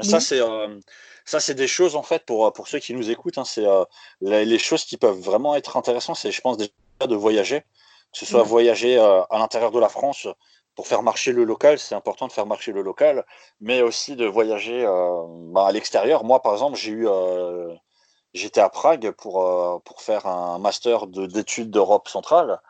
ça, 0.00 0.20
c'est. 0.20 0.40
Euh, 0.40 0.78
ça, 1.24 1.40
c'est 1.40 1.54
des 1.54 1.68
choses, 1.68 1.96
en 1.96 2.02
fait, 2.02 2.26
pour, 2.26 2.52
pour 2.52 2.68
ceux 2.68 2.80
qui 2.80 2.92
nous 2.92 3.10
écoutent, 3.10 3.38
hein, 3.38 3.46
c'est 3.46 3.64
euh, 3.64 3.84
les, 4.20 4.58
choses 4.58 4.84
qui 4.84 4.98
peuvent 4.98 5.18
vraiment 5.18 5.54
être 5.54 5.78
intéressantes, 5.78 6.16
c'est, 6.16 6.30
je 6.30 6.40
pense, 6.42 6.58
déjà 6.58 6.70
de 7.08 7.14
voyager, 7.14 7.60
que 7.60 8.18
ce 8.18 8.26
soit 8.26 8.42
voyager 8.42 8.98
à 8.98 9.38
l'intérieur 9.38 9.70
de 9.70 9.80
la 9.80 9.88
France, 9.88 10.26
pour 10.74 10.86
faire 10.88 11.02
marcher 11.02 11.32
le 11.32 11.44
local, 11.44 11.78
c'est 11.78 11.94
important 11.94 12.26
de 12.26 12.32
faire 12.32 12.46
marcher 12.46 12.72
le 12.72 12.82
local, 12.82 13.24
mais 13.60 13.82
aussi 13.82 14.16
de 14.16 14.26
voyager 14.26 14.84
euh, 14.84 15.24
bah, 15.52 15.66
à 15.66 15.72
l'extérieur. 15.72 16.24
Moi, 16.24 16.42
par 16.42 16.52
exemple, 16.52 16.76
j'ai 16.76 16.92
eu, 16.92 17.08
euh, 17.08 17.72
j'étais 18.32 18.60
à 18.60 18.68
Prague 18.68 19.12
pour, 19.12 19.42
euh, 19.42 19.78
pour 19.84 20.02
faire 20.02 20.26
un 20.26 20.58
master 20.58 21.06
d'études 21.06 21.70
d'Europe 21.70 22.08
centrale. 22.08 22.60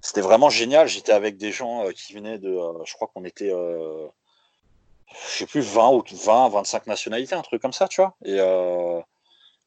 c'était 0.00 0.20
vraiment 0.22 0.48
génial. 0.48 0.88
J'étais 0.88 1.12
avec 1.12 1.36
des 1.36 1.52
gens 1.52 1.84
qui 1.90 2.14
venaient 2.14 2.38
de, 2.38 2.56
je 2.84 2.94
crois 2.94 3.08
qu'on 3.12 3.24
était, 3.24 3.50
je 3.50 4.08
sais 5.10 5.46
plus, 5.46 5.60
20 5.60 5.90
ou 5.90 6.04
20, 6.10 6.48
25 6.50 6.86
nationalités, 6.86 7.34
un 7.34 7.42
truc 7.42 7.60
comme 7.60 7.72
ça, 7.72 7.88
tu 7.88 8.00
vois. 8.00 8.14
Et, 8.24 8.38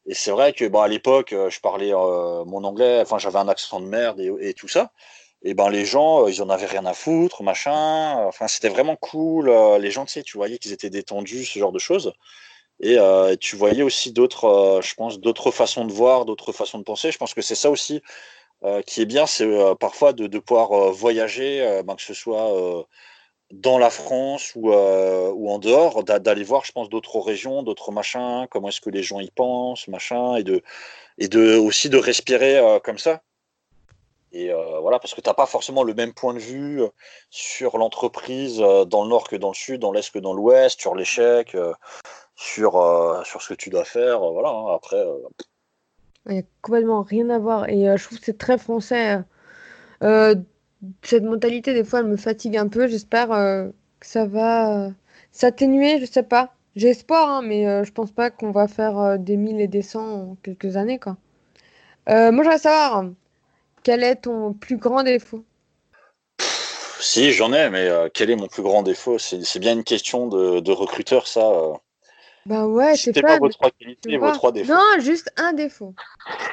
et 0.06 0.14
c'est 0.14 0.30
vrai 0.30 0.52
que, 0.54 0.64
à 0.76 0.88
l'époque, 0.88 1.30
je 1.32 1.60
parlais 1.60 1.92
mon 1.92 2.64
anglais, 2.64 3.00
enfin, 3.02 3.18
j'avais 3.18 3.38
un 3.38 3.48
accent 3.48 3.80
de 3.80 3.86
merde 3.86 4.20
et 4.20 4.54
tout 4.54 4.68
ça 4.68 4.90
et 5.44 5.54
ben 5.54 5.68
les 5.68 5.84
gens, 5.84 6.24
euh, 6.24 6.30
ils 6.30 6.42
en 6.42 6.48
avaient 6.48 6.66
rien 6.66 6.86
à 6.86 6.94
foutre, 6.94 7.42
machin. 7.42 8.16
Enfin, 8.26 8.48
c'était 8.48 8.70
vraiment 8.70 8.96
cool. 8.96 9.50
Euh, 9.50 9.78
les 9.78 9.90
gens, 9.90 10.06
tu 10.06 10.12
sais, 10.14 10.22
tu 10.22 10.38
voyais 10.38 10.58
qu'ils 10.58 10.72
étaient 10.72 10.90
détendus, 10.90 11.44
ce 11.44 11.58
genre 11.58 11.72
de 11.72 11.78
choses. 11.78 12.14
Et 12.80 12.98
euh, 12.98 13.36
tu 13.36 13.56
voyais 13.56 13.82
aussi 13.82 14.12
d'autres, 14.12 14.80
je 14.82 14.94
pense, 14.94 15.20
d'autres 15.20 15.50
façons 15.52 15.84
de 15.84 15.92
voir, 15.92 16.24
d'autres 16.24 16.52
façons 16.52 16.78
de 16.78 16.84
penser. 16.84 17.12
Je 17.12 17.18
pense 17.18 17.34
que 17.34 17.42
c'est 17.42 17.54
ça 17.54 17.70
aussi 17.70 18.02
qui 18.86 19.02
est 19.02 19.06
bien, 19.06 19.26
c'est 19.26 19.46
parfois 19.78 20.14
de, 20.14 20.38
pouvoir 20.38 20.90
voyager, 20.90 21.82
ben, 21.84 21.96
que 21.96 22.02
ce 22.02 22.14
soit 22.14 22.86
dans 23.52 23.78
la 23.78 23.90
France 23.90 24.54
ou, 24.54 24.70
ou 24.70 25.50
en 25.50 25.58
dehors, 25.58 26.02
d'aller 26.04 26.44
voir, 26.44 26.64
je 26.64 26.72
pense, 26.72 26.88
d'autres 26.88 27.20
régions, 27.20 27.62
d'autres 27.62 27.92
machins, 27.92 28.46
comment 28.50 28.68
est-ce 28.68 28.80
que 28.80 28.90
les 28.90 29.02
gens 29.02 29.20
y 29.20 29.30
pensent, 29.30 29.86
machin, 29.88 30.36
et 30.36 30.44
de, 30.44 30.62
et 31.18 31.28
de 31.28 31.56
aussi 31.56 31.90
de 31.90 31.98
respirer 31.98 32.80
comme 32.84 32.98
ça. 32.98 33.22
Et 34.34 34.50
euh, 34.50 34.80
voilà, 34.80 34.98
parce 34.98 35.14
que 35.14 35.20
tu 35.20 35.30
n'as 35.30 35.34
pas 35.34 35.46
forcément 35.46 35.84
le 35.84 35.94
même 35.94 36.12
point 36.12 36.34
de 36.34 36.40
vue 36.40 36.82
euh, 36.82 36.88
sur 37.30 37.78
l'entreprise 37.78 38.60
euh, 38.60 38.84
dans 38.84 39.04
le 39.04 39.10
nord 39.10 39.28
que 39.28 39.36
dans 39.36 39.50
le 39.50 39.54
sud, 39.54 39.80
dans 39.80 39.92
l'est 39.92 40.10
que 40.12 40.18
dans 40.18 40.34
l'ouest, 40.34 40.80
sur 40.80 40.96
l'échec, 40.96 41.56
sur, 42.34 43.22
sur 43.24 43.42
ce 43.42 43.50
que 43.50 43.54
tu 43.54 43.70
dois 43.70 43.84
faire. 43.84 44.18
Voilà, 44.18 44.48
hein, 44.48 44.74
après. 44.74 45.04
Il 46.26 46.32
n'y 46.32 46.40
a 46.40 46.42
complètement 46.62 47.02
rien 47.02 47.30
à 47.30 47.38
voir. 47.38 47.68
Et 47.68 47.96
je 47.96 48.04
trouve 48.04 48.18
que 48.18 48.24
c'est 48.24 48.38
très 48.38 48.58
français. 48.58 49.20
cette 50.00 51.22
mentalité, 51.22 51.72
des 51.72 51.84
fois, 51.84 52.00
elle 52.00 52.06
me 52.06 52.16
fatigue 52.16 52.56
un 52.56 52.66
peu. 52.66 52.88
J'espère 52.88 53.28
que 53.28 53.72
ça 54.00 54.26
va 54.26 54.90
s'atténuer, 55.30 56.00
je 56.00 56.06
sais 56.06 56.24
pas. 56.24 56.54
J'ai 56.74 56.88
espoir, 56.88 57.28
hein, 57.28 57.42
mais 57.42 57.84
je 57.84 57.92
pense 57.92 58.10
pas 58.10 58.30
qu'on 58.30 58.50
va 58.50 58.66
faire 58.66 59.16
des 59.16 59.36
1000 59.36 59.60
et 59.60 59.68
des 59.68 59.82
100 59.82 60.00
en 60.00 60.36
quelques 60.42 60.76
années. 60.76 60.98
Quoi. 60.98 61.16
moi, 62.08 62.30
je 62.30 62.36
voudrais 62.36 62.58
savoir 62.58 63.04
quel 63.84 64.02
est 64.02 64.16
ton 64.16 64.52
plus 64.52 64.78
grand 64.78 65.04
défaut? 65.04 65.44
Si, 66.98 67.32
j'en 67.32 67.52
ai, 67.52 67.68
mais 67.70 67.86
euh, 67.86 68.08
quel 68.12 68.30
est 68.30 68.36
mon 68.36 68.48
plus 68.48 68.62
grand 68.62 68.82
défaut? 68.82 69.18
C'est 69.18 69.58
bien 69.58 69.74
une 69.74 69.84
question 69.84 70.26
de, 70.26 70.72
recruteur, 70.72 71.28
ça. 71.28 71.46
Euh. 71.46 71.74
Bah 72.46 72.66
ouais, 72.66 72.96
c'est 72.96 73.12
pas, 73.22 73.38
vos 73.38 73.48
trois 73.48 73.70
qualités, 73.70 74.16
vos 74.16 74.32
trois 74.32 74.52
défauts. 74.52 74.72
Non, 74.72 74.98
juste 74.98 75.30
un 75.36 75.52
défaut. 75.52 75.94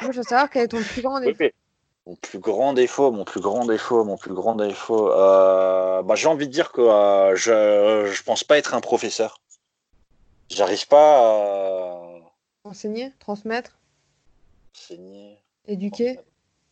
Moi, 0.02 0.12
je 0.12 0.18
veux 0.18 0.24
savoir 0.24 0.50
quel 0.50 0.64
est 0.64 0.68
ton 0.68 0.82
plus 0.82 1.02
grand 1.02 1.20
défaut. 1.20 1.46
Mon 2.06 2.16
plus 2.16 2.40
grand 2.40 2.74
défaut, 2.74 3.12
mon 3.12 3.24
plus 3.24 3.42
grand 3.42 3.66
défaut, 3.66 4.04
mon 4.04 4.18
plus 4.18 4.34
grand 4.34 4.56
défaut. 4.56 5.12
Euh, 5.12 6.02
bah, 6.02 6.16
j'ai 6.16 6.28
envie 6.28 6.48
de 6.48 6.52
dire 6.52 6.72
que 6.72 6.82
je, 7.36 8.12
je 8.12 8.24
pense 8.24 8.44
pas 8.44 8.58
être 8.58 8.74
un 8.74 8.82
professeur. 8.82 9.40
J'arrive 10.50 10.88
pas 10.88 11.20
à. 11.20 12.02
Enseigner, 12.64 13.12
transmettre? 13.20 13.80
Enseigner. 14.76 15.38
Éduquer? 15.68 16.20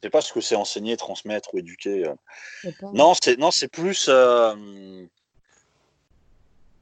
Je 0.01 0.07
sais 0.07 0.09
pas 0.09 0.21
ce 0.21 0.31
que 0.31 0.39
c'est 0.39 0.55
enseigner, 0.55 0.95
transmettre 0.95 1.53
ou 1.53 1.57
éduquer. 1.57 2.05
Euh. 2.05 2.71
Non, 2.93 3.13
c'est 3.21 3.37
non, 3.37 3.51
c'est 3.51 3.67
plus. 3.67 4.05
Euh, 4.07 5.05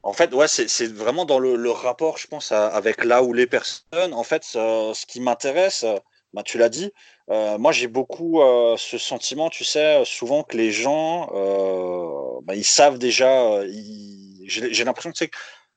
en 0.04 0.12
fait, 0.12 0.32
ouais, 0.32 0.46
c'est 0.46 0.92
vraiment 0.92 1.24
dans 1.24 1.40
le, 1.40 1.70
rapport, 1.70 2.16
je 2.18 2.28
pense, 2.28 2.52
avec 2.52 3.04
là 3.04 3.22
où 3.24 3.32
les 3.32 3.46
personnes. 3.46 4.14
En 4.14 4.22
fait, 4.22 4.44
ce 4.44 5.06
qui 5.06 5.20
m'intéresse, 5.20 5.84
bah, 6.32 6.42
tu 6.44 6.58
l'as 6.58 6.68
dit. 6.68 6.92
Euh, 7.30 7.58
moi, 7.58 7.72
j'ai 7.72 7.88
beaucoup 7.88 8.40
ce 8.78 8.96
sentiment, 8.96 9.50
tu 9.50 9.64
sais, 9.64 10.04
souvent 10.04 10.44
que 10.44 10.56
les 10.56 10.70
gens, 10.70 11.26
bah, 12.44 12.54
ils 12.54 12.64
savent 12.64 12.98
déjà. 12.98 13.60
J'ai 14.44 14.84
l'impression 14.84 15.10
que 15.10 15.18
c'est 15.18 15.30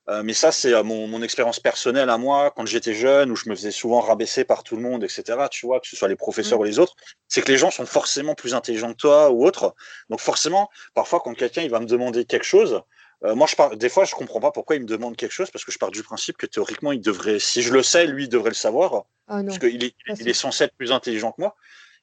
euh, 0.10 0.24
mais 0.24 0.34
ça, 0.34 0.52
c'est 0.52 0.74
euh, 0.74 0.84
mon, 0.84 1.22
expérience 1.22 1.60
personnelle 1.60 2.10
à 2.10 2.18
moi, 2.18 2.52
quand 2.56 2.66
j'étais 2.66 2.94
jeune, 2.94 3.32
où 3.32 3.36
je 3.36 3.48
me 3.50 3.56
faisais 3.56 3.72
souvent 3.72 4.00
rabaisser 4.00 4.44
par 4.44 4.64
tout 4.64 4.76
le 4.76 4.82
monde, 4.82 5.04
etc. 5.04 5.38
Tu 5.52 5.66
vois, 5.66 5.80
que 5.80 5.88
ce 5.88 5.96
soit 5.96 6.08
les 6.08 6.16
professeurs 6.16 6.58
mm. 6.58 6.62
ou 6.62 6.66
les 6.66 6.80
autres, 6.80 6.96
c'est 7.28 7.42
que 7.42 7.52
les 7.52 7.58
gens 7.58 7.70
sont 7.70 7.86
forcément 7.86 8.34
plus 8.34 8.56
intelligents 8.56 8.92
que 8.92 8.98
toi 8.98 9.30
ou 9.30 9.46
autres. 9.46 9.76
Donc 10.10 10.20
forcément, 10.20 10.70
parfois, 10.96 11.20
quand 11.20 11.34
quelqu'un 11.34 11.62
il 11.62 11.70
va 11.70 11.80
me 11.80 11.86
demander 11.86 12.26
quelque 12.26 12.46
chose, 12.46 12.82
euh, 13.24 13.36
moi, 13.36 13.46
je 13.48 13.56
pars, 13.56 13.78
des 13.78 13.90
fois, 13.90 14.06
je 14.06 14.16
comprends 14.16 14.40
pas 14.40 14.52
pourquoi 14.52 14.76
il 14.76 14.82
me 14.82 14.88
demande 14.88 15.16
quelque 15.16 15.34
chose, 15.34 15.52
parce 15.52 15.64
que 15.64 15.72
je 15.72 15.78
pars 15.78 15.92
du 15.92 16.02
principe 16.02 16.38
que 16.38 16.48
théoriquement, 16.48 16.92
il 16.92 17.02
devrait, 17.02 17.38
si 17.38 17.62
je 17.62 17.72
le 17.72 17.84
sais, 17.84 18.08
lui, 18.08 18.24
il 18.24 18.30
devrait 18.30 18.50
le 18.50 18.56
savoir, 18.56 19.04
ah 19.28 19.42
parce 19.46 19.60
qu'il 19.60 19.84
est, 19.84 19.96
il 20.20 20.28
est 20.28 20.34
censé 20.34 20.64
être 20.64 20.76
plus 20.76 20.92
intelligent 20.92 21.32
que 21.32 21.42
moi. 21.42 21.56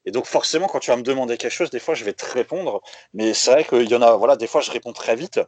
Et 0.04 0.12
donc 0.12 0.26
forcément, 0.26 0.68
quand 0.68 0.78
tu 0.78 0.90
vas 0.90 0.96
me 0.96 1.02
demander 1.02 1.36
quelque 1.36 1.52
chose, 1.52 1.70
des 1.70 1.80
fois, 1.80 1.94
je 1.94 2.04
vais 2.04 2.12
te 2.12 2.24
répondre. 2.24 2.80
Mais 3.12 3.34
c'est 3.34 3.50
vrai 3.50 3.64
qu'il 3.64 3.90
y 3.90 3.94
en 3.94 4.02
a, 4.02 4.16
voilà, 4.16 4.36
des 4.36 4.46
fois, 4.46 4.60
je 4.60 4.70
réponds 4.70 4.92
très 4.92 5.16
vite. 5.16 5.40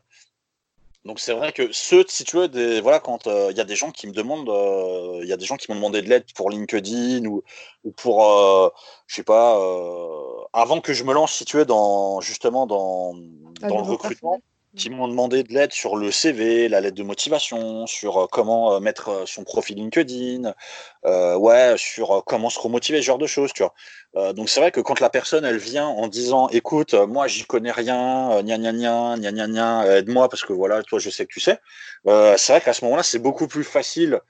Donc 1.06 1.18
c'est 1.18 1.32
vrai 1.32 1.52
que 1.52 1.72
ceux, 1.72 2.04
si 2.08 2.24
tu 2.24 2.36
veux, 2.36 2.48
des, 2.48 2.80
voilà, 2.82 3.00
quand 3.00 3.26
euh, 3.26 3.48
il 3.50 3.56
y 3.56 3.60
a 3.60 3.64
des 3.64 3.76
gens 3.76 3.90
qui 3.90 4.06
me 4.06 4.12
demandent, 4.12 4.50
euh, 4.50 5.20
il 5.22 5.28
y 5.28 5.32
a 5.32 5.38
des 5.38 5.46
gens 5.46 5.56
qui 5.56 5.70
m'ont 5.70 5.76
demandé 5.76 6.02
de 6.02 6.08
l'aide 6.08 6.26
pour 6.34 6.50
LinkedIn 6.50 7.24
ou, 7.24 7.42
ou 7.84 7.92
pour, 7.92 8.26
euh, 8.26 8.68
je 9.06 9.16
sais 9.16 9.22
pas, 9.22 9.54
avant 10.52 10.80
que 10.80 10.92
je 10.92 11.04
me 11.04 11.14
lance, 11.14 11.32
si 11.32 11.44
tu 11.46 11.56
veux, 11.56 11.64
dans 11.64 12.20
justement 12.20 12.66
dans, 12.66 13.14
dans 13.60 13.76
le 13.78 13.82
recrutement 13.82 14.40
qui 14.76 14.88
m'ont 14.90 15.08
demandé 15.08 15.42
de 15.42 15.52
l'aide 15.52 15.72
sur 15.72 15.96
le 15.96 16.10
CV, 16.10 16.68
la 16.68 16.80
lettre 16.80 16.96
de 16.96 17.02
motivation, 17.02 17.86
sur 17.86 18.18
euh, 18.18 18.26
comment 18.30 18.74
euh, 18.74 18.80
mettre 18.80 19.08
euh, 19.08 19.26
son 19.26 19.42
profil 19.42 19.76
LinkedIn, 19.76 20.54
ouais, 21.04 21.74
sur 21.76 22.22
comment 22.26 22.50
se 22.50 22.60
remotiver, 22.60 22.98
ce 23.00 23.06
genre 23.06 23.18
de 23.18 23.26
choses, 23.26 23.52
tu 23.52 23.62
vois. 23.62 24.32
donc 24.32 24.48
c'est 24.48 24.60
vrai 24.60 24.70
que 24.70 24.80
quand 24.80 25.00
la 25.00 25.10
personne 25.10 25.44
elle 25.44 25.58
vient 25.58 25.86
en 25.86 26.08
disant, 26.08 26.48
écoute, 26.48 26.94
moi 26.94 27.26
j'y 27.26 27.44
connais 27.44 27.72
rien, 27.72 28.42
gna 28.42 28.58
gna 28.58 28.72
gna, 28.72 29.16
gna 29.16 29.32
gna 29.32 29.46
gna, 29.48 29.98
aide-moi 29.98 30.28
parce 30.28 30.44
que 30.44 30.52
voilà, 30.52 30.82
toi 30.82 30.98
je 30.98 31.10
sais 31.10 31.26
que 31.26 31.32
tu 31.32 31.40
sais. 31.40 31.58
c'est 32.04 32.52
vrai 32.52 32.60
qu'à 32.60 32.72
ce 32.72 32.84
moment-là 32.84 33.02
c'est 33.02 33.18
beaucoup 33.18 33.48
plus 33.48 33.64
facile 33.64 34.20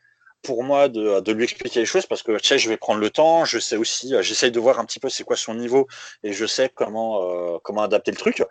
pour 0.42 0.64
moi 0.64 0.88
de, 0.88 1.32
lui 1.32 1.44
expliquer 1.44 1.80
les 1.80 1.86
choses 1.86 2.06
parce 2.06 2.22
que 2.22 2.38
tu 2.38 2.58
je 2.58 2.68
vais 2.68 2.76
prendre 2.76 3.00
le 3.00 3.10
temps, 3.10 3.44
je 3.44 3.58
sais 3.58 3.76
aussi, 3.76 4.14
euh, 4.14 4.22
j'essaye 4.22 4.50
de 4.50 4.60
voir 4.60 4.78
un 4.78 4.84
petit 4.84 5.00
peu 5.00 5.08
c'est 5.08 5.24
quoi 5.24 5.36
son 5.36 5.54
niveau 5.54 5.86
et 6.22 6.32
je 6.32 6.46
sais 6.46 6.68
comment, 6.68 7.54
euh, 7.54 7.58
comment 7.62 7.82
adapter 7.82 8.10
le 8.10 8.16
truc. 8.16 8.42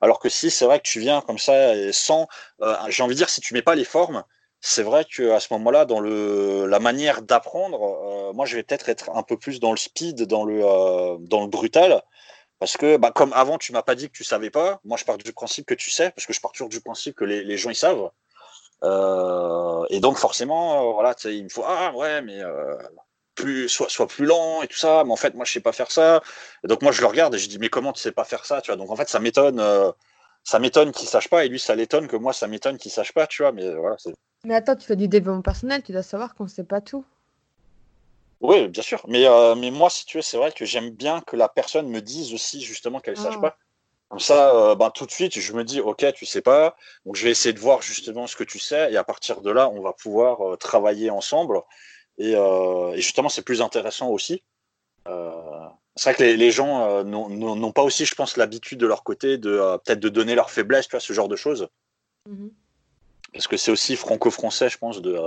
Alors 0.00 0.18
que 0.18 0.28
si 0.28 0.50
c'est 0.50 0.64
vrai 0.64 0.78
que 0.78 0.88
tu 0.88 1.00
viens 1.00 1.20
comme 1.20 1.38
ça 1.38 1.72
sans, 1.92 2.26
euh, 2.62 2.74
j'ai 2.88 3.02
envie 3.02 3.14
de 3.14 3.18
dire, 3.18 3.28
si 3.30 3.40
tu 3.40 3.54
mets 3.54 3.62
pas 3.62 3.74
les 3.74 3.84
formes, 3.84 4.24
c'est 4.60 4.82
vrai 4.82 5.04
que 5.04 5.30
à 5.30 5.40
ce 5.40 5.52
moment-là, 5.54 5.84
dans 5.84 6.00
le, 6.00 6.66
la 6.66 6.80
manière 6.80 7.22
d'apprendre, 7.22 8.32
moi 8.34 8.46
je 8.46 8.56
vais 8.56 8.62
peut-être 8.62 8.88
être 8.88 9.10
un 9.10 9.22
peu 9.22 9.36
plus 9.38 9.60
dans 9.60 9.70
le 9.70 9.76
speed, 9.76 10.22
dans 10.22 10.44
le, 10.44 10.62
dans 11.20 11.42
le 11.42 11.48
brutal. 11.48 12.02
Parce 12.58 12.76
que, 12.78 12.96
bah, 12.96 13.12
comme 13.14 13.32
avant, 13.34 13.58
tu 13.58 13.72
m'as 13.72 13.82
pas 13.82 13.94
dit 13.94 14.08
que 14.08 14.16
tu 14.16 14.24
savais 14.24 14.50
pas, 14.50 14.80
moi 14.84 14.96
je 14.96 15.04
pars 15.04 15.18
du 15.18 15.32
principe 15.32 15.66
que 15.66 15.74
tu 15.74 15.90
sais, 15.90 16.10
parce 16.10 16.26
que 16.26 16.32
je 16.32 16.40
pars 16.40 16.52
toujours 16.52 16.70
du 16.70 16.80
principe 16.80 17.14
que 17.14 17.24
les 17.24 17.56
gens 17.58 17.70
ils 17.70 17.76
savent. 17.76 18.10
Euh, 18.82 19.84
et 19.90 20.00
donc 20.00 20.18
forcément, 20.18 20.90
euh, 20.90 20.92
voilà, 20.92 21.14
il 21.24 21.44
me 21.44 21.48
faut 21.48 21.64
ah 21.66 21.92
ouais, 21.94 22.22
mais 22.22 22.40
euh, 22.42 22.76
plus 23.34 23.68
soit, 23.68 23.88
soit 23.88 24.06
plus 24.06 24.26
lent 24.26 24.62
et 24.62 24.68
tout 24.68 24.76
ça. 24.76 25.04
Mais 25.04 25.12
en 25.12 25.16
fait, 25.16 25.34
moi, 25.34 25.44
je 25.44 25.52
sais 25.52 25.60
pas 25.60 25.72
faire 25.72 25.90
ça. 25.90 26.22
Et 26.64 26.68
donc 26.68 26.82
moi, 26.82 26.92
je 26.92 27.00
le 27.00 27.06
regarde 27.06 27.34
et 27.34 27.38
je 27.38 27.48
dis 27.48 27.58
mais 27.58 27.68
comment 27.68 27.92
tu 27.92 28.00
sais 28.00 28.12
pas 28.12 28.24
faire 28.24 28.44
ça, 28.44 28.60
tu 28.60 28.70
vois? 28.70 28.76
Donc 28.76 28.90
en 28.90 28.96
fait, 28.96 29.08
ça 29.08 29.18
m'étonne. 29.18 29.62
ça 30.44 30.58
m'étonne 30.58 30.92
qu'il 30.92 31.08
sache 31.08 31.28
pas 31.28 31.44
et 31.44 31.48
lui 31.48 31.58
ça 31.58 31.74
l'étonne 31.74 32.06
que 32.08 32.16
moi 32.16 32.32
ça 32.32 32.46
m'étonne 32.46 32.78
qu'il 32.78 32.92
sache 32.92 33.12
pas 33.12 33.26
tu 33.26 33.42
vois? 33.42 33.52
Mais 33.52 33.74
voilà 33.74 33.96
mais 34.44 34.54
attends 34.54 34.76
tu 34.76 34.86
fais 34.86 34.94
du 34.94 35.08
développement 35.08 35.42
personnel 35.42 35.82
tu 35.82 35.90
dois 35.90 36.04
savoir 36.04 36.36
qu'on 36.36 36.46
sait 36.46 36.62
pas 36.62 36.80
tout 36.80 37.04
oui 38.40 38.68
bien 38.68 38.82
sûr 38.82 39.04
mais 39.08 39.24
mais 39.56 39.72
moi 39.72 39.90
si 39.90 40.06
tu 40.06 40.18
veux 40.18 40.22
c'est 40.22 40.36
vrai 40.36 40.52
que 40.52 40.64
j'aime 40.64 40.90
bien 40.90 41.20
que 41.20 41.34
la 41.34 41.48
personne 41.48 41.88
me 41.88 42.00
dise 42.00 42.32
aussi 42.32 42.60
justement 42.62 43.00
qu'elle 43.00 43.16
sache 43.16 43.34
ah. 43.38 43.40
pas 43.40 43.56
comme 44.08 44.20
ça, 44.20 44.54
euh, 44.54 44.74
ben, 44.76 44.90
tout 44.90 45.04
de 45.04 45.10
suite, 45.10 45.38
je 45.38 45.52
me 45.52 45.64
dis, 45.64 45.80
OK, 45.80 46.04
tu 46.14 46.26
sais 46.26 46.40
pas. 46.40 46.76
Donc, 47.04 47.16
je 47.16 47.24
vais 47.24 47.30
essayer 47.30 47.52
de 47.52 47.58
voir 47.58 47.82
justement 47.82 48.26
ce 48.26 48.36
que 48.36 48.44
tu 48.44 48.58
sais. 48.58 48.92
Et 48.92 48.96
à 48.96 49.04
partir 49.04 49.40
de 49.40 49.50
là, 49.50 49.68
on 49.68 49.80
va 49.80 49.92
pouvoir 49.92 50.52
euh, 50.52 50.56
travailler 50.56 51.10
ensemble. 51.10 51.60
Et, 52.18 52.34
euh, 52.36 52.92
et 52.92 53.00
justement, 53.00 53.28
c'est 53.28 53.42
plus 53.42 53.62
intéressant 53.62 54.08
aussi. 54.10 54.42
c'est 55.96 56.10
vrai 56.10 56.14
que 56.14 56.22
les, 56.22 56.50
gens 56.50 57.04
n'ont 57.04 57.72
pas 57.72 57.82
aussi, 57.82 58.04
je 58.06 58.14
pense, 58.14 58.36
l'habitude 58.36 58.78
de 58.78 58.86
leur 58.86 59.02
côté 59.02 59.38
de 59.38 59.76
peut-être 59.84 60.00
de 60.00 60.08
donner 60.08 60.34
leur 60.34 60.50
faiblesse, 60.50 60.86
tu 60.86 60.92
vois, 60.92 61.00
ce 61.00 61.12
genre 61.12 61.28
de 61.28 61.36
choses. 61.36 61.68
Mhm. 62.28 62.50
Parce 63.32 63.48
que 63.48 63.56
c'est 63.56 63.70
aussi 63.70 63.96
franco-français, 63.96 64.68
je 64.68 64.78
pense, 64.78 65.02
de, 65.02 65.18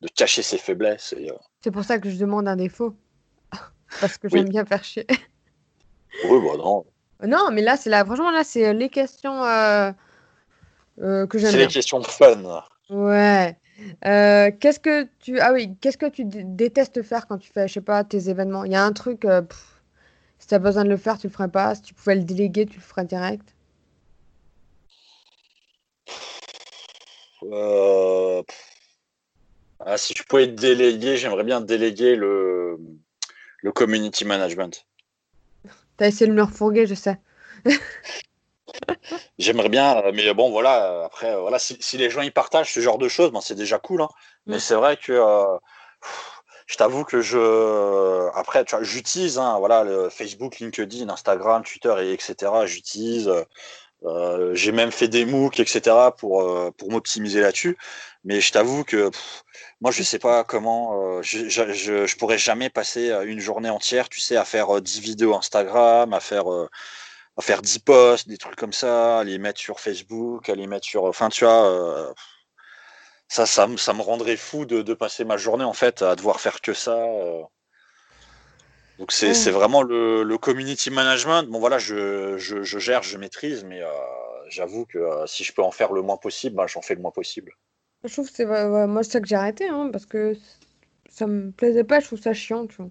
de 0.00 0.08
cacher 0.08 0.42
ses 0.42 0.58
faiblesses. 0.58 1.14
C'est 1.62 1.70
pour 1.70 1.84
ça 1.84 1.98
que 1.98 2.10
je 2.10 2.16
demande 2.16 2.48
un 2.48 2.56
défaut. 2.56 2.94
Parce 4.00 4.18
que 4.18 4.28
j'aime 4.28 4.48
bien 4.48 4.64
faire 4.64 4.84
chier. 4.84 5.06
Oui, 6.24 6.40
bah 6.42 6.56
non. 6.58 6.84
Non, 7.26 7.50
mais 7.52 7.62
là, 7.62 7.76
c'est 7.76 7.90
là, 7.90 8.04
franchement, 8.04 8.30
là, 8.30 8.44
c'est 8.44 8.72
les 8.72 8.88
questions 8.88 9.44
euh, 9.44 9.90
euh, 11.00 11.26
que 11.26 11.38
j'aime. 11.38 11.50
C'est 11.50 11.58
les 11.58 11.66
questions 11.66 12.02
fun. 12.02 12.62
Ouais. 12.90 13.56
Euh, 14.04 14.50
qu'est-ce 14.58 14.80
que 14.80 15.06
tu 15.20 15.38
ah 15.38 15.52
oui 15.52 15.76
qu'est-ce 15.80 15.98
que 15.98 16.06
tu 16.06 16.24
détestes 16.24 17.00
faire 17.02 17.28
quand 17.28 17.38
tu 17.38 17.48
fais 17.48 17.68
je 17.68 17.74
sais 17.74 17.80
pas 17.80 18.02
tes 18.02 18.28
événements? 18.28 18.64
Il 18.64 18.72
y 18.72 18.74
a 18.74 18.82
un 18.82 18.92
truc 18.92 19.24
si 20.40 20.48
tu 20.48 20.54
as 20.54 20.58
besoin 20.58 20.82
de 20.82 20.88
le 20.88 20.96
faire 20.96 21.16
tu 21.16 21.28
le 21.28 21.32
ferais 21.32 21.48
pas 21.48 21.76
si 21.76 21.82
tu 21.82 21.94
pouvais 21.94 22.16
le 22.16 22.24
déléguer 22.24 22.66
tu 22.66 22.74
le 22.74 22.82
ferais 22.82 23.04
direct 23.04 23.54
ah, 29.78 29.96
si 29.96 30.12
je 30.12 30.24
pouvais 30.24 30.48
déléguer 30.48 31.16
j'aimerais 31.16 31.44
bien 31.44 31.60
déléguer 31.60 32.16
le 32.16 32.80
le 33.62 33.72
community 33.72 34.24
management. 34.24 34.87
T'as 35.98 36.06
essayé 36.06 36.28
de 36.28 36.32
me 36.32 36.42
refourguer, 36.42 36.86
je 36.86 36.94
sais. 36.94 37.18
J'aimerais 39.38 39.68
bien, 39.68 39.98
euh, 39.98 40.12
mais 40.14 40.32
bon, 40.32 40.50
voilà. 40.50 41.04
Après, 41.04 41.34
euh, 41.34 41.40
voilà, 41.40 41.58
si, 41.58 41.96
les 41.96 42.08
gens 42.08 42.22
y 42.22 42.30
partagent 42.30 42.72
ce 42.72 42.80
genre 42.80 42.98
de 42.98 43.08
choses, 43.08 43.32
ben, 43.32 43.40
c'est 43.40 43.56
déjà 43.56 43.78
cool. 43.78 44.02
Hein. 44.02 44.08
Mais 44.46 44.60
c'est 44.60 44.76
vrai 44.76 44.96
que 44.96 45.12
euh, 45.12 45.58
je 46.66 46.76
t'avoue 46.76 47.04
que 47.04 47.20
je, 47.20 48.28
après, 48.34 48.64
tu 48.64 48.76
vois, 48.76 48.84
j'utilise, 48.84 49.38
hein, 49.38 49.58
voilà, 49.58 49.82
le 49.82 50.08
Facebook, 50.08 50.60
LinkedIn, 50.60 51.08
Instagram, 51.08 51.64
Twitter 51.64 51.94
et 52.00 52.12
etc. 52.12 52.36
J'utilise. 52.66 53.30
J'ai 54.52 54.72
même 54.72 54.92
fait 54.92 55.08
des 55.08 55.24
MOOC, 55.24 55.60
etc. 55.60 55.96
pour 56.16 56.72
pour 56.76 56.90
m'optimiser 56.90 57.40
là-dessus. 57.40 57.76
Mais 58.24 58.40
je 58.40 58.52
t'avoue 58.52 58.84
que 58.84 59.10
moi, 59.80 59.90
je 59.92 60.02
sais 60.02 60.18
pas 60.18 60.44
comment. 60.44 61.18
Euh, 61.18 61.22
je, 61.22 61.48
je, 61.48 62.16
pourrais 62.16 62.38
jamais 62.38 62.68
passer 62.70 63.10
euh, 63.10 63.24
une 63.24 63.40
journée 63.40 63.70
entière, 63.70 64.08
tu 64.08 64.20
sais, 64.20 64.36
à 64.36 64.44
faire 64.44 64.80
10 64.80 64.98
euh, 64.98 65.00
vidéos 65.00 65.34
Instagram, 65.36 66.12
à 66.12 66.20
faire, 66.20 66.46
à 67.36 67.42
faire 67.42 67.62
10 67.62 67.78
posts, 67.80 68.28
des 68.28 68.38
trucs 68.38 68.56
comme 68.56 68.72
ça, 68.72 69.20
à 69.20 69.24
les 69.24 69.38
mettre 69.38 69.60
sur 69.60 69.80
Facebook, 69.80 70.48
à 70.48 70.54
les 70.54 70.66
mettre 70.66 70.86
sur. 70.86 71.04
Enfin, 71.04 71.28
tu 71.28 71.44
vois, 71.44 72.14
ça, 73.28 73.46
ça, 73.46 73.68
ça, 73.76 73.94
me 73.94 74.02
rendrait 74.02 74.36
fou 74.36 74.64
de, 74.64 74.82
de, 74.82 74.94
passer 74.94 75.24
ma 75.24 75.36
journée, 75.36 75.64
en 75.64 75.72
fait, 75.72 76.02
à 76.02 76.16
devoir 76.16 76.40
faire 76.40 76.60
que 76.60 76.74
ça. 76.74 76.96
Donc, 78.98 79.12
c'est 79.12 79.50
vraiment 79.50 79.82
le, 79.82 80.22
le, 80.24 80.38
community 80.38 80.90
management. 80.90 81.44
Bon, 81.44 81.60
voilà, 81.60 81.78
je, 81.78 82.36
je 82.38 82.78
gère, 82.78 83.02
je 83.02 83.16
maîtrise, 83.16 83.64
mais 83.64 83.80
j'avoue 84.48 84.86
que 84.86 84.98
si 85.26 85.44
je 85.44 85.52
peux 85.52 85.62
en 85.62 85.70
faire 85.70 85.92
le 85.92 86.02
moins 86.02 86.16
possible, 86.16 86.56
ben, 86.56 86.66
j'en 86.66 86.82
fais 86.82 86.94
le 86.94 87.00
moins 87.00 87.10
possible. 87.10 87.52
Je 88.04 88.12
trouve 88.12 88.28
que 88.28 88.34
c'est 88.34 88.46
moi 88.46 89.02
c'est 89.02 89.12
ça 89.12 89.20
que 89.20 89.26
j'ai 89.26 89.34
arrêté 89.34 89.66
hein, 89.66 89.90
parce 89.92 90.06
que 90.06 90.36
ça 91.10 91.26
me 91.26 91.50
plaisait 91.50 91.84
pas, 91.84 92.00
je 92.00 92.06
trouve 92.06 92.20
ça 92.20 92.32
chiant, 92.32 92.66
tu 92.66 92.76
vois. 92.76 92.90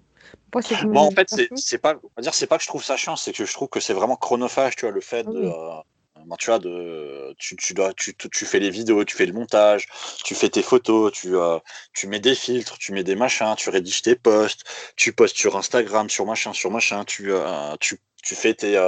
Moi, 0.84 1.02
en 1.02 1.10
fait, 1.10 1.28
c'est 1.56 1.78
pas, 1.78 1.94
dire, 2.18 2.34
c'est 2.34 2.46
pas 2.46 2.58
que 2.58 2.62
je 2.62 2.68
trouve 2.68 2.84
ça 2.84 2.96
chiant, 2.96 3.16
c'est 3.16 3.32
que 3.32 3.44
je 3.44 3.52
trouve 3.52 3.68
que 3.68 3.80
c'est 3.80 3.94
vraiment 3.94 4.16
chronophage, 4.16 4.76
tu 4.76 4.84
vois, 4.84 4.94
le 4.94 5.00
fait 5.00 5.24
ah 5.26 5.30
de, 5.30 5.44
euh, 5.44 5.80
ben, 6.28 6.36
tu 6.36 6.46
vois, 6.46 6.58
de, 6.58 7.34
tu, 7.38 7.56
tu, 7.56 7.74
dois, 7.74 7.92
tu, 7.94 8.14
tu, 8.14 8.44
fais 8.44 8.60
les 8.60 8.70
vidéos, 8.70 9.04
tu 9.04 9.16
fais 9.16 9.26
le 9.26 9.32
montage, 9.32 9.86
tu 10.24 10.34
fais 10.34 10.48
tes 10.48 10.62
photos, 10.62 11.12
tu, 11.12 11.36
euh, 11.36 11.58
tu 11.94 12.06
mets 12.06 12.20
des 12.20 12.34
filtres, 12.34 12.78
tu 12.78 12.92
mets 12.92 13.04
des 13.04 13.16
machins, 13.16 13.54
tu 13.56 13.70
rédiges 13.70 14.02
tes 14.02 14.14
posts, 14.14 14.64
tu 14.96 15.12
postes 15.12 15.36
sur 15.36 15.56
Instagram, 15.56 16.10
sur 16.10 16.26
machin, 16.26 16.52
sur 16.52 16.70
machin, 16.70 17.04
tu, 17.04 17.32
euh, 17.32 17.74
tu, 17.80 17.98
tu 18.22 18.34
fais 18.34 18.54
tes, 18.54 18.78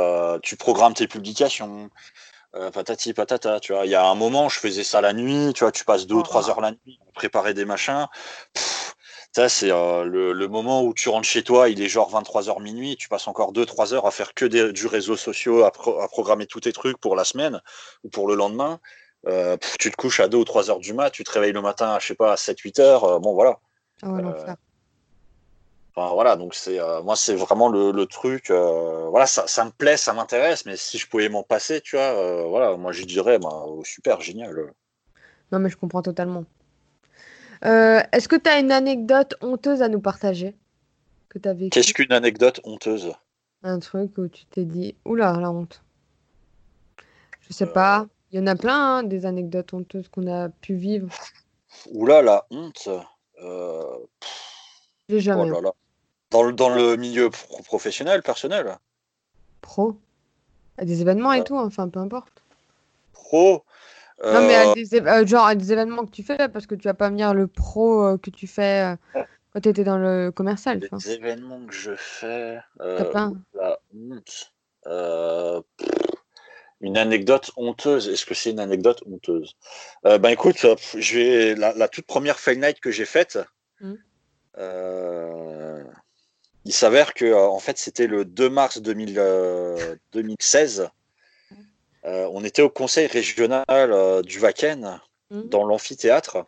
tu 0.43 0.57
programmes 0.57 0.95
tes 0.95 1.09
publications, 1.09 1.91
euh, 2.57 2.70
patati 2.72 3.14
patata, 3.14 3.61
tu 3.61 3.72
vois. 3.72 3.86
Il 3.86 3.91
y 3.91 3.95
a 3.95 4.05
un 4.05 4.14
moment, 4.16 4.49
je 4.49 4.59
faisais 4.59 4.82
ça 4.82 5.01
la 5.01 5.12
nuit, 5.12 5.53
tu 5.55 5.61
vois, 5.62 5.70
tu 5.70 5.84
passes 5.84 6.07
deux 6.07 6.16
ou 6.16 6.22
trois 6.22 6.51
heures 6.51 6.61
la 6.61 6.72
nuit, 6.72 6.99
préparer 7.14 7.55
des 7.55 7.64
machins. 7.64 8.07
Ça, 9.33 9.49
c'est 9.49 9.70
euh, 9.70 10.05
le, 10.05 10.49
moment 10.49 10.83
où 10.83 10.93
tu 10.93 11.09
rentres 11.09 11.28
chez 11.28 11.45
toi, 11.45 11.68
il 11.68 11.81
est 11.81 11.89
genre 11.89 12.11
23h 12.12 12.61
minuit, 12.62 12.97
tu 12.97 13.09
passes 13.09 13.28
encore 13.28 13.53
2-3 13.53 13.95
heures 13.95 14.07
à 14.07 14.11
faire 14.11 14.35
que 14.35 14.45
des, 14.45 14.72
du 14.72 14.87
réseau 14.87 15.16
social, 15.16 15.62
à, 15.62 15.70
programmer 15.70 16.47
tous 16.47 16.61
tes 16.61 16.72
trucs 16.72 16.99
pour 16.99 17.14
la 17.14 17.24
semaine 17.24 17.61
ou 18.03 18.09
pour 18.09 18.26
le 18.26 18.35
lendemain. 18.35 18.81
Euh, 19.26 19.57
tu 19.78 19.91
te 19.91 19.97
couches 19.97 20.20
à 20.20 20.28
2 20.28 20.39
ou 20.39 20.45
3 20.45 20.70
heures 20.70 20.81
du 20.81 20.93
mat, 20.93 21.11
tu 21.11 21.24
te 21.24 21.31
réveilles 21.31 21.53
le 21.53 21.62
matin, 21.62 21.99
je 22.01 22.09
sais 22.09 22.14
pas, 22.14 22.33
à 22.33 22.37
7-8 22.37 22.81
heures. 22.81 23.20
bon, 23.20 23.35
voilà. 23.35 23.61
Ah 25.97 26.12
voilà, 26.14 26.37
donc 26.37 26.55
c'est 26.55 26.81
euh, 26.81 27.03
moi 27.03 27.16
c'est 27.16 27.35
vraiment 27.35 27.68
le, 27.68 28.07
truc. 28.07 28.51
Euh, 28.51 29.09
voilà, 29.11 29.26
ça, 29.26 29.64
me 29.64 29.70
plaît, 29.70 29.97
ça 29.97 30.12
m'intéresse, 30.12 30.64
mais 30.64 30.76
si 30.76 30.99
je 30.99 31.07
pouvais 31.07 31.28
m'en 31.28 31.43
passer, 31.43 31.81
tu 31.81 31.97
vois, 31.97 32.05
euh, 32.05 32.45
voilà, 32.45 32.76
moi 32.76 32.93
je 32.93 33.05
dirais, 33.05 33.39
bah, 33.39 33.64
oh, 33.66 33.83
super, 33.85 34.20
génial. 34.20 34.72
Non, 35.53 35.59
mais 35.59 35.68
je 35.68 35.76
comprends 35.76 36.03
totalement. 36.03 36.45
Est-ce 37.63 38.29
que 38.29 38.37
tu 38.37 38.49
as 38.49 38.59
une 38.59 38.73
anecdote 38.73 39.35
honteuse 39.41 39.83
à 39.83 39.89
nous 39.89 40.01
partager 40.01 40.55
que 41.29 41.39
Qu'est-ce 41.69 41.95
qu'une 41.95 42.13
anecdote 42.13 42.61
honteuse? 42.65 43.13
Un 43.63 43.79
truc 43.79 44.19
où 44.19 44.27
tu 44.27 44.47
t'es 44.47 44.65
dit, 44.65 44.97
oula, 45.05 45.33
la 45.39 45.51
honte. 45.51 45.83
Je 47.41 47.53
sais 47.53 47.67
pas. 47.67 48.07
Il 48.33 48.39
y 48.39 48.43
en 48.43 48.47
a 48.47 48.57
plein, 48.57 48.97
hein, 48.97 49.03
des 49.03 49.27
anecdotes 49.27 49.73
honteuses 49.73 50.09
qu'on 50.09 50.27
a 50.27 50.49
pu 50.49 50.75
vivre. 50.75 51.09
Oula, 51.93 52.23
la 52.23 52.47
honte. 52.51 52.89
J'ai 55.09 55.21
jamais. 55.21 55.51
Oh 55.51 55.73
dans 56.31 56.45
le, 56.45 56.53
dans 56.53 56.69
le 56.69 56.97
milieu 56.97 57.29
professionnel, 57.65 58.23
personnel 58.23 58.79
Pro. 59.61 59.97
À 60.79 60.85
des 60.85 61.01
événements 61.01 61.33
et 61.33 61.43
tout, 61.45 61.57
enfin, 61.57 61.89
peu 61.89 61.99
importe. 61.99 62.43
Pro 63.13 63.65
Non, 64.23 64.47
mais 64.47 64.55
à 64.55 64.71
euh, 64.71 64.75
des, 64.75 65.01
euh, 65.01 65.27
genre 65.27 65.47
à 65.47 65.55
des 65.55 65.73
événements 65.73 66.05
que 66.05 66.11
tu 66.11 66.23
fais, 66.23 66.49
parce 66.49 66.66
que 66.66 66.75
tu 66.75 66.85
vas 66.85 66.95
pas 66.95 67.09
venir 67.09 67.33
le 67.33 67.47
pro 67.47 68.05
euh, 68.05 68.18
que 68.18 68.31
tu 68.31 68.47
fais 68.47 68.97
quand 69.14 69.61
tu 69.61 69.68
étais 69.68 69.85
dans 69.85 69.99
le 69.99 70.31
commercial. 70.31 70.79
Des 70.79 71.11
événements 71.11 71.64
que 71.66 71.75
je 71.75 71.95
fais. 71.97 72.59
La 72.79 73.79
honte. 73.95 74.53
une 76.81 76.99
anecdote 76.99 77.51
honteuse. 77.57 78.09
Est-ce 78.09 78.27
que 78.27 78.35
c'est 78.35 78.51
une 78.51 78.61
anecdote 78.61 79.03
honteuse? 79.07 79.57
Ben 80.05 80.29
écoute, 80.29 80.66
je 80.97 81.18
vais 81.18 81.55
la, 81.55 81.89
toute 81.89 82.07
première 82.07 82.39
Fail 82.39 82.59
Night 82.59 82.81
que 82.81 82.91
j'ai 82.91 83.07
faite. 83.07 83.39
Mmh. 83.81 83.95
Il 86.66 86.75
s'avère 86.75 87.14
que 87.14 87.33
en 87.33 87.59
fait 87.59 87.79
c'était 87.79 88.07
le 88.07 88.27
2 88.27 88.51
mars 88.51 88.83
2016. 88.83 90.91
Euh, 92.05 92.09
euh, 92.09 92.28
on 92.32 92.44
était 92.44 92.62
au 92.62 92.70
conseil 92.70 93.07
régional 93.07 94.22
du 94.22 94.38
Vaken 94.38 95.01
mhm. 95.30 95.48
dans 95.48 95.64
l'amphithéâtre 95.64 96.46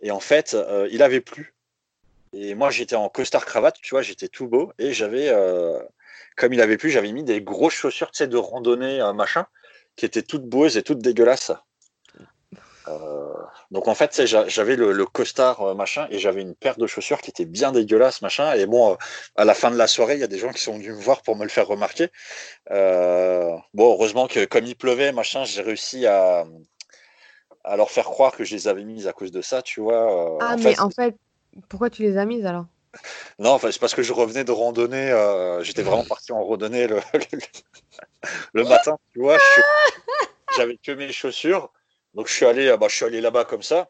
et 0.00 0.10
en 0.10 0.20
fait 0.20 0.56
il 0.90 1.02
avait 1.02 1.20
plu. 1.20 1.54
Et 2.32 2.54
moi 2.54 2.70
j'étais 2.70 2.96
en 2.96 3.08
costard 3.08 3.46
cravate, 3.46 3.76
tu 3.80 3.94
vois, 3.94 4.02
j'étais 4.02 4.28
tout 4.28 4.48
beau 4.48 4.72
et 4.78 4.92
j'avais 4.92 5.32
comme 6.36 6.52
il 6.52 6.60
avait 6.60 6.76
plu, 6.76 6.90
j'avais 6.90 7.12
mis 7.12 7.24
des 7.24 7.40
grosses 7.40 7.74
chaussures 7.74 8.10
tu 8.10 8.18
sais, 8.18 8.28
de 8.28 8.36
randonnée 8.36 9.00
machin 9.14 9.46
qui 9.96 10.04
étaient 10.04 10.22
toutes 10.22 10.44
boueuses 10.44 10.76
et 10.76 10.82
toutes 10.82 10.98
dégueulasses. 10.98 11.52
Euh, 12.88 13.32
donc 13.70 13.88
en 13.88 13.94
fait, 13.94 14.26
j'avais 14.26 14.76
le, 14.76 15.06
costard 15.06 15.62
euh, 15.62 15.74
machin 15.74 16.06
et 16.10 16.18
j'avais 16.18 16.42
une 16.42 16.54
paire 16.54 16.76
de 16.76 16.86
chaussures 16.86 17.20
qui 17.20 17.30
était 17.30 17.44
bien 17.44 17.72
dégueulasse 17.72 18.22
machin. 18.22 18.52
Et 18.54 18.66
bon, 18.66 18.92
euh, 18.92 18.96
à 19.36 19.44
la 19.44 19.54
fin 19.54 19.70
de 19.70 19.76
la 19.76 19.86
soirée, 19.86 20.14
il 20.14 20.20
y 20.20 20.24
a 20.24 20.28
des 20.28 20.38
gens 20.38 20.52
qui 20.52 20.62
sont 20.62 20.74
venus 20.74 20.90
me 20.90 21.00
voir 21.00 21.22
pour 21.22 21.36
me 21.36 21.42
le 21.42 21.48
faire 21.48 21.66
remarquer. 21.66 22.08
bon, 22.70 23.62
heureusement 23.92 24.28
que 24.28 24.44
comme 24.44 24.66
il 24.66 24.76
pleuvait 24.76 25.12
machin, 25.12 25.44
j'ai 25.44 25.62
réussi 25.62 26.06
à, 26.06 26.44
à 27.64 27.76
leur 27.76 27.90
faire 27.90 28.04
croire 28.04 28.32
que 28.32 28.44
je 28.44 28.54
les 28.54 28.68
avais 28.68 28.84
mises 28.84 29.06
à 29.06 29.12
cause 29.12 29.32
de 29.32 29.42
ça, 29.42 29.62
tu 29.62 29.80
vois. 29.80 30.38
ah, 30.40 30.56
mais 30.56 30.78
en 30.78 30.90
fait, 30.90 31.16
pourquoi 31.68 31.90
tu 31.90 32.02
les 32.02 32.18
as 32.18 32.24
mises 32.24 32.46
alors? 32.46 32.66
Non, 33.38 33.50
enfin, 33.50 33.70
c'est 33.70 33.80
parce 33.80 33.94
que 33.94 34.02
je 34.02 34.12
revenais 34.12 34.44
de 34.44 34.52
randonnée. 34.52 35.10
J'étais 35.62 35.82
vraiment 35.82 36.04
parti 36.08 36.32
en 36.32 36.42
randonnée 36.42 36.86
le, 36.86 37.00
le 38.54 38.64
matin, 38.64 38.96
tu 39.12 39.20
vois. 39.20 39.36
J'avais 40.56 40.78
que 40.78 40.92
mes 40.92 41.12
chaussures. 41.12 41.70
Donc 42.16 42.28
je 42.28 42.32
suis 42.32 42.46
allé, 42.46 42.74
bah, 42.80 42.88
je 42.90 42.96
suis 42.96 43.04
allé 43.04 43.20
là-bas 43.20 43.44
comme 43.44 43.62
ça. 43.62 43.88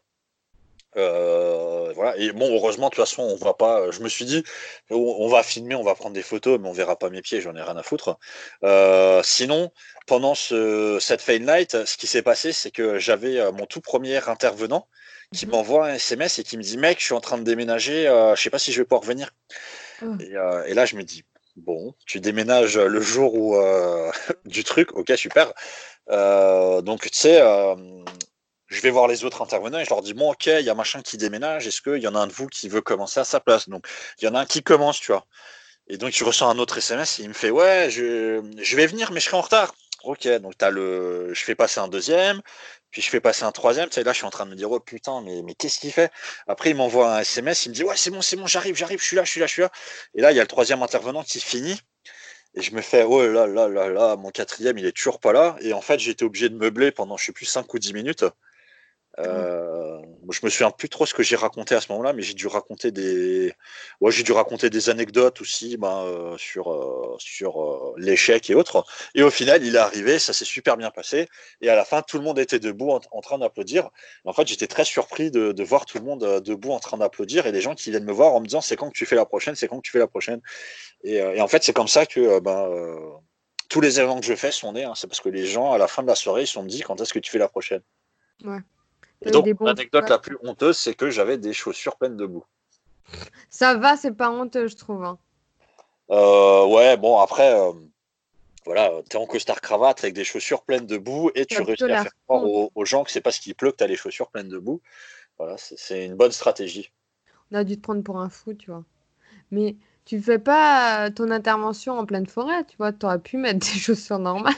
Euh, 0.97 1.91
voilà. 1.93 2.17
Et 2.17 2.31
bon, 2.31 2.53
heureusement, 2.53 2.89
de 2.89 2.95
toute 2.95 3.03
façon, 3.03 3.23
on 3.23 3.35
va 3.35 3.53
pas. 3.53 3.91
Je 3.91 4.01
me 4.01 4.09
suis 4.09 4.25
dit, 4.25 4.43
on, 4.89 5.27
va 5.27 5.43
filmer, 5.43 5.75
on 5.75 5.83
va 5.83 5.95
prendre 5.95 6.13
des 6.13 6.23
photos, 6.23 6.59
mais 6.59 6.67
on 6.67 6.73
verra 6.73 6.97
pas 6.97 7.09
mes 7.09 7.21
pieds, 7.21 7.41
j'en 7.41 7.55
ai 7.55 7.61
rien 7.61 7.77
à 7.77 7.83
foutre. 7.83 8.17
Euh, 8.63 9.21
sinon, 9.23 9.71
pendant 10.07 10.35
ce, 10.35 10.97
cette 10.99 11.21
Fade 11.21 11.41
Night, 11.41 11.85
ce 11.85 11.97
qui 11.97 12.07
s'est 12.07 12.21
passé, 12.21 12.51
c'est 12.51 12.71
que 12.71 12.99
j'avais 12.99 13.39
euh, 13.39 13.51
mon 13.51 13.65
tout 13.65 13.81
premier 13.81 14.17
intervenant 14.27 14.87
qui 15.33 15.45
mhm. 15.45 15.51
m'envoie 15.53 15.87
un 15.87 15.95
SMS 15.95 16.39
et 16.39 16.43
qui 16.43 16.57
me 16.57 16.63
dit, 16.63 16.77
mec, 16.77 16.99
je 16.99 17.05
suis 17.05 17.13
en 17.13 17.21
train 17.21 17.37
de 17.37 17.43
déménager, 17.43 18.05
je 18.35 18.41
sais 18.41 18.49
pas 18.49 18.59
si 18.59 18.71
je 18.71 18.81
vais 18.81 18.85
pouvoir 18.85 19.03
venir. 19.03 19.31
Oh. 20.01 20.05
Et, 20.21 20.33
et, 20.71 20.73
là, 20.73 20.85
je 20.85 20.95
me 20.95 21.03
dis, 21.03 21.25
bon, 21.57 21.93
tu 22.05 22.21
déménages 22.21 22.77
le 22.77 23.01
jour 23.01 23.33
où 23.35 23.57
du 24.45 24.63
truc, 24.63 24.93
ok, 24.93 25.11
super. 25.17 25.51
Euh, 26.09 26.81
donc, 26.81 27.01
tu 27.01 27.09
sais, 27.13 27.41
euh, 27.41 27.75
je 28.67 28.81
vais 28.81 28.89
voir 28.89 29.07
les 29.07 29.23
autres 29.23 29.41
intervenants 29.41 29.79
et 29.79 29.85
je 29.85 29.89
leur 29.89 30.01
dis 30.01 30.13
bon, 30.13 30.31
ok, 30.31 30.47
il 30.47 30.61
y 30.61 30.69
a 30.69 30.75
machin 30.75 31.01
qui 31.01 31.17
déménage. 31.17 31.67
Est-ce 31.67 31.81
qu'il 31.81 32.01
y 32.01 32.07
en 32.07 32.15
a 32.15 32.19
un 32.19 32.27
de 32.27 32.33
vous 32.33 32.47
qui 32.47 32.69
veut 32.69 32.81
commencer 32.81 33.19
à 33.19 33.23
sa 33.23 33.39
place? 33.39 33.69
Donc, 33.69 33.87
il 34.19 34.25
y 34.25 34.27
en 34.27 34.35
a 34.35 34.39
un 34.41 34.45
qui 34.45 34.63
commence, 34.63 34.99
tu 34.99 35.11
vois. 35.11 35.25
Et 35.87 35.97
donc, 35.97 36.11
je 36.13 36.23
reçois 36.23 36.47
un 36.47 36.59
autre 36.59 36.77
SMS 36.77 37.19
et 37.19 37.23
il 37.23 37.29
me 37.29 37.33
fait 37.33 37.49
Ouais, 37.49 37.89
je, 37.89 38.41
vais 38.75 38.87
venir, 38.87 39.11
mais 39.11 39.19
je 39.19 39.25
serai 39.27 39.37
en 39.37 39.41
retard. 39.41 39.73
Ok, 40.03 40.27
donc 40.27 40.53
as 40.61 40.69
le, 40.69 41.33
je 41.33 41.43
fais 41.43 41.55
passer 41.55 41.79
un 41.79 41.87
deuxième, 41.87 42.41
puis 42.91 43.01
je 43.01 43.09
fais 43.09 43.19
passer 43.19 43.43
un 43.43 43.51
troisième. 43.51 43.89
Tu 43.89 43.95
sais, 43.95 44.03
là, 44.03 44.11
je 44.13 44.17
suis 44.17 44.25
en 44.25 44.29
train 44.29 44.45
de 44.45 44.51
me 44.51 44.55
dire 44.55 44.71
Oh 44.71 44.79
putain, 44.79 45.21
mais, 45.21 45.41
mais 45.43 45.55
qu'est-ce 45.55 45.79
qu'il 45.79 45.91
fait? 45.91 46.11
Après, 46.47 46.69
il 46.71 46.75
m'envoie 46.75 47.15
un 47.15 47.19
SMS, 47.21 47.65
il 47.65 47.69
me 47.69 47.73
dit 47.75 47.83
Ouais, 47.83 47.97
c'est 47.97 48.11
bon, 48.11 48.21
c'est 48.21 48.35
bon, 48.37 48.47
j'arrive, 48.47 48.75
j'arrive, 48.75 48.99
je 49.01 49.05
suis 49.05 49.15
là, 49.15 49.23
je 49.23 49.31
suis 49.31 49.39
là, 49.39 49.47
je 49.47 49.53
suis 49.53 49.61
là. 49.63 49.71
Et 50.13 50.21
là, 50.21 50.31
il 50.31 50.35
y 50.35 50.39
a 50.39 50.43
le 50.43 50.47
troisième 50.47 50.83
intervenant 50.83 51.23
qui 51.23 51.39
finit. 51.39 51.79
Et 52.57 52.61
je 52.61 52.73
me 52.75 52.81
fais, 52.81 53.03
oh 53.03 53.21
là 53.21 53.45
là 53.45 53.67
là 53.67 53.87
là, 53.87 54.15
mon 54.15 54.31
quatrième, 54.31 54.79
il 54.79 54.85
est 54.87 54.91
toujours 54.91 55.19
pas 55.19 55.31
là. 55.31 55.55
Et 55.61 55.73
en 55.73 55.81
fait, 55.81 55.99
été 56.07 56.25
obligé 56.25 56.49
de 56.49 56.55
meubler 56.55 56.91
pendant, 56.91 57.15
je 57.15 57.25
sais 57.25 57.31
plus, 57.31 57.45
5 57.45 57.71
ou 57.71 57.77
10 57.77 57.93
minutes. 57.93 58.25
Euh, 59.19 59.99
je 60.31 60.39
me 60.43 60.49
souviens 60.49 60.71
plus 60.71 60.89
trop 60.89 61.05
ce 61.05 61.13
que 61.13 61.23
j'ai 61.23 61.35
raconté 61.35 61.75
à 61.75 61.81
ce 61.81 61.91
moment-là, 61.91 62.13
mais 62.13 62.21
j'ai 62.21 62.33
dû 62.33 62.47
raconter 62.47 62.91
des, 62.91 63.53
ouais, 64.01 64.11
j'ai 64.11 64.23
dû 64.23 64.31
raconter 64.31 64.69
des 64.69 64.89
anecdotes 64.89 65.41
aussi 65.41 65.77
ben, 65.77 66.03
euh, 66.03 66.37
sur 66.37 66.71
euh, 66.71 67.15
sur 67.19 67.61
euh, 67.63 67.93
l'échec 67.97 68.49
et 68.49 68.55
autres. 68.55 68.85
Et 69.15 69.23
au 69.23 69.29
final, 69.29 69.65
il 69.65 69.75
est 69.75 69.79
arrivé, 69.79 70.19
ça 70.19 70.33
s'est 70.33 70.45
super 70.45 70.77
bien 70.77 70.91
passé. 70.91 71.27
Et 71.61 71.69
à 71.69 71.75
la 71.75 71.85
fin, 71.85 72.01
tout 72.01 72.17
le 72.17 72.23
monde 72.23 72.39
était 72.39 72.59
debout 72.59 72.91
en, 72.91 73.21
train 73.21 73.37
d'applaudir. 73.37 73.89
En 74.25 74.33
fait, 74.33 74.47
j'étais 74.47 74.67
très 74.67 74.85
surpris 74.85 75.31
de, 75.31 75.51
de, 75.51 75.63
voir 75.63 75.85
tout 75.85 75.97
le 75.97 76.03
monde 76.03 76.41
debout 76.41 76.71
en 76.71 76.79
train 76.79 76.97
d'applaudir 76.97 77.45
et 77.47 77.51
des 77.51 77.61
gens 77.61 77.75
qui 77.75 77.91
viennent 77.91 78.05
me 78.05 78.13
voir 78.13 78.33
en 78.33 78.41
me 78.41 78.45
disant 78.45 78.61
c'est 78.61 78.75
quand 78.75 78.89
que 78.89 78.97
tu 78.97 79.05
fais 79.05 79.15
la 79.15 79.25
prochaine, 79.25 79.55
c'est 79.55 79.67
quand 79.67 79.77
que 79.77 79.85
tu 79.85 79.91
fais 79.91 79.99
la 79.99 80.07
prochaine. 80.07 80.41
Et, 81.03 81.15
et 81.15 81.41
en 81.41 81.47
fait, 81.47 81.63
c'est 81.63 81.73
comme 81.73 81.87
ça 81.87 82.05
que 82.05 82.39
ben, 82.39 82.69
tous 83.69 83.81
les 83.81 83.99
événements 83.99 84.19
que 84.19 84.25
je 84.25 84.35
fais 84.35 84.51
sont 84.51 84.73
nés. 84.73 84.83
Hein. 84.83 84.93
C'est 84.95 85.07
parce 85.07 85.21
que 85.21 85.29
les 85.29 85.45
gens, 85.45 85.73
à 85.73 85.77
la 85.77 85.87
fin 85.87 86.03
de 86.03 86.07
la 86.07 86.15
soirée, 86.15 86.43
ils 86.43 86.47
se 86.47 86.53
sont 86.53 86.63
dit 86.63 86.81
quand 86.81 86.99
est-ce 87.01 87.13
que 87.13 87.19
tu 87.19 87.31
fais 87.31 87.39
la 87.39 87.49
prochaine? 87.49 87.81
Ouais. 88.43 88.59
Et 89.25 89.31
donc, 89.31 89.47
l'anecdote 89.61 90.09
la 90.09 90.19
plus 90.19 90.37
honteuse, 90.43 90.77
c'est 90.77 90.93
que 90.93 91.09
j'avais 91.09 91.37
des 91.37 91.53
chaussures 91.53 91.95
pleines 91.95 92.17
de 92.17 92.25
boue. 92.25 92.45
Ça 93.49 93.75
va, 93.75 93.97
c'est 93.97 94.11
pas 94.11 94.29
honteux, 94.29 94.67
je 94.67 94.75
trouve. 94.75 95.03
Hein. 95.03 95.17
Euh, 96.11 96.65
ouais, 96.67 96.97
bon, 96.97 97.19
après, 97.19 97.59
euh, 97.59 97.71
voilà, 98.65 98.91
t'es 99.09 99.17
en 99.17 99.25
costard 99.25 99.61
cravate 99.61 100.03
avec 100.03 100.13
des 100.13 100.23
chaussures 100.23 100.61
pleines 100.61 100.85
de 100.85 100.97
boue 100.97 101.31
et 101.35 101.45
tu 101.45 101.61
réussis 101.61 101.83
à 101.85 102.03
faire 102.03 102.11
croire 102.25 102.43
aux, 102.43 102.85
gens 102.85 103.03
que 103.03 103.11
c'est 103.11 103.21
parce 103.21 103.39
qu'il 103.39 103.55
pleut 103.55 103.71
que 103.71 103.77
t'as 103.77 103.87
les 103.87 103.95
chaussures 103.95 104.29
pleines 104.29 104.49
de 104.49 104.59
boue. 104.59 104.81
Voilà, 105.37 105.55
c'est 105.57 106.05
une 106.05 106.15
bonne 106.15 106.31
stratégie. 106.31 106.91
On 107.51 107.55
a 107.55 107.63
dû 107.63 107.77
te 107.77 107.81
prendre 107.81 108.03
pour 108.03 108.19
un 108.19 108.29
fou, 108.29 108.53
tu 108.53 108.71
vois. 108.71 108.83
Mais 109.51 109.75
tu 110.05 110.21
fais 110.21 110.39
pas 110.39 111.09
ton 111.11 111.31
intervention 111.31 111.97
en 111.97 112.05
pleine 112.05 112.25
forêt, 112.25 112.65
tu 112.65 112.77
vois. 112.77 112.91
T'aurais 112.91 113.19
pu 113.19 113.37
mettre 113.37 113.59
des 113.73 113.79
chaussures 113.79 114.19
normales. 114.19 114.53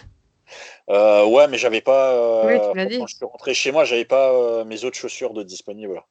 Euh, 0.89 1.25
ouais, 1.25 1.47
mais 1.47 1.57
j'avais 1.57 1.81
pas. 1.81 2.13
Euh, 2.13 2.73
quand 2.73 3.07
je 3.07 3.15
suis 3.15 3.25
rentré 3.25 3.53
chez 3.53 3.71
moi, 3.71 3.85
j'avais 3.85 4.05
pas 4.05 4.31
euh, 4.31 4.65
mes 4.65 4.83
autres 4.83 4.97
chaussures 4.97 5.33
de 5.33 5.43
disponibles. 5.43 6.01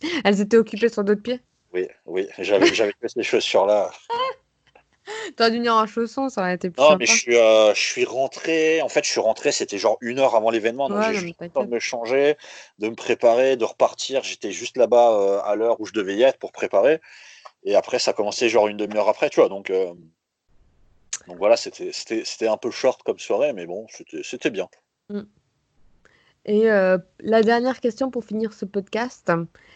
Elles 0.24 0.40
étaient 0.40 0.56
occupées 0.56 0.88
sur 0.88 1.04
d'autres 1.04 1.22
pieds? 1.22 1.40
Oui, 1.72 1.88
oui, 2.06 2.28
j'avais, 2.38 2.72
j'avais 2.74 2.92
que 2.92 3.08
ces 3.08 3.22
chaussures-là. 3.22 3.90
T'aurais 5.36 5.52
dû 5.52 5.58
venir 5.58 5.74
en 5.74 5.86
chaussons, 5.86 6.28
ça 6.28 6.40
aurait 6.40 6.54
été 6.54 6.68
plus 6.68 6.82
Non, 6.82 6.96
mais 6.98 7.06
je 7.06 7.12
suis, 7.12 7.32
je 7.32 7.74
suis 7.74 8.04
rentré. 8.04 8.82
En 8.82 8.88
fait, 8.88 9.04
je 9.04 9.10
suis 9.10 9.20
rentré, 9.20 9.52
c'était 9.52 9.78
genre 9.78 9.98
une 10.00 10.18
heure 10.18 10.34
avant 10.34 10.50
l'événement. 10.50 10.88
Donc, 10.88 11.02
j'ai 11.02 11.14
juste 11.14 11.40
le 11.40 11.48
temps 11.48 11.64
de 11.64 11.70
me 11.70 11.78
changer, 11.78 12.36
de 12.80 12.88
me 12.88 12.96
préparer, 12.96 13.56
de 13.56 13.64
repartir. 13.64 14.24
J'étais 14.24 14.50
juste 14.50 14.76
là-bas 14.76 15.42
à 15.44 15.54
l'heure 15.54 15.80
où 15.80 15.86
je 15.86 15.92
devais 15.92 16.16
y 16.16 16.22
être 16.22 16.38
pour 16.38 16.50
préparer. 16.50 17.00
Et 17.62 17.76
après, 17.76 18.00
ça 18.00 18.12
commençait 18.12 18.48
genre 18.48 18.66
une 18.66 18.76
demi-heure 18.76 19.08
après, 19.08 19.30
tu 19.30 19.38
vois. 19.38 19.48
Donc, 19.48 19.70
donc 21.26 21.38
voilà, 21.38 21.56
c'était 21.56 22.48
un 22.48 22.56
peu 22.56 22.70
short 22.70 23.02
comme 23.02 23.18
soirée, 23.18 23.52
mais 23.52 23.66
bon, 23.66 23.86
c'était 24.22 24.50
bien. 24.50 24.68
Mm. 25.08 25.22
Et 26.44 26.70
euh, 26.70 26.98
la 27.18 27.42
dernière 27.42 27.80
question 27.80 28.10
pour 28.10 28.24
finir 28.24 28.52
ce 28.52 28.64
podcast, 28.64 29.30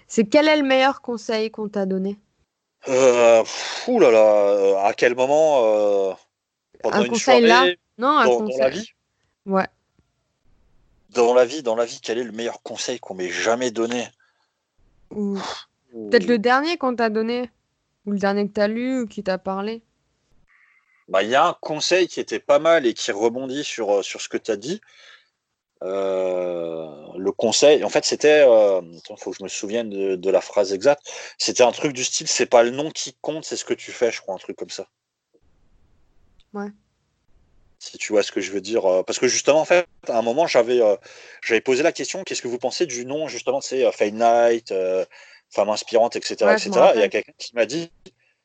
c'est 0.07 0.25
quel 0.25 0.47
est 0.47 0.57
le 0.57 0.63
meilleur 0.63 1.01
conseil 1.01 1.51
qu'on 1.51 1.69
t'a 1.69 1.85
donné? 1.85 2.17
Euh, 2.89 3.43
là 3.89 4.11
là, 4.11 4.49
euh, 4.49 4.77
à 4.79 4.95
quel 4.95 5.15
moment 5.15 5.65
euh, 5.65 6.13
pendant 6.83 6.99
Un 6.99 7.05
une 7.05 7.11
conseil 7.11 7.45
là? 7.45 7.67
Non, 7.99 8.19
un 8.19 8.25
dans, 8.25 8.39
conseil. 8.39 8.57
dans 8.57 8.65
la 8.65 8.71
vie? 8.71 8.91
Ouais. 9.47 9.67
Dans 11.11 11.35
la 11.35 11.45
vie, 11.45 11.63
dans 11.63 11.75
la 11.75 11.85
vie, 11.85 12.01
quel 12.01 12.19
est 12.19 12.25
le 12.25 12.33
meilleur 12.33 12.63
conseil 12.63 13.01
qu'on 13.01 13.15
m'ait 13.15 13.31
jamais 13.31 13.73
donné? 13.73 14.07
Peut-être 15.11 16.27
le 16.27 16.39
dernier 16.39 16.77
qu'on 16.79 16.95
t'a 16.95 17.11
donné 17.11 17.51
Ou 18.07 18.13
le 18.13 18.19
dernier 18.19 18.47
que 18.47 18.53
t'as 18.53 18.69
lu 18.69 19.01
ou 19.01 19.07
qui 19.09 19.25
t'a 19.25 19.39
parlé? 19.39 19.83
Bah, 21.11 21.25
il 21.25 21.29
y 21.29 21.35
a 21.35 21.45
un 21.45 21.57
conseil 21.61 22.07
qui 22.07 22.21
était 22.21 22.39
pas 22.39 22.61
mal 22.61 22.87
et 22.87 22.95
qui 22.95 23.11
rebondit 23.11 23.65
sur, 23.65 23.97
euh, 23.97 24.03
sur 24.03 24.21
ce 24.21 24.29
que 24.29 24.37
tu 24.37 24.51
as 24.53 24.57
dit. 24.57 24.81
Euh, 25.83 26.87
le 27.19 27.33
conseil, 27.33 27.83
en 27.83 27.89
fait, 27.89 28.05
c'était, 28.05 28.45
euh, 28.47 28.81
il 28.83 29.17
faut 29.19 29.33
que 29.33 29.39
je 29.39 29.43
me 29.43 29.49
souvienne 29.49 29.91
de, 29.91 30.31
la 30.31 30.41
phrase 30.41 30.73
exacte. 30.73 31.11
C'était 31.37 31.65
un 31.65 31.73
truc 31.73 31.93
du 31.93 32.05
style, 32.05 32.29
c'est 32.29 32.47
pas 32.47 32.63
le 32.63 32.71
nom 32.71 32.91
qui 32.91 33.17
compte, 33.21 33.45
c'est 33.45 33.57
ce 33.57 33.65
que 33.65 33.75
tu 33.75 33.91
fais, 33.91 34.13
je 34.13 34.21
crois, 34.21 34.35
un 34.35 34.39
truc 34.39 34.57
comme 34.57 34.71
ça. 34.71 34.87
Ouais. 36.53 36.69
Si 37.81 37.99
tu 37.99 38.13
vois 38.13 38.23
ce 38.23 38.31
que 38.31 38.41
je 38.41 38.53
veux 38.53 38.61
dire, 38.61 38.83
parce 39.05 39.19
que 39.19 39.27
justement, 39.27 39.61
en 39.61 39.65
fait, 39.65 39.87
à 40.07 40.19
un 40.19 40.23
moment, 40.23 40.47
j'avais, 40.47 40.81
j'avais 41.43 41.63
posé 41.63 41.83
la 41.83 41.93
question, 41.93 42.23
qu'est-ce 42.25 42.43
que 42.43 42.49
vous 42.49 42.59
pensez 42.59 42.85
du 42.85 43.07
nom, 43.07 43.27
justement, 43.27 43.63
c'est 43.63 43.91
Fade 43.91 44.15
Night, 44.15 44.73
femme 45.49 45.71
inspirante, 45.71 46.15
etc., 46.15 46.53
etc. 46.53 46.71
Et 46.95 46.99
il 46.99 47.01
y 47.01 47.05
a 47.05 47.09
quelqu'un 47.09 47.33
qui 47.39 47.55
m'a 47.55 47.65
dit, 47.65 47.91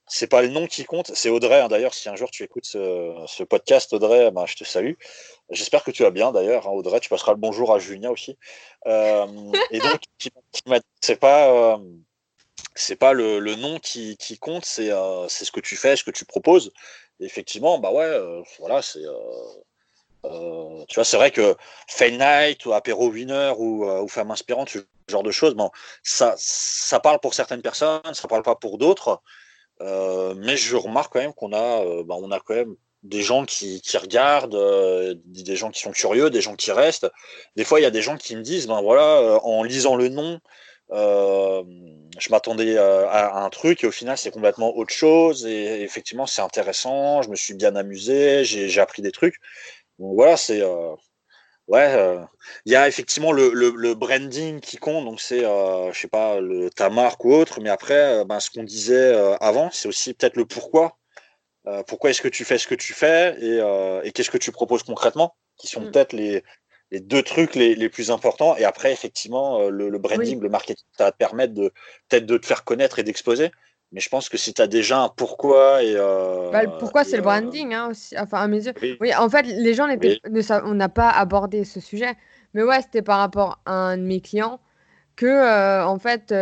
c'est 0.07 0.27
pas 0.27 0.41
le 0.41 0.49
nom 0.49 0.67
qui 0.67 0.85
compte, 0.85 1.11
c'est 1.15 1.29
Audrey. 1.29 1.59
Hein. 1.59 1.67
D'ailleurs, 1.67 1.93
si 1.93 2.09
un 2.09 2.15
jour 2.15 2.29
tu 2.29 2.43
écoutes 2.43 2.65
ce, 2.65 3.43
podcast, 3.43 3.91
Audrey, 3.93 4.29
ben, 4.31 4.45
je 4.45 4.55
te 4.55 4.63
salue. 4.63 4.93
J'espère 5.49 5.83
que 5.83 5.91
tu 5.91 6.03
vas 6.03 6.11
bien 6.11 6.31
d'ailleurs, 6.31 6.67
hein, 6.67 6.71
Audrey. 6.71 6.99
Tu 6.99 7.09
passeras 7.09 7.33
le 7.33 7.39
bonjour 7.39 7.73
à 7.73 7.79
Julien 7.79 8.11
aussi. 8.11 8.37
Euh, 8.85 9.25
et 9.71 9.79
donc, 9.79 10.01
c'est 11.01 11.19
pas, 11.19 11.49
euh, 11.49 11.77
c'est 12.75 12.95
pas 12.95 13.13
le, 13.13 13.39
nom 13.55 13.79
qui, 13.79 14.17
compte, 14.39 14.67
euh, 14.79 15.27
c'est 15.27 15.45
ce 15.45 15.51
que 15.51 15.59
tu 15.59 15.75
fais, 15.75 15.95
ce 15.95 16.03
que 16.03 16.11
tu 16.11 16.25
proposes. 16.25 16.71
effectivement, 17.19 17.79
bah 17.79 17.91
ouais, 17.91 18.43
voilà, 18.59 18.81
c'est. 18.81 19.01
tu 20.87 20.95
vois, 20.95 21.03
c'est 21.03 21.17
vrai 21.17 21.31
que 21.31 21.55
Fail 21.87 22.17
Night 22.17 22.65
ou 22.65 22.73
Apéro 22.73 23.09
Winner 23.09 23.53
ou, 23.57 23.85
ou 23.85 24.07
Femme 24.07 24.29
Inspirante, 24.31 24.69
ce 24.69 24.79
genre 25.07 25.23
de 25.23 25.31
choses, 25.31 25.55
bon, 25.55 25.71
ça, 26.03 26.35
ça 26.37 26.99
parle 26.99 27.19
pour 27.19 27.33
certaines 27.33 27.61
personnes, 27.63 28.13
ça 28.13 28.27
parle 28.27 28.43
pas 28.43 28.55
pour 28.55 28.77
d'autres. 28.77 29.21
Euh, 29.81 30.33
mais 30.37 30.57
je 30.57 30.75
remarque 30.75 31.13
quand 31.13 31.19
même 31.19 31.33
qu'on 31.33 31.53
a, 31.53 31.83
euh, 31.83 32.03
bah, 32.03 32.15
on 32.17 32.31
a 32.31 32.39
quand 32.39 32.55
même 32.55 32.75
des 33.03 33.21
gens 33.21 33.45
qui, 33.45 33.81
regardent, 33.97 34.55
euh, 34.55 35.15
des 35.25 35.55
gens 35.55 35.69
qui 35.69 35.81
sont 35.81 35.91
curieux, 35.91 36.29
des 36.29 36.41
gens 36.41 36.55
qui 36.55 36.71
restent. 36.71 37.07
Des 37.55 37.63
fois, 37.63 37.79
il 37.79 37.83
y 37.83 37.85
a 37.85 37.91
des 37.91 38.01
gens 38.01 38.17
qui 38.17 38.35
me 38.35 38.41
disent, 38.41 38.67
ben 38.67 38.81
voilà, 38.81 39.39
en 39.43 39.63
lisant 39.63 39.95
le 39.95 40.09
nom, 40.09 40.39
je 40.89 42.29
m'attendais 42.31 42.77
à, 42.77 43.43
un 43.43 43.49
truc 43.49 43.83
et 43.83 43.87
au 43.87 43.91
final, 43.91 44.17
c'est 44.17 44.31
complètement 44.31 44.75
autre 44.75 44.93
chose. 44.93 45.45
Et, 45.45 45.81
effectivement, 45.83 46.25
c'est 46.25 46.41
intéressant. 46.41 47.21
Je 47.21 47.29
me 47.29 47.35
suis 47.35 47.53
bien 47.53 47.75
amusé, 47.75 48.43
j'ai 48.43 48.81
appris 48.81 49.01
des 49.01 49.11
trucs. 49.11 49.35
Donc 49.99 50.15
voilà, 50.15 50.37
c'est 50.37 50.61
Ouais, 51.67 51.95
euh, 51.95 52.23
il 52.65 52.73
y 52.73 52.75
a 52.75 52.87
effectivement 52.87 53.31
le, 53.31 53.49
le, 53.51 53.95
branding 53.95 54.59
qui 54.59 54.77
compte, 54.77 55.03
donc 55.03 55.19
c'est, 55.19 55.43
euh, 55.43 55.91
je 55.91 55.99
sais 55.99 56.07
pas, 56.07 56.39
le, 56.39 56.69
ta 56.69 56.91
marque 56.91 57.25
ou 57.25 57.33
autre, 57.33 57.59
mais 57.59 57.69
après, 57.69 58.19
euh, 58.19 58.23
ben, 58.23 58.39
ce 58.39 58.51
qu'on 58.51 58.63
disait 58.63 59.13
avant, 59.41 59.71
c'est 59.71 59.87
aussi 59.87 60.13
peut-être 60.13 60.35
le 60.37 60.45
pourquoi. 60.45 60.97
pourquoi 61.87 62.11
est-ce 62.11 62.21
que 62.21 62.27
tu 62.27 62.45
fais 62.45 62.59
ce 62.59 62.67
que 62.67 62.75
tu 62.75 62.93
fais 62.93 63.35
et, 63.41 63.57
et 64.07 64.11
qu'est-ce 64.11 64.29
que 64.29 64.37
tu 64.37 64.51
proposes 64.51 64.83
concrètement, 64.83 65.35
qui 65.57 65.67
sont 65.67 65.81
mm. 65.81 65.91
peut-être 65.91 66.13
les, 66.13 66.43
les, 66.91 66.99
deux 66.99 67.23
trucs 67.23 67.55
les, 67.55 67.73
les, 67.73 67.89
plus 67.89 68.11
importants. 68.11 68.55
Et 68.57 68.63
après, 68.63 68.91
effectivement, 68.93 69.67
le, 69.69 69.97
branding, 69.97 70.39
le 70.39 70.49
marketing, 70.49 70.85
ça 70.97 71.05
va 71.05 71.11
te 71.11 71.17
permettre 71.17 71.55
de 71.55 71.73
peut-être 72.09 72.27
de 72.27 72.37
te 72.37 72.45
faire 72.45 72.63
connaître 72.63 72.99
et 72.99 73.03
d'exposer. 73.03 73.51
Mais 73.95 74.01
je 74.01 74.09
pense 74.09 74.27
que 74.27 74.37
si 74.37 74.53
tu 74.53 74.61
as 74.61 74.67
déjà 74.67 74.99
un 74.99 75.07
pourquoi 75.07 75.81
et. 75.81 75.95
Euh, 75.95 76.51
bah, 76.51 76.67
pourquoi, 76.79 77.05
c'est 77.05 77.15
le 77.15 77.21
euh, 77.21 77.23
branding, 77.23 77.73
hein, 77.73 77.87
aussi. 77.91 78.13
Enfin, 78.19 78.39
à 78.39 78.47
mes 78.47 78.65
yeux. 78.65 78.73
Oui, 78.99 79.15
en 79.15 79.29
fait, 79.29 79.43
les 79.43 79.73
gens 79.73 79.87
n'étaient. 79.87 80.19
On 80.65 80.73
n'a 80.73 80.89
pas 80.89 81.09
abordé 81.09 81.63
ce 81.63 81.79
sujet. 81.79 82.13
Mais 82.53 82.61
ouais, 82.61 82.81
c'était 82.81 83.01
par 83.01 83.19
rapport 83.19 83.61
à 83.65 83.71
un 83.71 83.97
de 83.97 84.03
mes 84.03 84.19
clients 84.19 84.59
que, 85.15 85.25
euh, 85.25 85.85
en 85.85 85.97
fait, 85.97 86.33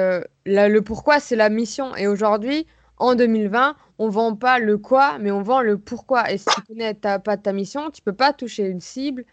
le 0.46 0.80
pourquoi, 0.80 1.20
c'est 1.20 1.36
la 1.36 1.50
mission. 1.50 1.96
Et 1.96 2.08
aujourd'hui, 2.08 2.66
en 2.98 3.14
2020, 3.14 3.76
on 4.00 4.10
vend 4.10 4.36
pas 4.36 4.58
le 4.58 4.80
quoi, 4.80 5.20
mais 5.20 5.30
on 5.30 5.44
vend 5.44 5.62
le 5.62 5.78
pourquoi. 5.78 6.32
Et 6.32 6.40
si 6.40 6.46
tu 6.56 6.62
connais 6.64 6.96
ta, 6.96 7.20
pas 7.20 7.38
ta 7.38 7.54
mission, 7.54 7.92
tu 7.92 8.02
peux 8.02 8.14
pas 8.14 8.34
toucher 8.34 8.64
une 8.64 8.82
cible 8.82 9.26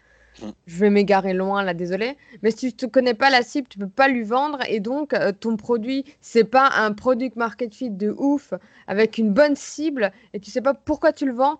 je 0.65 0.77
vais 0.77 0.89
m'égarer 0.89 1.33
loin 1.33 1.63
là, 1.63 1.73
désolé. 1.73 2.17
Mais 2.41 2.51
si 2.51 2.73
tu 2.73 2.85
ne 2.85 2.89
connais 2.89 3.13
pas 3.13 3.29
la 3.29 3.43
cible, 3.43 3.67
tu 3.67 3.77
peux 3.77 3.87
pas 3.87 4.07
lui 4.07 4.23
vendre 4.23 4.59
et 4.67 4.79
donc 4.79 5.13
euh, 5.13 5.31
ton 5.31 5.57
produit, 5.57 6.05
c'est 6.21 6.43
pas 6.43 6.69
un 6.75 6.93
product 6.93 7.35
market 7.35 7.73
fit 7.73 7.89
de 7.89 8.13
ouf 8.17 8.53
avec 8.87 9.17
une 9.17 9.31
bonne 9.33 9.55
cible 9.55 10.11
et 10.33 10.39
tu 10.39 10.51
sais 10.51 10.61
pas 10.61 10.73
pourquoi 10.73 11.13
tu 11.13 11.25
le 11.25 11.33
vends, 11.33 11.59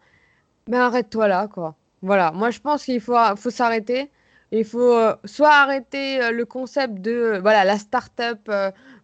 mais 0.68 0.77
arrête-toi 0.77 1.27
là 1.27 1.48
quoi. 1.48 1.76
Voilà, 2.02 2.31
moi 2.31 2.49
je 2.49 2.60
pense 2.60 2.85
qu'il 2.85 3.02
faut, 3.02 3.18
faut 3.35 3.49
s'arrêter. 3.49 4.10
Il 4.53 4.65
faut 4.65 4.93
euh, 4.95 5.15
soit 5.23 5.53
arrêter 5.53 6.22
euh, 6.22 6.31
le 6.31 6.45
concept 6.45 6.95
de 6.95 7.39
voilà 7.41 7.64
la 7.64 7.77
startup 7.77 8.52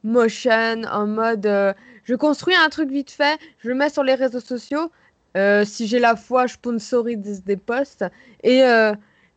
motion 0.03 0.83
en 0.91 1.07
mode 1.07 1.75
je 2.03 2.15
construis 2.15 2.55
un 2.55 2.69
truc 2.69 2.89
vite 2.89 3.11
fait, 3.11 3.37
je 3.59 3.69
le 3.69 3.75
mets 3.75 3.89
sur 3.89 4.03
les 4.03 4.15
réseaux 4.15 4.39
sociaux. 4.39 4.91
si 5.65 5.87
j'ai 5.87 5.99
la 5.99 6.15
foi, 6.15 6.47
je 6.47 6.53
sponsorise 6.53 7.43
des 7.43 7.57
posts 7.57 8.05
et 8.43 8.63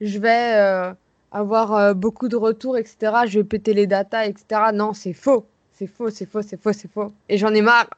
je 0.01 0.18
vais 0.18 0.55
euh, 0.55 0.93
avoir 1.31 1.74
euh, 1.74 1.94
beaucoup 1.94 2.28
de 2.28 2.36
retours, 2.36 2.77
etc. 2.77 3.12
Je 3.27 3.39
vais 3.39 3.44
péter 3.44 3.74
les 3.74 3.86
datas, 3.86 4.27
etc. 4.27 4.70
Non, 4.72 4.93
c'est 4.93 5.12
faux. 5.12 5.47
C'est 5.72 5.86
faux, 5.86 6.10
c'est 6.10 6.27
faux, 6.27 6.43
c'est 6.43 6.60
faux, 6.60 6.72
c'est 6.72 6.90
faux. 6.90 7.12
Et 7.28 7.39
j'en 7.39 7.55
ai 7.55 7.62
marre. 7.62 7.89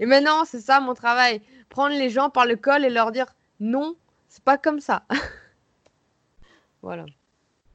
Et 0.00 0.06
maintenant, 0.06 0.44
c'est 0.44 0.60
ça 0.60 0.80
mon 0.80 0.94
travail. 0.94 1.40
Prendre 1.68 1.94
les 1.96 2.10
gens 2.10 2.30
par 2.30 2.46
le 2.46 2.56
col 2.56 2.84
et 2.84 2.90
leur 2.90 3.12
dire 3.12 3.26
non, 3.60 3.94
c'est 4.28 4.42
pas 4.42 4.58
comme 4.58 4.80
ça. 4.80 5.04
voilà. 6.82 7.06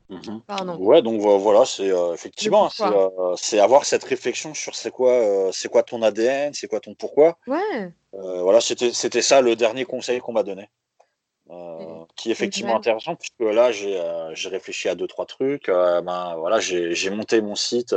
Mhm. 0.10 0.42
Ouais, 0.80 1.02
donc 1.02 1.20
voilà, 1.20 1.66
c'est 1.66 1.92
euh, 1.92 2.14
effectivement, 2.14 2.70
euh, 2.80 3.36
c'est 3.36 3.60
avoir 3.60 3.84
cette 3.84 4.06
réflexion 4.06 4.54
sur 4.54 4.74
c'est 4.74 4.92
quoi, 4.92 5.50
c'est 5.52 5.68
quoi 5.68 5.84
ton 5.84 6.02
ADN, 6.02 6.54
c'est 6.54 6.68
quoi 6.68 6.80
ton 6.80 6.94
pourquoi. 6.94 7.38
Ouais. 7.46 7.92
voilà, 8.14 8.62
c'était 8.62 9.22
ça 9.22 9.42
le 9.42 9.58
dernier 9.58 9.84
conseil 9.84 10.20
qu'on 10.20 10.32
m'a 10.32 10.44
donné. 10.44 10.70
Qui 12.16 12.30
est 12.30 12.32
effectivement 12.32 12.76
intéressant 12.76 13.16
puisque 13.16 13.40
là 13.40 13.72
j'ai 13.72 14.50
réfléchi 14.50 14.90
à 14.90 14.96
deux 14.96 15.08
trois 15.08 15.26
trucs 15.26 15.68
ben 15.68 16.36
voilà 16.38 16.60
j'ai 16.60 17.10
monté 17.10 17.42
mon 17.42 17.56
site 17.56 17.96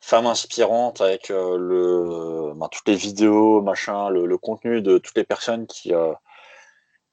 femme 0.00 0.26
inspirante 0.26 1.00
avec 1.00 1.28
le 1.30 2.52
ben, 2.54 2.68
toutes 2.68 2.88
les 2.88 2.96
vidéos 2.96 3.62
machin 3.62 4.10
le, 4.10 4.26
le, 4.26 4.38
contenu 4.38 4.82
de 4.82 4.98
toutes 4.98 5.16
les 5.16 5.24
personnes 5.24 5.66
qui 5.66 5.92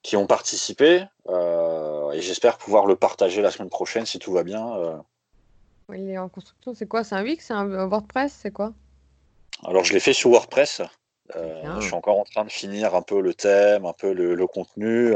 qui 0.02 0.16
ont 0.16 0.28
participé. 0.28 1.03
Euh, 1.28 2.11
et 2.11 2.22
j'espère 2.22 2.57
pouvoir 2.57 2.86
le 2.86 2.95
partager 2.95 3.41
la 3.41 3.52
semaine 3.52 3.70
prochaine 3.70 4.06
si 4.06 4.20
tout 4.20 4.34
va 4.34 4.44
bien. 4.44 4.76
Euh. 4.78 4.98
Il 5.94 6.10
est 6.10 6.18
en 6.18 6.30
construction, 6.30 6.74
c'est 6.74 6.88
quoi? 6.88 7.03
C'est 7.03 7.16
un 7.16 7.24
Wix? 7.24 7.45
C'est 7.45 7.53
un 7.53 7.88
WordPress? 7.88 8.34
C'est 8.41 8.52
quoi? 8.52 8.74
Alors 9.66 9.84
je 9.84 9.94
l'ai 9.94 9.99
fait 9.99 10.14
sur 10.14 10.30
WordPress. 10.30 10.82
Euh, 11.36 11.80
je 11.80 11.86
suis 11.86 11.94
encore 11.94 12.20
en 12.20 12.24
train 12.24 12.44
de 12.44 12.52
finir 12.52 12.96
un 12.96 13.02
peu 13.02 13.22
le 13.22 13.34
thème, 13.34 13.86
un 13.86 13.94
peu 13.94 14.14
le, 14.14 14.48
contenu. 14.48 15.14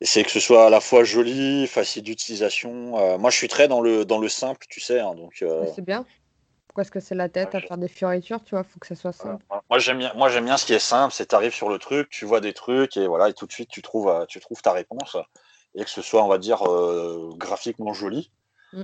Essayer 0.00 0.24
que 0.24 0.30
ce 0.30 0.40
soit 0.40 0.66
à 0.66 0.70
la 0.70 0.80
fois 0.80 1.04
joli, 1.04 1.66
facile 1.66 2.02
d'utilisation. 2.02 3.18
moi 3.18 3.30
je 3.30 3.36
suis 3.36 3.48
très 3.48 3.68
dans 3.68 3.80
le, 3.80 4.04
dans 4.04 4.18
le 4.18 4.28
simple, 4.28 4.66
tu 4.68 4.80
sais. 4.80 5.00
Hein, 5.00 5.14
donc, 5.14 5.44
c'est 5.74 5.84
bien. 5.84 6.04
Pourquoi 6.74 6.82
est-ce 6.82 6.90
que 6.90 6.98
c'est 6.98 7.14
la 7.14 7.28
tête 7.28 7.54
à 7.54 7.60
faire 7.60 7.78
des 7.78 7.86
fioritures, 7.86 8.42
tu 8.42 8.56
vois, 8.56 8.64
faut 8.64 8.80
que 8.80 8.88
ça 8.88 8.96
soit 8.96 9.12
simple. 9.12 9.44
moi 9.70 9.78
j'aime 9.78 9.98
bien, 9.98 10.12
moi 10.14 10.28
j'aime 10.28 10.44
bien 10.44 10.56
ce 10.56 10.66
qui 10.66 10.72
est 10.72 10.80
simple, 10.80 11.14
c'est 11.14 11.26
tu 11.26 11.34
arrives 11.36 11.54
sur 11.54 11.68
le 11.68 11.78
truc, 11.78 12.10
tu 12.10 12.24
vois 12.24 12.40
des 12.40 12.52
trucs 12.52 12.96
et 12.96 13.06
voilà, 13.06 13.28
et 13.28 13.32
tout 13.32 13.46
de 13.46 13.52
suite 13.52 13.68
tu 13.68 13.80
trouves, 13.80 14.08
euh, 14.08 14.26
tu 14.26 14.40
trouves 14.40 14.60
ta 14.60 14.72
réponse 14.72 15.16
et 15.76 15.84
que 15.84 15.90
ce 15.90 16.02
soit, 16.02 16.24
on 16.24 16.26
va 16.26 16.38
dire, 16.38 16.68
euh, 16.68 17.30
graphiquement 17.36 17.92
joli. 17.92 18.32
Mm. 18.72 18.82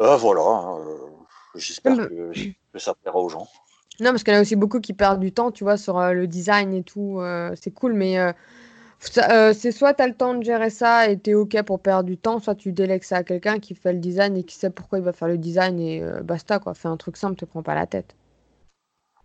Euh, 0.00 0.16
voilà, 0.16 0.42
hein, 0.42 0.78
j'espère 1.56 1.96
que, 1.96 2.32
ça 2.78 2.94
plaira 2.94 3.18
aux 3.18 3.28
gens. 3.28 3.48
Non, 4.00 4.10
parce 4.10 4.24
qu'il 4.24 4.32
y 4.32 4.36
en 4.36 4.38
a 4.38 4.42
aussi 4.42 4.56
beaucoup 4.56 4.80
qui 4.80 4.94
perdent 4.94 5.20
du 5.20 5.32
temps, 5.32 5.50
tu 5.50 5.64
vois, 5.64 5.76
sur 5.76 6.00
le 6.00 6.26
design 6.26 6.72
et 6.74 6.82
tout. 6.82 7.20
c'est 7.54 7.72
cool, 7.72 7.92
mais 7.92 8.18
euh, 9.28 9.52
c'est 9.52 9.72
soit 9.72 9.94
tu 9.94 10.02
as 10.02 10.06
le 10.06 10.14
temps 10.14 10.34
de 10.34 10.42
gérer 10.42 10.70
ça 10.70 11.08
et 11.08 11.18
tu 11.18 11.30
es 11.30 11.34
OK 11.34 11.60
pour 11.62 11.80
perdre 11.80 12.04
du 12.04 12.16
temps, 12.16 12.38
soit 12.38 12.54
tu 12.54 12.72
délègues 12.72 13.02
ça 13.02 13.16
à 13.16 13.24
quelqu'un 13.24 13.58
qui 13.58 13.74
fait 13.74 13.92
le 13.92 13.98
design 13.98 14.36
et 14.36 14.44
qui 14.44 14.54
sait 14.54 14.70
pourquoi 14.70 14.98
il 14.98 15.04
va 15.04 15.12
faire 15.12 15.28
le 15.28 15.38
design 15.38 15.80
et 15.80 16.02
euh, 16.02 16.22
basta, 16.22 16.58
quoi. 16.58 16.74
Fais 16.74 16.88
un 16.88 16.96
truc 16.96 17.16
simple, 17.16 17.36
te 17.36 17.44
prends 17.44 17.62
pas 17.62 17.74
la 17.74 17.86
tête. 17.86 18.14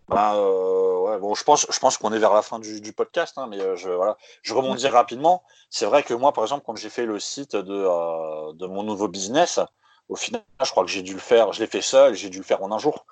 Bah, 0.08 0.34
euh, 0.34 1.00
ouais, 1.00 1.18
bon, 1.18 1.34
je 1.34 1.44
pense, 1.44 1.66
je 1.70 1.78
pense 1.78 1.96
qu'on 1.98 2.12
est 2.12 2.18
vers 2.18 2.34
la 2.34 2.42
fin 2.42 2.58
du, 2.58 2.92
podcast, 2.92 3.36
hein, 3.36 3.46
mais 3.48 3.58
je, 3.76 3.90
voilà, 3.90 4.16
je 4.42 4.54
rebondis 4.54 4.88
rapidement. 4.88 5.42
C'est 5.70 5.86
vrai 5.86 6.02
que 6.02 6.14
moi, 6.14 6.32
par 6.32 6.44
exemple, 6.44 6.64
quand 6.66 6.76
j'ai 6.76 6.88
fait 6.88 7.04
le 7.04 7.20
site 7.20 7.54
de, 7.54 8.52
de 8.54 8.66
mon 8.66 8.82
nouveau 8.82 9.06
business, 9.06 9.60
au 10.08 10.16
final, 10.16 10.42
je 10.64 10.70
crois 10.70 10.84
que 10.84 10.90
j'ai 10.90 11.02
dû 11.02 11.12
le 11.12 11.20
faire, 11.20 11.52
je 11.52 11.60
l'ai 11.60 11.66
fait 11.66 11.82
seul, 11.82 12.14
j'ai 12.14 12.30
dû 12.30 12.38
le 12.38 12.44
faire 12.44 12.62
en 12.62 12.72
un 12.72 12.78
jour. 12.78 13.04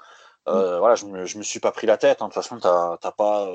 Mm. 0.47 0.79
Voilà, 0.79 0.95
je 0.95 1.07
me, 1.07 1.27
je 1.27 1.39
me 1.39 1.43
suis 1.43 1.61
pas 1.61 1.73
pris 1.73 1.87
la 1.87 1.97
tête. 1.97 2.23
Hein. 2.23 2.29
De 2.29 2.33
toute 2.33 2.43
façon, 2.43 2.59
tu 2.59 2.67
n'as 2.67 3.13
pas, 3.13 3.49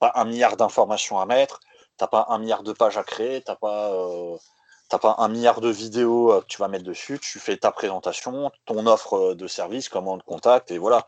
pas 0.00 0.12
un 0.14 0.24
milliard 0.24 0.56
d'informations 0.56 1.18
à 1.18 1.26
mettre 1.26 1.60
t'as 1.96 2.06
pas 2.06 2.26
un 2.28 2.38
milliard 2.38 2.62
de 2.62 2.72
pages 2.72 2.98
à 2.98 3.04
créer, 3.04 3.42
t'as 3.42 3.56
pas, 3.56 3.92
euh, 3.92 4.36
pas 5.00 5.16
un 5.18 5.28
milliard 5.28 5.60
de 5.60 5.68
vidéos 5.68 6.32
euh, 6.32 6.40
que 6.40 6.46
tu 6.46 6.58
vas 6.58 6.68
mettre 6.68 6.84
dessus, 6.84 7.18
tu 7.18 7.38
fais 7.38 7.56
ta 7.56 7.70
présentation, 7.72 8.50
ton 8.64 8.86
offre 8.86 9.14
euh, 9.14 9.34
de 9.34 9.46
service, 9.46 9.88
comment 9.88 10.14
on 10.14 10.18
te 10.18 10.24
contacte, 10.24 10.70
et 10.70 10.78
voilà. 10.78 11.06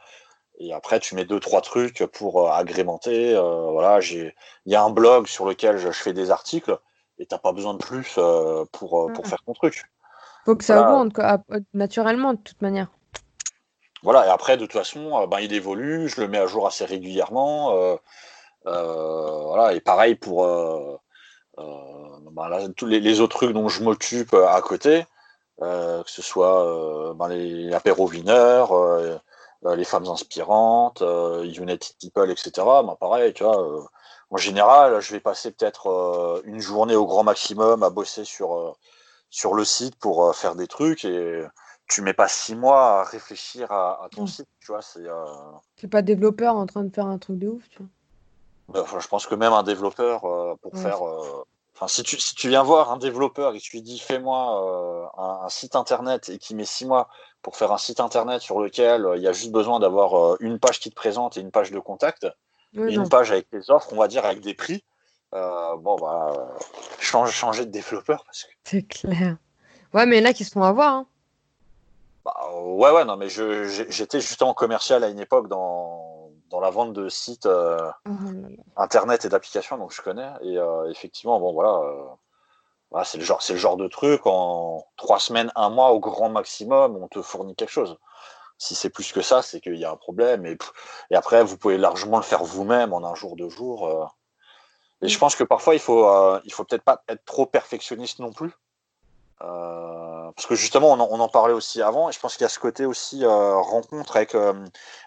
Et 0.60 0.72
après, 0.72 0.98
tu 0.98 1.14
mets 1.14 1.24
deux, 1.24 1.38
trois 1.38 1.60
trucs 1.60 2.04
pour 2.06 2.52
agrémenter. 2.52 3.34
voilà, 3.36 4.00
j'ai, 4.00 4.34
il 4.66 4.72
y 4.72 4.74
a 4.74 4.82
un 4.82 4.90
blog 4.90 5.28
sur 5.28 5.46
lequel 5.46 5.78
je, 5.78 5.92
fais 5.92 6.12
des 6.12 6.32
articles, 6.32 6.76
et 7.18 7.26
t'as 7.26 7.38
pas 7.38 7.52
besoin 7.52 7.74
de 7.74 7.78
plus 7.78 8.18
pour, 8.72 9.12
pour 9.12 9.26
faire 9.28 9.38
ton 9.46 9.52
truc. 9.52 9.84
Faut 10.44 10.56
que 10.56 10.64
ça 10.64 10.80
augmente, 10.80 11.16
naturellement, 11.74 12.32
de 12.34 12.40
toute 12.40 12.60
manière. 12.60 12.88
Voilà, 14.02 14.26
et 14.26 14.30
après, 14.30 14.56
de 14.56 14.64
toute 14.64 14.72
façon, 14.72 15.26
ben, 15.26 15.40
il 15.40 15.52
évolue, 15.52 16.08
je 16.08 16.20
le 16.20 16.28
mets 16.28 16.38
à 16.38 16.46
jour 16.46 16.66
assez 16.66 16.84
régulièrement. 16.84 17.98
Euh, 18.66 19.42
voilà, 19.46 19.74
et 19.74 19.80
pareil 19.80 20.14
pour 20.14 20.44
euh, 20.44 20.98
euh, 21.58 21.64
bah, 22.32 22.50
tous 22.76 22.86
les, 22.86 23.20
autres 23.20 23.36
trucs 23.36 23.52
dont 23.52 23.68
je 23.68 23.82
m'occupe 23.82 24.34
à 24.34 24.60
côté, 24.62 25.06
que 25.60 26.02
ce 26.06 26.22
soit 26.22 27.14
bah, 27.14 27.28
les 27.28 27.72
apéros 27.72 28.06
vineurs, 28.06 28.72
les 29.64 29.84
femmes 29.84 30.06
inspirantes, 30.08 31.02
United 31.44 31.96
People, 32.00 32.30
etc. 32.30 32.50
Bah, 32.56 32.96
pareil, 33.00 33.32
tu 33.34 33.44
vois, 33.44 33.88
en 34.30 34.36
général, 34.36 35.00
je 35.00 35.12
vais 35.12 35.20
passer 35.20 35.50
peut-être 35.52 36.42
une 36.44 36.60
journée 36.60 36.96
au 36.96 37.06
grand 37.06 37.24
maximum 37.24 37.82
à 37.82 37.90
bosser 37.90 38.24
sur, 38.24 38.76
sur 39.30 39.54
le 39.54 39.64
site 39.64 39.96
pour 39.98 40.34
faire 40.36 40.54
des 40.54 40.66
trucs 40.68 41.04
et 41.04 41.42
tu 41.88 42.02
mets 42.02 42.12
pas 42.12 42.28
six 42.28 42.54
mois 42.54 43.00
à 43.00 43.04
réfléchir 43.04 43.72
à, 43.72 44.08
ton 44.14 44.26
site, 44.26 44.48
tu 44.60 44.72
vois. 44.72 44.80
C'est 44.82 45.88
pas 45.88 46.02
développeur 46.02 46.54
en 46.54 46.66
train 46.66 46.84
de 46.84 46.94
faire 46.94 47.06
un 47.06 47.18
truc 47.18 47.38
de 47.38 47.48
ouf, 47.48 47.68
tu 47.70 47.78
vois. 47.78 47.88
Bah, 48.68 48.84
je 49.00 49.08
pense 49.08 49.26
que 49.26 49.34
même 49.34 49.52
un 49.54 49.62
développeur, 49.62 50.24
euh, 50.26 50.54
pour 50.60 50.76
faire. 50.76 51.06
Euh, 51.06 51.44
enfin, 51.74 51.88
si 51.88 52.02
tu, 52.02 52.20
si 52.20 52.34
tu 52.34 52.48
viens 52.50 52.62
voir 52.62 52.92
un 52.92 52.98
développeur 52.98 53.54
et 53.54 53.58
que 53.58 53.62
tu 53.62 53.76
lui 53.76 53.82
dis 53.82 53.98
fais-moi 53.98 55.14
euh, 55.16 55.22
un, 55.22 55.48
site 55.48 55.74
internet 55.74 56.28
et 56.28 56.38
qui 56.38 56.54
met 56.54 56.66
six 56.66 56.84
mois 56.84 57.08
pour 57.40 57.56
faire 57.56 57.72
un 57.72 57.78
site 57.78 58.00
internet 58.00 58.42
sur 58.42 58.60
lequel 58.60 59.08
il 59.16 59.22
y 59.22 59.28
a 59.28 59.32
juste 59.32 59.52
besoin 59.52 59.80
d'avoir 59.80 60.36
une 60.40 60.58
page 60.58 60.80
qui 60.80 60.90
te 60.90 60.94
présente 60.94 61.38
et 61.38 61.40
une 61.40 61.50
page 61.50 61.70
de 61.70 61.78
contact, 61.78 62.26
et 62.74 62.92
une 62.92 63.08
page 63.08 63.32
avec 63.32 63.46
les 63.52 63.70
offres, 63.70 63.88
on 63.92 63.96
va 63.96 64.08
dire 64.08 64.26
avec 64.26 64.40
des 64.40 64.54
prix, 64.54 64.84
bon, 65.32 65.96
bah, 65.98 66.50
change, 66.98 67.30
changer 67.30 67.64
de 67.64 67.70
développeur. 67.70 68.22
Parce 68.24 68.44
que... 68.44 68.50
C'est 68.64 68.82
clair. 68.82 69.38
Ouais, 69.94 70.04
mais 70.04 70.20
là, 70.20 70.34
qui 70.34 70.44
se 70.44 70.50
font 70.50 70.62
avoir. 70.62 70.92
Hein. 70.92 71.06
Bah, 72.28 72.50
ouais, 72.52 72.90
ouais, 72.90 73.04
non, 73.06 73.16
mais 73.16 73.28
j'étais 73.30 74.20
justement 74.20 74.52
commercial 74.52 75.02
à 75.02 75.08
une 75.08 75.18
époque 75.18 75.48
dans 75.48 76.30
dans 76.50 76.60
la 76.60 76.70
vente 76.70 76.94
de 76.94 77.10
sites 77.10 77.44
euh, 77.44 77.90
oh 78.06 78.12
internet 78.76 79.24
et 79.24 79.28
d'applications, 79.28 79.76
donc 79.76 79.92
je 79.92 80.00
connais. 80.02 80.30
Et 80.42 80.58
euh, 80.58 80.90
effectivement, 80.90 81.38
bon 81.40 81.52
voilà, 81.52 81.80
euh, 82.94 83.04
c'est 83.04 83.18
le 83.18 83.24
genre, 83.24 83.40
le 83.48 83.56
genre 83.56 83.76
de 83.76 83.88
truc 83.88 84.22
en 84.26 84.84
trois 84.96 85.18
semaines, 85.20 85.52
un 85.56 85.70
mois 85.70 85.92
au 85.92 86.00
grand 86.00 86.28
maximum, 86.30 86.96
on 86.96 87.08
te 87.08 87.22
fournit 87.22 87.54
quelque 87.54 87.70
chose. 87.70 87.98
Si 88.58 88.74
c'est 88.74 88.90
plus 88.90 89.12
que 89.12 89.22
ça, 89.22 89.42
c'est 89.42 89.60
qu'il 89.60 89.76
y 89.76 89.84
a 89.84 89.90
un 89.90 89.96
problème. 89.96 90.44
Et, 90.46 90.56
et, 91.10 91.16
après, 91.16 91.44
vous 91.44 91.56
pouvez 91.56 91.78
largement 91.78 92.16
le 92.16 92.24
faire 92.24 92.44
vous-même 92.44 92.92
en 92.92 93.04
un 93.04 93.14
jour, 93.14 93.36
deux 93.36 93.50
jours. 93.50 94.10
Et 95.02 95.08
je 95.08 95.16
mm. 95.16 95.20
pense 95.20 95.36
que 95.36 95.44
parfois, 95.44 95.74
il 95.74 95.80
faut, 95.80 96.08
il 96.44 96.52
faut 96.52 96.64
peut-être 96.64 96.82
pas 96.82 97.02
être 97.08 97.24
trop 97.24 97.46
perfectionniste 97.46 98.18
non 98.18 98.32
plus. 98.32 98.52
Euh, 99.42 100.07
parce 100.34 100.46
que 100.46 100.54
justement, 100.54 100.92
on 100.92 101.20
en, 101.20 101.28
parlait 101.28 101.54
aussi 101.54 101.82
avant, 101.82 102.08
et 102.08 102.12
je 102.12 102.20
pense 102.20 102.36
qu'il 102.36 102.42
y 102.42 102.46
a 102.46 102.48
ce 102.48 102.58
côté 102.58 102.86
aussi 102.86 103.24
euh, 103.24 103.54
rencontre 103.56 104.16
avec, 104.16 104.34
euh, 104.34 104.54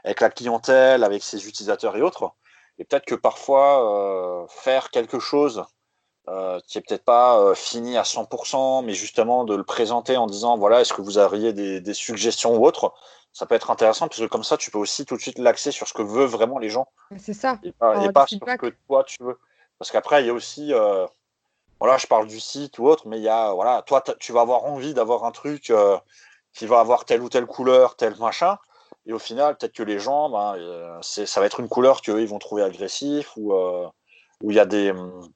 avec 0.04 0.22
la 0.22 0.30
clientèle, 0.30 1.04
avec 1.04 1.24
ses 1.24 1.48
utilisateurs 1.48 1.96
et 1.98 2.02
autres. 2.02 2.32
Et 2.78 2.86
peut-être 2.86 3.06
que 3.06 3.16
parfois, 3.16 4.48
faire 4.50 4.90
quelque 4.90 5.20
chose 5.20 5.64
qui 6.66 6.78
est 6.78 6.82
peut-être 6.82 7.04
pas 7.04 7.54
fini 7.54 7.98
à 7.98 8.04
100%, 8.04 8.86
mais 8.86 8.94
justement 8.94 9.44
de 9.44 9.56
le 9.56 9.64
présenter 9.64 10.18
en 10.18 10.26
disant 10.26 10.58
voilà, 10.58 10.82
est-ce 10.82 10.94
que 10.94 11.02
vous 11.02 11.18
auriez 11.18 11.54
des, 11.54 11.94
suggestions 11.94 12.56
ou 12.56 12.66
autres 12.66 12.94
ça 13.34 13.46
peut 13.46 13.56
être 13.56 13.70
intéressant 13.72 14.08
parce 14.08 14.20
que 14.20 14.26
comme 14.26 14.44
ça, 14.44 14.58
tu 14.58 14.72
peux 14.72 14.78
aussi 14.78 15.06
tout 15.06 15.16
de 15.16 15.22
suite 15.22 15.38
l'axer 15.38 15.72
sur 15.72 15.88
ce 15.88 15.94
que 15.94 16.02
veulent 16.02 16.28
vraiment 16.28 16.58
les 16.58 16.70
gens. 16.70 16.88
C'est 17.18 17.34
ça. 17.34 17.60
Et 17.64 17.72
pas, 17.72 18.26
sur 18.28 18.40
ce 18.46 18.58
que 18.58 18.74
toi 18.88 19.04
tu 19.04 19.24
veux. 19.24 19.38
Parce 19.78 19.92
qu'après, 19.92 20.24
il 20.24 20.28
y 20.28 20.30
a 20.30 20.34
aussi 20.34 20.74
voilà, 21.82 21.98
je 21.98 22.06
parle 22.06 22.28
du 22.28 22.40
site 22.40 22.78
ou 22.78 22.86
autre, 22.88 23.08
mais 23.08 23.18
il 23.18 23.24
y 23.24 23.28
a, 23.28 23.54
voilà, 23.54 23.82
toi, 23.82 24.04
tu 24.20 24.32
vas 24.32 24.42
avoir 24.42 24.66
envie 24.66 24.94
d'avoir 24.94 25.26
un 25.26 25.32
truc 25.32 25.72
euh, 25.72 25.98
qui 26.54 26.68
va 26.68 26.80
avoir 26.80 27.06
telle 27.06 27.24
ou 27.24 27.30
telle 27.30 27.48
couleur, 27.48 27.96
tel 27.96 28.16
machin. 28.20 28.60
Et 29.08 29.14
au 29.14 29.18
final, 29.18 29.58
peut-être 29.58 29.74
que 29.74 29.82
les 29.82 29.98
gens, 29.98 30.30
ben, 30.30 30.54
euh, 30.58 31.02
ça 31.02 31.40
va 31.40 31.48
être 31.48 31.60
une 31.60 31.68
couleur 31.68 32.04
qu'eux, 32.04 32.22
ils 32.22 32.28
vont 32.28 32.38
trouver 32.38 32.62
agressif 32.62 33.32
ou 33.36 33.54
euh, 33.54 33.88
où 34.44 34.52
il 34.52 34.58
y 34.58 34.60
a 34.60 34.66
des, 34.68 34.92
hum, 34.92 35.28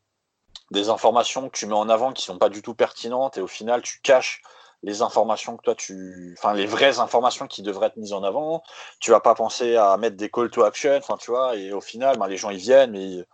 des 0.70 0.90
informations 0.90 1.50
que 1.50 1.58
tu 1.58 1.66
mets 1.66 1.74
en 1.74 1.90
avant 1.90 2.14
qui 2.14 2.24
sont 2.24 2.38
pas 2.38 2.50
du 2.50 2.62
tout 2.62 2.76
pertinentes. 2.76 3.40
Et 3.40 3.42
au 3.42 3.48
final, 3.48 3.82
tu 3.82 4.00
caches 4.02 4.44
les 4.84 5.02
informations 5.02 5.58
que 5.58 5.64
toi 5.64 5.74
tu 5.74 6.36
enfin 6.38 6.54
les 6.54 6.68
vraies 6.68 7.00
informations 7.00 7.48
qui 7.48 7.64
devraient 7.64 7.88
être 7.88 7.98
mises 7.98 8.14
en 8.14 8.24
avant. 8.24 8.62
Tu 9.00 9.10
vas 9.10 9.20
pas 9.20 9.34
penser 9.34 9.78
à 9.78 9.98
mettre 9.98 10.16
des 10.16 10.30
call 10.30 10.52
to 10.52 10.64
action 10.64 10.96
enfin 10.98 11.18
tu 11.18 11.32
vois. 11.32 11.56
Et 11.56 11.72
au 11.74 11.82
final 11.82 12.20
ben, 12.20 12.28
les 12.28 12.38
gens 12.38 12.52
ils 12.52 12.60
viennent 12.60 12.92
mais 12.92 13.26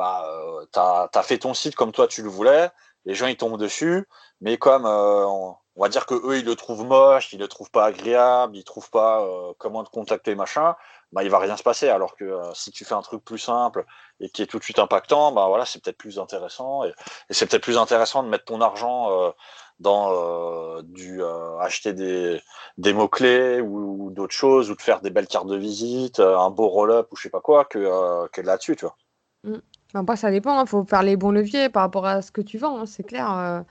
bah, 0.00 0.24
euh, 0.26 0.64
tu 0.72 0.78
as, 1.18 1.22
fait 1.22 1.36
ton 1.36 1.52
site 1.52 1.74
comme 1.74 1.92
toi 1.92 2.08
tu 2.08 2.22
le 2.22 2.30
voulais, 2.30 2.70
les 3.04 3.14
gens 3.14 3.26
ils 3.26 3.36
tombent 3.36 3.58
dessus, 3.58 4.08
mais 4.40 4.56
comme 4.56 4.86
euh, 4.86 5.26
on 5.26 5.56
va 5.76 5.90
dire 5.90 6.06
que 6.06 6.14
eux 6.14 6.38
ils 6.38 6.44
le 6.46 6.56
trouvent 6.56 6.86
moche, 6.86 7.34
ils 7.34 7.38
le 7.38 7.48
trouvent 7.48 7.70
pas 7.70 7.84
agréable, 7.84 8.56
ils 8.56 8.64
trouvent 8.64 8.88
pas 8.88 9.22
euh, 9.22 9.52
comment 9.58 9.84
te 9.84 9.90
contacter 9.90 10.34
machin, 10.34 10.74
bah 11.12 11.22
il 11.22 11.28
va 11.28 11.38
rien 11.38 11.58
se 11.58 11.62
passer. 11.62 11.90
Alors 11.90 12.16
que 12.16 12.24
euh, 12.24 12.54
si 12.54 12.70
tu 12.70 12.86
fais 12.86 12.94
un 12.94 13.02
truc 13.02 13.22
plus 13.22 13.38
simple 13.38 13.84
et 14.20 14.30
qui 14.30 14.40
est 14.40 14.46
tout 14.46 14.58
de 14.58 14.64
suite 14.64 14.78
impactant, 14.78 15.32
bah 15.32 15.48
voilà 15.48 15.66
c'est 15.66 15.82
peut-être 15.82 15.98
plus 15.98 16.18
intéressant 16.18 16.84
et, 16.84 16.92
c'est 17.28 17.46
peut-être 17.46 17.62
plus 17.62 17.76
intéressant 17.76 18.22
de 18.22 18.28
mettre 18.28 18.46
ton 18.46 18.62
argent 18.62 19.34
dans 19.80 20.82
du 20.82 21.22
acheter 21.60 21.92
des, 21.92 22.40
des 22.78 22.94
mots 22.94 23.08
clés 23.08 23.60
ou, 23.60 24.10
d'autres 24.12 24.34
choses 24.34 24.70
ou 24.70 24.74
de 24.76 24.82
faire 24.82 25.02
des 25.02 25.10
belles 25.10 25.28
cartes 25.28 25.46
de 25.46 25.56
visite, 25.56 26.20
un 26.20 26.50
beau 26.50 26.68
roll-up 26.68 27.08
ou 27.12 27.16
je 27.16 27.24
sais 27.24 27.30
pas 27.30 27.42
quoi 27.42 27.66
que, 27.66 28.28
que 28.28 28.40
là-dessus 28.40 28.76
tu 28.76 28.86
vois. 28.86 28.96
Mmh. 29.44 29.58
Après 29.94 30.16
ça 30.16 30.30
dépend, 30.30 30.56
il 30.56 30.62
hein. 30.62 30.66
faut 30.66 30.84
faire 30.84 31.02
les 31.02 31.16
bons 31.16 31.30
leviers 31.30 31.68
par 31.68 31.82
rapport 31.82 32.06
à 32.06 32.22
ce 32.22 32.30
que 32.30 32.40
tu 32.40 32.58
vends, 32.58 32.80
hein, 32.80 32.86
c'est 32.86 33.02
clair. 33.02 33.64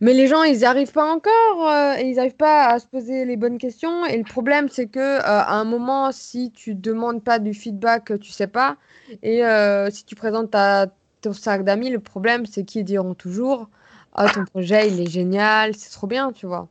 Mais 0.00 0.12
les 0.12 0.26
gens, 0.26 0.42
ils 0.42 0.58
n'y 0.58 0.64
arrivent 0.64 0.92
pas 0.92 1.10
encore, 1.10 1.68
euh, 1.68 1.94
et 1.96 2.10
ils 2.10 2.16
n'arrivent 2.16 2.36
pas 2.36 2.66
à 2.66 2.78
se 2.78 2.86
poser 2.86 3.24
les 3.24 3.36
bonnes 3.36 3.58
questions. 3.58 4.04
Et 4.06 4.16
le 4.16 4.24
problème, 4.24 4.68
c'est 4.68 4.86
que 4.88 5.00
euh, 5.00 5.22
à 5.22 5.54
un 5.54 5.64
moment, 5.64 6.12
si 6.12 6.50
tu 6.50 6.74
demandes 6.74 7.22
pas 7.22 7.38
du 7.38 7.54
feedback, 7.54 8.12
tu 8.20 8.30
sais 8.30 8.46
pas. 8.46 8.76
Et 9.22 9.44
euh, 9.44 9.90
si 9.90 10.04
tu 10.04 10.14
présentes 10.14 10.50
ta, 10.50 10.88
ton 11.22 11.32
sac 11.32 11.64
d'amis, 11.64 11.90
le 11.90 12.00
problème, 12.00 12.44
c'est 12.46 12.64
qu'ils 12.64 12.84
diront 12.84 13.14
toujours 13.14 13.70
Ah, 14.14 14.28
ton 14.28 14.44
projet, 14.44 14.88
il 14.88 15.00
est 15.00 15.10
génial, 15.10 15.74
c'est 15.74 15.90
trop 15.90 16.06
bien, 16.06 16.32
tu 16.32 16.46
vois. 16.46 16.68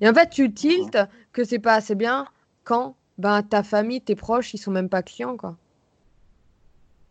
Et 0.00 0.08
en 0.08 0.14
fait, 0.14 0.30
tu 0.30 0.52
tiltes 0.52 0.98
que 1.32 1.44
c'est 1.44 1.58
pas 1.60 1.74
assez 1.74 1.94
bien 1.94 2.26
quand 2.64 2.96
ben, 3.18 3.42
ta 3.42 3.62
famille, 3.62 4.00
tes 4.00 4.16
proches, 4.16 4.54
ils 4.54 4.58
sont 4.58 4.72
même 4.72 4.88
pas 4.88 5.02
clients, 5.02 5.36
quoi. 5.36 5.56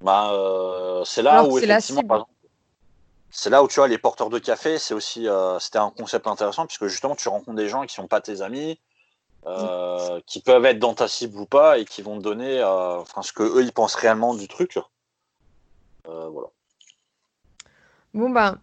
Bah, 0.03 1.01
c'est 1.05 1.21
là 1.21 1.43
où, 1.43 1.57
effectivement, 1.57 2.27
c'est 3.35 3.49
là 3.49 3.63
où 3.63 3.67
tu 3.67 3.79
vois 3.79 3.87
les 3.87 3.97
porteurs 3.97 4.29
de 4.29 4.37
café, 4.37 4.77
c'est 4.77 4.93
aussi 4.93 5.27
euh, 5.27 5.57
c'était 5.57 5.79
un 5.79 5.89
concept 5.89 6.27
intéressant 6.27 6.67
puisque 6.67 6.85
justement 6.85 7.15
tu 7.15 7.27
rencontres 7.27 7.57
des 7.57 7.67
gens 7.67 7.83
qui 7.85 7.95
sont 7.95 8.07
pas 8.07 8.21
tes 8.21 8.41
amis, 8.41 8.79
euh, 9.47 10.21
qui 10.27 10.39
peuvent 10.39 10.63
être 10.65 10.77
dans 10.77 10.93
ta 10.93 11.07
cible 11.07 11.39
ou 11.39 11.47
pas 11.47 11.79
et 11.79 11.85
qui 11.85 12.03
vont 12.03 12.19
te 12.19 12.23
donner 12.23 12.59
euh, 12.59 12.99
enfin 12.99 13.23
ce 13.23 13.33
que 13.33 13.41
eux 13.41 13.63
ils 13.63 13.73
pensent 13.73 13.95
réellement 13.95 14.35
du 14.35 14.47
truc. 14.47 14.77
voilà. 16.05 16.47
Bon 18.13 18.29
ben, 18.29 18.59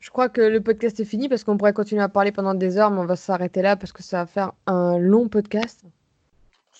je 0.00 0.08
crois 0.08 0.30
que 0.30 0.40
le 0.40 0.62
podcast 0.62 0.98
est 1.00 1.04
fini 1.04 1.28
parce 1.28 1.44
qu'on 1.44 1.58
pourrait 1.58 1.74
continuer 1.74 2.02
à 2.02 2.08
parler 2.08 2.32
pendant 2.32 2.54
des 2.54 2.78
heures, 2.78 2.90
mais 2.90 3.00
on 3.00 3.06
va 3.06 3.16
s'arrêter 3.16 3.60
là 3.60 3.76
parce 3.76 3.92
que 3.92 4.02
ça 4.02 4.18
va 4.18 4.26
faire 4.26 4.52
un 4.66 4.96
long 4.96 5.28
podcast. 5.28 5.82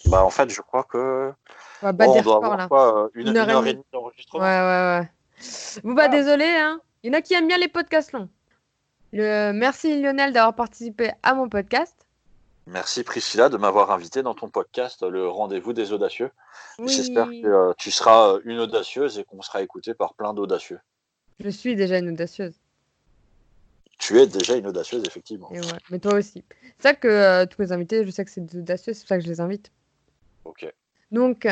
Bah 0.06 0.24
en 0.24 0.30
fait, 0.30 0.50
je 0.50 0.60
crois 0.60 0.84
que 0.84 1.32
on, 1.82 1.92
doit 1.92 2.36
avoir 2.36 2.68
Quoi, 2.68 3.10
une, 3.14 3.36
heure, 3.36 3.66
et 3.66 3.74
demie 3.74 3.84
d'enregistrement. 3.92 4.42
Ouais 4.42 4.60
ouais 4.60 5.00
ouais. 5.00 5.80
Bon 5.82 5.94
bah 5.94 6.08
désolé 6.08 6.44
hein. 6.44 6.80
Il 7.02 7.12
y 7.12 7.14
en 7.14 7.18
a 7.18 7.22
qui 7.22 7.34
aiment 7.34 7.48
bien 7.48 7.58
les 7.58 7.68
podcasts 7.68 8.12
longs. 8.12 8.28
Le... 9.12 9.52
Merci 9.52 10.00
Lionel 10.00 10.32
d'avoir 10.32 10.54
participé 10.54 11.12
à 11.22 11.34
mon 11.34 11.48
podcast. 11.48 12.04
Merci 12.66 13.04
Priscilla 13.04 13.50
de 13.50 13.58
m'avoir 13.58 13.90
invité 13.90 14.22
dans 14.22 14.34
ton 14.34 14.48
podcast, 14.48 15.02
le 15.02 15.28
rendez-vous 15.28 15.74
des 15.74 15.92
audacieux. 15.92 16.30
J'espère 16.86 17.28
que 17.28 17.46
euh, 17.46 17.72
tu 17.76 17.90
seras 17.90 18.34
euh, 18.34 18.40
une 18.44 18.58
audacieuse 18.58 19.18
et 19.18 19.24
qu'on 19.24 19.42
sera 19.42 19.62
écouté 19.62 19.92
par 19.92 20.14
plein 20.14 20.32
d'audacieux. 20.32 20.78
Je 21.40 21.50
suis 21.50 21.76
déjà 21.76 21.98
une 21.98 22.08
audacieuse. 22.08 22.54
Tu 23.98 24.18
es 24.18 24.26
déjà 24.26 24.56
une 24.56 24.66
audacieuse, 24.66 25.04
effectivement. 25.06 25.50
mais 25.90 25.98
toi 25.98 26.14
aussi. 26.14 26.42
C'est 26.78 26.88
ça 26.88 26.94
que 26.94 27.06
euh, 27.06 27.46
tous 27.46 27.60
mes 27.60 27.72
invités, 27.72 28.04
je 28.04 28.10
sais 28.10 28.24
que 28.24 28.30
c'est 28.30 28.44
des 28.44 28.58
audacieux, 28.58 28.94
c'est 28.94 29.00
pour 29.00 29.08
ça 29.08 29.18
que 29.18 29.24
je 29.24 29.28
les 29.28 29.40
invite. 29.40 29.70
Ok. 30.44 30.72
Donc, 31.10 31.46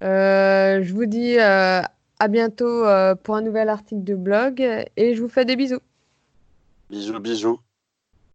je 0.00 0.92
vous 0.92 1.06
dis 1.06 1.38
à 2.20 2.28
bientôt 2.28 2.84
euh, 2.84 3.14
pour 3.14 3.34
un 3.34 3.40
nouvel 3.40 3.70
article 3.70 4.04
de 4.04 4.14
blog 4.14 4.60
et 4.96 5.14
je 5.14 5.22
vous 5.22 5.28
fais 5.28 5.46
des 5.46 5.56
bisous. 5.56 5.80
Bisous, 6.90 7.18
bisous. 7.18 7.60